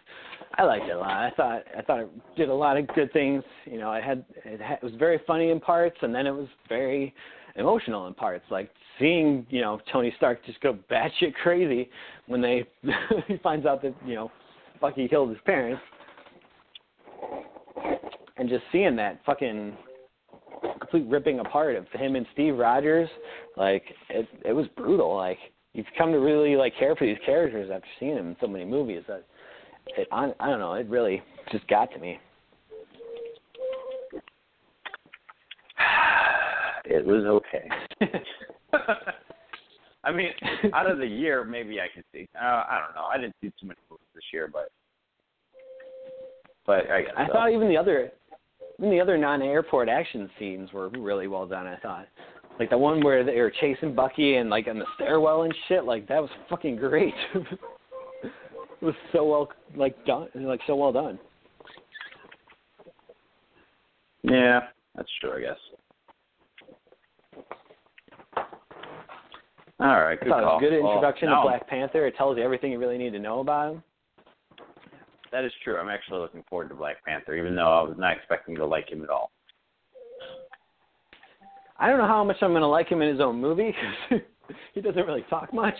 I 0.56 0.62
liked 0.64 0.86
it 0.86 0.92
a 0.92 0.98
lot. 0.98 1.10
I 1.10 1.30
thought 1.36 1.62
I 1.76 1.82
thought 1.82 2.00
it 2.00 2.10
did 2.36 2.48
a 2.48 2.54
lot 2.54 2.76
of 2.76 2.86
good 2.88 3.12
things. 3.12 3.42
You 3.64 3.78
know, 3.78 3.92
it 3.92 4.04
had 4.04 4.24
it, 4.44 4.60
had, 4.60 4.78
it 4.78 4.82
was 4.82 4.92
very 4.98 5.20
funny 5.26 5.50
in 5.50 5.60
parts, 5.60 5.96
and 6.02 6.14
then 6.14 6.26
it 6.26 6.30
was 6.32 6.48
very 6.68 7.14
emotional 7.56 8.06
in 8.06 8.14
parts. 8.14 8.44
Like 8.50 8.70
seeing 8.98 9.46
you 9.50 9.60
know 9.60 9.80
Tony 9.92 10.12
Stark 10.16 10.44
just 10.44 10.60
go 10.60 10.78
batshit 10.90 11.34
crazy 11.42 11.90
when 12.26 12.40
they 12.40 12.64
he 13.28 13.36
finds 13.38 13.66
out 13.66 13.82
that 13.82 13.94
you 14.06 14.14
know 14.14 14.30
Bucky 14.80 15.08
killed 15.08 15.30
his 15.30 15.38
parents, 15.44 15.82
and 18.36 18.48
just 18.48 18.64
seeing 18.70 18.94
that 18.96 19.20
fucking 19.26 19.76
complete 20.80 21.06
ripping 21.06 21.40
apart 21.40 21.76
of 21.76 21.86
him 21.92 22.14
and 22.16 22.26
Steve 22.32 22.56
Rogers, 22.56 23.08
like 23.56 23.82
it 24.08 24.28
it 24.44 24.52
was 24.52 24.66
brutal. 24.76 25.16
Like 25.16 25.38
you've 25.72 25.86
come 25.98 26.12
to 26.12 26.18
really 26.18 26.54
like 26.54 26.76
care 26.78 26.94
for 26.94 27.06
these 27.06 27.18
characters 27.26 27.70
after 27.72 27.88
seeing 27.98 28.14
them 28.14 28.28
in 28.28 28.36
so 28.40 28.46
many 28.46 28.64
movies 28.64 29.02
that 29.08 29.24
it 29.86 30.08
I, 30.12 30.32
I 30.40 30.48
don't 30.48 30.60
know, 30.60 30.74
it 30.74 30.88
really 30.88 31.22
just 31.52 31.66
got 31.68 31.92
to 31.92 31.98
me. 31.98 32.18
It 36.84 37.04
was 37.04 37.24
okay. 37.24 37.68
I 40.04 40.12
mean, 40.12 40.28
out 40.74 40.90
of 40.90 40.98
the 40.98 41.06
year, 41.06 41.44
maybe 41.44 41.80
I 41.80 41.86
could 41.94 42.04
see. 42.12 42.28
Uh, 42.38 42.44
I 42.44 42.78
don't 42.84 42.94
know. 42.94 43.06
I 43.06 43.16
didn't 43.16 43.34
see 43.40 43.48
too 43.58 43.66
many 43.66 43.80
movies 43.90 44.06
this 44.14 44.24
year, 44.32 44.50
but 44.52 44.70
but 46.66 46.90
I 46.90 47.02
guess 47.02 47.12
I 47.16 47.26
so. 47.26 47.32
thought 47.32 47.52
even 47.52 47.68
the 47.68 47.76
other 47.76 48.10
even 48.78 48.90
the 48.90 49.00
other 49.00 49.16
non-airport 49.16 49.88
action 49.88 50.28
scenes 50.38 50.72
were 50.72 50.90
really 50.90 51.26
well 51.26 51.46
done. 51.46 51.66
I 51.66 51.76
thought, 51.76 52.06
like 52.58 52.68
the 52.68 52.78
one 52.78 53.02
where 53.02 53.24
they 53.24 53.40
were 53.40 53.52
chasing 53.60 53.94
Bucky 53.94 54.36
and 54.36 54.50
like 54.50 54.68
on 54.68 54.78
the 54.78 54.86
stairwell 54.96 55.42
and 55.42 55.54
shit, 55.68 55.84
like 55.84 56.06
that 56.08 56.20
was 56.20 56.30
fucking 56.50 56.76
great. 56.76 57.14
it 58.84 58.88
was 58.88 58.94
so 59.12 59.24
well 59.24 59.48
like 59.76 60.04
done, 60.04 60.28
like 60.34 60.60
so 60.66 60.76
well 60.76 60.92
done. 60.92 61.18
Yeah, 64.22 64.60
that's 64.94 65.08
true. 65.20 65.38
I 65.38 65.40
guess. 65.40 65.56
All 69.80 70.02
right, 70.02 70.20
good 70.20 70.28
call. 70.28 70.60
good 70.60 70.82
Well, 70.82 70.92
introduction 70.92 71.30
to 71.30 71.40
Black 71.42 71.66
Panther. 71.66 72.06
It 72.06 72.14
tells 72.16 72.36
you 72.36 72.44
everything 72.44 72.72
you 72.72 72.78
really 72.78 72.98
need 72.98 73.12
to 73.12 73.18
know 73.18 73.40
about 73.40 73.72
him. 73.72 73.82
That 75.32 75.44
is 75.44 75.52
true. 75.64 75.78
I'm 75.78 75.88
actually 75.88 76.20
looking 76.20 76.44
forward 76.48 76.68
to 76.68 76.74
Black 76.74 77.02
Panther, 77.04 77.34
even 77.34 77.56
though 77.56 77.80
I 77.80 77.82
was 77.82 77.96
not 77.98 78.16
expecting 78.16 78.54
to 78.56 78.66
like 78.66 78.90
him 78.90 79.02
at 79.02 79.08
all. 79.08 79.30
I 81.78 81.88
don't 81.88 81.98
know 81.98 82.06
how 82.06 82.22
much 82.22 82.36
I'm 82.40 82.50
going 82.50 82.62
to 82.62 82.68
like 82.68 82.88
him 82.88 83.02
in 83.02 83.08
his 83.08 83.20
own 83.20 83.40
movie 83.40 83.74
because 84.10 84.24
he 84.74 84.82
doesn't 84.82 85.06
really 85.06 85.24
talk 85.30 85.52
much. 85.54 85.74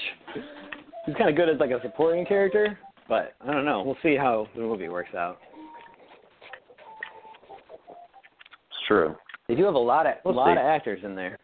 He's 1.06 1.14
kind 1.16 1.28
of 1.28 1.36
good 1.36 1.51
as 1.51 1.60
like 1.60 1.70
a 1.70 1.81
supporting 1.82 2.24
character, 2.24 2.78
but 3.09 3.35
I 3.40 3.52
don't 3.52 3.64
know. 3.64 3.82
We'll 3.85 3.97
see 4.02 4.16
how 4.16 4.48
the 4.55 4.62
movie 4.62 4.89
works 4.89 5.14
out. 5.14 5.39
It's 8.68 8.78
true. 8.89 9.14
They 9.48 9.55
do 9.55 9.64
have 9.64 9.74
a 9.74 9.78
lot 9.78 10.06
of 10.06 10.14
We'll 10.24 10.35
a 10.35 10.36
lot 10.36 10.47
see. 10.56 10.60
of 10.60 10.66
actors 10.66 11.01
in 11.05 11.14
there. 11.14 11.39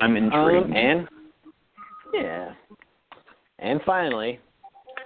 I'm 0.00 0.16
intrigued. 0.16 0.66
Um, 0.66 0.72
and 0.76 1.08
yeah, 2.12 2.52
and 3.58 3.80
finally, 3.86 4.40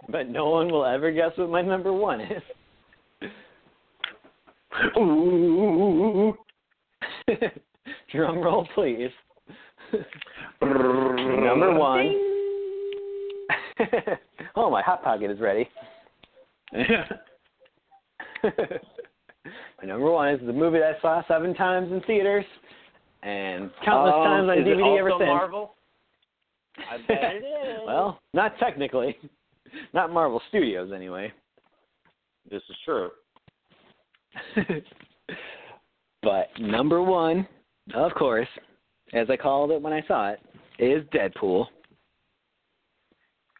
but 0.08 0.28
no 0.28 0.48
one 0.48 0.68
will 0.70 0.84
ever 0.84 1.12
guess 1.12 1.30
what 1.36 1.50
my 1.50 1.62
number 1.62 1.92
one 1.92 2.20
is. 2.20 2.42
Ooh. 4.96 6.34
Drum 8.12 8.38
roll, 8.38 8.66
please. 8.74 9.10
Number 10.62 11.74
one. 11.74 12.14
oh, 14.56 14.70
my 14.70 14.82
hot 14.82 15.02
pocket 15.02 15.30
is 15.30 15.40
ready. 15.40 15.68
my 16.72 17.06
number 19.84 20.10
one 20.10 20.28
is 20.34 20.40
the 20.46 20.52
movie 20.52 20.78
that 20.78 20.96
I 20.98 21.00
saw 21.00 21.22
seven 21.26 21.54
times 21.54 21.90
in 21.92 22.00
theaters 22.02 22.44
and 23.22 23.70
countless 23.84 24.14
Um, 24.14 24.24
times 24.24 24.48
on 24.50 24.58
is 24.58 24.66
it 24.66 24.70
DVD 24.78 24.98
ever 24.98 25.10
since. 25.18 25.26
Marvel? 25.26 25.74
I 26.90 26.96
bet 27.08 27.36
it 27.36 27.44
is. 27.68 27.80
well, 27.86 28.20
not 28.34 28.58
technically. 28.58 29.16
Not 29.92 30.12
Marvel 30.12 30.40
Studios, 30.48 30.90
anyway. 30.94 31.32
this 32.50 32.62
is 32.68 32.76
true. 32.84 33.10
but 36.22 36.48
number 36.58 37.02
one, 37.02 37.46
of 37.94 38.12
course, 38.14 38.48
as 39.12 39.28
I 39.30 39.36
called 39.36 39.70
it 39.70 39.80
when 39.80 39.92
I 39.92 40.02
saw 40.06 40.30
it, 40.30 40.40
is 40.78 41.04
Deadpool. 41.12 41.66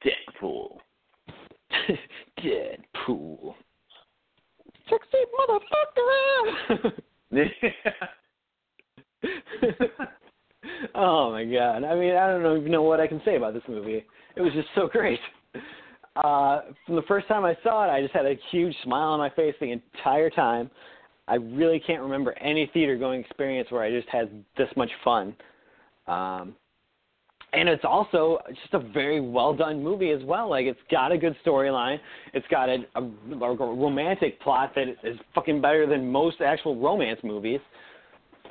Deadpool. 0.04 0.78
Deadpool. 2.40 3.54
Sexy 4.88 5.18
motherfucker! 5.38 6.92
oh 10.94 11.30
my 11.30 11.44
god. 11.44 11.84
I 11.84 11.94
mean, 11.94 12.16
I 12.16 12.26
don't 12.28 12.60
even 12.60 12.72
know 12.72 12.82
what 12.82 13.00
I 13.00 13.06
can 13.06 13.22
say 13.24 13.36
about 13.36 13.54
this 13.54 13.62
movie. 13.68 14.04
It 14.36 14.40
was 14.40 14.52
just 14.52 14.68
so 14.74 14.88
great. 14.88 15.20
Uh, 16.16 16.62
from 16.86 16.96
the 16.96 17.02
first 17.06 17.28
time 17.28 17.44
I 17.44 17.56
saw 17.62 17.84
it, 17.84 17.90
I 17.90 18.02
just 18.02 18.14
had 18.14 18.26
a 18.26 18.34
huge 18.50 18.74
smile 18.82 19.10
on 19.10 19.18
my 19.18 19.30
face 19.30 19.54
the 19.60 19.70
entire 19.70 20.30
time. 20.30 20.70
I 21.30 21.36
really 21.36 21.78
can't 21.78 22.02
remember 22.02 22.32
any 22.38 22.68
theater 22.74 22.98
going 22.98 23.20
experience 23.20 23.70
where 23.70 23.82
I 23.82 23.90
just 23.90 24.08
had 24.08 24.44
this 24.58 24.68
much 24.76 24.90
fun. 25.04 25.36
Um, 26.08 26.56
and 27.52 27.68
it's 27.68 27.84
also 27.84 28.38
just 28.48 28.74
a 28.74 28.80
very 28.80 29.20
well 29.20 29.54
done 29.54 29.82
movie 29.82 30.10
as 30.10 30.22
well. 30.24 30.50
Like 30.50 30.66
it's 30.66 30.80
got 30.90 31.12
a 31.12 31.18
good 31.18 31.36
storyline. 31.46 31.98
It's 32.34 32.46
got 32.48 32.68
a, 32.68 32.78
a, 32.96 33.02
a 33.02 33.54
romantic 33.56 34.40
plot 34.40 34.72
that 34.74 34.88
is 35.04 35.18
fucking 35.34 35.60
better 35.60 35.86
than 35.86 36.10
most 36.10 36.40
actual 36.40 36.76
romance 36.76 37.20
movies. 37.22 37.60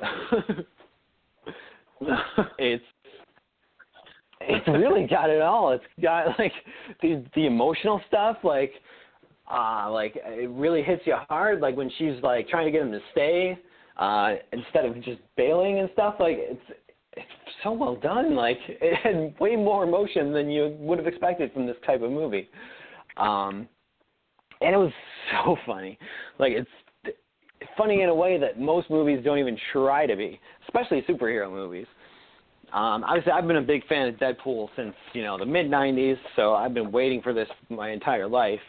it's 2.58 2.84
it's 4.40 4.68
really 4.68 5.06
got 5.06 5.28
it 5.28 5.42
all. 5.42 5.72
It's 5.72 5.84
got 6.00 6.38
like 6.38 6.52
the 7.02 7.22
the 7.34 7.44
emotional 7.46 8.00
stuff, 8.08 8.38
like 8.42 8.72
uh 9.50 9.90
like 9.90 10.16
it 10.16 10.50
really 10.50 10.82
hits 10.82 11.02
you 11.04 11.16
hard. 11.28 11.60
Like 11.60 11.76
when 11.76 11.90
she's 11.98 12.22
like 12.22 12.48
trying 12.48 12.66
to 12.66 12.72
get 12.72 12.82
him 12.82 12.92
to 12.92 13.00
stay, 13.12 13.58
uh, 14.00 14.36
instead 14.52 14.86
of 14.86 14.94
just 15.02 15.20
bailing 15.36 15.78
and 15.78 15.88
stuff. 15.92 16.16
Like 16.18 16.36
it's 16.38 16.60
it's 17.12 17.26
so 17.62 17.72
well 17.72 17.96
done. 17.96 18.34
Like 18.34 18.58
it 18.68 18.96
had 18.96 19.38
way 19.38 19.54
more 19.54 19.84
emotion 19.84 20.32
than 20.32 20.50
you 20.50 20.76
would 20.80 20.98
have 20.98 21.06
expected 21.06 21.52
from 21.52 21.66
this 21.66 21.76
type 21.86 22.02
of 22.02 22.10
movie. 22.10 22.48
Um, 23.16 23.68
and 24.60 24.74
it 24.74 24.78
was 24.78 24.92
so 25.44 25.56
funny. 25.66 25.98
Like 26.38 26.52
it's 26.52 27.16
funny 27.76 28.02
in 28.02 28.08
a 28.08 28.14
way 28.14 28.38
that 28.38 28.58
most 28.58 28.90
movies 28.90 29.20
don't 29.24 29.38
even 29.38 29.56
try 29.72 30.06
to 30.06 30.16
be, 30.16 30.40
especially 30.66 31.02
superhero 31.02 31.50
movies. 31.50 31.86
Um, 32.72 33.02
obviously, 33.02 33.32
I've 33.32 33.48
been 33.48 33.56
a 33.56 33.62
big 33.62 33.84
fan 33.88 34.08
of 34.08 34.14
Deadpool 34.14 34.68
since 34.76 34.94
you 35.12 35.22
know 35.22 35.36
the 35.36 35.44
mid 35.44 35.66
'90s, 35.66 36.16
so 36.36 36.54
I've 36.54 36.72
been 36.72 36.92
waiting 36.92 37.20
for 37.20 37.34
this 37.34 37.48
my 37.68 37.90
entire 37.90 38.28
life, 38.28 38.60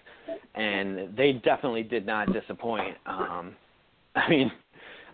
and 0.55 1.15
they 1.15 1.33
definitely 1.33 1.83
did 1.83 2.05
not 2.05 2.31
disappoint. 2.33 2.97
Um, 3.05 3.55
I 4.15 4.29
mean, 4.29 4.51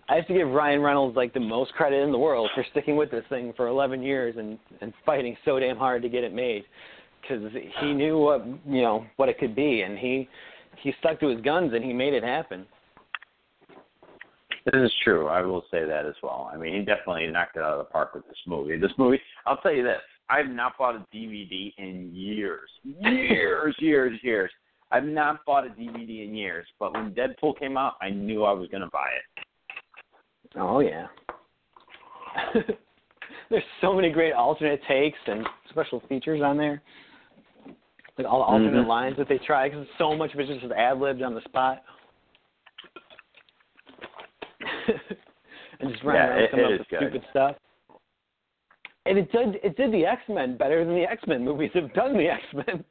I 0.10 0.16
have 0.16 0.28
to 0.28 0.34
give 0.34 0.48
Ryan 0.48 0.82
Reynolds 0.82 1.16
like 1.16 1.34
the 1.34 1.40
most 1.40 1.74
credit 1.74 2.02
in 2.02 2.12
the 2.12 2.18
world 2.18 2.50
for 2.56 2.66
sticking 2.72 2.96
with 2.96 3.12
this 3.12 3.26
thing 3.30 3.54
for 3.58 3.68
11 3.68 4.02
years 4.02 4.36
and 4.38 4.58
and 4.82 4.94
fighting 5.06 5.36
so 5.46 5.60
damn 5.60 5.78
hard 5.78 6.02
to 6.02 6.10
get 6.10 6.24
it 6.24 6.34
made, 6.34 6.64
because 7.22 7.44
he 7.82 7.94
knew 7.94 8.18
what 8.18 8.46
you 8.66 8.82
know 8.82 9.06
what 9.18 9.30
it 9.30 9.38
could 9.38 9.56
be, 9.56 9.82
and 9.82 9.98
he 9.98 10.28
he 10.82 10.94
stuck 11.00 11.20
to 11.20 11.28
his 11.28 11.42
guns 11.42 11.74
and 11.74 11.84
he 11.84 11.94
made 11.94 12.14
it 12.14 12.24
happen. 12.24 12.66
This 14.66 14.82
is 14.84 14.94
true. 15.04 15.28
I 15.28 15.42
will 15.42 15.64
say 15.72 15.86
that 15.86 16.06
as 16.06 16.16
well. 16.22 16.50
I 16.54 16.58
mean, 16.58 16.74
he 16.74 16.80
definitely 16.80 17.28
knocked 17.28 17.56
it 17.56 17.64
out 17.64 17.74
of 17.74 17.78
the 17.80 17.86
park 17.86 18.14
with 18.14 18.28
this 18.28 18.38
movie. 18.46 18.78
This 18.78 18.92
movie, 18.98 19.20
I'll 19.46 19.58
tell 19.58 19.74
you 19.74 19.84
this: 19.84 20.02
I've 20.30 20.50
not 20.50 20.78
bought 20.78 20.96
a 20.96 21.06
DVD 21.16 21.74
in 21.78 22.12
years, 22.14 22.70
years, 22.84 23.76
years, 23.80 24.20
years. 24.22 24.52
I've 24.92 25.04
not 25.06 25.44
bought 25.46 25.66
a 25.66 25.70
DVD 25.70 26.26
in 26.28 26.34
years. 26.36 26.66
But 26.80 26.94
when 26.94 27.14
Deadpool 27.14 27.58
came 27.60 27.78
out, 27.78 27.94
I 28.02 28.10
knew 28.10 28.44
I 28.44 28.52
was 28.54 28.68
going 28.70 28.82
to 28.84 28.90
buy 28.92 29.08
it. 29.18 29.46
Oh 30.58 30.80
yeah. 30.80 31.08
There's 33.50 33.64
so 33.82 33.94
many 33.94 34.10
great 34.12 34.34
alternate 34.34 34.82
takes 34.88 35.18
and 35.28 35.46
special 35.70 36.02
features 36.08 36.42
on 36.42 36.58
there. 36.58 36.82
Like 38.18 38.28
all 38.28 38.40
the 38.40 38.46
alternate 38.46 38.84
Mhm. 38.86 38.88
lines 38.88 39.18
that 39.18 39.28
they 39.30 39.38
try, 39.38 39.70
because 39.70 39.86
so 39.98 40.16
much 40.16 40.34
of 40.34 40.40
it's 40.40 40.50
just 40.62 40.74
ad 40.74 41.00
libbed 41.00 41.22
on 41.22 41.36
the 41.36 41.42
spot. 41.42 41.84
and 45.80 45.92
just 45.92 46.04
running 46.04 46.22
Yeah, 46.22 46.28
around 46.30 46.40
it- 46.44 46.52
coming 46.52 46.66
up 46.66 46.72
with 46.80 46.88
good. 46.90 46.98
stupid 47.00 47.26
stuff. 47.30 47.56
And 49.06 49.18
it 49.18 49.32
did 49.32 49.56
it 49.64 49.78
did 49.78 49.92
the 49.94 50.06
X 50.06 50.22
Men 50.28 50.58
better 50.58 50.84
than 50.84 50.94
the 50.96 51.04
X 51.10 51.22
Men 51.28 51.44
movies 51.46 51.72
have 51.74 51.94
done 51.94 52.14
the 52.18 52.28
X 52.28 52.42
Men. 52.54 52.84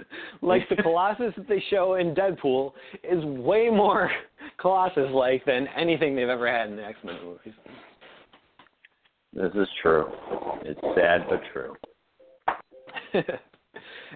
like 0.42 0.68
the 0.68 0.76
Colossus 0.76 1.32
that 1.36 1.48
they 1.48 1.62
show 1.70 1.94
in 1.94 2.14
Deadpool 2.14 2.72
is 3.04 3.24
way 3.24 3.68
more 3.68 4.10
Colossus 4.60 5.10
like 5.12 5.44
than 5.44 5.66
anything 5.76 6.16
they've 6.16 6.28
ever 6.28 6.50
had 6.50 6.70
in 6.70 6.76
the 6.76 6.84
X 6.84 6.98
Men 7.04 7.16
movies. 7.24 7.54
This 9.32 9.52
is 9.54 9.68
true. 9.82 10.06
It's 10.62 10.80
sad 10.96 11.26
but 11.28 11.40
true. 11.52 11.74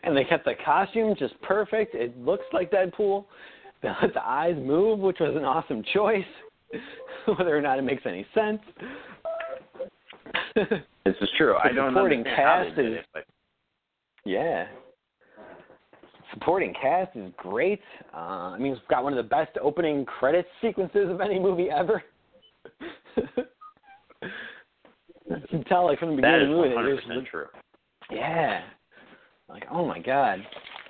and 0.03 0.17
they 0.17 0.25
kept 0.25 0.45
the 0.45 0.55
costume 0.65 1.15
just 1.19 1.41
perfect. 1.43 1.95
It 1.95 2.17
looks 2.19 2.45
like 2.53 2.71
Deadpool. 2.71 3.27
They 3.83 3.89
let 4.01 4.15
the 4.15 4.25
eyes 4.25 4.57
move, 4.57 5.01
which 5.01 5.19
was 5.21 5.37
an 5.37 5.45
awesome 5.45 5.83
choice, 5.93 6.25
whether 7.27 7.57
or 7.57 7.61
not 7.61 7.79
it 7.79 7.83
makes 7.83 8.03
any 8.07 8.27
sense. 8.35 8.61
This 10.55 11.15
is 11.21 11.29
true. 11.37 11.57
I 11.57 11.73
don't 11.73 11.97
understand 11.97 12.27
how 12.27 12.63
they 12.63 12.67
cast 12.67 12.77
did 12.77 12.93
it, 12.93 13.07
but 13.13 13.25
yeah. 14.25 14.67
Supporting 16.33 16.75
cast 16.81 17.17
is 17.17 17.33
great. 17.37 17.81
Uh, 18.15 18.55
I 18.55 18.59
mean, 18.59 18.73
it's 18.73 18.81
got 18.89 19.05
one 19.05 19.13
of 19.13 19.23
the 19.23 19.29
best 19.29 19.51
opening 19.61 20.05
credit 20.05 20.47
sequences 20.61 21.11
of 21.11 21.21
any 21.21 21.39
movie 21.39 21.69
ever. 21.71 22.03
you 23.17 23.27
can 25.51 25.65
tell, 25.65 25.87
like 25.87 25.99
from 25.99 26.11
the 26.11 26.17
beginning 26.17 26.41
is 26.41 26.45
of 26.45 26.51
the 26.51 26.57
movie, 26.57 26.75
one 26.75 26.85
hundred 26.85 27.03
percent 27.03 27.27
true. 27.31 27.47
Yeah. 28.11 28.63
Like, 29.49 29.65
oh 29.71 29.87
my 29.87 29.99
god. 29.99 30.41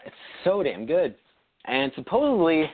It's 0.07 0.15
so 0.45 0.63
damn 0.63 0.87
good. 0.87 1.15
And 1.65 1.93
supposedly 1.95 2.71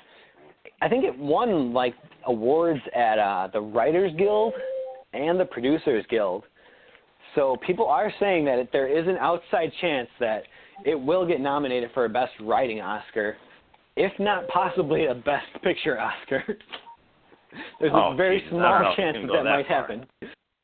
I 0.80 0.88
think 0.88 1.04
it 1.04 1.16
won 1.18 1.72
like 1.72 1.94
awards 2.26 2.80
at 2.94 3.18
uh 3.18 3.48
the 3.52 3.60
Writers 3.60 4.12
Guild 4.16 4.54
and 5.12 5.38
the 5.38 5.44
Producers 5.44 6.04
Guild. 6.10 6.44
So 7.34 7.56
people 7.66 7.86
are 7.86 8.12
saying 8.20 8.44
that 8.46 8.68
there 8.72 8.86
is 8.88 9.06
an 9.06 9.16
outside 9.16 9.70
chance 9.80 10.08
that 10.20 10.42
it 10.84 10.94
will 10.98 11.26
get 11.26 11.40
nominated 11.40 11.90
for 11.94 12.04
a 12.04 12.08
best 12.08 12.32
writing 12.40 12.80
Oscar, 12.80 13.36
if 13.96 14.12
not 14.18 14.46
possibly 14.48 15.06
a 15.06 15.14
best 15.14 15.46
picture 15.62 16.00
Oscar. 16.00 16.42
There's 17.80 17.92
Oh, 17.94 18.12
a 18.12 18.14
very 18.14 18.42
I 18.46 18.50
know 18.50 18.58
small 18.58 18.94
chance 18.96 19.16
that 19.20 19.26
that 19.28 19.42
that 19.42 19.44
might 19.44 19.66
far. 19.66 19.80
happen. 19.80 20.06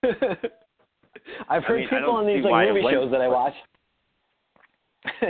I've 1.49 1.63
I 1.63 1.67
heard 1.67 1.81
mean, 1.81 1.89
people 1.89 2.11
on 2.11 2.27
these 2.27 2.45
like 2.45 2.69
movie 2.69 2.83
shows 2.91 3.11
that 3.11 3.21
I 3.21 3.29
watch. 3.29 3.55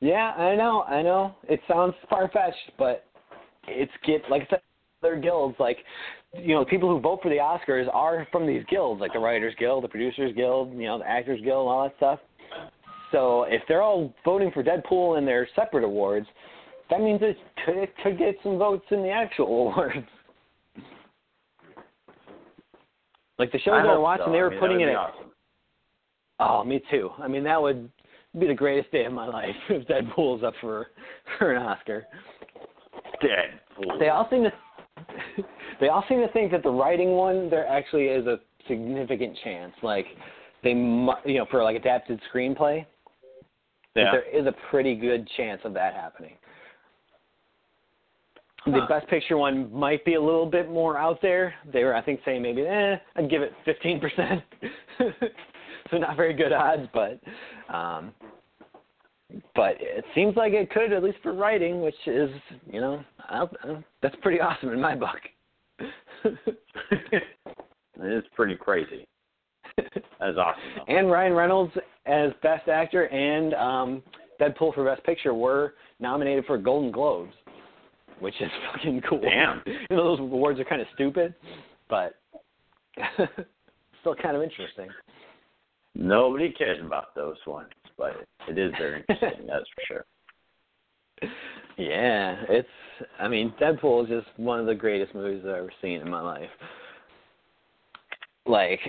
yeah, 0.00 0.32
I 0.32 0.56
know, 0.56 0.82
I 0.82 1.02
know. 1.02 1.34
It 1.48 1.60
sounds 1.68 1.94
far 2.10 2.28
fetched, 2.28 2.72
but 2.78 3.04
it's 3.68 3.92
get 4.04 4.22
like 4.30 4.42
I 4.42 4.46
said, 4.50 4.60
other 5.02 5.16
guilds 5.16 5.56
like 5.58 5.78
you 6.34 6.54
know 6.54 6.64
people 6.64 6.88
who 6.88 7.00
vote 7.00 7.20
for 7.22 7.28
the 7.28 7.36
Oscars 7.36 7.86
are 7.92 8.26
from 8.32 8.46
these 8.46 8.64
guilds, 8.68 9.00
like 9.00 9.12
the 9.12 9.18
Writers 9.18 9.54
Guild, 9.58 9.84
the 9.84 9.88
Producers 9.88 10.32
Guild, 10.34 10.72
you 10.72 10.86
know, 10.86 10.98
the 10.98 11.08
Actors 11.08 11.40
Guild, 11.42 11.66
and 11.66 11.70
all 11.70 11.82
that 11.84 11.96
stuff. 11.96 12.18
So 13.10 13.44
if 13.44 13.62
they're 13.68 13.82
all 13.82 14.14
voting 14.24 14.50
for 14.52 14.64
Deadpool 14.64 15.18
in 15.18 15.26
their 15.26 15.46
separate 15.54 15.84
awards, 15.84 16.26
that 16.90 17.00
means 17.00 17.20
it 17.22 17.36
could, 17.64 17.76
it 17.76 17.94
could 18.02 18.18
get 18.18 18.36
some 18.42 18.58
votes 18.58 18.84
in 18.90 19.02
the 19.02 19.10
actual 19.10 19.46
awards. 19.72 20.06
Like 23.38 23.52
the 23.52 23.58
shows 23.58 23.74
I 23.74 23.86
I, 23.86 23.86
were 23.86 24.00
watching, 24.00 24.26
so. 24.26 24.32
they 24.32 24.38
I 24.38 24.42
were 24.42 24.50
mean, 24.50 24.60
putting 24.60 24.78
would 24.78 24.88
it 24.88 24.96
awesome. 24.96 25.30
Oh, 26.40 26.64
me 26.64 26.82
too. 26.90 27.10
I 27.18 27.28
mean, 27.28 27.44
that 27.44 27.60
would 27.60 27.90
be 28.38 28.46
the 28.46 28.54
greatest 28.54 28.90
day 28.90 29.04
of 29.04 29.12
my 29.12 29.26
life 29.28 29.54
if 29.68 29.86
Deadpool's 29.86 30.42
up 30.42 30.54
for 30.60 30.88
for 31.38 31.52
an 31.52 31.62
Oscar. 31.62 32.04
Deadpool. 33.22 33.98
They 33.98 34.08
all 34.08 34.26
seem 34.30 34.44
to 34.44 34.52
they 35.80 35.88
all 35.88 36.04
seem 36.08 36.20
to 36.20 36.28
think 36.32 36.50
that 36.52 36.62
the 36.62 36.70
writing 36.70 37.12
one 37.12 37.50
there 37.50 37.66
actually 37.66 38.06
is 38.06 38.26
a 38.26 38.38
significant 38.68 39.36
chance. 39.42 39.72
Like 39.82 40.06
they, 40.62 40.70
you 40.70 41.38
know, 41.38 41.46
for 41.50 41.62
like 41.62 41.76
adapted 41.76 42.20
screenplay, 42.32 42.84
that 43.94 44.00
yeah. 44.00 44.10
there 44.12 44.40
is 44.40 44.46
a 44.46 44.54
pretty 44.70 44.94
good 44.94 45.28
chance 45.36 45.60
of 45.64 45.74
that 45.74 45.94
happening. 45.94 46.34
The 48.64 48.80
Huh. 48.80 48.86
best 48.86 49.08
picture 49.08 49.36
one 49.36 49.72
might 49.72 50.04
be 50.04 50.14
a 50.14 50.20
little 50.20 50.46
bit 50.46 50.70
more 50.70 50.96
out 50.96 51.20
there. 51.20 51.54
They 51.72 51.82
were, 51.82 51.96
I 51.96 52.00
think, 52.00 52.20
saying 52.24 52.42
maybe, 52.42 52.62
eh, 52.62 52.96
I'd 53.16 53.28
give 53.28 53.42
it 53.42 53.52
15%. 53.66 54.42
so 55.90 55.98
not 55.98 56.16
very 56.16 56.32
good 56.32 56.52
odds, 56.52 56.86
but, 56.94 57.18
um, 57.74 58.12
but 59.56 59.76
it 59.80 60.04
seems 60.14 60.36
like 60.36 60.52
it 60.52 60.70
could, 60.70 60.92
at 60.92 61.02
least 61.02 61.18
for 61.24 61.32
writing, 61.32 61.80
which 61.80 61.96
is, 62.06 62.30
you 62.70 62.80
know, 62.80 63.04
I, 63.18 63.42
I, 63.64 63.84
that's 64.00 64.14
pretty 64.22 64.40
awesome 64.40 64.68
in 64.68 64.80
my 64.80 64.94
book. 64.94 65.18
it 66.24 67.22
is 68.00 68.24
pretty 68.34 68.56
crazy. 68.56 69.06
That 69.76 70.30
is 70.30 70.36
awesome. 70.36 70.62
Though. 70.76 70.94
and 70.94 71.10
Ryan 71.10 71.32
Reynolds 71.32 71.72
as 72.06 72.30
Best 72.42 72.68
Actor 72.68 73.04
and 73.06 73.54
um, 73.54 74.02
Deadpool 74.40 74.74
for 74.74 74.84
Best 74.84 75.04
Picture 75.04 75.34
were 75.34 75.74
nominated 76.00 76.44
for 76.46 76.58
Golden 76.58 76.90
Globes, 76.90 77.32
which 78.20 78.34
is 78.40 78.50
fucking 78.72 79.02
cool. 79.08 79.20
Damn. 79.20 79.62
You 79.90 79.96
know, 79.96 80.04
those 80.04 80.20
awards 80.20 80.60
are 80.60 80.64
kind 80.64 80.80
of 80.80 80.88
stupid, 80.94 81.34
but 81.88 82.14
still 84.00 84.14
kind 84.14 84.36
of 84.36 84.42
interesting. 84.42 84.88
Nobody 85.94 86.50
cares 86.50 86.78
about 86.84 87.14
those 87.14 87.36
ones, 87.46 87.70
but 87.98 88.24
it 88.48 88.58
is 88.58 88.72
very 88.78 89.04
interesting. 89.08 89.46
that's 89.46 89.64
for 89.74 89.82
sure. 89.86 90.04
Yeah, 91.76 92.36
it's. 92.48 92.68
I 93.18 93.28
mean, 93.28 93.52
Deadpool 93.60 94.04
is 94.04 94.08
just 94.08 94.38
one 94.38 94.60
of 94.60 94.66
the 94.66 94.74
greatest 94.74 95.14
movies 95.14 95.42
I've 95.44 95.54
ever 95.54 95.72
seen 95.80 96.00
in 96.00 96.10
my 96.10 96.20
life. 96.20 96.50
Like, 98.46 98.80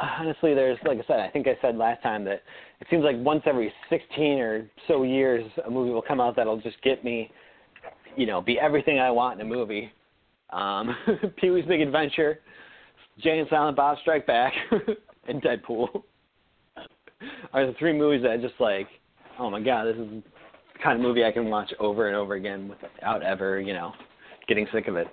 honestly, 0.00 0.54
there's 0.54 0.78
like 0.86 0.98
I 0.98 1.04
said. 1.06 1.20
I 1.20 1.28
think 1.28 1.46
I 1.46 1.56
said 1.60 1.76
last 1.76 2.02
time 2.02 2.24
that 2.24 2.42
it 2.80 2.86
seems 2.90 3.04
like 3.04 3.16
once 3.18 3.42
every 3.46 3.72
16 3.90 4.38
or 4.38 4.70
so 4.88 5.02
years, 5.02 5.44
a 5.66 5.70
movie 5.70 5.90
will 5.90 6.02
come 6.02 6.20
out 6.20 6.36
that'll 6.36 6.60
just 6.60 6.80
get 6.82 7.04
me, 7.04 7.30
you 8.16 8.26
know, 8.26 8.40
be 8.40 8.58
everything 8.58 8.98
I 8.98 9.10
want 9.10 9.40
in 9.40 9.46
a 9.46 9.48
movie. 9.48 9.92
Um, 10.50 10.96
Pee 11.36 11.50
Wee's 11.50 11.66
Big 11.66 11.80
Adventure, 11.80 12.40
Jay 13.18 13.38
and 13.38 13.48
Silent 13.48 13.76
Bob 13.76 13.98
Strike 14.00 14.26
Back, 14.26 14.52
and 15.28 15.42
Deadpool 15.42 15.88
are 17.52 17.66
the 17.66 17.74
three 17.78 17.92
movies 17.92 18.22
that 18.22 18.32
I 18.32 18.36
just 18.36 18.54
like. 18.58 18.88
Oh 19.38 19.50
my 19.50 19.60
god, 19.60 19.86
this 19.86 19.96
is 19.96 20.22
kind 20.84 20.96
of 20.96 21.02
movie 21.02 21.24
I 21.24 21.32
can 21.32 21.48
watch 21.48 21.72
over 21.80 22.08
and 22.08 22.16
over 22.16 22.34
again 22.34 22.68
without 22.68 23.22
ever, 23.22 23.58
you 23.58 23.72
know, 23.72 23.92
getting 24.46 24.66
sick 24.72 24.86
of 24.86 24.96
it. 24.96 25.06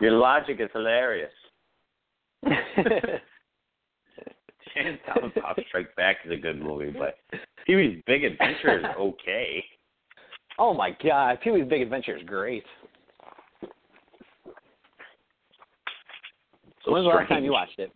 Your 0.00 0.12
logic 0.12 0.58
is 0.60 0.68
hilarious. 0.72 1.32
Chance 2.44 2.58
Down 5.06 5.32
Pop 5.40 5.56
Strike 5.68 5.94
Back 5.96 6.16
is 6.26 6.32
a 6.32 6.36
good 6.36 6.60
movie, 6.60 6.90
but 6.90 7.16
Pee 7.66 7.76
Wee's 7.76 8.02
Big 8.06 8.24
Adventure 8.24 8.80
is 8.80 8.84
okay. 8.98 9.64
oh 10.58 10.74
my 10.74 10.90
god, 11.02 11.38
Pee 11.42 11.52
Wee's 11.52 11.68
Big 11.68 11.80
Adventure 11.80 12.16
is 12.16 12.22
great. 12.26 12.64
So 16.84 16.92
When's 16.92 17.04
the 17.04 17.08
last 17.08 17.28
time 17.28 17.44
you 17.44 17.52
watched 17.52 17.78
it? 17.78 17.90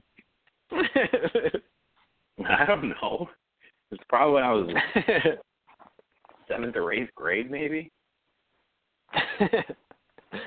I 2.49 2.65
don't 2.65 2.89
know. 2.89 3.29
It's 3.91 4.03
probably 4.09 4.35
when 4.35 4.45
I 4.45 4.53
was 4.53 4.71
seventh 6.49 6.77
or 6.77 6.93
eighth 6.93 7.15
grade, 7.15 7.51
maybe. 7.51 7.91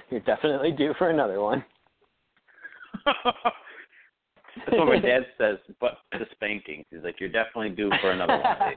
You're 0.10 0.20
definitely 0.22 0.72
due 0.72 0.94
for 0.98 1.10
another 1.10 1.42
one. 1.42 1.64
That's 3.06 4.78
what 4.78 4.88
my 4.88 5.00
dad 5.00 5.26
says, 5.38 5.58
but 5.80 6.00
the 6.12 6.26
spankings. 6.34 6.86
He's 6.92 7.04
like, 7.04 7.20
you're 7.20 7.30
definitely 7.30 7.70
due 7.70 7.92
for 8.02 8.12
another 8.12 8.38
one. 8.38 8.76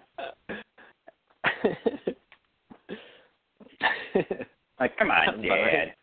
Like, 4.81 4.97
come 4.99 5.11
on, 5.11 5.43
Dad. 5.43 5.95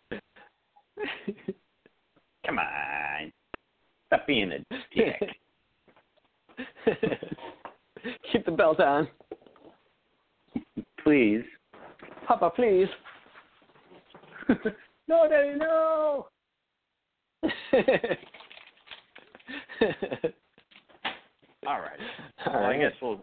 Come 2.46 2.60
on. 2.60 3.32
Stop 4.08 4.28
being 4.28 4.52
a 4.52 4.60
dick. 4.96 5.22
Keep 8.32 8.46
the 8.46 8.52
belt 8.52 8.80
on. 8.80 9.08
Please. 11.04 11.44
Papa, 12.28 12.52
please. 12.56 12.88
no, 15.08 15.28
Daddy, 15.30 15.56
no. 15.58 16.28
All 21.68 21.80
right. 21.80 22.00
All 22.48 22.54
well, 22.54 22.66
I 22.66 22.78
guess 22.78 22.92
we'll 23.02 23.22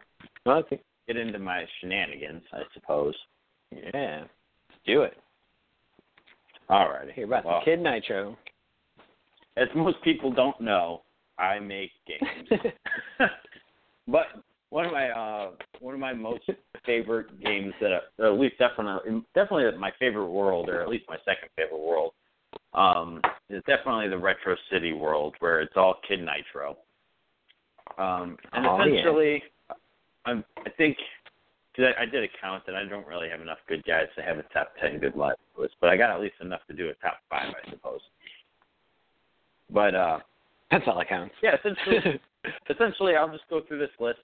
think- 0.69 0.83
get 1.07 1.17
into 1.17 1.39
my 1.39 1.65
shenanigans, 1.81 2.43
I 2.53 2.63
suppose. 2.75 3.15
yeah. 3.73 4.21
Let's 4.69 4.81
do 4.87 5.03
it. 5.03 5.17
All 6.69 6.89
right. 6.89 7.09
Here 7.15 7.25
about 7.25 7.45
well, 7.45 7.61
the 7.61 7.65
Kid 7.65 7.81
Nitro. 7.81 8.37
As 9.57 9.69
most 9.75 9.97
people 10.05 10.31
don't 10.33 10.61
know, 10.61 11.03
I 11.39 11.59
make 11.59 11.91
games. 12.07 12.49
but 14.07 14.27
one 14.71 14.85
of 14.85 14.93
my 14.93 15.09
uh 15.11 15.51
one 15.81 15.95
of 15.95 16.01
my 16.01 16.13
most 16.13 16.45
favorite 16.87 17.43
games 17.43 17.73
that 17.81 17.93
I, 17.93 18.23
or 18.23 18.33
at 18.33 18.39
least 18.41 18.59
definitely 18.59 19.23
definitely 19.35 19.79
my 19.79 19.93
favorite 19.99 20.29
world 20.29 20.69
or 20.69 20.81
at 20.83 20.89
least 20.89 21.05
my 21.09 21.17
second 21.25 21.49
favorite 21.57 21.81
world 21.81 22.13
um 22.75 23.21
is 23.51 23.63
definitely 23.67 24.09
the 24.09 24.19
Retro 24.19 24.57
City 24.71 24.93
world 24.93 25.35
where 25.41 25.61
it's 25.61 25.73
all 25.77 25.97
Kid 26.07 26.21
Nitro. 26.21 26.77
Um 27.97 28.37
and 28.53 28.67
Oh, 28.67 28.77
yeah. 28.85 28.95
essentially 29.01 29.43
I'm 30.27 30.45
I 30.67 30.71
think 30.71 30.97
cuz 31.75 31.87
I, 31.87 32.03
I 32.03 32.07
did 32.07 32.25
a 32.25 32.29
count 32.41 32.65
and 32.67 32.77
I 32.77 32.85
don't 32.85 33.07
really 33.07 33.31
have 33.31 33.41
enough 33.41 33.59
good 33.69 33.85
guys 33.85 34.09
to 34.17 34.23
have 34.23 34.39
a 34.39 34.43
top 34.55 34.73
10 34.81 34.99
good 34.99 35.17
live 35.17 35.37
list, 35.57 35.75
but 35.81 35.89
I 35.91 35.97
got 35.97 36.11
at 36.11 36.21
least 36.21 36.37
enough 36.41 36.61
to 36.69 36.75
do 36.75 36.91
a 36.91 36.95
top 36.95 37.21
5 37.31 37.55
I 37.55 37.71
suppose. 37.71 38.01
But 39.71 39.95
uh 39.95 40.19
That's 40.71 40.85
all 40.87 40.99
that 40.99 41.09
counts. 41.09 41.35
yeah, 41.43 41.57
essentially 41.57 42.21
essentially 42.71 43.17
I'll 43.17 43.31
just 43.31 43.49
go 43.49 43.63
through 43.63 43.79
this 43.79 43.97
list 43.99 44.21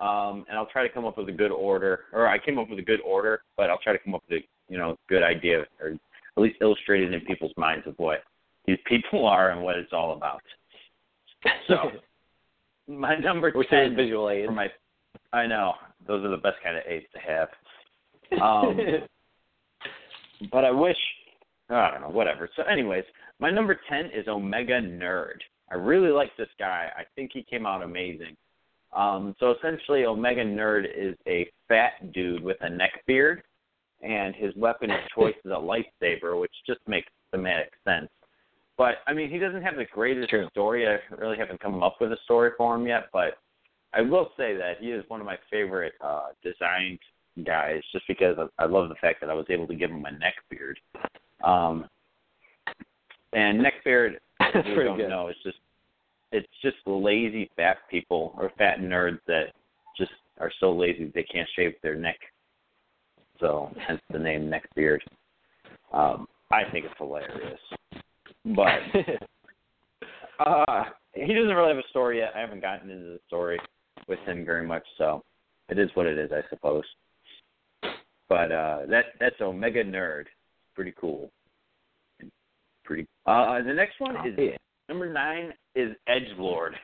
um, 0.00 0.44
and 0.48 0.56
I'll 0.56 0.66
try 0.66 0.86
to 0.86 0.92
come 0.92 1.04
up 1.04 1.18
with 1.18 1.28
a 1.28 1.32
good 1.32 1.50
order, 1.50 2.00
or 2.12 2.26
I 2.26 2.38
came 2.38 2.58
up 2.58 2.68
with 2.70 2.78
a 2.78 2.82
good 2.82 3.00
order, 3.02 3.42
but 3.56 3.70
I'll 3.70 3.78
try 3.78 3.92
to 3.92 3.98
come 3.98 4.14
up 4.14 4.22
with 4.28 4.40
a 4.40 4.72
you 4.72 4.78
know 4.78 4.96
good 5.08 5.22
idea, 5.22 5.64
or 5.80 5.88
at 5.90 6.42
least 6.42 6.56
illustrated 6.60 7.12
in 7.12 7.20
people's 7.22 7.52
minds 7.56 7.86
of 7.86 7.94
what 7.98 8.22
these 8.66 8.78
people 8.86 9.26
are 9.26 9.50
and 9.50 9.62
what 9.62 9.76
it's 9.76 9.92
all 9.92 10.12
about. 10.16 10.42
So 11.68 11.90
my 12.86 13.16
number 13.16 13.52
We're 13.54 13.64
ten 13.64 13.96
visual 13.96 14.28
aids. 14.28 14.46
for 14.48 14.52
my, 14.52 14.66
I 15.32 15.46
know 15.46 15.74
those 16.06 16.24
are 16.24 16.28
the 16.28 16.36
best 16.36 16.56
kind 16.62 16.76
of 16.76 16.82
aids 16.86 17.06
to 17.14 17.20
have. 17.20 17.48
Um, 18.40 18.78
but 20.52 20.64
I 20.64 20.70
wish 20.70 20.96
I 21.70 21.90
don't 21.90 22.00
know, 22.00 22.08
whatever. 22.08 22.48
So, 22.56 22.62
anyways, 22.62 23.04
my 23.38 23.50
number 23.50 23.78
ten 23.88 24.06
is 24.06 24.26
Omega 24.28 24.80
Nerd. 24.80 25.38
I 25.70 25.76
really 25.76 26.10
like 26.10 26.36
this 26.36 26.48
guy. 26.58 26.88
I 26.96 27.02
think 27.14 27.30
he 27.32 27.42
came 27.42 27.66
out 27.66 27.82
amazing. 27.82 28.36
Um, 28.92 29.34
so 29.38 29.52
essentially, 29.52 30.04
Omega 30.04 30.44
Nerd 30.44 30.84
is 30.94 31.16
a 31.26 31.48
fat 31.68 32.12
dude 32.12 32.42
with 32.42 32.56
a 32.60 32.68
neck 32.68 33.02
beard, 33.06 33.42
and 34.02 34.34
his 34.34 34.54
weapon 34.56 34.90
of 34.90 34.98
choice 35.14 35.36
is 35.44 35.52
a 35.52 35.54
lightsaber, 35.54 36.40
which 36.40 36.52
just 36.66 36.80
makes 36.88 37.08
thematic 37.30 37.72
sense. 37.84 38.08
But 38.76 38.96
I 39.06 39.12
mean, 39.12 39.30
he 39.30 39.38
doesn't 39.38 39.62
have 39.62 39.76
the 39.76 39.84
greatest 39.92 40.30
True. 40.30 40.48
story. 40.50 40.88
I 40.88 40.98
really 41.16 41.36
haven't 41.36 41.60
come 41.60 41.82
up 41.82 41.96
with 42.00 42.12
a 42.12 42.16
story 42.24 42.50
for 42.56 42.74
him 42.74 42.86
yet, 42.86 43.08
but 43.12 43.38
I 43.92 44.00
will 44.00 44.30
say 44.36 44.56
that 44.56 44.78
he 44.80 44.86
is 44.86 45.04
one 45.08 45.20
of 45.20 45.26
my 45.26 45.36
favorite 45.50 45.92
uh, 46.00 46.28
designed 46.42 46.98
guys, 47.44 47.82
just 47.92 48.06
because 48.08 48.36
I, 48.38 48.64
I 48.64 48.66
love 48.66 48.88
the 48.88 48.94
fact 48.96 49.20
that 49.20 49.30
I 49.30 49.34
was 49.34 49.46
able 49.50 49.66
to 49.66 49.74
give 49.74 49.90
him 49.90 50.04
a 50.04 50.12
neck 50.12 50.34
beard. 50.50 50.78
Um, 51.44 51.86
and 53.32 53.62
neck 53.62 53.74
beard, 53.84 54.18
if 54.40 54.66
you 54.66 54.82
don't 54.84 54.96
good. 54.96 55.08
know, 55.08 55.28
it's 55.28 55.42
just 55.42 55.58
it's 56.32 56.48
just 56.62 56.76
lazy 56.86 57.50
fat 57.56 57.78
people 57.90 58.34
or 58.38 58.52
fat 58.58 58.78
nerds 58.78 59.18
that 59.26 59.46
just 59.96 60.12
are 60.38 60.52
so 60.60 60.72
lazy 60.72 61.10
they 61.14 61.24
can't 61.24 61.48
shave 61.56 61.72
their 61.82 61.96
neck. 61.96 62.18
So 63.38 63.72
hence 63.86 64.00
the 64.10 64.18
name 64.18 64.48
neck 64.50 64.68
beard. 64.74 65.02
Um, 65.92 66.26
I 66.50 66.62
think 66.70 66.84
it's 66.84 66.94
hilarious. 66.98 67.60
But 68.44 68.80
uh 70.46 70.84
he 71.14 71.34
doesn't 71.34 71.54
really 71.54 71.74
have 71.74 71.84
a 71.84 71.88
story 71.90 72.18
yet. 72.18 72.32
I 72.34 72.40
haven't 72.40 72.60
gotten 72.60 72.90
into 72.90 73.04
the 73.04 73.20
story 73.26 73.58
with 74.08 74.18
him 74.20 74.44
very 74.44 74.66
much, 74.66 74.84
so 74.98 75.22
it 75.68 75.78
is 75.78 75.90
what 75.94 76.06
it 76.06 76.18
is, 76.18 76.30
I 76.32 76.42
suppose. 76.48 76.84
But 78.28 78.52
uh 78.52 78.80
that 78.88 79.06
that's 79.18 79.40
Omega 79.40 79.84
Nerd. 79.84 80.24
Pretty 80.74 80.94
cool. 80.98 81.30
Pretty 82.84 83.06
uh 83.26 83.62
the 83.62 83.74
next 83.74 84.00
one 84.00 84.16
is 84.26 84.34
Yeah. 84.38 84.56
Number 84.90 85.10
nine 85.10 85.52
is 85.76 85.96
Edge 86.08 86.36
Lord. 86.36 86.74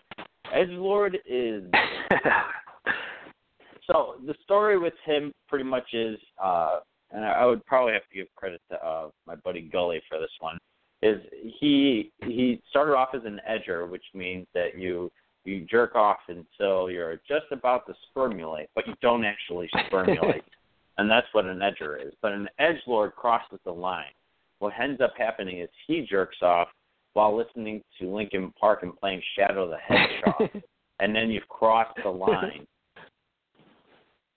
Edge 0.55 0.71
Lord 0.71 1.19
is 1.27 1.65
so 3.91 4.15
the 4.25 4.35
story 4.45 4.79
with 4.79 4.95
him 5.05 5.33
pretty 5.49 5.65
much 5.65 5.93
is 5.93 6.17
uh 6.43 6.79
and 7.11 7.25
I 7.25 7.45
would 7.45 7.67
probably 7.67 7.95
have 7.95 8.09
to 8.09 8.15
give 8.15 8.29
credit 8.37 8.63
to 8.71 8.77
uh 8.77 9.09
my 9.27 9.35
buddy 9.35 9.61
Gully 9.61 10.01
for 10.09 10.21
this 10.21 10.31
one. 10.39 10.57
Is 11.03 11.21
he 11.59 12.13
he 12.23 12.63
started 12.71 12.95
off 12.95 13.09
as 13.13 13.23
an 13.25 13.41
edger, 13.49 13.91
which 13.91 14.05
means 14.15 14.47
that 14.55 14.79
you 14.79 15.11
you 15.45 15.67
jerk 15.69 15.97
off 15.97 16.19
until 16.29 16.89
you're 16.89 17.21
just 17.29 17.47
about 17.51 17.87
to 17.87 17.95
spermulate, 18.09 18.69
but 18.77 18.87
you 18.87 18.95
don't 19.03 19.25
actually 19.25 19.69
spermulate. 19.89 20.43
and 20.99 21.11
that's 21.11 21.27
what 21.33 21.45
an 21.45 21.59
edger 21.59 22.01
is. 22.01 22.13
But 22.23 22.33
an 22.33 22.49
edge 22.61 22.79
lord 22.87 23.17
crosses 23.17 23.59
the 23.65 23.73
line. 23.73 24.15
What 24.61 24.75
ends 24.81 25.01
up 25.01 25.13
happening 25.19 25.59
is 25.61 25.69
he 25.89 26.07
jerks 26.09 26.39
off 26.41 26.69
while 27.17 27.35
listening 27.35 27.83
to 27.99 28.15
Linkin 28.15 28.53
Park 28.61 28.81
and 28.83 28.95
playing 28.95 29.23
Shadow 29.39 29.71
the 29.71 29.79
Hedgehog, 29.79 30.63
and 31.01 31.17
then 31.17 31.31
you've 31.31 31.49
crossed 31.49 31.99
the 32.05 32.11
line, 32.11 32.67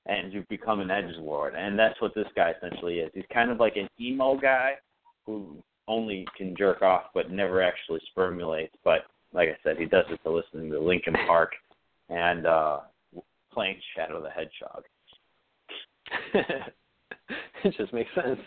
and 0.06 0.32
you've 0.32 0.48
become 0.48 0.80
an 0.80 0.90
edge 0.90 1.14
lord. 1.18 1.56
And 1.56 1.78
that's 1.78 2.00
what 2.02 2.16
this 2.16 2.28
guy 2.38 2.54
essentially 2.58 3.00
is. 3.00 3.12
He's 3.14 3.26
kind 3.34 3.52
of 3.52 3.60
like 3.60 3.76
an 3.76 3.90
emo 4.00 4.40
guy 4.40 4.76
who 5.26 5.62
only 5.90 6.26
can 6.38 6.56
jerk 6.56 6.82
off 6.82 7.08
but 7.14 7.30
never 7.30 7.62
actually 7.62 8.00
spermulates. 8.16 8.70
But 8.86 9.02
like 9.34 9.50
I 9.50 9.58
said, 9.62 9.78
he 9.78 9.84
does 9.84 10.06
it 10.10 10.22
to 10.24 10.32
listening 10.32 10.72
to 10.72 10.80
Linkin 10.80 11.16
Park 11.28 11.52
and 12.08 12.48
uh 12.48 12.80
playing 13.52 13.76
Shadow 13.94 14.24
the 14.24 14.30
Hedgehog. 14.30 14.84
it 17.66 17.76
just 17.78 17.92
makes 17.92 18.10
sense. 18.16 18.40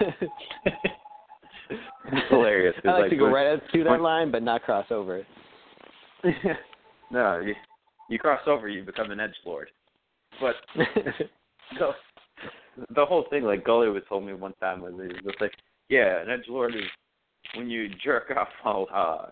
It's 2.06 2.30
hilarious. 2.30 2.74
I 2.84 2.98
like, 2.98 3.10
to 3.10 3.16
go 3.16 3.24
when- 3.24 3.32
right 3.32 3.52
up 3.54 3.62
to 3.72 3.84
that 3.84 3.90
when- 3.90 4.02
line, 4.02 4.30
but 4.30 4.42
not 4.42 4.62
cross 4.62 4.86
over 4.90 5.18
it. 5.18 5.26
no, 7.10 7.40
you, 7.40 7.54
you 8.08 8.18
cross 8.18 8.40
over, 8.46 8.68
you 8.68 8.84
become 8.84 9.10
an 9.10 9.20
edge 9.20 9.34
lord. 9.44 9.68
But 10.40 10.54
so 11.78 11.92
the 12.94 13.04
whole 13.04 13.26
thing, 13.30 13.44
like 13.44 13.64
Gully 13.64 13.88
was 13.88 14.02
told 14.08 14.24
me 14.24 14.32
one 14.34 14.54
time, 14.60 14.80
was 14.80 14.92
he 14.94 15.24
was 15.24 15.34
like, 15.40 15.52
yeah, 15.88 16.22
an 16.22 16.30
edge 16.30 16.44
lord 16.48 16.74
is 16.74 16.82
when 17.56 17.68
you 17.68 17.88
jerk 18.02 18.30
off 18.36 18.48
while 18.62 18.86
uh, 18.92 19.30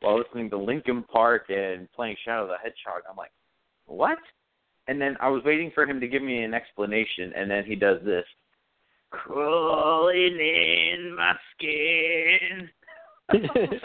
while 0.00 0.18
listening 0.18 0.50
to 0.50 0.58
Linkin 0.58 1.02
Park 1.04 1.46
and 1.48 1.90
playing 1.92 2.16
Shadow 2.24 2.46
the 2.46 2.56
Hedgehog. 2.62 3.02
I'm 3.08 3.16
like, 3.16 3.32
what? 3.86 4.18
And 4.86 5.00
then 5.00 5.16
I 5.20 5.28
was 5.28 5.42
waiting 5.44 5.70
for 5.74 5.84
him 5.84 5.98
to 6.00 6.06
give 6.06 6.22
me 6.22 6.42
an 6.42 6.52
explanation, 6.52 7.32
and 7.34 7.50
then 7.50 7.64
he 7.64 7.74
does 7.74 7.98
this, 8.04 8.24
crawling 9.14 10.38
in 10.38 11.16
my 11.16 11.34
skin. 11.54 12.70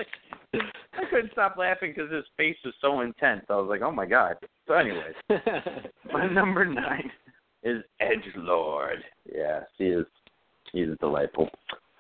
I 0.54 1.06
couldn't 1.10 1.32
stop 1.32 1.56
laughing 1.58 1.94
because 1.96 2.12
his 2.12 2.26
face 2.38 2.58
was 2.66 2.74
so 2.82 3.02
intense. 3.02 3.46
I 3.50 3.56
was 3.56 3.68
like, 3.70 3.82
oh 3.82 3.92
my 3.92 4.06
god. 4.06 4.36
So, 4.68 4.74
anyways, 4.74 5.16
my 6.14 6.28
number 6.28 6.66
nine 6.66 7.10
is 7.64 7.84
Edge 8.00 8.34
Lord. 8.36 9.04
Yes, 9.34 9.64
he 9.78 9.86
is. 9.86 10.06
He's 10.74 10.90
delightful. 11.00 11.50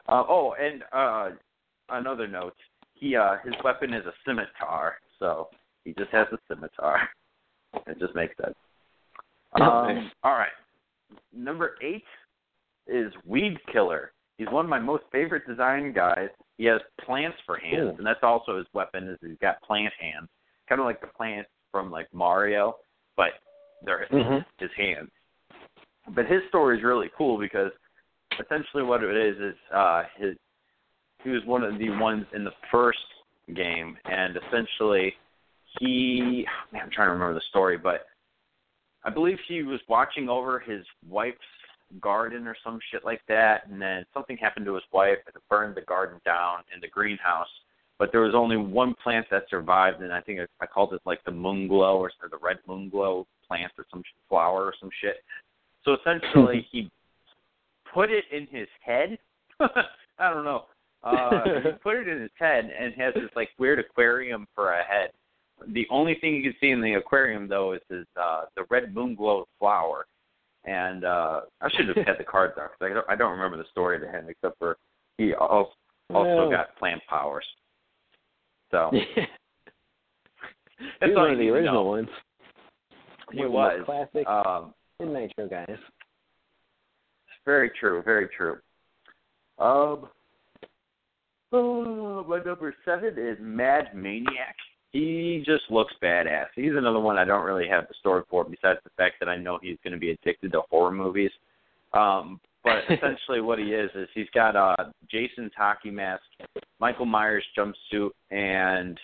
Uh, 0.08 0.24
oh, 0.28 0.56
and 0.60 0.84
uh, 0.94 1.30
another 1.90 2.28
note: 2.28 2.56
he 2.94 3.16
uh, 3.16 3.38
his 3.44 3.54
weapon 3.64 3.94
is 3.94 4.06
a 4.06 4.14
scimitar, 4.26 4.96
so 5.20 5.50
he 5.84 5.94
just 5.94 6.12
has 6.12 6.28
a 6.32 6.38
scimitar. 6.48 7.00
It 7.88 8.00
just 8.00 8.16
makes 8.16 8.36
sense. 8.38 8.56
Um, 9.60 10.12
all 10.24 10.34
right, 10.34 10.50
number 11.34 11.76
eight 11.82 12.04
is 12.88 13.12
Weed 13.26 13.58
Killer. 13.72 14.12
He's 14.38 14.48
one 14.50 14.66
of 14.66 14.70
my 14.70 14.80
most 14.80 15.04
favorite 15.12 15.46
design 15.48 15.94
guys. 15.94 16.30
He 16.58 16.66
has 16.66 16.82
plants 17.06 17.38
for 17.46 17.58
hands, 17.58 17.94
Ooh. 17.94 17.98
and 17.98 18.06
that's 18.06 18.24
also 18.24 18.58
his 18.58 18.68
weapon. 18.74 19.08
Is 19.08 19.18
he's 19.22 19.38
got 19.42 19.62
plant 19.62 19.94
hands, 20.00 20.30
kind 20.68 20.80
of 20.80 20.86
like 20.86 21.02
the 21.02 21.08
plants 21.08 21.50
from 21.72 21.92
like 21.92 22.08
Mario, 22.14 22.78
but 23.16 23.34
they're 23.84 24.08
Mhm. 24.12 24.46
his 24.58 24.72
hands. 24.74 25.12
But 26.10 26.26
his 26.26 26.42
story 26.48 26.78
is 26.78 26.84
really 26.84 27.10
cool 27.18 27.38
because 27.38 27.72
essentially 28.40 28.84
what 28.84 29.04
it 29.04 29.16
is 29.16 29.38
is 29.40 29.56
uh 29.72 30.04
his 30.16 30.36
he 31.24 31.30
was 31.30 31.44
one 31.46 31.64
of 31.64 31.78
the 31.78 31.90
ones 31.90 32.26
in 32.34 32.44
the 32.44 32.54
first 32.72 33.00
game 33.54 33.98
and 34.06 34.38
essentially 34.38 35.16
he 35.80 36.48
man, 36.72 36.84
I'm 36.84 36.90
trying 36.92 37.08
to 37.08 37.14
remember 37.14 37.34
the 37.34 37.46
story, 37.50 37.78
but 37.78 38.08
I 39.04 39.10
believe 39.10 39.38
he 39.48 39.64
was 39.64 39.80
watching 39.88 40.30
over 40.30 40.60
his 40.60 40.86
wife's 41.08 41.38
garden 42.02 42.48
or 42.48 42.56
some 42.64 42.80
shit 42.92 43.04
like 43.04 43.22
that 43.28 43.68
and 43.70 43.82
then 43.82 44.06
something 44.14 44.38
happened 44.38 44.66
to 44.66 44.76
his 44.76 44.84
wife 44.92 45.18
and 45.26 45.36
it 45.36 45.42
burned 45.50 45.76
the 45.76 45.82
garden 45.82 46.20
down 46.26 46.60
in 46.74 46.80
the 46.82 46.88
greenhouse. 46.88 47.48
But 47.98 48.12
there 48.12 48.22
was 48.22 48.36
only 48.36 48.58
one 48.58 48.96
plant 49.04 49.26
that 49.32 49.44
survived 49.50 50.02
and 50.02 50.14
I 50.14 50.22
think 50.22 50.40
I, 50.40 50.64
I 50.64 50.68
called 50.68 50.94
it 50.94 51.02
like 51.06 51.24
the 51.24 51.32
moon 51.32 51.68
glow 51.68 51.98
or, 51.98 52.12
or 52.22 52.30
the 52.30 52.40
red 52.42 52.58
moon 52.68 52.90
glow 52.90 53.28
plant 53.48 53.72
or 53.78 53.86
some 53.92 54.04
flower 54.30 54.66
or 54.66 54.74
some 54.80 54.90
shit 55.02 55.24
So 55.84 55.96
essentially, 56.00 56.68
he 56.72 56.90
put 57.94 58.10
it 58.10 58.26
in 58.32 58.48
his 58.52 58.68
head. 58.82 59.18
I 59.60 60.34
don't 60.34 60.46
know. 60.46 60.66
Uh, 61.04 61.44
he 61.64 61.72
put 61.84 61.96
it 61.96 62.08
in 62.08 62.22
his 62.22 62.32
head 62.38 62.72
and 62.78 62.94
has 62.96 63.14
this 63.14 63.30
like 63.36 63.50
weird 63.58 63.80
aquarium 63.80 64.48
for 64.56 64.74
a 64.74 64.84
head. 64.84 65.12
The 65.74 65.88
only 65.90 66.16
thing 66.16 66.36
you 66.36 66.44
can 66.44 66.56
see 66.62 66.70
in 66.70 66.82
the 66.82 66.94
aquarium 66.94 67.48
though 67.48 67.74
is 67.74 67.82
his 67.90 68.06
uh, 68.22 68.44
the 68.56 68.64
red 68.70 68.94
moon 68.94 69.16
glow 69.16 69.48
flower. 69.58 70.06
And 70.66 71.04
uh, 71.06 71.42
I 71.62 71.70
should 71.76 71.88
have 71.88 71.98
had 72.08 72.18
the 72.20 72.24
cards 72.24 72.54
out 72.60 72.72
because 72.80 72.92
I 72.92 72.94
don't, 72.94 73.06
I 73.10 73.16
don't 73.16 73.32
remember 73.32 73.58
the 73.58 73.70
story 73.72 73.96
of 73.98 74.04
him 74.04 74.26
except 74.30 74.58
for 74.60 74.78
he 75.18 75.34
also 75.34 75.72
also 76.14 76.46
No. 76.46 76.50
got 76.50 76.76
plant 76.78 77.02
powers. 77.10 77.46
So 78.72 78.90
He 78.94 80.86
that's 81.02 81.10
was 81.10 81.16
one 81.16 81.32
of 81.32 81.38
the 81.38 81.50
original 81.50 81.84
know. 81.84 81.90
ones. 81.90 82.08
He 83.32 83.40
One 83.42 83.52
was. 83.52 83.82
classic 83.86 84.26
Um, 84.28 84.74
in 85.00 85.14
Nitro 85.14 85.48
guys. 85.48 85.78
Very 87.46 87.70
true, 87.80 88.02
very 88.04 88.28
true. 88.36 88.58
Um, 89.60 90.08
oh, 91.52 92.24
my 92.28 92.40
number 92.44 92.74
seven 92.86 93.16
is 93.18 93.38
Mad 93.42 93.94
Maniac. 93.96 94.56
He 94.92 95.44
just 95.46 95.64
looks 95.70 95.94
badass. 96.02 96.48
He's 96.56 96.72
another 96.76 97.00
one 97.00 97.18
I 97.18 97.26
don't 97.26 97.46
really 97.46 97.68
have 97.68 97.88
the 97.88 97.94
story 98.00 98.24
for, 98.30 98.44
besides 98.44 98.80
the 98.84 98.90
fact 98.98 99.16
that 99.20 99.30
I 99.30 99.38
know 99.38 99.60
he's 99.62 99.78
going 99.84 99.94
to 99.94 100.00
be 100.00 100.12
addicted 100.12 100.52
to 100.54 100.62
horror 100.70 100.92
movies. 100.92 101.32
Um, 101.94 102.40
but 102.64 102.78
essentially, 102.90 103.42
what 103.42 103.60
he 103.60 103.66
is 103.66 103.92
is 103.96 104.08
he's 104.14 104.30
got 104.34 104.56
uh, 104.56 104.90
Jason's 105.10 105.52
hockey 105.56 105.92
mask, 105.92 106.24
Michael 106.80 107.06
Myers 107.06 107.46
jumpsuit, 107.58 108.10
and 108.32 109.00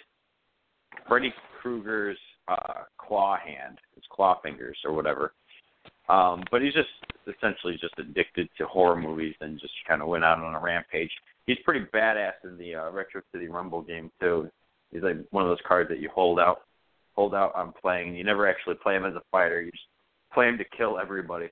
Freddy 1.07 1.34
Krueger's 1.62 2.18
uh, 2.48 2.84
claw 2.98 3.38
hand, 3.38 3.78
his 3.94 4.03
claw 4.12 4.40
fingers 4.41 4.78
or 4.86 4.94
whatever. 4.94 5.34
Um, 6.10 6.44
but 6.52 6.62
he's 6.62 6.74
just 6.74 6.90
essentially 7.28 7.78
just 7.80 7.94
addicted 7.98 8.49
to 8.57 8.66
horror 8.68 8.95
movies 8.95 9.36
and 9.41 9.60
just 9.60 9.74
kind 9.88 10.02
of 10.02 10.07
went 10.07 10.24
out 10.24 10.40
on 10.40 10.53
a 10.53 10.60
rampage. 10.60 11.10
He's 11.48 11.57
pretty 11.64 11.86
badass 11.94 12.34
in 12.44 12.57
the 12.57 12.76
uh, 12.76 12.91
Retro 12.91 13.22
City 13.32 13.48
Rumble 13.48 13.82
game 13.82 14.12
too. 14.20 14.49
He's 14.95 15.03
like 15.03 15.17
one 15.31 15.43
of 15.43 15.49
those 15.49 15.59
cards 15.67 15.89
that 15.89 15.99
you 15.99 16.09
hold 16.15 16.39
out, 16.39 16.61
hold 17.15 17.35
out 17.35 17.53
on 17.53 17.73
playing. 17.81 18.15
You 18.15 18.23
never 18.23 18.47
actually 18.47 18.76
play 18.76 18.95
him 18.95 19.03
as 19.03 19.13
a 19.13 19.22
fighter. 19.30 19.61
You 19.61 19.72
just 19.72 19.84
play 20.34 20.47
him 20.47 20.57
to 20.57 20.63
kill 20.77 20.97
everybody. 20.97 21.49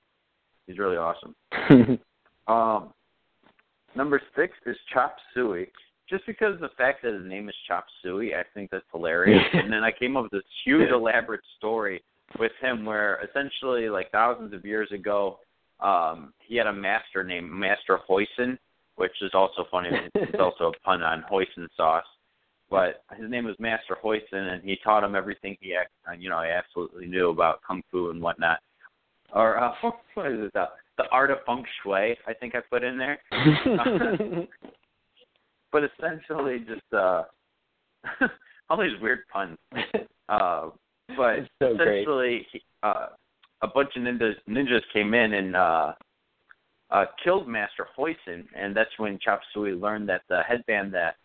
He's 0.66 0.78
really 0.78 0.96
awesome. 0.96 1.34
Um, 2.46 2.92
number 3.96 4.20
six 4.36 4.52
is 4.66 4.76
Chop 4.92 5.16
Suey. 5.32 5.68
Just 6.10 6.26
because 6.26 6.52
of 6.52 6.60
the 6.60 6.68
fact 6.76 7.02
that 7.02 7.14
his 7.14 7.26
name 7.26 7.48
is 7.48 7.54
Chop 7.66 7.86
Suey, 8.02 8.34
I 8.34 8.42
think 8.52 8.70
that's 8.70 8.84
hilarious. 8.92 9.42
and 9.54 9.72
then 9.72 9.82
I 9.82 9.90
came 9.90 10.14
up 10.18 10.24
with 10.24 10.32
this 10.32 10.50
huge 10.62 10.90
elaborate 10.90 11.40
story 11.56 12.02
with 12.38 12.52
him 12.60 12.84
where 12.84 13.26
essentially 13.26 13.88
like 13.88 14.10
thousands 14.10 14.52
of 14.52 14.62
years 14.66 14.92
ago, 14.92 15.38
um, 15.80 16.34
he 16.46 16.56
had 16.56 16.66
a 16.66 16.72
master 16.72 17.24
named 17.24 17.50
Master 17.50 17.98
Hoisin, 18.06 18.58
which 18.96 19.22
is 19.22 19.30
also 19.32 19.64
funny. 19.70 19.88
It's 20.14 20.38
also 20.38 20.64
a 20.64 20.72
pun 20.84 21.02
on 21.02 21.24
hoisin 21.30 21.66
sauce. 21.78 22.04
But 22.74 23.16
his 23.16 23.30
name 23.30 23.44
was 23.44 23.56
Master 23.58 23.96
Hoisin, 24.02 24.52
and 24.52 24.62
he 24.62 24.76
taught 24.82 25.04
him 25.04 25.14
everything 25.14 25.56
he, 25.60 25.72
ac- 25.72 26.20
you 26.20 26.28
know, 26.28 26.42
he 26.42 26.50
absolutely 26.50 27.06
knew 27.06 27.30
about 27.30 27.60
kung 27.66 27.82
fu 27.90 28.10
and 28.10 28.20
whatnot. 28.20 28.58
Or 29.32 29.58
uh, 29.62 29.72
what 30.14 30.32
is 30.32 30.40
it? 30.46 30.52
The, 30.54 30.66
the 30.96 31.04
art 31.10 31.30
of 31.30 31.38
feng 31.46 31.64
shui. 31.82 32.16
I 32.26 32.32
think 32.34 32.54
I 32.54 32.60
put 32.70 32.82
in 32.84 32.98
there 32.98 33.18
but 35.72 35.82
essentially 35.82 36.58
just 36.60 36.92
uh 36.92 37.24
all 38.70 38.80
these 38.80 38.98
weird 39.02 39.20
puns. 39.32 39.58
Uh 40.28 40.70
but 41.16 41.38
It's 41.40 41.48
so 41.60 41.74
essentially 41.74 42.46
he, 42.52 42.62
uh 42.82 43.06
a 43.62 43.66
bunch 43.66 43.90
of 43.96 44.02
ninjas 44.02 44.34
ninjas 44.48 44.82
came 44.92 45.14
in 45.14 45.34
and 45.34 45.56
uh 45.56 45.92
uh 46.90 47.04
killed 47.22 47.48
Master 47.48 47.88
Hoisin 47.98 48.46
and 48.56 48.74
that's 48.74 48.96
when 48.98 49.18
Chop 49.18 49.40
Suey 49.52 49.72
learned 49.72 50.08
that 50.08 50.22
the 50.28 50.42
headband 50.46 50.94
that 50.94 51.16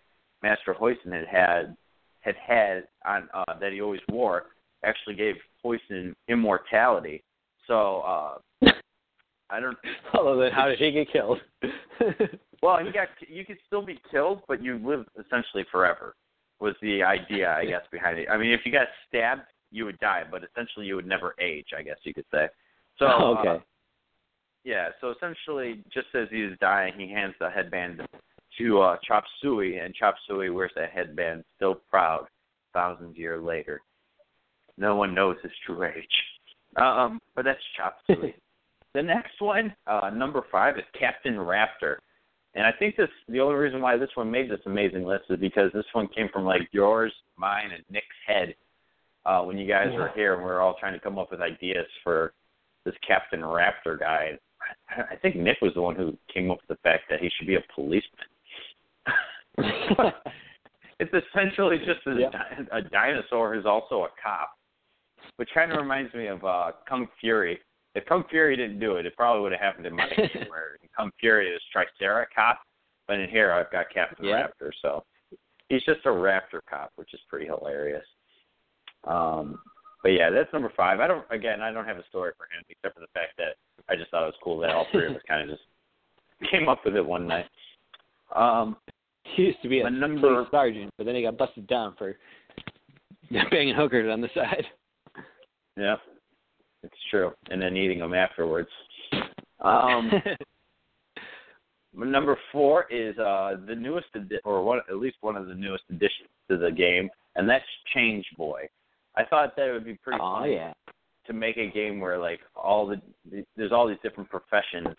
Master 0.44 0.74
Hoisin 0.74 1.12
had 1.12 1.28
had 1.28 1.76
had 2.22 2.36
had 2.36 2.88
on 3.06 3.30
uh 3.34 3.60
that 3.60 3.72
he 3.74 3.82
always 3.82 4.02
wore 4.10 4.44
actually 4.84 5.16
gave 5.16 5.36
Hoisin 5.64 6.14
immortality. 6.28 7.24
So 7.68 8.02
uh 8.02 8.38
I 9.50 9.60
don't 9.60 9.78
Although 10.14 10.40
then, 10.40 10.52
how 10.52 10.68
did 10.68 10.80
he 10.80 10.92
get 10.92 11.12
killed? 11.12 11.40
well, 12.62 12.84
you 12.86 12.94
got 12.94 13.08
you 13.28 13.46
could 13.46 13.58
still 13.68 13.86
be 13.86 14.00
killed, 14.12 14.42
but 14.48 14.64
you 14.64 14.80
live 14.84 15.06
essentially 15.20 15.66
forever. 15.72 16.16
Was 16.60 16.76
the 16.82 17.02
idea, 17.02 17.50
I 17.54 17.64
guess, 17.66 17.84
behind 17.90 18.20
it. 18.20 18.28
I 18.30 18.38
mean, 18.38 18.52
if 18.52 18.62
you 18.66 18.72
got 18.72 18.88
stabbed, 19.08 19.44
you 19.72 19.86
would 19.86 19.98
die, 20.00 20.24
but 20.30 20.42
essentially 20.44 20.86
you 20.88 20.96
would 20.98 21.08
never 21.08 21.34
age. 21.40 21.68
I 21.78 21.84
guess 21.84 21.98
you 22.04 22.14
could 22.14 22.26
say. 22.32 22.48
So 22.98 23.06
Oh, 23.06 23.36
uh, 23.36 23.40
okay. 23.40 23.64
yeah, 24.66 24.90
so 25.00 25.12
essentially, 25.12 25.82
just 25.94 26.08
as 26.14 26.28
he's 26.30 26.52
dying, 26.60 26.94
he 26.98 27.10
hands 27.10 27.34
the 27.40 27.50
headband 27.50 28.02
to 28.60 28.82
uh, 28.82 28.98
Chop 29.08 29.24
Suey, 29.42 29.78
and 29.78 29.96
Chop 29.96 30.16
Suey 30.28 30.50
wears 30.50 30.72
that 30.76 30.92
headband, 30.92 31.44
still 31.56 31.76
proud, 31.90 32.28
thousands 32.74 33.12
of 33.12 33.18
years 33.18 33.44
later. 33.44 33.82
No 34.78 34.96
one 34.96 35.14
knows 35.14 35.38
his 35.42 35.52
true 35.66 35.84
age. 35.84 36.06
Um, 36.76 37.20
but 37.36 37.46
that's 37.46 37.60
Chop 37.76 37.98
Suey. 38.08 38.36
the 38.94 39.02
next 39.02 39.40
one, 39.40 39.74
uh, 39.88 40.12
number 40.14 40.44
five, 40.52 40.78
is 40.78 40.84
Captain 40.98 41.36
Raptor. 41.36 41.96
And 42.56 42.66
I 42.66 42.72
think 42.78 42.96
this 42.96 43.10
the 43.28 43.40
only 43.40 43.56
reason 43.56 43.82
why 43.82 43.96
this 43.98 44.10
one 44.16 44.32
made 44.32 44.50
this 44.50 44.60
amazing 44.66 45.04
list 45.04 45.26
is 45.30 45.40
because 45.40 45.72
this 45.74 45.86
one 45.94 46.08
came 46.08 46.30
from 46.34 46.46
like 46.46 46.68
yours, 46.72 47.14
mine, 47.38 47.70
and 47.74 47.84
Nick's 47.92 48.08
head 48.26 48.56
uh, 49.26 49.42
when 49.44 49.58
you 49.58 49.68
guys 49.68 49.88
were 49.94 50.12
here 50.16 50.34
and 50.34 50.44
we 50.44 50.50
were 50.50 50.60
all 50.60 50.76
trying 50.80 50.94
to 50.94 51.00
come 51.00 51.20
up 51.20 51.30
with 51.30 51.42
ideas 51.42 51.86
for 52.04 52.34
this 52.86 52.96
Captain 53.08 53.42
Raptor 53.42 54.00
guy. 54.00 54.32
I 54.90 55.16
think 55.22 55.36
Nick 55.36 55.58
was 55.62 55.74
the 55.76 55.82
one 55.82 55.96
who 55.96 56.18
came 56.34 56.50
up 56.52 56.60
with 56.68 56.78
the 56.78 56.82
fact 56.82 57.04
that 57.10 57.20
he 57.20 57.30
should 57.38 57.48
be 57.48 57.56
a 57.56 57.64
policeman. 57.74 58.28
it's 61.00 61.14
essentially 61.14 61.78
just 61.80 62.06
a, 62.08 62.20
Yeah. 62.20 62.30
di- 62.30 62.68
a 62.72 62.82
dinosaur 62.82 63.54
who's 63.54 63.66
also 63.66 64.04
a 64.04 64.10
cop, 64.22 64.52
which 65.38 65.50
kind 65.54 65.72
of 65.72 65.78
reminds 65.78 66.14
me 66.14 66.28
of 66.28 66.44
uh, 66.44 66.72
Kung 66.88 67.08
Fury. 67.20 67.60
If 67.96 68.06
Kung 68.06 68.24
Fury 68.30 68.56
didn't 68.56 68.80
do 68.80 68.96
it, 68.98 69.06
it 69.06 69.16
probably 69.16 69.42
would 69.42 69.52
have 69.52 69.62
happened 69.62 69.86
in 69.88 69.96
my 69.96 70.08
game 70.16 70.46
where 70.50 70.78
Kung 70.96 71.12
Fury 71.20 71.50
is 71.50 71.62
Triceracop, 71.76 72.56
but 73.08 73.20
in 73.20 73.30
here 73.30 73.52
I've 73.52 73.72
got 73.72 73.90
Captain 73.94 74.26
Yeah. 74.26 74.48
Raptor, 74.48 74.72
so 74.82 75.04
he's 75.70 75.84
just 75.84 76.06
a 76.06 76.10
raptor 76.10 76.60
cop, 76.70 76.92
which 76.96 77.14
is 77.14 77.20
pretty 77.30 77.46
hilarious. 77.48 78.06
Um, 79.06 79.60
but 80.04 80.10
yeah, 80.10 80.30
that's 80.30 80.52
number 80.54 80.72
five. 80.78 81.00
I 81.00 81.08
don't 81.08 81.26
again, 81.32 81.62
I 81.62 81.72
don't 81.72 81.86
have 81.86 81.98
a 81.98 82.06
story 82.08 82.32
for 82.38 82.44
him 82.46 82.64
except 82.70 82.96
for 82.96 83.02
the 83.02 83.08
fact 83.14 83.34
that 83.38 83.56
I 83.90 83.96
just 83.96 84.12
thought 84.12 84.24
it 84.24 84.28
was 84.28 84.36
cool 84.44 84.60
that 84.60 84.70
all 84.72 84.86
three 84.92 85.08
of 85.08 85.16
us 85.16 85.22
kind 85.28 85.50
of 85.50 85.58
just 85.58 86.52
came 86.52 86.70
up 86.70 86.80
with 86.86 86.96
it 86.96 87.06
one 87.06 87.28
night. 87.28 87.46
Um, 88.36 88.78
he 89.36 89.44
used 89.44 89.62
to 89.62 89.70
be 89.70 89.82
a 89.82 89.90
number- 89.90 90.48
sergeant, 90.52 90.92
but 90.98 91.06
then 91.06 91.16
he 91.16 91.22
got 91.22 91.38
busted 91.38 91.68
down 91.68 91.96
for 91.98 92.18
banging 93.52 93.76
hookers 93.76 94.12
on 94.12 94.22
the 94.22 94.30
side. 94.34 94.66
yeah, 95.78 95.96
it's 96.84 96.94
true. 97.10 97.32
And 97.50 97.62
then 97.62 97.76
eating 97.76 98.00
them 98.00 98.14
afterwards. 98.14 98.70
Um, 99.62 100.12
number 101.94 102.38
four 102.52 102.86
is 102.90 103.18
uh, 103.18 103.58
the 103.68 103.76
newest, 103.76 104.08
addi- 104.16 104.40
or 104.46 104.64
one, 104.64 104.80
at 104.90 104.98
least 104.98 105.18
one 105.22 105.36
of 105.36 105.48
the 105.48 105.56
newest 105.56 105.84
additions 105.90 106.30
to 106.50 106.58
the 106.58 106.72
game, 106.72 107.10
and 107.36 107.48
that's 107.50 107.66
Change 107.94 108.26
Boy. 108.38 108.68
I 109.16 109.26
thought 109.26 109.56
that 109.56 109.68
it 109.68 109.74
would 109.74 109.86
be 109.86 109.96
pretty 109.96 110.20
oh 110.22 110.40
funny 110.40 110.54
yeah. 110.54 110.74
to 111.28 111.34
make 111.34 111.58
a 111.58 111.70
game 111.70 112.00
where 112.00 112.18
like 112.18 112.40
all 112.56 112.88
the 112.88 113.02
there's 113.56 113.72
all 113.72 113.88
these 113.88 113.98
different 114.02 114.30
professions 114.30 114.96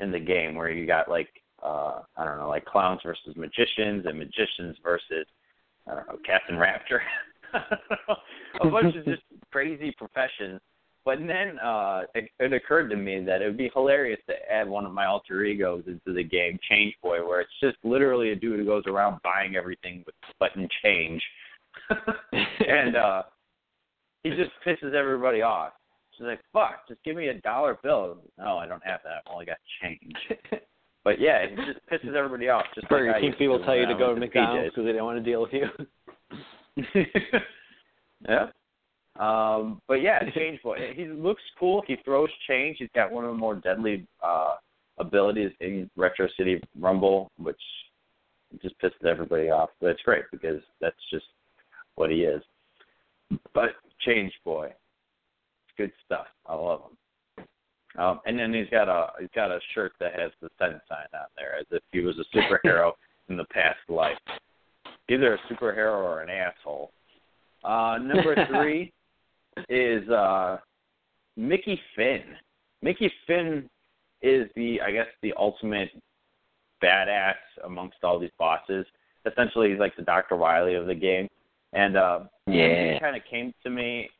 in 0.00 0.10
the 0.10 0.20
game 0.20 0.54
where 0.54 0.70
you 0.70 0.86
got 0.86 1.08
like 1.08 1.28
uh 1.62 2.00
I 2.16 2.24
don't 2.24 2.38
know 2.38 2.48
like 2.48 2.64
clowns 2.64 3.00
versus 3.04 3.36
magicians 3.36 4.04
and 4.06 4.18
magicians 4.18 4.76
versus 4.82 5.26
I 5.88 5.94
don't 5.94 6.06
know 6.08 6.18
Captain 6.24 6.56
Raptor 6.56 7.00
a 8.60 8.68
bunch 8.68 8.96
of 8.96 9.04
just 9.04 9.22
crazy 9.52 9.94
professions 9.96 10.60
but 11.04 11.18
then 11.18 11.58
uh 11.58 12.02
it, 12.14 12.30
it 12.40 12.52
occurred 12.52 12.88
to 12.88 12.96
me 12.96 13.22
that 13.24 13.42
it 13.42 13.46
would 13.46 13.58
be 13.58 13.70
hilarious 13.74 14.20
to 14.28 14.34
add 14.50 14.68
one 14.68 14.86
of 14.86 14.92
my 14.92 15.06
alter 15.06 15.44
egos 15.44 15.84
into 15.86 16.12
the 16.14 16.22
game 16.22 16.58
Change 16.68 16.94
Boy 17.02 17.26
where 17.26 17.40
it's 17.40 17.50
just 17.60 17.76
literally 17.84 18.30
a 18.30 18.36
dude 18.36 18.58
who 18.58 18.66
goes 18.66 18.84
around 18.86 19.20
buying 19.22 19.56
everything 19.56 20.02
with 20.06 20.14
button 20.38 20.68
change 20.82 21.22
and 22.32 22.96
uh 22.96 23.22
he 24.22 24.30
just 24.30 24.50
pisses 24.66 24.94
everybody 24.94 25.42
off. 25.42 25.72
She's 26.12 26.26
like, 26.26 26.40
"Fuck, 26.52 26.86
just 26.88 27.02
give 27.04 27.16
me 27.16 27.28
a 27.28 27.40
dollar 27.40 27.78
bill." 27.82 28.18
No, 28.38 28.58
I 28.58 28.66
don't 28.66 28.84
have 28.84 29.00
that. 29.04 29.22
I 29.26 29.32
only 29.32 29.46
got 29.46 29.58
change. 29.80 30.14
But 31.04 31.20
yeah, 31.20 31.38
it 31.38 31.56
just 31.56 31.80
pisses 31.90 32.14
everybody 32.14 32.48
off. 32.48 32.64
Just 32.74 32.88
Burger 32.88 33.08
like 33.08 33.16
I 33.16 33.20
King 33.20 33.34
people 33.36 33.62
tell 33.64 33.76
you 33.76 33.86
to 33.86 33.94
go 33.94 34.14
to 34.14 34.20
McDonald's 34.20 34.70
because 34.70 34.84
they 34.84 34.92
don't 34.92 35.04
want 35.04 35.18
to 35.18 35.30
deal 35.30 35.42
with 35.42 35.52
you. 35.52 35.66
Yeah. 38.28 38.46
Um, 39.18 39.80
but 39.88 39.94
yeah, 39.94 40.20
Change 40.34 40.62
Boy. 40.62 40.92
He 40.94 41.06
looks 41.06 41.42
cool. 41.58 41.82
He 41.86 41.96
throws 42.04 42.30
change. 42.48 42.76
He's 42.78 42.88
got 42.94 43.10
one 43.10 43.24
of 43.24 43.30
the 43.30 43.36
more 43.36 43.56
deadly 43.56 44.06
uh 44.22 44.54
abilities 44.98 45.50
in 45.60 45.90
Retro 45.96 46.28
City 46.36 46.62
Rumble, 46.78 47.30
which 47.38 47.60
just 48.62 48.78
pisses 48.80 49.06
everybody 49.06 49.50
off. 49.50 49.70
But 49.80 49.88
it's 49.88 50.02
great 50.02 50.24
because 50.30 50.60
that's 50.80 50.96
just 51.10 51.26
what 51.96 52.10
he 52.10 52.22
is. 52.22 52.42
But 53.54 53.70
Change 54.00 54.32
Boy, 54.44 54.66
it's 54.66 55.76
good 55.76 55.92
stuff. 56.04 56.26
I 56.46 56.54
love 56.54 56.80
him. 56.80 56.96
Um, 57.98 58.20
and 58.26 58.38
then 58.38 58.54
he's 58.54 58.70
got 58.70 58.88
a 58.88 59.08
he's 59.20 59.28
got 59.34 59.50
a 59.50 59.58
shirt 59.74 59.92
that 60.00 60.18
has 60.18 60.30
the 60.40 60.48
send 60.58 60.80
sign 60.88 61.06
on 61.14 61.26
there, 61.36 61.56
as 61.58 61.66
if 61.70 61.82
he 61.92 62.00
was 62.00 62.16
a 62.18 62.36
superhero 62.36 62.92
in 63.28 63.36
the 63.36 63.44
past 63.46 63.78
life. 63.88 64.18
Either 65.08 65.34
a 65.34 65.52
superhero 65.52 66.02
or 66.02 66.22
an 66.22 66.30
asshole. 66.30 66.90
Uh, 67.64 67.98
number 68.02 68.46
three 68.48 68.92
is 69.68 70.08
uh, 70.08 70.58
Mickey 71.36 71.78
Finn. 71.94 72.22
Mickey 72.80 73.12
Finn 73.26 73.68
is 74.22 74.48
the 74.56 74.80
I 74.80 74.90
guess 74.92 75.06
the 75.22 75.34
ultimate 75.38 75.90
badass 76.82 77.34
amongst 77.64 77.98
all 78.02 78.18
these 78.18 78.30
bosses. 78.38 78.86
Essentially, 79.30 79.70
he's 79.70 79.78
like 79.78 79.94
the 79.96 80.02
Dr. 80.02 80.36
Wily 80.36 80.74
of 80.74 80.86
the 80.86 80.94
game. 80.94 81.28
And 81.72 81.96
uh, 81.96 82.20
Yeah. 82.46 82.94
he 82.94 83.00
kind 83.00 83.16
of 83.16 83.22
came 83.30 83.54
to 83.62 83.70
me 83.70 84.10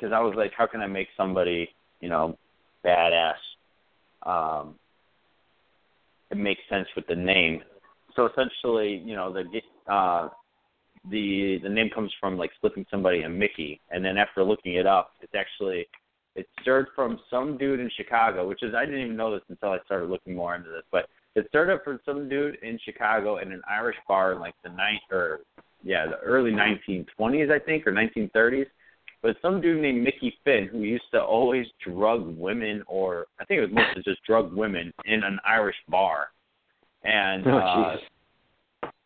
because 0.00 0.12
I 0.12 0.20
was 0.20 0.34
like, 0.36 0.52
how 0.56 0.66
can 0.66 0.80
I 0.80 0.86
make 0.86 1.08
somebody, 1.16 1.68
you 2.00 2.08
know, 2.08 2.38
badass? 2.84 3.34
Um, 4.24 4.76
it 6.30 6.38
makes 6.38 6.60
sense 6.70 6.86
with 6.96 7.06
the 7.06 7.16
name. 7.16 7.62
So 8.16 8.26
essentially, 8.26 9.02
you 9.04 9.14
know, 9.14 9.32
the 9.32 9.92
uh, 9.92 10.28
the 11.10 11.58
the 11.62 11.68
name 11.68 11.90
comes 11.94 12.12
from 12.20 12.38
like 12.38 12.50
slipping 12.60 12.86
somebody 12.90 13.22
a 13.22 13.28
Mickey, 13.28 13.80
and 13.90 14.04
then 14.04 14.16
after 14.16 14.42
looking 14.42 14.74
it 14.74 14.86
up, 14.86 15.12
it's 15.20 15.34
actually 15.34 15.86
it 16.34 16.48
started 16.62 16.88
from 16.94 17.18
some 17.30 17.58
dude 17.58 17.80
in 17.80 17.90
Chicago, 17.96 18.48
which 18.48 18.62
is 18.62 18.74
I 18.74 18.84
didn't 18.84 19.00
even 19.00 19.16
know 19.16 19.32
this 19.32 19.42
until 19.48 19.70
I 19.70 19.78
started 19.84 20.10
looking 20.10 20.34
more 20.34 20.54
into 20.54 20.70
this, 20.70 20.84
but 20.90 21.08
it 21.34 21.46
started 21.48 21.80
from 21.84 22.00
some 22.04 22.28
dude 22.28 22.56
in 22.62 22.78
Chicago 22.84 23.38
in 23.38 23.52
an 23.52 23.62
Irish 23.68 23.96
bar 24.08 24.32
in 24.32 24.40
like 24.40 24.54
the 24.62 24.70
night 24.70 25.00
or 25.10 25.40
yeah, 25.82 26.06
the 26.06 26.18
early 26.18 26.50
1920s 26.50 27.50
I 27.50 27.58
think 27.58 27.86
or 27.86 27.92
1930s. 27.92 28.66
But 29.22 29.36
some 29.42 29.60
dude 29.60 29.82
named 29.82 30.02
Mickey 30.02 30.34
Finn 30.44 30.68
who 30.70 30.80
used 30.80 31.04
to 31.12 31.22
always 31.22 31.66
drug 31.84 32.36
women, 32.38 32.82
or 32.86 33.26
I 33.38 33.44
think 33.44 33.58
it 33.58 33.70
was 33.70 33.72
mostly 33.72 34.02
just 34.02 34.22
drug 34.24 34.52
women 34.54 34.92
in 35.04 35.22
an 35.22 35.38
Irish 35.44 35.76
bar, 35.88 36.28
and 37.04 37.46
Oh, 37.46 37.58
uh, 37.58 37.96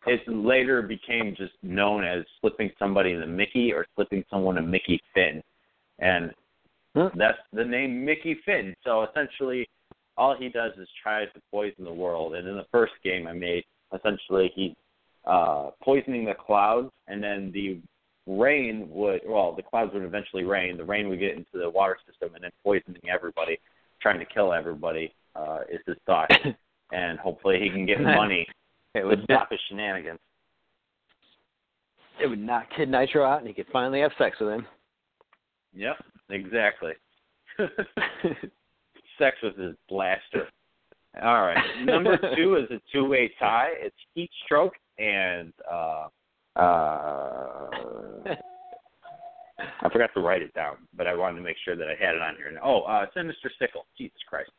it 0.07 0.21
later 0.27 0.81
became 0.81 1.35
just 1.35 1.53
known 1.63 2.03
as 2.05 2.23
slipping 2.39 2.71
somebody 2.79 3.11
in 3.11 3.19
the 3.19 3.27
Mickey 3.27 3.73
or 3.73 3.85
slipping 3.95 4.23
someone 4.29 4.57
a 4.57 4.61
Mickey 4.61 5.01
Finn, 5.13 5.41
and 5.99 6.33
Huh. 6.95 7.09
that's 7.15 7.39
the 7.51 7.65
name 7.65 8.05
Mickey 8.05 8.35
Finn. 8.45 8.73
So 8.85 9.03
essentially, 9.03 9.67
all 10.15 10.33
he 10.33 10.47
does 10.47 10.71
is 10.77 10.87
try 11.03 11.25
to 11.25 11.41
poison 11.51 11.83
the 11.83 11.91
world. 11.91 12.35
And 12.35 12.47
in 12.47 12.55
the 12.55 12.65
first 12.71 12.93
game 13.03 13.27
I 13.27 13.33
made, 13.33 13.65
essentially 13.93 14.49
he 14.55 14.75
uh 15.25 15.71
poisoning 15.83 16.23
the 16.23 16.35
clouds, 16.35 16.89
and 17.07 17.21
then 17.21 17.51
the 17.51 17.81
rain 18.27 18.87
would 18.91 19.21
well 19.27 19.53
the 19.55 19.61
clouds 19.63 19.93
would 19.93 20.03
eventually 20.03 20.43
rain. 20.43 20.77
The 20.77 20.83
rain 20.83 21.09
would 21.09 21.19
get 21.19 21.35
into 21.35 21.57
the 21.57 21.69
water 21.69 21.97
system, 22.07 22.33
and 22.35 22.43
then 22.43 22.51
poisoning 22.63 23.01
everybody, 23.13 23.59
trying 24.01 24.19
to 24.19 24.25
kill 24.25 24.53
everybody 24.53 25.13
uh 25.35 25.59
is 25.71 25.81
his 25.85 25.97
thought. 26.05 26.31
and 26.91 27.19
hopefully 27.19 27.59
he 27.59 27.69
can 27.69 27.85
get 27.85 27.99
money 28.01 28.47
It 28.93 29.05
would 29.05 29.23
stop 29.23 29.49
his 29.49 29.59
shenanigans. 29.69 30.19
it 32.21 32.27
would 32.27 32.39
knock 32.39 32.67
Kid 32.77 32.89
Nitro 32.89 33.25
out, 33.25 33.39
and 33.39 33.47
he 33.47 33.53
could 33.53 33.65
finally 33.73 33.99
have 34.01 34.11
sex 34.17 34.37
with 34.39 34.49
him. 34.53 34.65
Yep, 35.73 35.95
exactly. 36.29 36.93
Sex 39.17 39.37
with 39.43 39.57
his 39.57 39.75
blaster. 39.89 40.47
All 41.23 41.41
right. 41.41 41.63
Number 41.85 42.17
two 42.35 42.55
is 42.55 42.69
a 42.69 42.81
two 42.91 43.05
way 43.07 43.31
tie. 43.39 43.69
It's 43.77 43.95
heat 44.13 44.29
stroke 44.45 44.73
and 44.97 45.53
uh 45.71 46.07
uh 46.55 47.69
I 49.57 49.89
forgot 49.91 50.09
to 50.15 50.21
write 50.21 50.41
it 50.41 50.53
down, 50.53 50.77
but 50.95 51.07
I 51.07 51.15
wanted 51.15 51.37
to 51.37 51.43
make 51.43 51.57
sure 51.63 51.75
that 51.75 51.87
I 51.87 51.95
had 52.03 52.15
it 52.15 52.21
on 52.21 52.35
here. 52.35 52.57
Oh, 52.63 52.81
uh 52.81 53.05
Sinister 53.13 53.51
Sickle. 53.59 53.85
Jesus 53.97 54.17
Christ. 54.27 54.51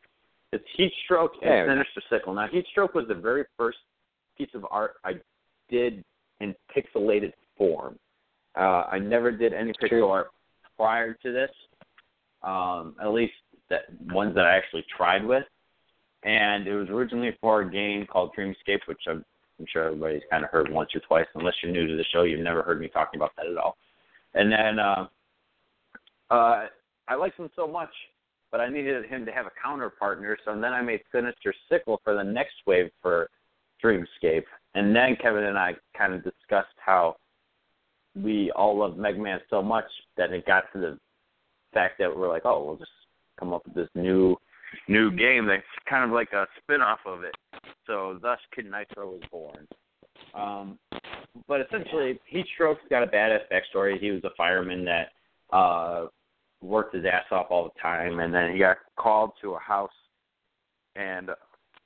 It's 0.53 0.63
Heat 0.75 0.93
Stroke 1.05 1.33
and 1.41 1.51
There. 1.51 1.67
Sinister 1.69 2.01
Sickle. 2.09 2.33
Now 2.33 2.47
Heat 2.47 2.65
Stroke 2.71 2.93
was 2.93 3.05
the 3.07 3.15
very 3.15 3.45
first 3.57 3.79
piece 4.37 4.49
of 4.53 4.65
art 4.71 4.95
I 5.03 5.13
did 5.69 6.03
in 6.39 6.55
pixelated 6.75 7.33
form. 7.57 7.97
Uh 8.57 8.83
I 8.91 8.99
never 8.99 9.31
did 9.31 9.53
any 9.53 9.73
pixel 9.73 9.89
True. 9.89 10.07
art 10.07 10.27
prior 10.77 11.13
to 11.13 11.31
this. 11.31 11.51
Um, 12.43 12.95
at 13.01 13.11
least 13.11 13.33
that 13.69 13.81
ones 14.11 14.35
that 14.35 14.45
I 14.45 14.55
actually 14.55 14.85
tried 14.95 15.25
with. 15.25 15.43
And 16.23 16.67
it 16.67 16.75
was 16.75 16.87
originally 16.89 17.35
for 17.41 17.61
a 17.61 17.69
game 17.69 18.05
called 18.05 18.31
Dreamscape, 18.37 18.81
which 18.85 19.01
I'm, 19.07 19.25
I'm 19.59 19.65
sure 19.71 19.85
everybody's 19.85 20.21
kind 20.29 20.43
of 20.43 20.51
heard 20.51 20.71
once 20.71 20.89
or 20.93 21.01
twice. 21.01 21.25
Unless 21.35 21.55
you're 21.61 21.71
new 21.71 21.87
to 21.87 21.95
the 21.95 22.05
show, 22.13 22.23
you've 22.23 22.39
never 22.39 22.61
heard 22.61 22.79
me 22.79 22.87
talking 22.87 23.19
about 23.19 23.31
that 23.37 23.47
at 23.47 23.57
all. 23.57 23.77
And 24.33 24.51
then 24.51 24.79
uh, 24.79 25.07
uh, 26.29 26.65
I 27.07 27.15
liked 27.15 27.39
him 27.39 27.49
so 27.55 27.67
much, 27.67 27.89
but 28.51 28.59
I 28.59 28.69
needed 28.69 29.05
him 29.05 29.25
to 29.25 29.31
have 29.31 29.45
a 29.45 29.51
counter 29.63 29.89
partner. 29.89 30.37
So 30.45 30.53
then 30.53 30.73
I 30.73 30.81
made 30.81 31.01
Sinister 31.11 31.53
Sickle 31.69 31.99
for 32.03 32.15
the 32.15 32.23
next 32.23 32.55
wave 32.65 32.89
for 33.01 33.29
Dreamscape. 33.83 34.43
And 34.75 34.95
then 34.95 35.17
Kevin 35.21 35.45
and 35.45 35.57
I 35.57 35.73
kind 35.97 36.13
of 36.13 36.23
discussed 36.23 36.75
how 36.77 37.15
we 38.15 38.51
all 38.51 38.77
love 38.77 38.97
Mega 38.97 39.19
Man 39.19 39.39
so 39.49 39.61
much 39.61 39.85
that 40.17 40.31
it 40.31 40.45
got 40.45 40.71
to 40.73 40.79
the 40.79 40.99
fact 41.73 41.95
that 41.99 42.15
we're 42.15 42.29
like, 42.29 42.45
oh, 42.45 42.63
we'll 42.63 42.77
just 42.77 42.91
come 43.39 43.53
up 43.53 43.65
with 43.65 43.75
this 43.75 43.89
new 43.95 44.35
new 44.89 45.09
game 45.11 45.45
that's 45.45 45.63
kind 45.89 46.03
of 46.03 46.11
like 46.11 46.33
a 46.33 46.45
spin 46.61 46.81
off 46.81 46.99
of 47.05 47.23
it. 47.23 47.33
So 47.87 48.19
thus 48.21 48.39
Kid 48.55 48.65
Nitro 48.65 49.11
was 49.11 49.21
born. 49.31 49.67
Um 50.33 50.77
but 51.47 51.61
essentially 51.61 52.19
Heat 52.27 52.45
Stroke's 52.53 52.81
got 52.89 53.03
a 53.03 53.07
badass 53.07 53.41
backstory. 53.51 53.99
He 53.99 54.11
was 54.11 54.23
a 54.23 54.31
fireman 54.35 54.85
that 54.85 55.11
uh 55.55 56.07
worked 56.61 56.95
his 56.95 57.05
ass 57.05 57.25
off 57.31 57.47
all 57.49 57.63
the 57.65 57.81
time 57.81 58.19
and 58.19 58.33
then 58.33 58.51
he 58.51 58.59
got 58.59 58.77
called 58.97 59.31
to 59.41 59.53
a 59.53 59.59
house 59.59 59.91
and 60.95 61.29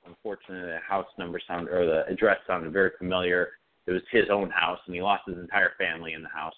unfortunately 0.06 0.66
the 0.66 0.78
house 0.86 1.06
number 1.18 1.40
sound 1.46 1.68
or 1.68 1.86
the 1.86 2.12
address 2.12 2.38
sounded 2.46 2.72
very 2.72 2.90
familiar. 2.98 3.50
It 3.86 3.92
was 3.92 4.02
his 4.10 4.24
own 4.30 4.50
house 4.50 4.78
and 4.86 4.94
he 4.94 5.02
lost 5.02 5.24
his 5.26 5.38
entire 5.38 5.72
family 5.78 6.14
in 6.14 6.22
the 6.22 6.28
house. 6.28 6.54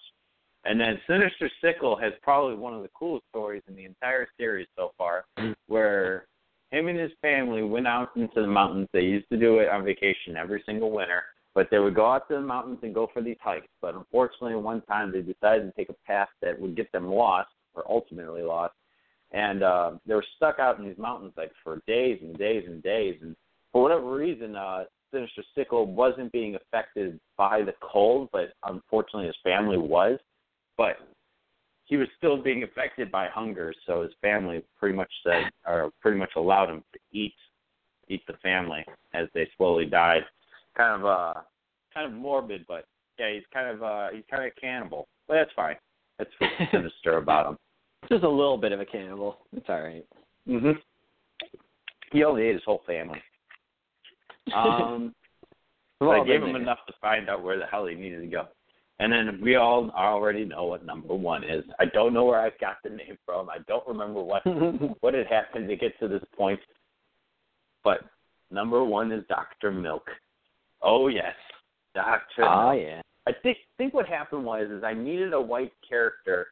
And 0.65 0.79
then 0.79 0.99
Sinister 1.07 1.49
Sickle 1.61 1.95
has 1.97 2.11
probably 2.23 2.55
one 2.55 2.73
of 2.73 2.81
the 2.81 2.89
coolest 2.97 3.25
stories 3.29 3.61
in 3.67 3.75
the 3.75 3.85
entire 3.85 4.27
series 4.37 4.67
so 4.75 4.93
far, 4.97 5.25
where 5.67 6.25
him 6.71 6.87
and 6.87 6.99
his 6.99 7.11
family 7.21 7.63
went 7.63 7.87
out 7.87 8.09
into 8.15 8.41
the 8.41 8.47
mountains. 8.47 8.87
They 8.91 9.01
used 9.01 9.29
to 9.29 9.37
do 9.37 9.59
it 9.59 9.69
on 9.69 9.85
vacation 9.85 10.35
every 10.37 10.63
single 10.65 10.91
winter, 10.91 11.23
but 11.53 11.67
they 11.71 11.79
would 11.79 11.95
go 11.95 12.11
out 12.11 12.27
to 12.29 12.35
the 12.35 12.41
mountains 12.41 12.79
and 12.83 12.93
go 12.93 13.09
for 13.13 13.21
these 13.21 13.37
hikes. 13.41 13.67
But 13.81 13.95
unfortunately, 13.95 14.55
one 14.55 14.81
time 14.81 15.11
they 15.11 15.21
decided 15.21 15.65
to 15.65 15.73
take 15.77 15.89
a 15.89 16.07
path 16.07 16.29
that 16.41 16.59
would 16.59 16.75
get 16.75 16.91
them 16.91 17.07
lost, 17.07 17.49
or 17.73 17.83
ultimately 17.89 18.41
lost, 18.41 18.73
and 19.31 19.63
uh, 19.63 19.91
they 20.05 20.15
were 20.15 20.25
stuck 20.35 20.59
out 20.59 20.79
in 20.79 20.85
these 20.85 20.97
mountains 20.97 21.33
like 21.37 21.51
for 21.63 21.81
days 21.87 22.19
and 22.21 22.37
days 22.37 22.63
and 22.67 22.81
days. 22.81 23.17
And 23.21 23.35
for 23.71 23.81
whatever 23.81 24.15
reason, 24.15 24.55
uh, 24.55 24.85
Sinister 25.13 25.43
Sickle 25.53 25.85
wasn't 25.85 26.31
being 26.31 26.55
affected 26.55 27.19
by 27.37 27.61
the 27.61 27.73
cold, 27.81 28.29
but 28.31 28.53
unfortunately 28.63 29.27
his 29.27 29.35
family 29.43 29.77
was 29.77 30.19
but 30.77 30.97
he 31.85 31.97
was 31.97 32.07
still 32.17 32.41
being 32.41 32.63
affected 32.63 33.11
by 33.11 33.27
hunger, 33.27 33.73
so 33.85 34.01
his 34.01 34.11
family 34.21 34.63
pretty 34.79 34.95
much 34.95 35.11
said, 35.23 35.49
or 35.67 35.91
pretty 36.01 36.17
much 36.17 36.31
allowed 36.35 36.69
him 36.69 36.83
to 36.93 36.99
eat, 37.11 37.33
eat 38.09 38.25
the 38.27 38.33
family 38.41 38.83
as 39.13 39.27
they 39.33 39.47
slowly 39.55 39.85
died. 39.85 40.23
Kind 40.75 41.01
of, 41.01 41.05
uh, 41.05 41.39
kind 41.93 42.07
of 42.07 42.13
morbid, 42.13 42.65
but 42.67 42.85
yeah, 43.19 43.33
he's 43.33 43.43
kind 43.53 43.69
of, 43.69 43.83
uh, 43.83 44.07
he's 44.13 44.23
kind 44.29 44.43
of 44.43 44.51
a 44.55 44.59
cannibal, 44.59 45.07
but 45.27 45.35
that's 45.35 45.51
fine. 45.55 45.75
That's 46.17 46.29
what's 46.39 46.53
sinister 46.71 47.17
about 47.17 47.49
him. 47.49 47.57
Just 48.09 48.23
a 48.23 48.29
little 48.29 48.57
bit 48.57 48.71
of 48.71 48.79
a 48.79 48.85
cannibal. 48.85 49.37
It's 49.55 49.65
all 49.69 49.81
right. 49.81 50.05
Mhm. 50.47 50.75
He 52.11 52.23
only 52.23 52.43
ate 52.43 52.55
his 52.55 52.63
whole 52.65 52.83
family. 52.85 53.21
Um, 54.53 55.15
but 55.99 56.09
I 56.09 56.23
gave 56.23 56.43
him 56.43 56.53
there. 56.53 56.61
enough 56.61 56.77
to 56.85 56.93
find 57.01 57.29
out 57.29 57.41
where 57.41 57.57
the 57.57 57.65
hell 57.65 57.87
he 57.87 57.95
needed 57.95 58.21
to 58.21 58.27
go. 58.27 58.47
And 58.99 59.11
then 59.11 59.39
we 59.41 59.55
all 59.55 59.89
already 59.91 60.45
know 60.45 60.65
what 60.65 60.85
number 60.85 61.13
one 61.13 61.43
is. 61.43 61.63
I 61.79 61.85
don't 61.85 62.13
know 62.13 62.25
where 62.25 62.39
I 62.39 62.49
got 62.61 62.77
the 62.83 62.89
name 62.89 63.17
from. 63.25 63.49
I 63.49 63.57
don't 63.67 63.85
remember 63.87 64.21
what 64.21 64.43
what 65.01 65.13
had 65.13 65.27
happened 65.27 65.67
to 65.67 65.75
get 65.75 65.97
to 65.99 66.07
this 66.07 66.23
point. 66.37 66.59
But 67.83 68.01
number 68.51 68.83
one 68.83 69.11
is 69.11 69.23
Doctor 69.27 69.71
Milk. 69.71 70.03
Oh 70.81 71.07
yes, 71.07 71.35
Doctor. 71.93 72.43
Ah, 72.43 72.71
Milk. 72.71 72.83
yeah. 72.85 73.01
I 73.27 73.31
think 73.43 73.57
think 73.77 73.93
what 73.93 74.07
happened 74.07 74.45
was 74.45 74.69
is 74.71 74.83
I 74.83 74.93
needed 74.93 75.33
a 75.33 75.41
white 75.41 75.73
character 75.87 76.47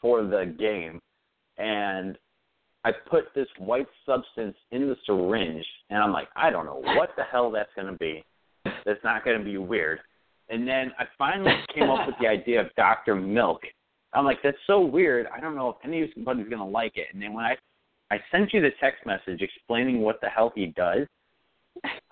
for 0.00 0.22
the 0.22 0.54
game, 0.58 1.00
and 1.58 2.16
I 2.84 2.92
put 3.10 3.24
this 3.34 3.48
white 3.58 3.88
substance 4.06 4.56
in 4.70 4.88
the 4.88 4.96
syringe, 5.04 5.66
and 5.90 6.02
I'm 6.02 6.12
like, 6.12 6.28
I 6.36 6.50
don't 6.50 6.66
know 6.66 6.80
what 6.94 7.10
the 7.16 7.24
hell 7.24 7.50
that's 7.50 7.70
going 7.74 7.88
to 7.88 7.98
be. 7.98 8.24
That's 8.64 9.02
not 9.02 9.24
going 9.24 9.38
to 9.38 9.44
be 9.44 9.58
weird. 9.58 9.98
And 10.48 10.66
then 10.66 10.92
I 10.98 11.04
finally 11.18 11.52
came 11.74 11.90
up 11.90 12.06
with 12.06 12.16
the 12.20 12.26
idea 12.28 12.60
of 12.60 12.68
Doctor 12.76 13.14
Milk. 13.14 13.62
I'm 14.12 14.24
like, 14.24 14.38
that's 14.42 14.56
so 14.66 14.80
weird. 14.80 15.26
I 15.34 15.40
don't 15.40 15.54
know 15.54 15.70
if 15.70 15.76
anybody's 15.84 16.48
going 16.48 16.58
to 16.58 16.64
like 16.64 16.96
it. 16.96 17.08
And 17.12 17.20
then 17.22 17.32
when 17.32 17.44
I 17.44 17.56
I 18.10 18.18
sent 18.30 18.52
you 18.52 18.60
the 18.60 18.70
text 18.80 19.04
message 19.04 19.42
explaining 19.42 20.00
what 20.00 20.20
the 20.20 20.28
hell 20.28 20.52
he 20.54 20.66
does, 20.66 21.08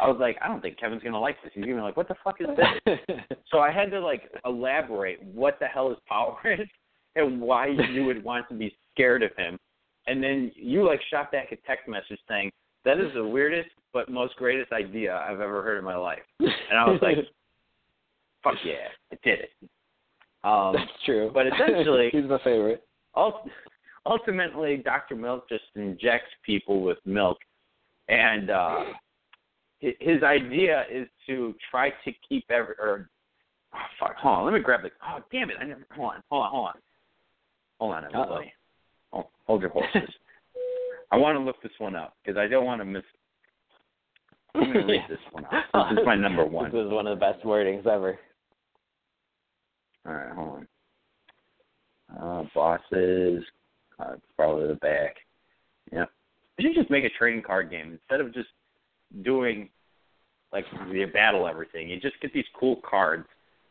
I 0.00 0.08
was 0.08 0.16
like, 0.18 0.36
I 0.42 0.48
don't 0.48 0.60
think 0.60 0.78
Kevin's 0.78 1.02
going 1.02 1.12
to 1.12 1.20
like 1.20 1.36
this. 1.42 1.52
He's 1.54 1.62
going 1.64 1.76
to 1.76 1.80
be 1.80 1.84
like, 1.84 1.96
what 1.96 2.08
the 2.08 2.16
fuck 2.24 2.40
is 2.40 2.48
this? 2.56 2.98
So 3.50 3.60
I 3.60 3.70
had 3.70 3.92
to 3.92 4.00
like 4.00 4.22
elaborate 4.44 5.22
what 5.22 5.58
the 5.60 5.66
hell 5.66 5.90
his 5.90 5.98
power 6.08 6.36
is 6.60 6.66
and 7.14 7.40
why 7.40 7.68
you 7.68 8.04
would 8.04 8.24
want 8.24 8.48
to 8.48 8.54
be 8.54 8.76
scared 8.92 9.22
of 9.22 9.30
him. 9.36 9.56
and 10.08 10.22
then 10.22 10.50
you 10.56 10.84
like 10.84 11.00
shot 11.10 11.30
back 11.30 11.52
a 11.52 11.56
text 11.66 11.88
message 11.88 12.18
saying 12.28 12.50
that 12.84 12.98
is 12.98 13.12
the 13.14 13.24
weirdest 13.24 13.70
but 13.92 14.10
most 14.10 14.34
greatest 14.36 14.72
idea 14.72 15.16
I've 15.16 15.40
ever 15.40 15.62
heard 15.62 15.78
in 15.78 15.84
my 15.84 15.94
life. 15.94 16.22
And 16.40 16.76
I 16.76 16.90
was 16.90 16.98
like, 17.00 17.16
fuck 18.44 18.54
yeah, 18.64 18.88
I 19.12 19.16
did 19.24 19.40
it. 19.40 19.50
Um, 20.44 20.74
That's 20.74 20.90
true. 21.06 21.30
but 21.32 21.46
essentially- 21.52 22.10
he's 22.12 22.24
my 22.24 22.38
favorite. 22.44 22.84
ult- 23.14 23.48
ultimately, 24.06 24.76
Dr. 24.76 25.16
Milk 25.16 25.48
just 25.48 25.64
injects 25.74 26.28
people 26.44 26.82
with 26.82 26.98
milk, 27.06 27.38
and 28.08 28.50
uh, 28.50 28.84
hi- 29.82 29.96
his 30.00 30.22
idea 30.22 30.84
is 30.92 31.08
to 31.26 31.54
try 31.70 31.90
to 32.04 32.12
keep 32.28 32.44
every. 32.50 32.74
Or, 32.78 33.08
oh, 33.74 33.78
fuck, 33.98 34.16
hold 34.16 34.38
on, 34.38 34.44
let 34.44 34.52
me 34.54 34.60
grab 34.60 34.82
the. 34.82 34.90
Oh, 35.08 35.20
damn 35.32 35.48
it! 35.50 35.56
I 35.60 35.64
never. 35.64 35.86
Hold 35.96 36.12
on, 36.14 36.22
hold 36.30 36.44
on, 36.44 36.50
hold 36.50 36.66
on, 36.66 36.74
hold 37.80 37.94
on, 37.94 38.04
everybody. 38.04 38.52
Hold, 39.12 39.26
hold 39.46 39.60
your 39.62 39.70
horses. 39.70 40.10
I 41.10 41.16
want 41.16 41.36
to 41.38 41.40
look 41.44 41.62
this 41.62 41.72
one 41.78 41.94
up 41.96 42.16
because 42.22 42.36
I 42.36 42.46
don't 42.48 42.64
want 42.66 42.80
to 42.80 42.84
miss. 42.84 43.02
I'm 44.54 44.72
to 44.72 44.80
read 44.80 45.02
this 45.08 45.18
one 45.32 45.44
out. 45.46 45.90
This 45.90 46.00
is 46.00 46.06
my 46.06 46.16
number 46.16 46.44
one. 46.44 46.70
This 46.72 46.84
is 46.84 46.90
one 46.90 47.06
of 47.06 47.18
the 47.18 47.20
best 47.24 47.42
wordings 47.44 47.86
ever. 47.86 48.18
All 50.06 50.12
right, 50.12 50.32
hold 50.32 50.48
on. 50.50 50.66
Uh, 52.20 52.44
bosses, 52.54 53.42
uh, 53.98 54.14
probably 54.36 54.68
the 54.68 54.74
back. 54.74 55.16
Yep. 55.92 56.10
You 56.58 56.68
should 56.68 56.76
just 56.80 56.90
make 56.90 57.04
a 57.04 57.10
trading 57.18 57.42
card 57.42 57.70
game 57.70 57.92
instead 57.92 58.20
of 58.20 58.32
just 58.32 58.48
doing 59.22 59.68
like 60.52 60.64
the 60.92 61.04
battle 61.06 61.46
everything. 61.48 61.88
You 61.88 61.98
just 62.00 62.20
get 62.20 62.32
these 62.32 62.44
cool 62.58 62.80
cards 62.88 63.26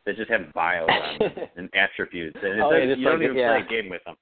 that 0.05 0.17
just 0.17 0.29
have 0.29 0.51
bios 0.53 0.89
on 0.89 1.19
them 1.19 1.31
and 1.55 1.69
attributes, 1.75 2.37
and 2.41 2.61
Oh, 2.61 2.71
yeah, 2.71 2.85
just 2.87 2.99
you 2.99 3.05
don't 3.05 3.19
like- 3.19 3.23
even 3.25 3.37
yeah. 3.37 3.63
play 3.63 3.77
a 3.77 3.81
game 3.81 3.89
with 3.89 4.03
them. 4.03 4.15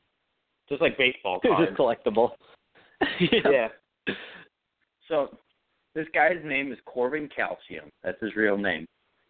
Just 0.70 0.82
like 0.82 0.98
baseball 0.98 1.40
cards. 1.46 1.70
just 1.70 1.80
collectible. 1.80 2.30
yeah. 3.44 3.70
So 5.08 5.36
this 5.96 6.06
guy's 6.14 6.38
name 6.46 6.72
is 6.72 6.78
Corbin 6.86 7.30
Calcium. 7.36 7.90
That's 8.04 8.22
his 8.22 8.36
real 8.36 8.58
name. 8.58 8.86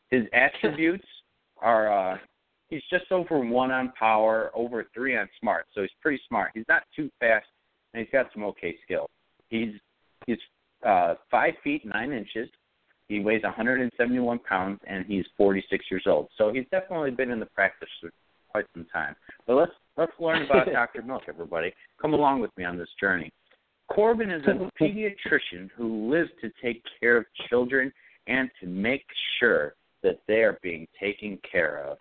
His 0.10 0.24
attributes 0.34 1.06
are 1.62 1.92
uh 2.14 2.18
he's 2.72 2.82
just 2.90 3.12
over 3.12 3.38
one 3.38 3.70
on 3.70 3.94
power, 4.00 4.50
over 4.56 4.88
three 4.96 5.16
on 5.16 5.30
smart. 5.40 5.68
So 5.76 5.82
he's 5.82 5.92
pretty 6.02 6.20
smart. 6.28 6.52
He's 6.56 6.66
not 6.68 6.84
too 6.96 7.12
fast 7.20 7.46
and 7.94 8.04
he's 8.04 8.12
got 8.12 8.28
some 8.34 8.44
okay 8.46 8.76
skill. 8.84 9.08
He's 9.50 9.74
he's 10.26 10.38
uh 10.84 11.16
five 11.30 11.54
feet 11.64 11.86
nine 11.86 12.12
inches. 12.12 12.50
He 13.08 13.20
weighs 13.20 13.44
171 13.44 14.40
pounds 14.40 14.80
and 14.88 15.06
he's 15.06 15.26
46 15.38 15.86
years 15.92 16.04
old. 16.08 16.30
So 16.38 16.52
he's 16.52 16.66
definitely 16.72 17.12
been 17.12 17.30
in 17.30 17.42
the 17.42 17.46
practice 17.48 17.90
for 18.00 18.10
quite 18.50 18.66
some 18.74 18.88
time. 18.92 19.16
But 19.46 19.56
let's 19.56 19.72
let's 19.98 20.14
learn 20.20 20.44
about 20.44 20.68
Dr. 20.72 21.04
Milk, 21.04 21.24
everybody. 21.28 21.74
Come 22.02 22.14
along 22.14 22.40
with 22.40 22.52
me 22.58 22.64
on 22.64 22.78
this 22.78 22.90
journey. 23.00 23.30
Corbin 23.90 24.32
is 24.32 24.44
a 24.48 24.72
pediatrician 24.82 25.70
who 25.76 26.10
lives 26.10 26.30
to 26.42 26.50
take 26.64 26.82
care 27.02 27.18
of 27.18 27.26
children 27.50 27.92
and 28.28 28.50
to 28.62 28.68
make 28.68 29.04
sure 29.40 29.74
that 30.04 30.22
they 30.28 30.44
are 30.44 30.58
being 30.64 30.88
taken 31.00 31.38
care 31.50 31.84
of. 31.86 31.98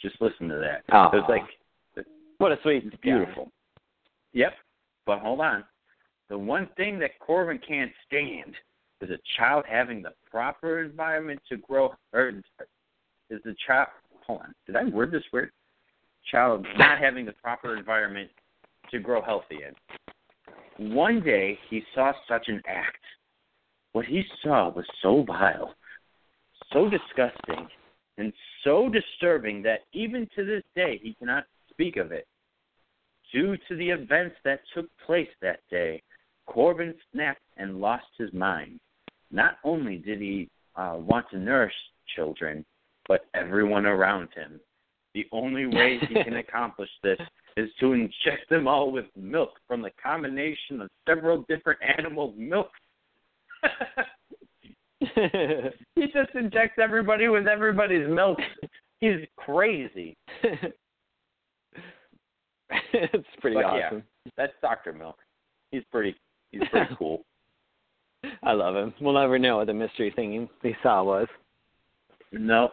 Just 0.00 0.20
listen 0.20 0.48
to 0.48 0.56
that. 0.56 0.84
Ah. 0.90 1.10
Aw. 1.12 1.16
It's 1.16 1.28
like 1.28 2.06
What 2.38 2.52
a 2.52 2.58
sweet 2.62 2.84
it's 2.86 2.96
beautiful. 3.02 3.50
Yep. 4.32 4.52
But 5.06 5.20
hold 5.20 5.40
on. 5.40 5.64
The 6.28 6.38
one 6.38 6.68
thing 6.76 6.98
that 6.98 7.18
Corbin 7.18 7.58
can't 7.66 7.90
stand 8.06 8.54
is 9.00 9.10
a 9.10 9.18
child 9.36 9.64
having 9.68 10.02
the 10.02 10.12
proper 10.30 10.82
environment 10.82 11.40
to 11.48 11.56
grow 11.56 11.94
or 12.12 12.28
is 13.30 13.40
the 13.44 13.54
child 13.66 13.88
hold 14.26 14.40
on. 14.42 14.54
Did 14.66 14.76
I 14.76 14.84
word 14.84 15.10
this 15.10 15.22
weird? 15.32 15.50
Child 16.30 16.66
not 16.78 16.98
having 16.98 17.24
the 17.24 17.32
proper 17.32 17.76
environment 17.76 18.30
to 18.90 18.98
grow 18.98 19.22
healthy 19.22 19.58
in. 19.66 20.94
One 20.94 21.20
day 21.20 21.58
he 21.68 21.82
saw 21.94 22.12
such 22.28 22.48
an 22.48 22.62
act. 22.66 23.02
What 23.92 24.04
he 24.04 24.22
saw 24.42 24.70
was 24.70 24.84
so 25.02 25.24
vile, 25.26 25.74
so 26.72 26.88
disgusting, 26.88 27.68
and 28.18 28.32
so 28.64 28.88
disturbing 28.88 29.62
that 29.62 29.80
even 29.92 30.28
to 30.36 30.44
this 30.44 30.64
day 30.74 31.00
he 31.02 31.14
cannot 31.14 31.44
speak 31.70 31.96
of 31.96 32.12
it. 32.12 32.26
Due 33.32 33.56
to 33.68 33.76
the 33.76 33.88
events 33.88 34.36
that 34.44 34.60
took 34.74 34.86
place 35.06 35.28
that 35.40 35.60
day, 35.70 36.02
Corbin 36.46 36.94
snapped 37.12 37.42
and 37.56 37.80
lost 37.80 38.06
his 38.18 38.32
mind. 38.32 38.80
Not 39.30 39.58
only 39.64 39.98
did 39.98 40.20
he 40.20 40.48
uh, 40.76 40.96
want 40.98 41.26
to 41.30 41.38
nourish 41.38 41.74
children, 42.16 42.64
but 43.06 43.26
everyone 43.34 43.86
around 43.86 44.28
him. 44.34 44.60
The 45.14 45.26
only 45.32 45.66
way 45.66 45.98
he 46.08 46.22
can 46.22 46.36
accomplish 46.48 46.90
this 47.02 47.18
is 47.56 47.70
to 47.80 47.92
inject 47.92 48.48
them 48.50 48.66
all 48.66 48.90
with 48.90 49.06
milk 49.16 49.50
from 49.66 49.82
the 49.82 49.90
combination 50.02 50.80
of 50.80 50.88
several 51.06 51.44
different 51.48 51.80
animal 51.98 52.34
milk. 52.36 52.70
he 55.94 56.06
just 56.06 56.34
injects 56.34 56.78
everybody 56.82 57.28
with 57.28 57.46
everybody's 57.46 58.08
milk. 58.08 58.38
He's 59.00 59.20
crazy. 59.36 60.16
it's 62.92 63.26
pretty 63.40 63.54
But 63.54 63.60
yeah. 63.60 63.86
awesome. 63.86 64.02
That's 64.36 64.52
Doctor 64.60 64.92
Milk. 64.92 65.16
He's 65.70 65.82
pretty. 65.90 66.14
He's 66.50 66.62
pretty 66.70 66.94
cool. 66.98 67.22
I 68.42 68.52
love 68.52 68.74
him. 68.74 68.92
We'll 69.00 69.14
never 69.14 69.38
know 69.38 69.58
what 69.58 69.68
the 69.68 69.74
mystery 69.74 70.12
thing 70.14 70.48
he 70.62 70.74
saw 70.82 71.04
was. 71.04 71.28
No, 72.32 72.70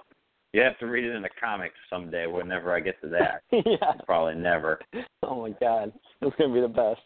you 0.54 0.62
have 0.62 0.78
to 0.80 0.86
read 0.88 1.04
it 1.04 1.16
in 1.16 1.22
the 1.22 1.30
comics 1.40 1.76
someday. 1.90 2.26
Whenever 2.28 2.74
I 2.74 2.80
get 2.80 3.00
to 3.02 3.10
that, 3.10 3.44
yeah. 3.52 3.92
probably 4.06 4.36
never. 4.36 4.80
Oh 5.22 5.42
my 5.44 5.52
god. 5.60 5.94
It's 6.22 6.36
gonna 6.38 6.54
be 6.54 6.62
the 6.62 6.68
best. 6.68 7.02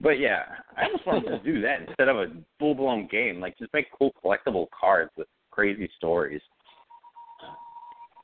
But 0.00 0.18
yeah, 0.18 0.42
I 0.76 0.88
just 0.92 1.06
wanted 1.06 1.30
to 1.30 1.38
do 1.40 1.60
that 1.62 1.88
instead 1.88 2.08
of 2.08 2.16
a 2.16 2.26
full 2.58 2.74
blown 2.74 3.08
game. 3.10 3.40
Like 3.40 3.58
just 3.58 3.72
make 3.72 3.86
cool 3.96 4.12
collectible 4.24 4.66
cards 4.78 5.10
with 5.16 5.28
crazy 5.50 5.90
stories. 5.96 6.42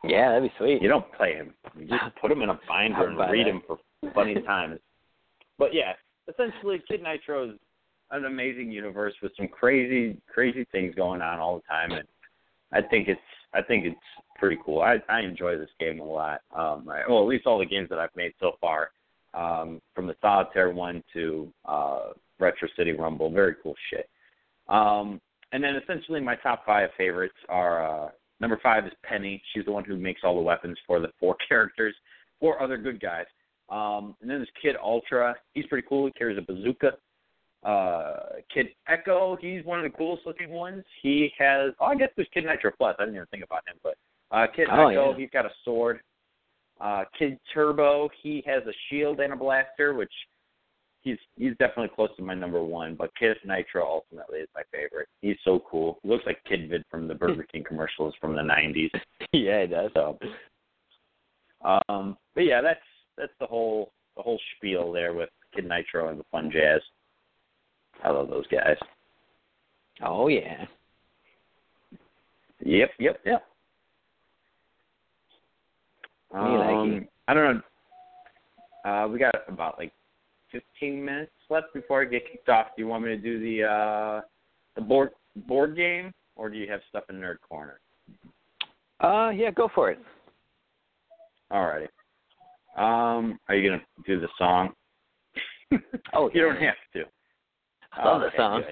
Yeah, 0.04 0.30
that'd 0.30 0.50
be 0.50 0.54
sweet. 0.58 0.82
You 0.82 0.88
don't 0.88 1.10
play 1.14 1.34
him. 1.34 1.54
You 1.78 1.86
just 1.86 2.02
put 2.20 2.28
them 2.28 2.42
in 2.42 2.50
a 2.50 2.58
binder 2.68 3.08
and 3.08 3.18
read 3.18 3.46
that. 3.46 3.50
them 3.50 3.62
for 3.66 3.78
funny 4.14 4.34
times. 4.42 4.80
But 5.58 5.72
yeah, 5.72 5.92
essentially, 6.28 6.82
Kid 6.88 7.02
Nitro 7.02 7.50
is 7.50 7.58
an 8.10 8.24
amazing 8.24 8.70
universe 8.70 9.14
with 9.22 9.32
some 9.36 9.48
crazy, 9.48 10.20
crazy 10.32 10.66
things 10.72 10.94
going 10.94 11.22
on 11.22 11.38
all 11.38 11.56
the 11.56 11.62
time, 11.62 11.92
and 11.92 12.06
I 12.72 12.86
think 12.86 13.08
it's, 13.08 13.20
I 13.54 13.62
think 13.62 13.84
it's 13.84 13.96
pretty 14.38 14.58
cool. 14.64 14.80
I, 14.80 14.96
I 15.08 15.20
enjoy 15.20 15.56
this 15.56 15.70
game 15.78 16.00
a 16.00 16.04
lot. 16.04 16.40
Um, 16.54 16.88
I, 16.90 17.02
well, 17.08 17.22
at 17.22 17.28
least 17.28 17.46
all 17.46 17.58
the 17.58 17.66
games 17.66 17.88
that 17.90 17.98
I've 17.98 18.14
made 18.16 18.32
so 18.40 18.52
far, 18.60 18.90
um, 19.34 19.80
from 19.94 20.06
the 20.06 20.14
Solitaire 20.20 20.70
one 20.70 21.02
to 21.12 21.52
uh, 21.64 22.00
Retro 22.38 22.68
City 22.76 22.92
Rumble, 22.92 23.30
very 23.30 23.54
cool 23.62 23.74
shit. 23.90 24.08
Um, 24.68 25.20
and 25.52 25.62
then 25.62 25.76
essentially, 25.76 26.20
my 26.20 26.36
top 26.36 26.64
five 26.66 26.90
favorites 26.96 27.34
are. 27.48 28.06
Uh, 28.06 28.10
Number 28.40 28.58
five 28.60 28.84
is 28.84 28.92
Penny. 29.04 29.40
She's 29.54 29.64
the 29.66 29.70
one 29.70 29.84
who 29.84 29.96
makes 29.96 30.22
all 30.24 30.34
the 30.34 30.40
weapons 30.42 30.76
for 30.84 30.98
the 30.98 31.10
four 31.20 31.36
characters, 31.48 31.94
four 32.40 32.60
other 32.60 32.76
good 32.76 33.00
guys. 33.00 33.26
Um, 33.68 34.16
and 34.20 34.28
then 34.28 34.38
there's 34.38 34.48
Kid 34.60 34.74
Ultra. 34.82 35.36
He's 35.54 35.64
pretty 35.66 35.86
cool. 35.88 36.06
He 36.06 36.12
carries 36.14 36.38
a 36.38 36.40
bazooka. 36.40 36.94
Uh, 37.62 38.16
Kid 38.52 38.66
Echo. 38.88 39.36
He's 39.40 39.64
one 39.64 39.78
of 39.78 39.84
the 39.84 39.96
coolest 39.96 40.26
looking 40.26 40.50
ones. 40.50 40.82
He 41.02 41.30
has. 41.38 41.70
Oh, 41.80 41.84
I 41.86 41.94
guess 41.94 42.08
there's 42.16 42.26
Kid 42.34 42.44
Nitro 42.44 42.72
Plus. 42.76 42.96
I 42.98 43.02
didn't 43.04 43.14
even 43.14 43.26
think 43.30 43.44
about 43.44 43.62
him, 43.68 43.76
but 43.84 43.94
uh, 44.32 44.46
Kid 44.56 44.66
Oh, 44.72 44.88
Echo. 44.88 45.10
yeah. 45.12 45.16
He's 45.16 45.30
got 45.30 45.46
a 45.46 45.50
sword. 45.64 46.00
Uh, 46.82 47.04
Kid 47.16 47.38
Turbo. 47.54 48.10
He 48.22 48.42
has 48.44 48.62
a 48.66 48.72
shield 48.88 49.20
and 49.20 49.32
a 49.32 49.36
blaster, 49.36 49.94
which 49.94 50.12
he's 51.02 51.18
he's 51.36 51.56
definitely 51.58 51.90
close 51.94 52.10
to 52.16 52.22
my 52.22 52.34
number 52.34 52.62
one. 52.62 52.96
But 52.96 53.14
Kid 53.16 53.36
Nitro 53.44 53.86
ultimately 53.86 54.40
is 54.40 54.48
my 54.54 54.62
favorite. 54.72 55.08
He's 55.20 55.36
so 55.44 55.62
cool. 55.70 55.98
He 56.02 56.08
looks 56.08 56.26
like 56.26 56.42
Kid 56.48 56.68
Vid 56.68 56.82
from 56.90 57.06
the 57.06 57.14
Burger 57.14 57.46
King 57.52 57.62
commercials 57.62 58.14
from 58.20 58.34
the 58.34 58.42
'90s. 58.42 58.90
yeah, 59.32 59.58
it 59.58 59.68
does. 59.68 59.90
So, 59.94 60.18
um, 61.88 62.16
but 62.34 62.44
yeah, 62.44 62.60
that's 62.60 62.80
that's 63.16 63.32
the 63.38 63.46
whole 63.46 63.92
the 64.16 64.22
whole 64.22 64.40
spiel 64.56 64.90
there 64.90 65.14
with 65.14 65.28
Kid 65.54 65.68
Nitro 65.68 66.08
and 66.08 66.18
the 66.18 66.24
Fun 66.32 66.50
Jazz. 66.52 66.80
I 68.02 68.10
love 68.10 68.28
those 68.28 68.46
guys. 68.48 68.76
Oh 70.02 70.26
yeah. 70.26 70.64
Yep, 72.64 72.90
yep, 72.98 73.20
yep. 73.24 73.44
Like 76.32 76.42
Um, 76.42 77.08
I 77.28 77.34
don't 77.34 77.56
know. 77.56 78.90
Uh, 78.90 79.08
we 79.08 79.18
got 79.18 79.34
about 79.48 79.78
like 79.78 79.92
15 80.50 81.04
minutes 81.04 81.32
left 81.50 81.72
before 81.74 82.02
I 82.02 82.04
get 82.04 82.30
kicked 82.30 82.48
off. 82.48 82.68
Do 82.76 82.82
you 82.82 82.88
want 82.88 83.04
me 83.04 83.10
to 83.10 83.16
do 83.16 83.38
the 83.40 83.64
uh, 83.64 84.20
the 84.74 84.82
board 84.82 85.10
board 85.46 85.76
game, 85.76 86.12
or 86.36 86.50
do 86.50 86.56
you 86.56 86.70
have 86.70 86.80
stuff 86.88 87.04
in 87.10 87.16
Nerd 87.16 87.36
Corner? 87.48 87.80
Uh 89.00 89.30
yeah, 89.30 89.50
go 89.50 89.68
for 89.74 89.90
it. 89.90 89.98
Alrighty. 91.52 91.88
Um, 92.76 93.38
are 93.48 93.54
you 93.54 93.68
gonna 93.68 93.82
do 94.06 94.20
the 94.20 94.28
song? 94.38 94.70
Oh, 96.12 96.30
you 96.34 96.42
don't 96.42 96.60
have 96.60 96.74
to. 96.92 97.04
I 97.94 98.04
love 98.06 98.20
the 98.20 98.30
song. 98.36 98.62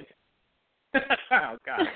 oh 0.95 1.57
God. 1.65 1.87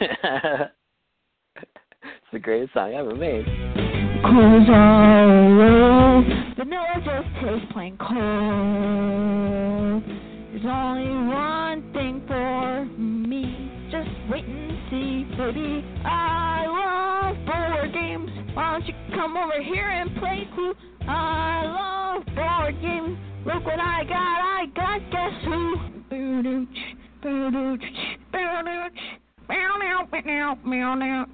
it's 2.02 2.32
the 2.32 2.38
greatest 2.38 2.72
song 2.72 2.94
ever 2.94 3.14
made. 3.14 3.93
Clothes 4.24 4.68
all 4.70 5.60
old. 5.60 6.24
Vanilla 6.56 6.96
just 7.04 7.28
tastes 7.40 7.66
plain 7.72 7.96
cold. 7.98 10.02
There's 10.50 10.64
only 10.64 11.10
one 11.28 11.82
thing 11.92 12.22
for 12.26 12.86
me. 12.96 13.70
Just 13.90 14.08
wait 14.30 14.44
and 14.44 14.78
see, 14.90 15.24
baby. 15.36 15.84
I 16.04 16.66
love 16.66 17.36
board 17.44 17.92
games. 17.92 18.30
Why 18.54 18.72
don't 18.72 18.86
you 18.86 18.94
come 19.14 19.36
over 19.36 19.60
here 19.62 19.90
and 19.90 20.16
play 20.16 20.48
Clue? 20.54 20.74
I 21.06 21.66
love 21.66 22.24
board 22.34 22.80
games. 22.80 23.18
Look 23.44 23.66
what 23.66 23.78
I 23.80 24.04
got. 24.04 24.40
I 24.40 24.64
got 24.74 25.02
guess 25.10 25.34
who? 25.44 25.76
Boo-dooch, 26.08 26.96
boo-dooch, 27.22 27.84
boo-dooch. 28.32 29.20
Meow 29.48 29.76
meow 29.78 30.06
meow 30.10 30.10
meow 30.10 30.56
meow 30.64 30.66
meow 30.94 30.94
meow 30.94 31.26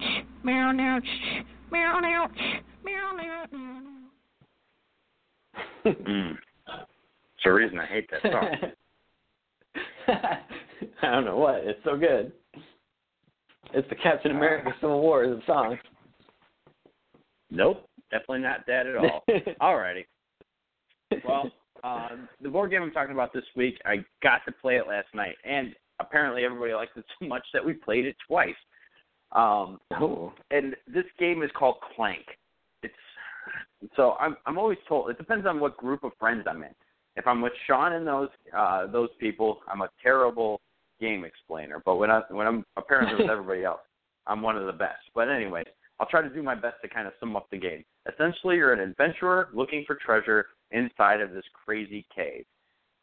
meow 0.43 0.73
meow 0.73 0.73
meow 0.73 1.01
meow 1.71 2.01
meow. 2.01 2.29
Mm. 5.86 6.32
It's 6.32 7.44
the 7.44 7.52
reason 7.52 7.78
I 7.78 7.86
hate 7.86 8.09
that 8.11 8.23
song. 8.31 8.57
I 11.02 11.11
don't 11.11 11.24
know 11.24 11.36
what. 11.36 11.57
It's 11.65 11.81
so 11.85 11.97
good. 11.97 12.32
It's 13.73 13.89
the 13.89 13.94
Captain 13.97 14.32
America 14.32 14.73
Civil 14.81 15.01
War 15.01 15.24
of 15.24 15.31
the 15.31 15.43
song. 15.47 15.78
Nope, 17.51 17.89
definitely 18.11 18.40
not 18.40 18.66
that 18.66 18.86
at 18.86 18.97
all. 18.97 19.24
Alrighty. 19.62 20.05
Well, 21.24 21.51
um, 21.82 22.28
the 22.40 22.48
board 22.48 22.70
game 22.70 22.82
I'm 22.82 22.93
talking 22.93 23.15
about 23.15 23.32
this 23.32 23.44
week, 23.57 23.78
I 23.85 24.05
got 24.23 24.40
to 24.47 24.52
play 24.52 24.77
it 24.77 24.86
last 24.86 25.09
night, 25.15 25.36
and 25.44 25.74
apparently 25.98 26.44
everybody 26.44 26.73
liked 26.73 26.97
it 26.97 27.05
so 27.20 27.27
much 27.27 27.44
that 27.52 27.65
we 27.65 27.74
played 27.74 28.07
it 28.07 28.16
twice. 28.27 28.55
Um, 29.32 29.78
oh. 29.93 30.32
and 30.51 30.74
this 30.93 31.05
game 31.19 31.43
is 31.43 31.51
called 31.57 31.77
Clank. 31.94 32.24
So 33.97 34.16
I'm 34.20 34.36
I'm 34.47 34.59
always 34.59 34.78
told 34.89 35.11
it 35.11 35.19
depends 35.19 35.47
on 35.47 35.61
what 35.61 35.77
group 35.77 36.05
of 36.05 36.12
friends 36.19 36.44
I'm 36.48 36.62
in. 36.62 36.74
If 37.16 37.27
I'm 37.27 37.40
with 37.40 37.52
Sean 37.66 37.93
and 37.93 38.07
those 38.07 38.28
uh, 38.57 38.86
those 38.86 39.09
people, 39.19 39.61
I'm 39.69 39.82
a 39.82 39.89
terrible 40.02 40.61
game 41.01 41.24
explainer. 41.24 41.82
But 41.85 41.97
when 41.97 42.11
I 42.11 42.23
when 42.31 42.47
I'm 42.47 42.65
apparently 42.77 43.23
with 43.23 43.31
everybody 43.31 43.65
else, 43.65 43.81
I'm 44.27 44.43
one 44.43 44.57
of 44.57 44.66
the 44.66 44.73
best. 44.73 45.02
But 45.15 45.28
anyway, 45.28 45.65
I'll 45.98 46.07
try 46.07 46.23
to 46.23 46.28
do 46.28 46.43
my 46.43 46.55
best 46.55 46.77
to 46.82 46.89
kind 46.89 47.07
of 47.07 47.15
sum 47.20 47.36
up 47.36 47.48
the 47.51 47.59
game. 47.59 47.85
Essentially, 48.12 48.57
you're 48.57 48.73
an 48.73 48.81
adventurer 48.81 49.48
looking 49.55 49.85
for 49.86 49.97
treasure 49.97 50.47
inside 50.70 51.20
of 51.20 51.32
this 51.32 51.44
crazy 51.52 52.07
cave. 52.15 52.44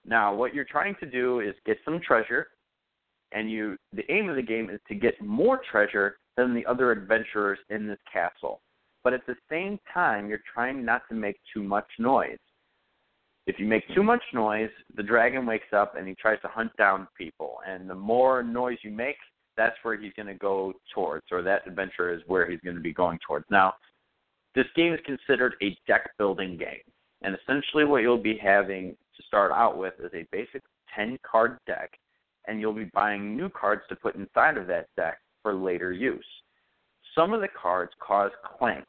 Now, 0.06 0.34
what 0.34 0.54
you're 0.54 0.66
trying 0.66 0.96
to 1.02 1.06
do 1.06 1.42
is 1.42 1.54
get 1.66 1.78
some 1.84 2.00
treasure, 2.00 2.48
and 3.34 3.52
you 3.52 3.78
the 3.94 4.10
aim 4.12 4.30
of 4.30 4.36
the 4.36 4.42
game 4.42 4.70
is 4.70 4.80
to 4.88 4.96
get 4.96 5.20
more 5.22 5.60
treasure 5.70 6.18
than 6.38 6.54
the 6.54 6.66
other 6.66 6.92
adventurers 6.92 7.60
in 7.70 7.88
this 7.88 8.00
castle. 8.12 8.62
But 9.08 9.14
at 9.14 9.26
the 9.26 9.38
same 9.50 9.80
time, 9.94 10.28
you're 10.28 10.44
trying 10.54 10.84
not 10.84 11.04
to 11.08 11.16
make 11.16 11.38
too 11.54 11.64
much 11.64 11.88
noise. 11.98 12.40
If 13.46 13.58
you 13.58 13.66
make 13.66 13.88
too 13.96 14.02
hmm. 14.02 14.08
much 14.08 14.24
noise, 14.34 14.70
the 14.98 15.02
dragon 15.02 15.46
wakes 15.46 15.72
up 15.72 15.96
and 15.96 16.06
he 16.06 16.14
tries 16.16 16.42
to 16.42 16.50
hunt 16.50 16.76
down 16.76 17.08
people. 17.18 17.60
And 17.66 17.90
the 17.90 17.96
more 17.96 18.44
noise 18.44 18.80
you 18.82 18.92
make, 18.92 19.16
that's 19.56 19.78
where 19.84 19.96
he's 19.98 20.12
going 20.18 20.28
to 20.28 20.34
go 20.34 20.74
towards, 20.94 21.24
or 21.32 21.42
that 21.42 21.66
adventure 21.66 22.14
is 22.14 22.20
where 22.28 22.52
he's 22.52 22.60
going 22.60 22.76
to 22.76 22.82
be 22.82 22.92
going 22.92 23.18
towards. 23.26 23.46
Now, 23.50 23.76
this 24.56 24.68
game 24.76 24.92
is 24.92 25.00
considered 25.06 25.56
a 25.62 25.78
deck 25.88 26.10
building 26.18 26.58
game. 26.58 26.84
And 27.22 27.34
essentially, 27.34 27.86
what 27.86 28.02
you'll 28.02 28.22
be 28.22 28.38
having 28.38 28.94
to 29.16 29.24
start 29.24 29.54
out 29.54 29.78
with 29.78 29.94
is 30.04 30.12
a 30.14 30.28
basic 30.34 30.64
10 30.94 31.18
card 31.24 31.60
deck, 31.66 31.92
and 32.46 32.60
you'll 32.60 32.74
be 32.74 32.92
buying 32.94 33.38
new 33.38 33.48
cards 33.48 33.84
to 33.88 33.96
put 33.96 34.16
inside 34.16 34.58
of 34.58 34.68
that 34.68 34.88
deck 34.98 35.20
for 35.44 35.54
later 35.54 35.94
use. 35.94 36.28
Some 37.16 37.34
of 37.34 37.40
the 37.40 37.48
cards 37.48 37.94
cause 38.00 38.32
clank. 38.60 38.86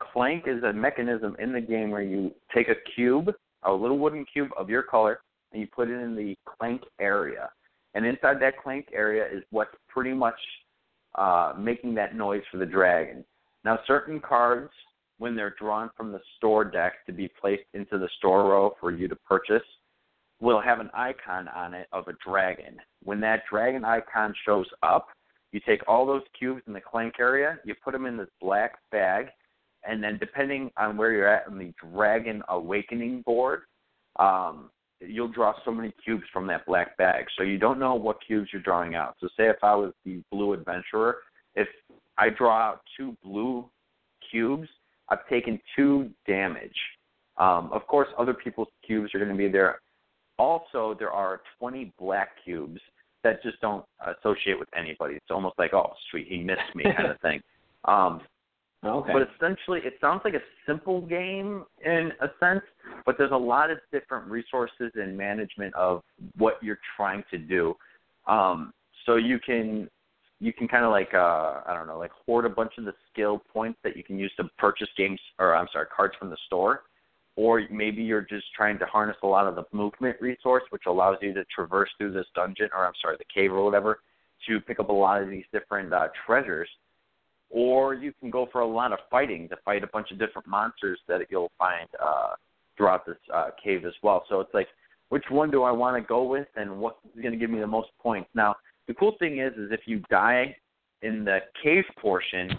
Clank 0.00 0.44
is 0.46 0.62
a 0.62 0.72
mechanism 0.72 1.36
in 1.38 1.52
the 1.52 1.60
game 1.60 1.90
where 1.90 2.02
you 2.02 2.32
take 2.54 2.68
a 2.68 2.74
cube, 2.94 3.30
a 3.64 3.72
little 3.72 3.98
wooden 3.98 4.24
cube 4.32 4.50
of 4.56 4.70
your 4.70 4.82
color, 4.82 5.20
and 5.52 5.60
you 5.60 5.66
put 5.66 5.88
it 5.88 6.00
in 6.00 6.14
the 6.14 6.36
clank 6.44 6.82
area. 7.00 7.50
And 7.94 8.06
inside 8.06 8.40
that 8.40 8.58
clank 8.62 8.88
area 8.92 9.26
is 9.26 9.42
what's 9.50 9.74
pretty 9.88 10.12
much 10.12 10.38
uh, 11.14 11.54
making 11.58 11.94
that 11.94 12.14
noise 12.14 12.42
for 12.50 12.58
the 12.58 12.66
dragon. 12.66 13.24
Now, 13.64 13.78
certain 13.86 14.20
cards, 14.20 14.70
when 15.18 15.34
they're 15.34 15.54
drawn 15.58 15.90
from 15.96 16.12
the 16.12 16.20
store 16.36 16.64
deck 16.64 17.04
to 17.06 17.12
be 17.12 17.28
placed 17.40 17.64
into 17.74 17.98
the 17.98 18.08
store 18.18 18.44
row 18.50 18.74
for 18.78 18.92
you 18.92 19.08
to 19.08 19.16
purchase, 19.16 19.66
will 20.40 20.60
have 20.60 20.78
an 20.78 20.90
icon 20.94 21.48
on 21.48 21.74
it 21.74 21.88
of 21.92 22.06
a 22.06 22.12
dragon. 22.24 22.76
When 23.02 23.20
that 23.20 23.42
dragon 23.50 23.84
icon 23.84 24.32
shows 24.46 24.66
up, 24.82 25.08
you 25.50 25.60
take 25.66 25.80
all 25.88 26.06
those 26.06 26.22
cubes 26.38 26.62
in 26.66 26.72
the 26.72 26.80
clank 26.80 27.14
area, 27.18 27.58
you 27.64 27.74
put 27.82 27.92
them 27.92 28.06
in 28.06 28.16
this 28.16 28.28
black 28.40 28.78
bag, 28.92 29.28
and 29.88 30.02
then 30.02 30.18
depending 30.18 30.70
on 30.76 30.96
where 30.96 31.12
you're 31.12 31.28
at 31.28 31.46
on 31.48 31.58
the 31.58 31.72
Dragon 31.92 32.42
Awakening 32.48 33.22
board, 33.22 33.62
um, 34.16 34.70
you'll 35.00 35.28
draw 35.28 35.54
so 35.64 35.70
many 35.70 35.92
cubes 36.04 36.24
from 36.32 36.46
that 36.48 36.66
black 36.66 36.96
bag. 36.96 37.24
So 37.36 37.42
you 37.42 37.58
don't 37.58 37.78
know 37.78 37.94
what 37.94 38.18
cubes 38.24 38.50
you're 38.52 38.62
drawing 38.62 38.94
out. 38.94 39.16
So 39.20 39.28
say 39.28 39.48
if 39.48 39.56
I 39.62 39.74
was 39.74 39.92
the 40.04 40.22
blue 40.30 40.52
adventurer, 40.52 41.18
if 41.54 41.68
I 42.18 42.28
draw 42.30 42.56
out 42.56 42.80
two 42.96 43.16
blue 43.24 43.64
cubes, 44.30 44.68
I've 45.08 45.26
taken 45.28 45.58
two 45.74 46.10
damage. 46.26 46.76
Um, 47.38 47.70
of 47.72 47.86
course, 47.86 48.08
other 48.18 48.34
people's 48.34 48.68
cubes 48.86 49.14
are 49.14 49.18
going 49.18 49.30
to 49.30 49.36
be 49.36 49.48
there. 49.48 49.80
Also, 50.38 50.94
there 50.98 51.10
are 51.10 51.40
20 51.58 51.92
black 51.98 52.30
cubes 52.44 52.80
that 53.24 53.42
just 53.42 53.60
don't 53.60 53.84
associate 54.06 54.58
with 54.58 54.68
anybody. 54.76 55.14
It's 55.14 55.30
almost 55.30 55.58
like, 55.58 55.72
oh, 55.72 55.92
sweet, 56.10 56.26
he 56.28 56.38
missed 56.38 56.74
me 56.74 56.84
kind 56.84 57.10
of 57.10 57.20
thing. 57.22 57.40
Um, 57.84 58.20
Okay. 58.84 59.12
but 59.12 59.22
essentially, 59.34 59.80
it 59.84 59.94
sounds 60.00 60.20
like 60.24 60.34
a 60.34 60.42
simple 60.64 61.00
game 61.00 61.64
in 61.84 62.12
a 62.20 62.28
sense, 62.38 62.62
but 63.04 63.16
there's 63.18 63.32
a 63.32 63.36
lot 63.36 63.72
of 63.72 63.78
different 63.90 64.30
resources 64.30 64.92
and 64.94 65.16
management 65.16 65.74
of 65.74 66.02
what 66.36 66.62
you're 66.62 66.78
trying 66.96 67.24
to 67.32 67.38
do. 67.38 67.74
Um, 68.28 68.72
so 69.04 69.16
you 69.16 69.40
can 69.40 69.88
you 70.40 70.52
can 70.52 70.68
kind 70.68 70.84
of 70.84 70.92
like 70.92 71.12
uh, 71.12 71.60
I 71.66 71.74
don't 71.74 71.88
know, 71.88 71.98
like 71.98 72.12
hoard 72.24 72.44
a 72.44 72.48
bunch 72.48 72.72
of 72.78 72.84
the 72.84 72.94
skill 73.10 73.42
points 73.52 73.80
that 73.82 73.96
you 73.96 74.04
can 74.04 74.16
use 74.16 74.32
to 74.36 74.44
purchase 74.58 74.88
games 74.96 75.18
or 75.40 75.56
I'm 75.56 75.66
sorry, 75.72 75.86
cards 75.94 76.14
from 76.18 76.30
the 76.30 76.38
store. 76.46 76.82
Or 77.34 77.62
maybe 77.70 78.02
you're 78.02 78.22
just 78.22 78.46
trying 78.56 78.78
to 78.80 78.86
harness 78.86 79.16
a 79.22 79.26
lot 79.26 79.46
of 79.46 79.54
the 79.54 79.64
movement 79.72 80.16
resource, 80.20 80.64
which 80.70 80.82
allows 80.86 81.18
you 81.22 81.32
to 81.34 81.44
traverse 81.54 81.88
through 81.96 82.12
this 82.12 82.26
dungeon, 82.34 82.68
or 82.74 82.84
I'm 82.84 82.94
sorry, 83.00 83.16
the 83.16 83.24
cave 83.32 83.52
or 83.52 83.64
whatever, 83.64 84.00
to 84.48 84.60
pick 84.60 84.80
up 84.80 84.88
a 84.88 84.92
lot 84.92 85.22
of 85.22 85.30
these 85.30 85.44
different 85.52 85.92
uh, 85.92 86.08
treasures 86.26 86.68
or 87.50 87.94
you 87.94 88.12
can 88.20 88.30
go 88.30 88.48
for 88.52 88.60
a 88.60 88.66
lot 88.66 88.92
of 88.92 88.98
fighting 89.10 89.48
to 89.48 89.56
fight 89.64 89.82
a 89.82 89.86
bunch 89.88 90.10
of 90.10 90.18
different 90.18 90.46
monsters 90.46 90.98
that 91.08 91.20
you'll 91.30 91.52
find 91.58 91.88
uh, 92.02 92.34
throughout 92.76 93.06
this 93.06 93.16
uh, 93.34 93.50
cave 93.62 93.84
as 93.84 93.94
well. 94.02 94.24
So 94.28 94.40
it's 94.40 94.52
like, 94.52 94.68
which 95.08 95.24
one 95.30 95.50
do 95.50 95.62
I 95.62 95.70
want 95.70 95.96
to 95.96 96.06
go 96.06 96.22
with, 96.24 96.48
and 96.56 96.78
what 96.78 96.98
is 97.14 97.22
going 97.22 97.32
to 97.32 97.38
give 97.38 97.48
me 97.48 97.60
the 97.60 97.66
most 97.66 97.88
points? 98.00 98.28
Now, 98.34 98.56
the 98.86 98.94
cool 98.94 99.16
thing 99.18 99.38
is, 99.38 99.52
is 99.54 99.70
if 99.72 99.80
you 99.86 100.02
die 100.10 100.54
in 101.02 101.24
the 101.24 101.38
cave 101.62 101.84
portion, 101.98 102.50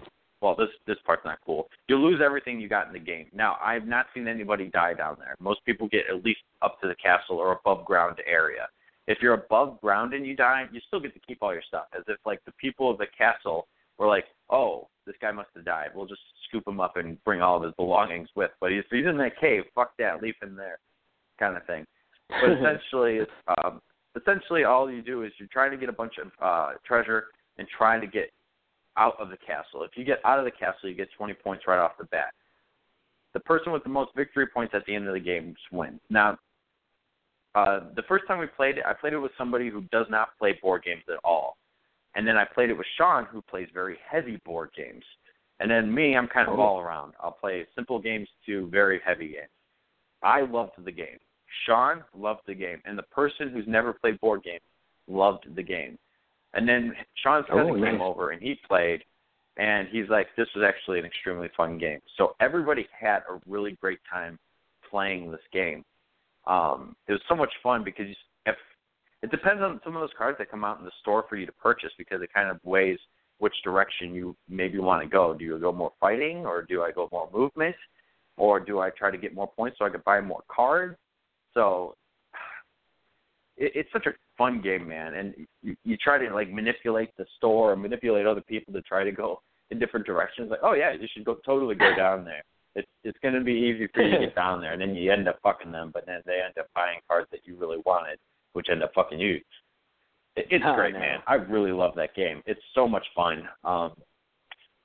well, 0.42 0.56
this 0.56 0.70
this 0.88 0.98
part's 1.06 1.26
not 1.26 1.40
cool. 1.46 1.68
You 1.90 1.98
lose 1.98 2.22
everything 2.24 2.60
you 2.60 2.70
got 2.70 2.88
in 2.88 2.94
the 2.94 3.00
game. 3.00 3.28
Now, 3.34 3.58
I 3.62 3.74
have 3.74 3.86
not 3.86 4.08
seen 4.14 4.28
anybody 4.28 4.68
die 4.68 4.94
down 4.94 5.18
there. 5.20 5.36
Most 5.40 5.64
people 5.66 5.88
get 5.90 6.06
at 6.10 6.24
least 6.24 6.40
up 6.62 6.80
to 6.82 6.88
the 6.88 6.96
castle 6.96 7.38
or 7.38 7.52
above 7.52 7.86
ground 7.86 8.18
area. 8.26 8.68
If 9.08 9.20
you're 9.22 9.34
above 9.34 9.82
ground 9.82 10.14
and 10.14 10.26
you 10.26 10.36
die, 10.36 10.66
you 10.72 10.80
still 10.88 11.00
get 11.00 11.14
to 11.14 11.20
keep 11.28 11.40
all 11.42 11.54
your 11.54 11.64
stuff, 11.68 11.86
as 11.96 12.04
if 12.08 12.18
like 12.26 12.44
the 12.46 12.54
people 12.54 12.90
of 12.90 12.98
the 12.98 13.08
castle 13.18 13.68
were 14.00 14.08
like, 14.08 14.26
oh, 14.50 14.88
this 15.06 15.16
guy 15.22 15.32
must 15.32 15.50
have 15.56 15.66
died. 15.66 15.90
We'll 15.94 16.08
just 16.08 16.22
scoop 16.48 16.68
him 16.68 16.80
up 16.80 16.98
and 16.98 17.24
bring 17.24 17.42
all 17.42 17.58
of 17.58 17.64
his 17.64 17.74
belongings 17.76 18.30
with. 18.36 18.52
But 18.60 18.72
he's 18.72 18.84
he's 18.90 19.06
in 19.06 19.18
that 19.18 19.40
cave. 19.40 19.64
Fuck 19.76 19.92
that. 20.00 20.22
Leave 20.24 20.36
him 20.42 20.56
there, 20.56 20.80
kind 21.38 21.58
of 21.58 21.66
thing. 21.66 21.86
But 22.30 22.52
essentially, 22.58 23.18
it's, 23.18 23.32
um, 23.64 23.82
essentially 24.20 24.64
all 24.64 24.90
you 24.90 25.02
do 25.02 25.24
is 25.24 25.32
you're 25.38 25.50
trying 25.52 25.72
to 25.72 25.78
get 25.78 25.90
a 25.90 25.94
bunch 25.94 26.14
of 26.18 26.32
uh, 26.42 26.74
treasure 26.86 27.26
and 27.58 27.68
trying 27.78 28.02
to 28.02 28.08
get 28.08 28.32
out 28.98 29.16
of 29.20 29.30
the 29.30 29.38
castle. 29.38 29.84
If 29.84 29.92
you 29.96 30.04
get 30.04 30.20
out 30.26 30.40
of 30.40 30.46
the 30.46 30.52
castle, 30.52 30.90
you 30.90 30.96
get 30.96 31.10
20 31.18 31.34
points 31.36 31.66
right 31.68 31.80
off 31.80 31.92
the 31.98 32.06
bat. 32.06 32.34
The 33.34 33.40
person 33.42 33.72
with 33.72 33.84
the 33.84 33.90
most 33.90 34.12
victory 34.16 34.48
points 34.48 34.74
at 34.74 34.86
the 34.86 34.96
end 34.96 35.08
of 35.08 35.14
the 35.14 35.20
game 35.20 35.56
wins. 35.72 36.00
Now, 36.10 36.38
uh, 37.56 37.82
the 37.96 38.04
first 38.08 38.26
time 38.28 38.40
we 38.40 38.48
played 38.48 38.78
it, 38.78 38.84
I 38.86 38.94
played 38.94 39.14
it 39.14 39.20
with 39.20 39.32
somebody 39.38 39.70
who 39.70 39.82
does 39.92 40.08
not 40.10 40.38
play 40.38 40.58
board 40.62 40.84
games 40.84 41.04
at 41.10 41.20
all. 41.24 41.58
And 42.16 42.28
then 42.28 42.38
I 42.38 42.46
played 42.46 42.70
it 42.70 42.78
with 42.78 42.88
Sean, 42.98 43.26
who 43.26 43.42
plays 43.42 43.68
very 43.74 43.98
heavy 44.10 44.40
board 44.46 44.70
games. 44.76 45.04
And 45.60 45.70
then 45.70 45.94
me, 45.94 46.16
I'm 46.16 46.28
kind 46.28 46.48
of 46.48 46.60
all 46.60 46.80
around. 46.80 47.14
I'll 47.22 47.32
play 47.32 47.66
simple 47.76 48.00
games 48.00 48.28
to 48.46 48.68
very 48.68 49.00
heavy 49.06 49.28
games. 49.30 49.50
I 50.24 50.42
loved 50.42 50.72
the 50.84 50.92
game. 50.92 51.18
Sean 51.66 52.04
loved 52.16 52.42
the 52.48 52.56
game. 52.56 52.82
And 52.86 52.98
the 52.98 53.04
person 53.04 53.50
who's 53.50 53.68
never 53.68 53.94
played 53.94 54.20
board 54.22 54.44
games 54.44 54.62
loved 55.08 55.54
the 55.56 55.64
game. 55.64 55.98
And 56.54 56.68
then 56.68 56.94
Sean's 57.22 57.46
cousin 57.48 57.68
Oh, 57.70 57.76
nice. 57.76 57.92
came 57.92 58.02
over 58.02 58.32
and 58.32 58.42
he 58.42 58.56
played, 58.68 59.04
and 59.58 59.88
he's 59.90 60.10
like, 60.10 60.28
"This 60.36 60.48
was 60.56 60.64
actually 60.64 61.00
an 61.00 61.06
extremely 61.06 61.50
fun 61.50 61.78
game." 61.78 62.00
So 62.18 62.36
everybody 62.40 62.88
had 62.98 63.20
a 63.30 63.40
really 63.46 63.74
great 63.74 64.00
time 64.12 64.40
playing 64.90 65.30
this 65.30 65.42
game. 65.52 65.84
Um, 66.48 66.96
it 67.08 67.12
was 67.12 67.22
so 67.28 67.36
much 67.36 67.54
fun 67.62 67.84
because 67.84 68.08
if 68.48 68.56
it 69.22 69.32
depends 69.32 69.62
on 69.62 69.82
some 69.84 69.96
of 69.96 70.02
those 70.02 70.14
cards 70.18 70.38
that 70.38 70.50
come 70.50 70.64
out 70.64 70.80
in 70.80 70.86
the 70.86 70.92
store 71.02 71.26
for 71.28 71.36
you 71.36 71.46
to 71.46 71.52
purchase 71.52 71.92
because 71.98 72.22
it 72.22 72.34
kind 72.34 72.50
of 72.50 72.60
weighs 72.64 73.00
which 73.40 73.54
direction 73.64 74.14
you 74.14 74.36
maybe 74.48 74.80
want 74.80 75.02
to 75.02 75.10
go. 75.10 75.34
Do 75.34 75.44
you 75.46 75.58
go 75.60 75.72
more 75.72 75.92
fighting, 76.00 76.46
or 76.46 76.62
do 76.62 76.84
I 76.84 76.92
go 76.92 77.10
more 77.12 77.30
movement, 77.34 77.76
or 78.38 78.60
do 78.60 78.80
I 78.80 78.90
try 78.92 79.12
to 79.12 79.18
get 79.18 79.34
more 79.34 79.48
points 79.48 79.78
so 79.80 79.86
I 79.86 79.90
can 79.90 80.02
buy 80.06 80.22
more 80.22 80.44
cards? 80.54 80.98
So 81.54 81.96
it, 83.58 83.72
it's 83.76 83.90
such 83.92 84.06
a 84.06 84.12
fun 84.38 84.62
game, 84.62 84.88
man, 84.88 85.14
and 85.16 85.34
you, 85.62 85.76
you 85.84 85.98
try 85.98 86.18
to 86.18 86.34
like 86.34 86.52
manipulate 86.52 87.16
the 87.18 87.26
store 87.38 87.74
or 87.74 87.76
manipulate 87.76 88.26
other 88.26 88.42
people 88.42 88.74
to 88.74 88.82
try 88.82 89.04
to 89.04 89.12
go 89.12 89.42
in 89.72 89.80
different 89.80 90.06
directions. 90.06 90.50
Like, 90.50 90.62
oh 90.64 90.74
yeah, 90.74 90.92
you 90.94 91.08
should 91.14 91.26
go 91.26 91.38
totally 91.46 91.76
go 91.76 91.96
down 91.96 92.26
there. 92.26 92.44
It's 92.76 92.88
it's 93.04 93.18
going 93.22 93.34
to 93.34 93.42
be 93.42 93.54
easy 93.54 93.88
for 93.94 94.02
you 94.02 94.12
to 94.12 94.26
get 94.26 94.36
down 94.36 94.62
there, 94.62 94.74
and 94.74 94.82
then 94.82 94.96
you 94.96 95.12
end 95.12 95.28
up 95.28 95.40
fucking 95.44 95.72
them, 95.72 95.92
but 95.94 96.06
then 96.06 96.22
they 96.26 96.40
end 96.46 96.58
up 96.60 96.68
buying 96.76 97.00
cards 97.08 97.28
that 97.32 97.42
you 97.46 97.58
really 97.58 97.80
wanted, 97.86 98.20
which 98.54 98.68
end 98.72 98.84
up 98.84 98.92
fucking 98.94 99.20
you. 99.20 99.40
It's 100.36 100.64
Oh, 100.66 100.76
great, 100.76 100.94
no. 100.94 101.00
man. 101.00 101.20
I 101.28 101.36
really 101.36 101.72
love 101.72 101.94
that 101.96 102.16
game. 102.16 102.42
It's 102.46 102.62
so 102.74 102.88
much 102.88 103.06
fun. 103.16 103.48
Um, 103.64 103.94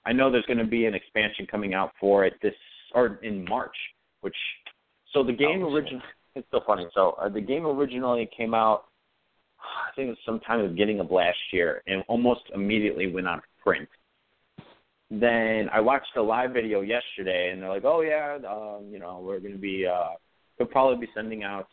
I 0.05 0.13
know 0.13 0.31
there's 0.31 0.47
going 0.47 0.59
to 0.59 0.65
be 0.65 0.87
an 0.87 0.95
expansion 0.95 1.47
coming 1.47 1.75
out 1.75 1.93
for 2.01 2.25
it 2.25 2.35
this 2.43 2.55
or 2.95 3.19
in 3.23 3.45
March, 3.49 3.77
which 4.21 4.37
so 5.13 5.23
the 5.23 5.33
game 5.33 5.63
Oh, 5.63 5.73
originally 5.73 6.03
it's 6.35 6.47
so 6.51 6.61
funny. 6.67 6.87
So 6.95 7.11
uh, 7.21 7.29
the 7.29 7.41
game 7.41 7.65
originally 7.67 8.29
came 8.37 8.55
out, 8.55 8.87
I 9.61 9.95
think 9.95 10.07
it 10.09 10.11
was 10.11 10.19
sometime 10.27 10.59
at 10.61 10.63
the 10.65 10.69
beginning 10.69 10.99
of 11.01 11.11
last 11.13 11.39
year, 11.53 11.83
and 11.87 12.03
almost 12.09 12.41
immediately 12.55 13.13
went 13.13 13.29
on 13.29 13.41
print. 13.63 13.89
Then 15.11 15.69
I 15.73 15.81
watched 15.81 16.17
a 16.17 16.23
live 16.23 16.51
video 16.53 16.81
yesterday, 16.81 17.51
and 17.53 17.63
they're 17.63 17.69
like, 17.69 17.85
"Oh 17.85 18.01
yeah, 18.01 18.39
um, 18.49 18.89
you 18.91 18.99
know, 18.99 19.21
we're 19.25 19.39
going 19.39 19.53
to 19.53 19.59
be, 19.59 19.87
uh, 19.87 20.09
they'll 20.59 20.67
probably 20.67 21.07
be 21.07 21.13
sending 21.15 21.45
out 21.45 21.69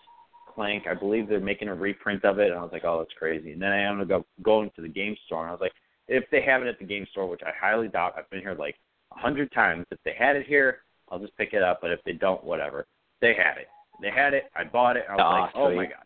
Clank. 0.53 0.87
I 0.87 0.93
believe 0.93 1.27
they're 1.27 1.39
making 1.39 1.67
a 1.67 1.75
reprint 1.75 2.23
of 2.25 2.39
it." 2.39 2.49
And 2.49 2.59
I 2.59 2.63
was 2.63 2.71
like, 2.71 2.85
"Oh, 2.85 2.99
that's 2.99 3.13
crazy." 3.17 3.53
And 3.53 3.61
then 3.61 3.71
I 3.71 3.83
ended 3.89 4.11
up 4.11 4.25
going 4.41 4.71
to 4.75 4.81
the 4.81 4.87
game 4.87 5.15
store, 5.25 5.41
and 5.41 5.49
I 5.49 5.53
was 5.53 5.61
like, 5.61 5.73
"If 6.07 6.29
they 6.29 6.41
have 6.41 6.61
it 6.61 6.67
at 6.67 6.79
the 6.79 6.85
game 6.85 7.05
store, 7.11 7.27
which 7.27 7.43
I 7.43 7.51
highly 7.59 7.87
doubt, 7.87 8.15
I've 8.17 8.29
been 8.29 8.41
here 8.41 8.55
like 8.55 8.75
a 9.15 9.19
hundred 9.19 9.51
times. 9.51 9.85
If 9.91 9.99
they 10.03 10.13
had 10.17 10.35
it 10.35 10.45
here, 10.47 10.79
I'll 11.09 11.19
just 11.19 11.35
pick 11.37 11.53
it 11.53 11.63
up. 11.63 11.79
But 11.81 11.91
if 11.91 12.03
they 12.03 12.13
don't, 12.13 12.43
whatever. 12.43 12.87
They 13.21 13.33
had 13.33 13.57
it. 13.57 13.67
They 14.01 14.09
had 14.09 14.33
it. 14.33 14.45
I 14.55 14.63
bought 14.63 14.97
it. 14.97 15.05
I 15.09 15.15
was 15.15 15.21
Aw, 15.21 15.41
like, 15.41 15.51
"Oh 15.55 15.75
my 15.75 15.85
god." 15.85 16.05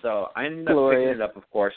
So 0.00 0.28
I 0.34 0.46
ended 0.46 0.68
up 0.68 0.74
Glorious. 0.74 1.00
picking 1.00 1.14
it 1.14 1.22
up, 1.22 1.36
of 1.36 1.48
course, 1.50 1.74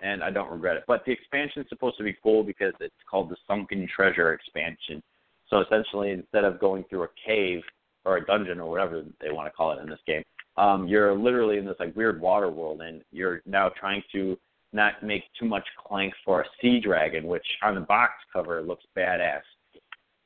and 0.00 0.22
I 0.22 0.30
don't 0.30 0.50
regret 0.50 0.76
it. 0.76 0.84
But 0.86 1.04
the 1.04 1.12
expansion 1.12 1.62
is 1.62 1.68
supposed 1.68 1.96
to 1.98 2.04
be 2.04 2.16
cool 2.22 2.42
because 2.42 2.74
it's 2.80 2.94
called 3.10 3.30
the 3.30 3.36
Sunken 3.46 3.88
Treasure 3.94 4.32
expansion. 4.32 5.02
So 5.48 5.60
essentially, 5.60 6.10
instead 6.10 6.44
of 6.44 6.58
going 6.60 6.84
through 6.84 7.04
a 7.04 7.08
cave 7.26 7.62
or 8.04 8.16
a 8.16 8.24
dungeon 8.24 8.58
or 8.60 8.70
whatever 8.70 9.04
they 9.20 9.30
want 9.30 9.46
to 9.46 9.52
call 9.52 9.72
it 9.72 9.82
in 9.82 9.88
this 9.88 10.00
game, 10.06 10.22
um, 10.56 10.86
you're 10.86 11.16
literally 11.16 11.58
in 11.58 11.64
this 11.64 11.76
like 11.80 11.96
weird 11.96 12.20
water 12.20 12.50
world, 12.50 12.82
and 12.82 13.02
you're 13.10 13.42
now 13.46 13.70
trying 13.70 14.02
to 14.12 14.38
not 14.72 15.02
make 15.02 15.24
too 15.38 15.46
much 15.46 15.66
clank 15.86 16.12
for 16.24 16.42
a 16.42 16.46
sea 16.60 16.80
dragon, 16.80 17.26
which 17.26 17.46
on 17.62 17.74
the 17.74 17.80
box 17.80 18.12
cover 18.32 18.62
looks 18.62 18.84
badass. 18.96 19.42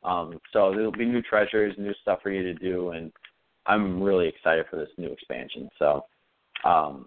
Um, 0.04 0.38
so 0.52 0.70
there'll 0.70 0.92
be 0.92 1.04
new 1.04 1.22
treasures, 1.22 1.74
new 1.78 1.94
stuff 2.02 2.20
for 2.22 2.30
you 2.30 2.42
to 2.42 2.54
do, 2.54 2.90
and 2.90 3.12
I'm 3.66 4.02
really 4.02 4.28
excited 4.28 4.66
for 4.70 4.76
this 4.76 4.88
new 4.98 5.08
expansion. 5.08 5.68
So 5.78 6.04
um, 6.64 7.06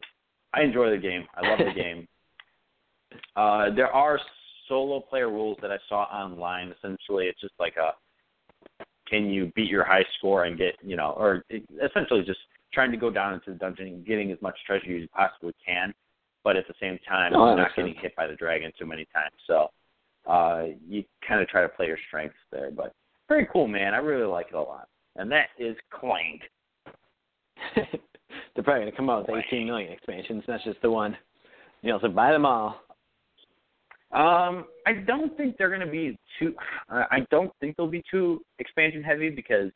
I 0.54 0.64
enjoy 0.64 0.90
the 0.90 0.98
game. 0.98 1.26
I 1.36 1.48
love 1.48 1.60
the 1.60 1.74
game. 1.82 2.08
Uh, 3.36 3.74
there 3.74 3.88
are 3.88 4.20
solo 4.68 5.00
player 5.00 5.30
rules 5.30 5.58
that 5.62 5.72
I 5.72 5.78
saw 5.88 6.04
online. 6.04 6.74
Essentially, 6.78 7.26
it's 7.26 7.42
just 7.42 7.54
like 7.60 7.76
a 7.78 7.94
can 9.08 9.28
you 9.28 9.52
beat 9.56 9.70
your 9.70 9.84
high 9.84 10.06
score 10.18 10.44
and 10.44 10.58
get 10.58 10.76
you 10.84 10.96
know, 10.96 11.16
or 11.18 11.44
it, 11.50 11.64
essentially 11.84 12.24
just 12.24 12.40
trying 12.74 12.92
to 12.92 12.98
go 12.98 13.10
down 13.10 13.34
into 13.34 13.52
the 13.52 13.58
dungeon 13.58 13.88
and 13.88 14.06
getting 14.06 14.32
as 14.32 14.42
much 14.42 14.58
treasure 14.66 14.86
as 14.86 15.02
you 15.02 15.08
possibly 15.10 15.54
can, 15.66 15.94
but 16.44 16.56
at 16.56 16.68
the 16.68 16.74
same 16.80 17.00
time 17.08 17.32
that 17.32 17.38
not 17.38 17.76
getting 17.76 17.94
sense. 17.94 18.04
hit 18.04 18.16
by 18.16 18.28
the 18.28 18.36
dragon 18.36 18.72
too 18.78 18.86
many 18.86 19.06
times. 19.14 19.34
So 19.48 19.68
uh, 20.30 20.66
you 20.88 21.04
kind 21.28 21.42
of 21.42 21.48
try 21.48 21.62
to 21.62 21.70
play 21.70 21.88
your 21.88 21.98
strengths 22.08 22.38
there, 22.52 22.72
but 22.72 22.94
very 23.28 23.48
cool, 23.52 23.68
man. 23.68 23.94
I 23.94 23.98
really 23.98 24.26
like 24.26 24.48
it 24.50 24.56
a 24.56 24.62
lot. 24.62 24.88
And 25.16 25.32
that 25.32 25.48
is 25.58 25.76
Clank. 25.92 26.42
They're 27.76 28.64
probably 28.64 28.82
going 28.82 28.92
to 28.92 28.98
come 28.98 29.10
out 29.10 29.28
with 29.28 29.44
18 29.48 29.66
million 29.66 29.92
expansions. 29.92 30.44
That's 30.48 30.64
just 30.64 30.82
the 30.82 30.90
one. 30.90 31.16
You 31.82 31.92
know, 31.92 32.00
so 32.02 32.10
buy 32.10 32.32
them 32.32 32.46
all. 32.46 32.82
Um, 34.12 34.66
I 34.88 34.94
don't 35.06 35.36
think 35.38 35.56
they're 35.58 35.70
going 35.70 35.86
to 35.86 35.88
be 35.88 36.18
too. 36.40 36.56
I 36.90 37.20
don't 37.30 37.52
think 37.60 37.78
they'll 37.78 37.88
be 37.88 38.04
too 38.10 38.42
expansion 38.58 39.04
heavy 39.04 39.30
because 39.30 39.72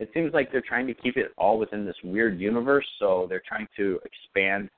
it 0.00 0.10
seems 0.12 0.32
like 0.34 0.50
they're 0.50 0.60
trying 0.60 0.86
to 0.88 0.94
keep 0.94 1.16
it 1.16 1.32
all 1.38 1.58
within 1.58 1.84
this 1.86 1.96
weird 2.02 2.40
universe. 2.40 2.86
So 2.98 3.26
they're 3.28 3.42
trying 3.46 3.68
to 3.76 4.00
expand 4.04 4.68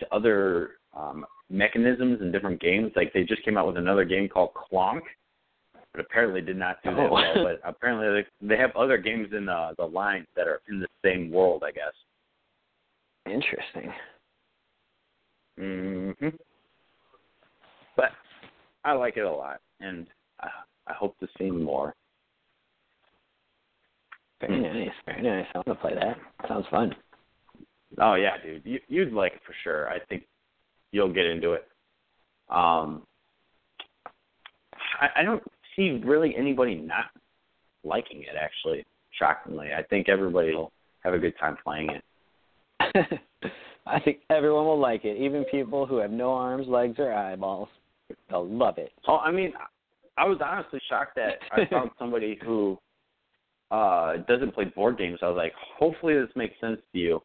to 0.00 0.14
other 0.14 0.72
um, 0.96 1.24
mechanisms 1.48 2.20
and 2.20 2.32
different 2.32 2.60
games. 2.60 2.92
Like 2.96 3.12
they 3.12 3.22
just 3.24 3.44
came 3.44 3.56
out 3.56 3.66
with 3.66 3.76
another 3.76 4.04
game 4.04 4.28
called 4.28 4.50
Clonk, 4.54 5.00
but 5.92 6.00
apparently 6.00 6.40
did 6.40 6.56
not 6.56 6.82
do 6.82 6.90
that 6.94 7.08
Oh. 7.10 7.12
well. 7.12 7.34
But 7.44 7.60
apparently 7.68 8.22
they, 8.40 8.48
they 8.48 8.56
have 8.60 8.74
other 8.76 8.98
games 8.98 9.28
in 9.36 9.46
the 9.46 9.70
the 9.78 9.84
line 9.86 10.26
that 10.36 10.48
are 10.48 10.60
in 10.68 10.80
the 10.80 10.88
same 11.04 11.30
world. 11.30 11.62
I 11.64 11.70
guess. 11.70 11.94
Interesting. 13.26 13.92
hmm 15.58 16.28
But 17.96 18.10
I 18.84 18.92
like 18.92 19.16
it 19.16 19.24
a 19.24 19.30
lot, 19.30 19.60
and 19.80 20.06
I, 20.40 20.48
I 20.88 20.94
hope 20.94 21.18
to 21.20 21.28
see 21.38 21.50
more. 21.50 21.94
Very 24.40 24.56
Hmm. 24.56 24.62
nice. 24.62 24.94
Very 25.06 25.22
nice. 25.22 25.46
I 25.54 25.58
want 25.58 25.66
to 25.68 25.74
play 25.74 25.94
that. 25.94 26.16
Sounds 26.48 26.66
fun. 26.70 26.94
Oh 27.98 28.14
yeah, 28.14 28.36
dude, 28.42 28.62
you, 28.64 28.80
you'd 28.88 29.12
like 29.12 29.32
it 29.34 29.40
for 29.44 29.54
sure. 29.64 29.90
I 29.90 29.98
think 30.08 30.24
you'll 30.92 31.12
get 31.12 31.26
into 31.26 31.52
it. 31.52 31.66
Um, 32.48 33.02
I, 35.00 35.08
I 35.20 35.22
don't 35.22 35.42
see 35.76 36.00
really 36.04 36.34
anybody 36.36 36.76
not 36.76 37.06
liking 37.84 38.22
it. 38.22 38.36
Actually, 38.40 38.84
shockingly, 39.18 39.68
I 39.76 39.82
think 39.82 40.08
everybody 40.08 40.54
will 40.54 40.72
have 41.04 41.14
a 41.14 41.18
good 41.18 41.34
time 41.38 41.56
playing 41.62 41.90
it. 41.90 42.02
I 43.86 43.98
think 44.00 44.18
everyone 44.30 44.66
will 44.66 44.78
like 44.78 45.04
it, 45.04 45.16
even 45.16 45.44
people 45.44 45.86
who 45.86 45.96
have 45.96 46.10
no 46.10 46.32
arms, 46.32 46.68
legs, 46.68 46.96
or 46.98 47.12
eyeballs. 47.12 47.68
They'll 48.28 48.46
love 48.46 48.78
it. 48.78 48.92
Oh, 49.08 49.16
I 49.18 49.30
mean, 49.30 49.52
I 50.16 50.26
was 50.26 50.38
honestly 50.44 50.80
shocked 50.88 51.16
that 51.16 51.38
I 51.52 51.64
found 51.70 51.90
somebody 51.98 52.38
who 52.44 52.78
uh 53.70 54.18
doesn't 54.28 54.54
play 54.54 54.64
board 54.64 54.98
games. 54.98 55.18
I 55.22 55.28
was 55.28 55.36
like, 55.36 55.52
hopefully 55.78 56.14
this 56.14 56.30
makes 56.36 56.58
sense 56.60 56.80
to 56.92 56.98
you. 56.98 57.20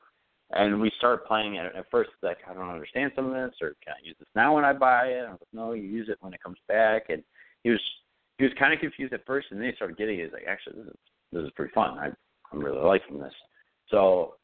And 0.51 0.79
we 0.79 0.91
started 0.97 1.25
playing 1.25 1.55
it. 1.55 1.75
At 1.75 1.89
first, 1.89 2.11
like, 2.21 2.37
I 2.47 2.53
don't 2.53 2.69
understand 2.69 3.11
some 3.15 3.25
of 3.25 3.33
this, 3.33 3.55
or 3.61 3.75
can 3.83 3.93
I 3.93 4.05
use 4.05 4.15
this 4.19 4.27
now 4.35 4.53
when 4.55 4.63
I 4.63 4.73
buy 4.73 5.07
it? 5.07 5.25
I 5.25 5.31
was 5.31 5.39
like, 5.41 5.53
no, 5.53 5.73
you 5.73 5.83
use 5.83 6.07
it 6.07 6.19
when 6.21 6.33
it 6.33 6.43
comes 6.43 6.59
back. 6.67 7.09
And 7.09 7.23
he 7.63 7.71
was 7.71 7.81
he 8.37 8.43
was 8.43 8.53
kind 8.59 8.73
of 8.73 8.79
confused 8.79 9.13
at 9.13 9.25
first, 9.25 9.47
and 9.51 9.59
then 9.59 9.69
he 9.69 9.75
started 9.75 9.97
getting 9.97 10.19
it. 10.19 10.25
He's 10.25 10.33
like, 10.33 10.45
actually, 10.47 10.77
this 10.77 10.87
is 10.87 10.99
this 11.31 11.43
is 11.43 11.51
pretty 11.55 11.73
fun. 11.73 11.97
I 11.97 12.09
I'm 12.51 12.63
really 12.63 12.79
liking 12.81 13.19
this. 13.19 13.33
So 13.89 14.35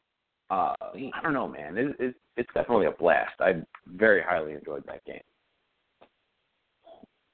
uh 0.50 0.74
I 0.82 1.22
don't 1.22 1.34
know, 1.34 1.48
man. 1.48 1.78
It, 1.78 1.96
it 2.00 2.14
it's 2.36 2.50
definitely 2.52 2.86
a 2.86 2.92
blast. 2.92 3.40
I 3.40 3.62
very 3.86 4.22
highly 4.22 4.54
enjoyed 4.54 4.84
that 4.86 5.04
game. 5.04 5.20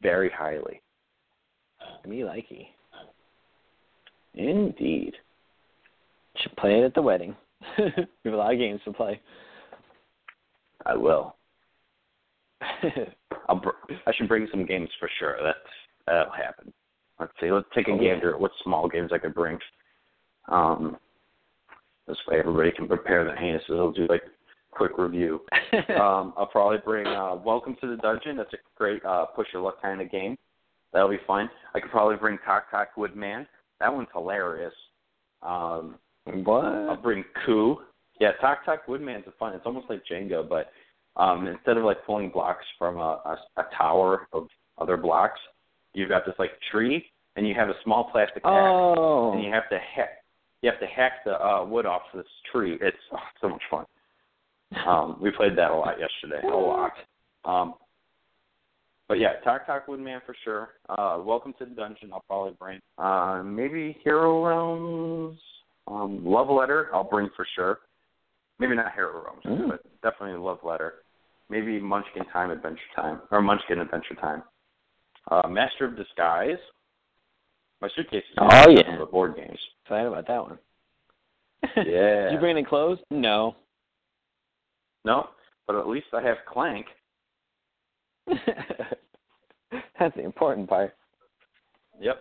Very 0.02 0.30
highly. 0.30 0.82
Me 2.06 2.20
likey. 2.20 2.68
Indeed. 4.34 5.14
Should 6.36 6.56
play 6.56 6.78
it 6.80 6.84
at 6.84 6.94
the 6.94 7.02
wedding. 7.02 7.34
we 7.78 7.84
have 8.24 8.34
a 8.34 8.36
lot 8.36 8.52
of 8.52 8.58
games 8.58 8.80
to 8.84 8.92
play. 8.92 9.20
I 10.86 10.96
will. 10.96 11.34
I'll 13.48 13.56
br- 13.60 13.70
I 14.06 14.12
should 14.14 14.28
bring 14.28 14.46
some 14.50 14.64
games 14.66 14.88
for 14.98 15.08
sure. 15.18 15.36
That's 15.42 15.58
that'll 16.06 16.32
happen. 16.32 16.72
Let's 17.18 17.32
see. 17.40 17.50
Let's 17.50 17.66
take 17.74 17.88
a 17.88 17.92
Oh, 17.92 18.00
yeah. 18.00 18.12
gander 18.14 18.34
at 18.34 18.40
what 18.40 18.52
small 18.62 18.88
games 18.88 19.10
I 19.12 19.18
could 19.18 19.34
bring. 19.34 19.58
Um, 20.48 20.96
this 22.06 22.16
way 22.28 22.38
everybody 22.38 22.70
can 22.72 22.86
prepare 22.88 23.24
their 23.24 23.36
hands. 23.36 23.62
So 23.66 23.74
they'll 23.74 23.92
do 23.92 24.06
like 24.08 24.22
quick 24.70 24.96
review. 24.98 25.40
um, 26.00 26.32
I'll 26.36 26.48
probably 26.50 26.78
bring 26.84 27.06
uh, 27.06 27.34
Welcome 27.44 27.76
to 27.80 27.88
the 27.88 27.96
Dungeon. 27.96 28.36
That's 28.36 28.52
a 28.52 28.58
great 28.76 29.04
uh, 29.04 29.26
push 29.26 29.48
your 29.52 29.62
luck 29.62 29.82
kind 29.82 30.00
of 30.00 30.10
game. 30.10 30.36
That'll 30.92 31.10
be 31.10 31.18
fun. 31.26 31.50
I 31.74 31.80
could 31.80 31.90
probably 31.90 32.16
bring 32.16 32.38
Tok 32.46 32.70
Tok 32.70 32.96
Woodman. 32.96 33.46
That 33.80 33.94
one's 33.94 34.08
hilarious. 34.12 34.74
Um, 35.42 35.96
I'll 36.26 36.34
what? 36.42 37.02
bring 37.02 37.24
Coup. 37.46 37.78
Yeah, 38.20 38.32
Tok 38.40 38.64
Tok 38.64 38.88
Woodman's 38.88 39.24
a 39.26 39.32
fun. 39.32 39.54
It's 39.54 39.64
almost 39.66 39.86
like 39.88 40.02
Jenga, 40.10 40.46
but 40.48 40.70
um, 41.20 41.46
instead 41.46 41.76
of 41.76 41.84
like 41.84 42.04
pulling 42.04 42.30
blocks 42.30 42.64
from 42.78 42.96
a, 42.96 43.20
a, 43.24 43.38
a 43.56 43.64
tower 43.76 44.26
of 44.32 44.48
other 44.78 44.96
blocks, 44.96 45.40
you've 45.94 46.08
got 46.08 46.26
this 46.26 46.34
like 46.38 46.50
tree, 46.70 47.04
and 47.36 47.46
you 47.46 47.54
have 47.54 47.68
a 47.68 47.74
small 47.84 48.10
plastic 48.10 48.42
axe, 48.44 48.44
Oh. 48.46 49.32
and 49.32 49.42
you 49.44 49.52
have 49.52 49.68
to 49.70 49.78
hack. 49.94 50.10
You 50.62 50.70
have 50.70 50.80
to 50.80 50.86
hack 50.86 51.24
the 51.24 51.40
uh, 51.40 51.64
wood 51.64 51.86
off 51.86 52.02
this 52.12 52.26
tree. 52.50 52.76
It's 52.80 52.96
oh, 53.12 53.18
so 53.40 53.48
much 53.50 53.62
fun. 53.70 53.84
Um, 54.86 55.16
we 55.20 55.30
played 55.30 55.56
that 55.56 55.70
a 55.70 55.74
lot 55.74 55.96
yesterday. 56.00 56.46
A 56.46 56.50
lot. 56.50 56.92
Um, 57.44 57.74
but 59.08 59.18
yeah, 59.18 59.34
Tok 59.44 59.66
Tok 59.66 59.88
Woodman 59.88 60.20
for 60.26 60.34
sure. 60.44 60.70
Uh, 60.88 61.20
Welcome 61.24 61.54
to 61.58 61.64
the 61.64 61.74
Dungeon. 61.74 62.10
I'll 62.12 62.24
probably 62.28 62.52
bring. 62.58 62.80
Uh, 62.98 63.42
maybe 63.44 63.96
Hero 64.04 64.44
Realms. 64.44 65.38
Um, 65.86 66.24
Love 66.24 66.50
Letter. 66.50 66.90
I'll 66.94 67.04
bring 67.08 67.30
for 67.34 67.46
sure. 67.56 67.80
Maybe 68.58 68.74
not 68.76 68.92
Hero 68.94 69.24
Realms, 69.24 69.42
Mm. 69.62 69.68
but 69.70 69.82
definitely 70.02 70.38
Love 70.38 70.58
Letter. 70.62 70.94
Maybe 71.48 71.80
Munchkin 71.80 72.24
Time 72.32 72.50
Adventure 72.50 72.80
Time 72.94 73.20
or 73.30 73.40
Munchkin 73.40 73.78
Adventure 73.80 74.14
Time. 74.16 74.42
uh, 75.30 75.46
Master 75.48 75.84
of 75.86 75.96
Disguise. 75.96 76.58
My 77.80 77.88
suitcase 77.94 78.24
is 78.30 78.38
Oh, 78.38 78.70
yeah. 78.70 79.00
of 79.00 79.10
board 79.10 79.36
games. 79.36 79.58
Excited 79.84 80.06
about 80.08 80.26
that 80.26 80.42
one. 80.42 80.58
Yeah. 81.76 82.24
Did 82.24 82.32
you 82.32 82.38
bring 82.38 82.56
any 82.56 82.64
clothes? 82.64 82.98
No. 83.10 83.54
No, 85.04 85.28
but 85.66 85.76
at 85.76 85.86
least 85.88 86.06
I 86.12 86.20
have 86.22 86.38
Clank. 86.46 86.86
That's 90.00 90.14
the 90.16 90.24
important 90.24 90.68
part. 90.68 90.94
Yep. 92.00 92.16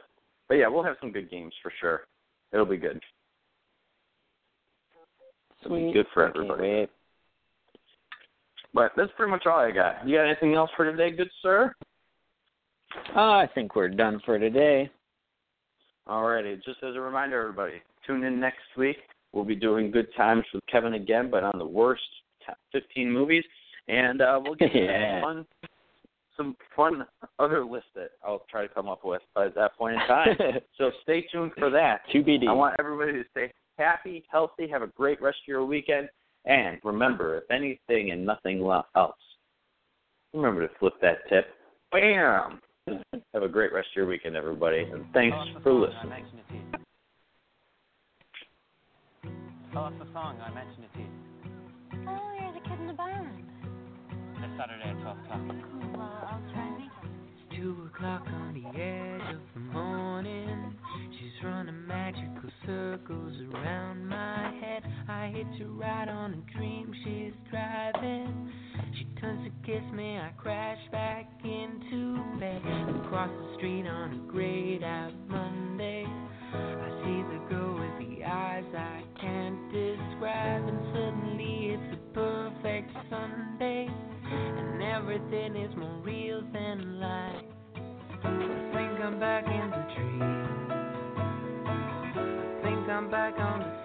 But 0.48 0.56
yeah, 0.56 0.68
we'll 0.68 0.84
have 0.84 0.95
some 1.02 1.11
good 1.11 1.30
games 1.30 1.53
for 1.61 1.72
sure. 1.80 2.02
It'll 2.53 2.65
be 2.65 2.78
good. 2.78 3.02
It'll 5.65 5.78
be 5.78 5.91
good 5.94 6.06
for 6.14 6.28
everybody. 6.28 6.61
wait. 6.61 6.90
But 8.74 8.91
that's 8.95 9.11
pretty 9.18 9.32
much 9.32 9.45
all 9.45 9.60
I 9.60 9.72
got. 9.72 10.07
You 10.07 10.18
got 10.18 10.26
anything 10.28 10.53
else 10.53 10.69
for 10.78 10.90
today, 10.90 11.10
good 11.15 11.30
sir? 11.41 11.74
Oh, 13.15 13.32
I 13.32 13.49
think 13.53 13.76
we're 13.76 13.90
done 13.90 14.22
for 14.26 14.38
today. 14.38 14.90
Alrighty, 16.07 16.56
just 16.64 16.84
as 16.84 16.95
a 16.95 16.99
reminder, 16.99 17.41
everybody, 17.41 17.82
tune 18.06 18.24
in 18.24 18.40
next 18.40 18.60
week. 18.78 18.98
We'll 19.34 19.45
be 19.45 19.56
doing 19.56 19.91
Good 19.91 20.07
Times 20.15 20.44
with 20.53 20.64
Kevin 20.72 20.94
again, 20.94 21.30
but 21.30 21.44
on 21.44 21.57
the 21.57 21.65
worst 21.65 22.02
15 22.72 23.11
movies, 23.11 23.44
and 23.88 24.22
uh, 24.22 24.40
we'll 24.44 24.56
get 24.56 24.69
Yeah. 24.76 25.22
some 25.22 25.45
fun, 25.45 25.45
some 26.38 26.55
fun 26.76 27.05
other 27.39 27.65
list 27.65 27.88
that 27.95 28.11
I'll 28.26 28.45
try 28.49 28.61
to 28.65 28.73
come 28.73 28.88
up 28.88 29.03
with 29.03 29.22
by 29.35 29.49
that 29.49 29.77
point 29.77 29.95
in 29.95 30.07
time. 30.07 30.38
so 30.77 30.91
stay 31.03 31.26
tuned 31.31 31.51
for 31.57 31.69
that. 31.72 32.01
TBD. 32.14 32.47
I 32.47 32.53
want 32.53 32.76
everybody 32.80 33.14
to 33.14 33.23
stay 33.31 33.51
happy, 33.77 34.23
healthy, 34.31 34.68
have 34.69 34.81
a 34.81 34.88
great 34.88 35.22
rest 35.22 35.38
of 35.43 35.47
your 35.47 35.65
weekend, 35.65 36.09
and 36.45 36.77
remember, 36.84 37.38
if 37.38 37.51
anything 37.51 38.11
and 38.11 38.26
nothing 38.26 38.61
else, 38.95 39.15
remember 40.34 40.68
to 40.68 40.73
flip 40.80 40.93
that 41.01 41.27
tip. 41.30 41.47
Bam! 41.91 42.59
Have 43.34 43.43
a 43.43 43.49
great 43.49 43.73
rest 43.73 43.88
of 43.91 43.97
your 43.97 44.07
weekend, 44.07 44.35
everybody, 44.35 44.80
and 44.80 45.05
thanks 45.14 45.35
for 45.61 45.73
listening. 45.73 46.26
Tell 49.73 49.85
us 49.85 49.93
the 49.99 50.07
song, 50.14 50.39
I 50.41 50.53
mentioned 50.53 50.85
it 50.85 50.93
to 50.93 50.99
you. 50.99 52.07
Oh, 52.07 52.34
you're 52.39 52.53
the 52.53 52.61
kid 52.61 52.80
in 52.80 52.88
the 52.88 52.93
band. 52.93 53.36
Saturday 54.57 54.89
at 54.89 55.01
12 55.01 55.17
o'clock. 55.19 55.41
Cool. 55.71 56.01
Uh, 56.01 56.03
I'll 56.03 56.41
try 56.51 56.67
and 56.67 56.77
make 56.79 56.89
it. 57.03 57.57
Two 57.57 57.89
o'clock 57.93 58.23
on 58.27 58.53
the 58.53 58.79
edge 58.79 59.35
of 59.35 59.41
the 59.53 59.59
morning. 59.59 60.75
She's 61.11 61.43
running 61.43 61.85
magical 61.88 62.49
circles 62.65 63.35
around 63.53 64.07
my 64.07 64.53
head. 64.59 64.84
I 65.07 65.27
hitch 65.27 65.61
a 65.61 65.65
ride 65.65 66.09
on 66.09 66.34
a 66.34 66.57
dream 66.57 66.93
she's 67.03 67.34
driving. 67.51 68.51
She 68.97 69.05
turns 69.21 69.45
to 69.45 69.51
kiss 69.65 69.84
me, 69.93 70.17
I 70.17 70.31
crash 70.38 70.79
back 70.91 71.29
into 71.43 72.17
bed. 72.39 72.61
Across 73.05 73.29
the 73.29 73.55
street 73.57 73.88
on 73.88 74.13
a 74.13 74.31
grayed 74.31 74.84
out 74.84 75.13
Monday. 75.27 76.05
I 76.53 76.89
see 77.03 77.21
the 77.34 77.45
girl 77.49 77.73
with 77.73 78.07
the 78.07 78.23
eyes 78.23 78.63
I 78.75 79.03
can't 79.19 79.71
describe, 79.71 80.67
and 80.67 80.79
suddenly 80.93 81.75
it's 81.75 81.93
a 81.93 82.13
perfect 82.13 82.91
Sunday, 83.09 83.88
and 84.31 84.83
everything 84.83 85.55
is 85.55 85.75
more 85.77 85.97
real 86.03 86.41
than 86.53 86.99
life. 86.99 87.45
I 88.23 88.71
think 88.73 88.99
I'm 89.01 89.19
back 89.19 89.45
in 89.45 89.69
the 89.71 89.95
dream. 89.95 90.21
I 92.17 92.61
think 92.63 92.89
I'm 92.89 93.09
back 93.11 93.35
on 93.39 93.59
the 93.59 93.76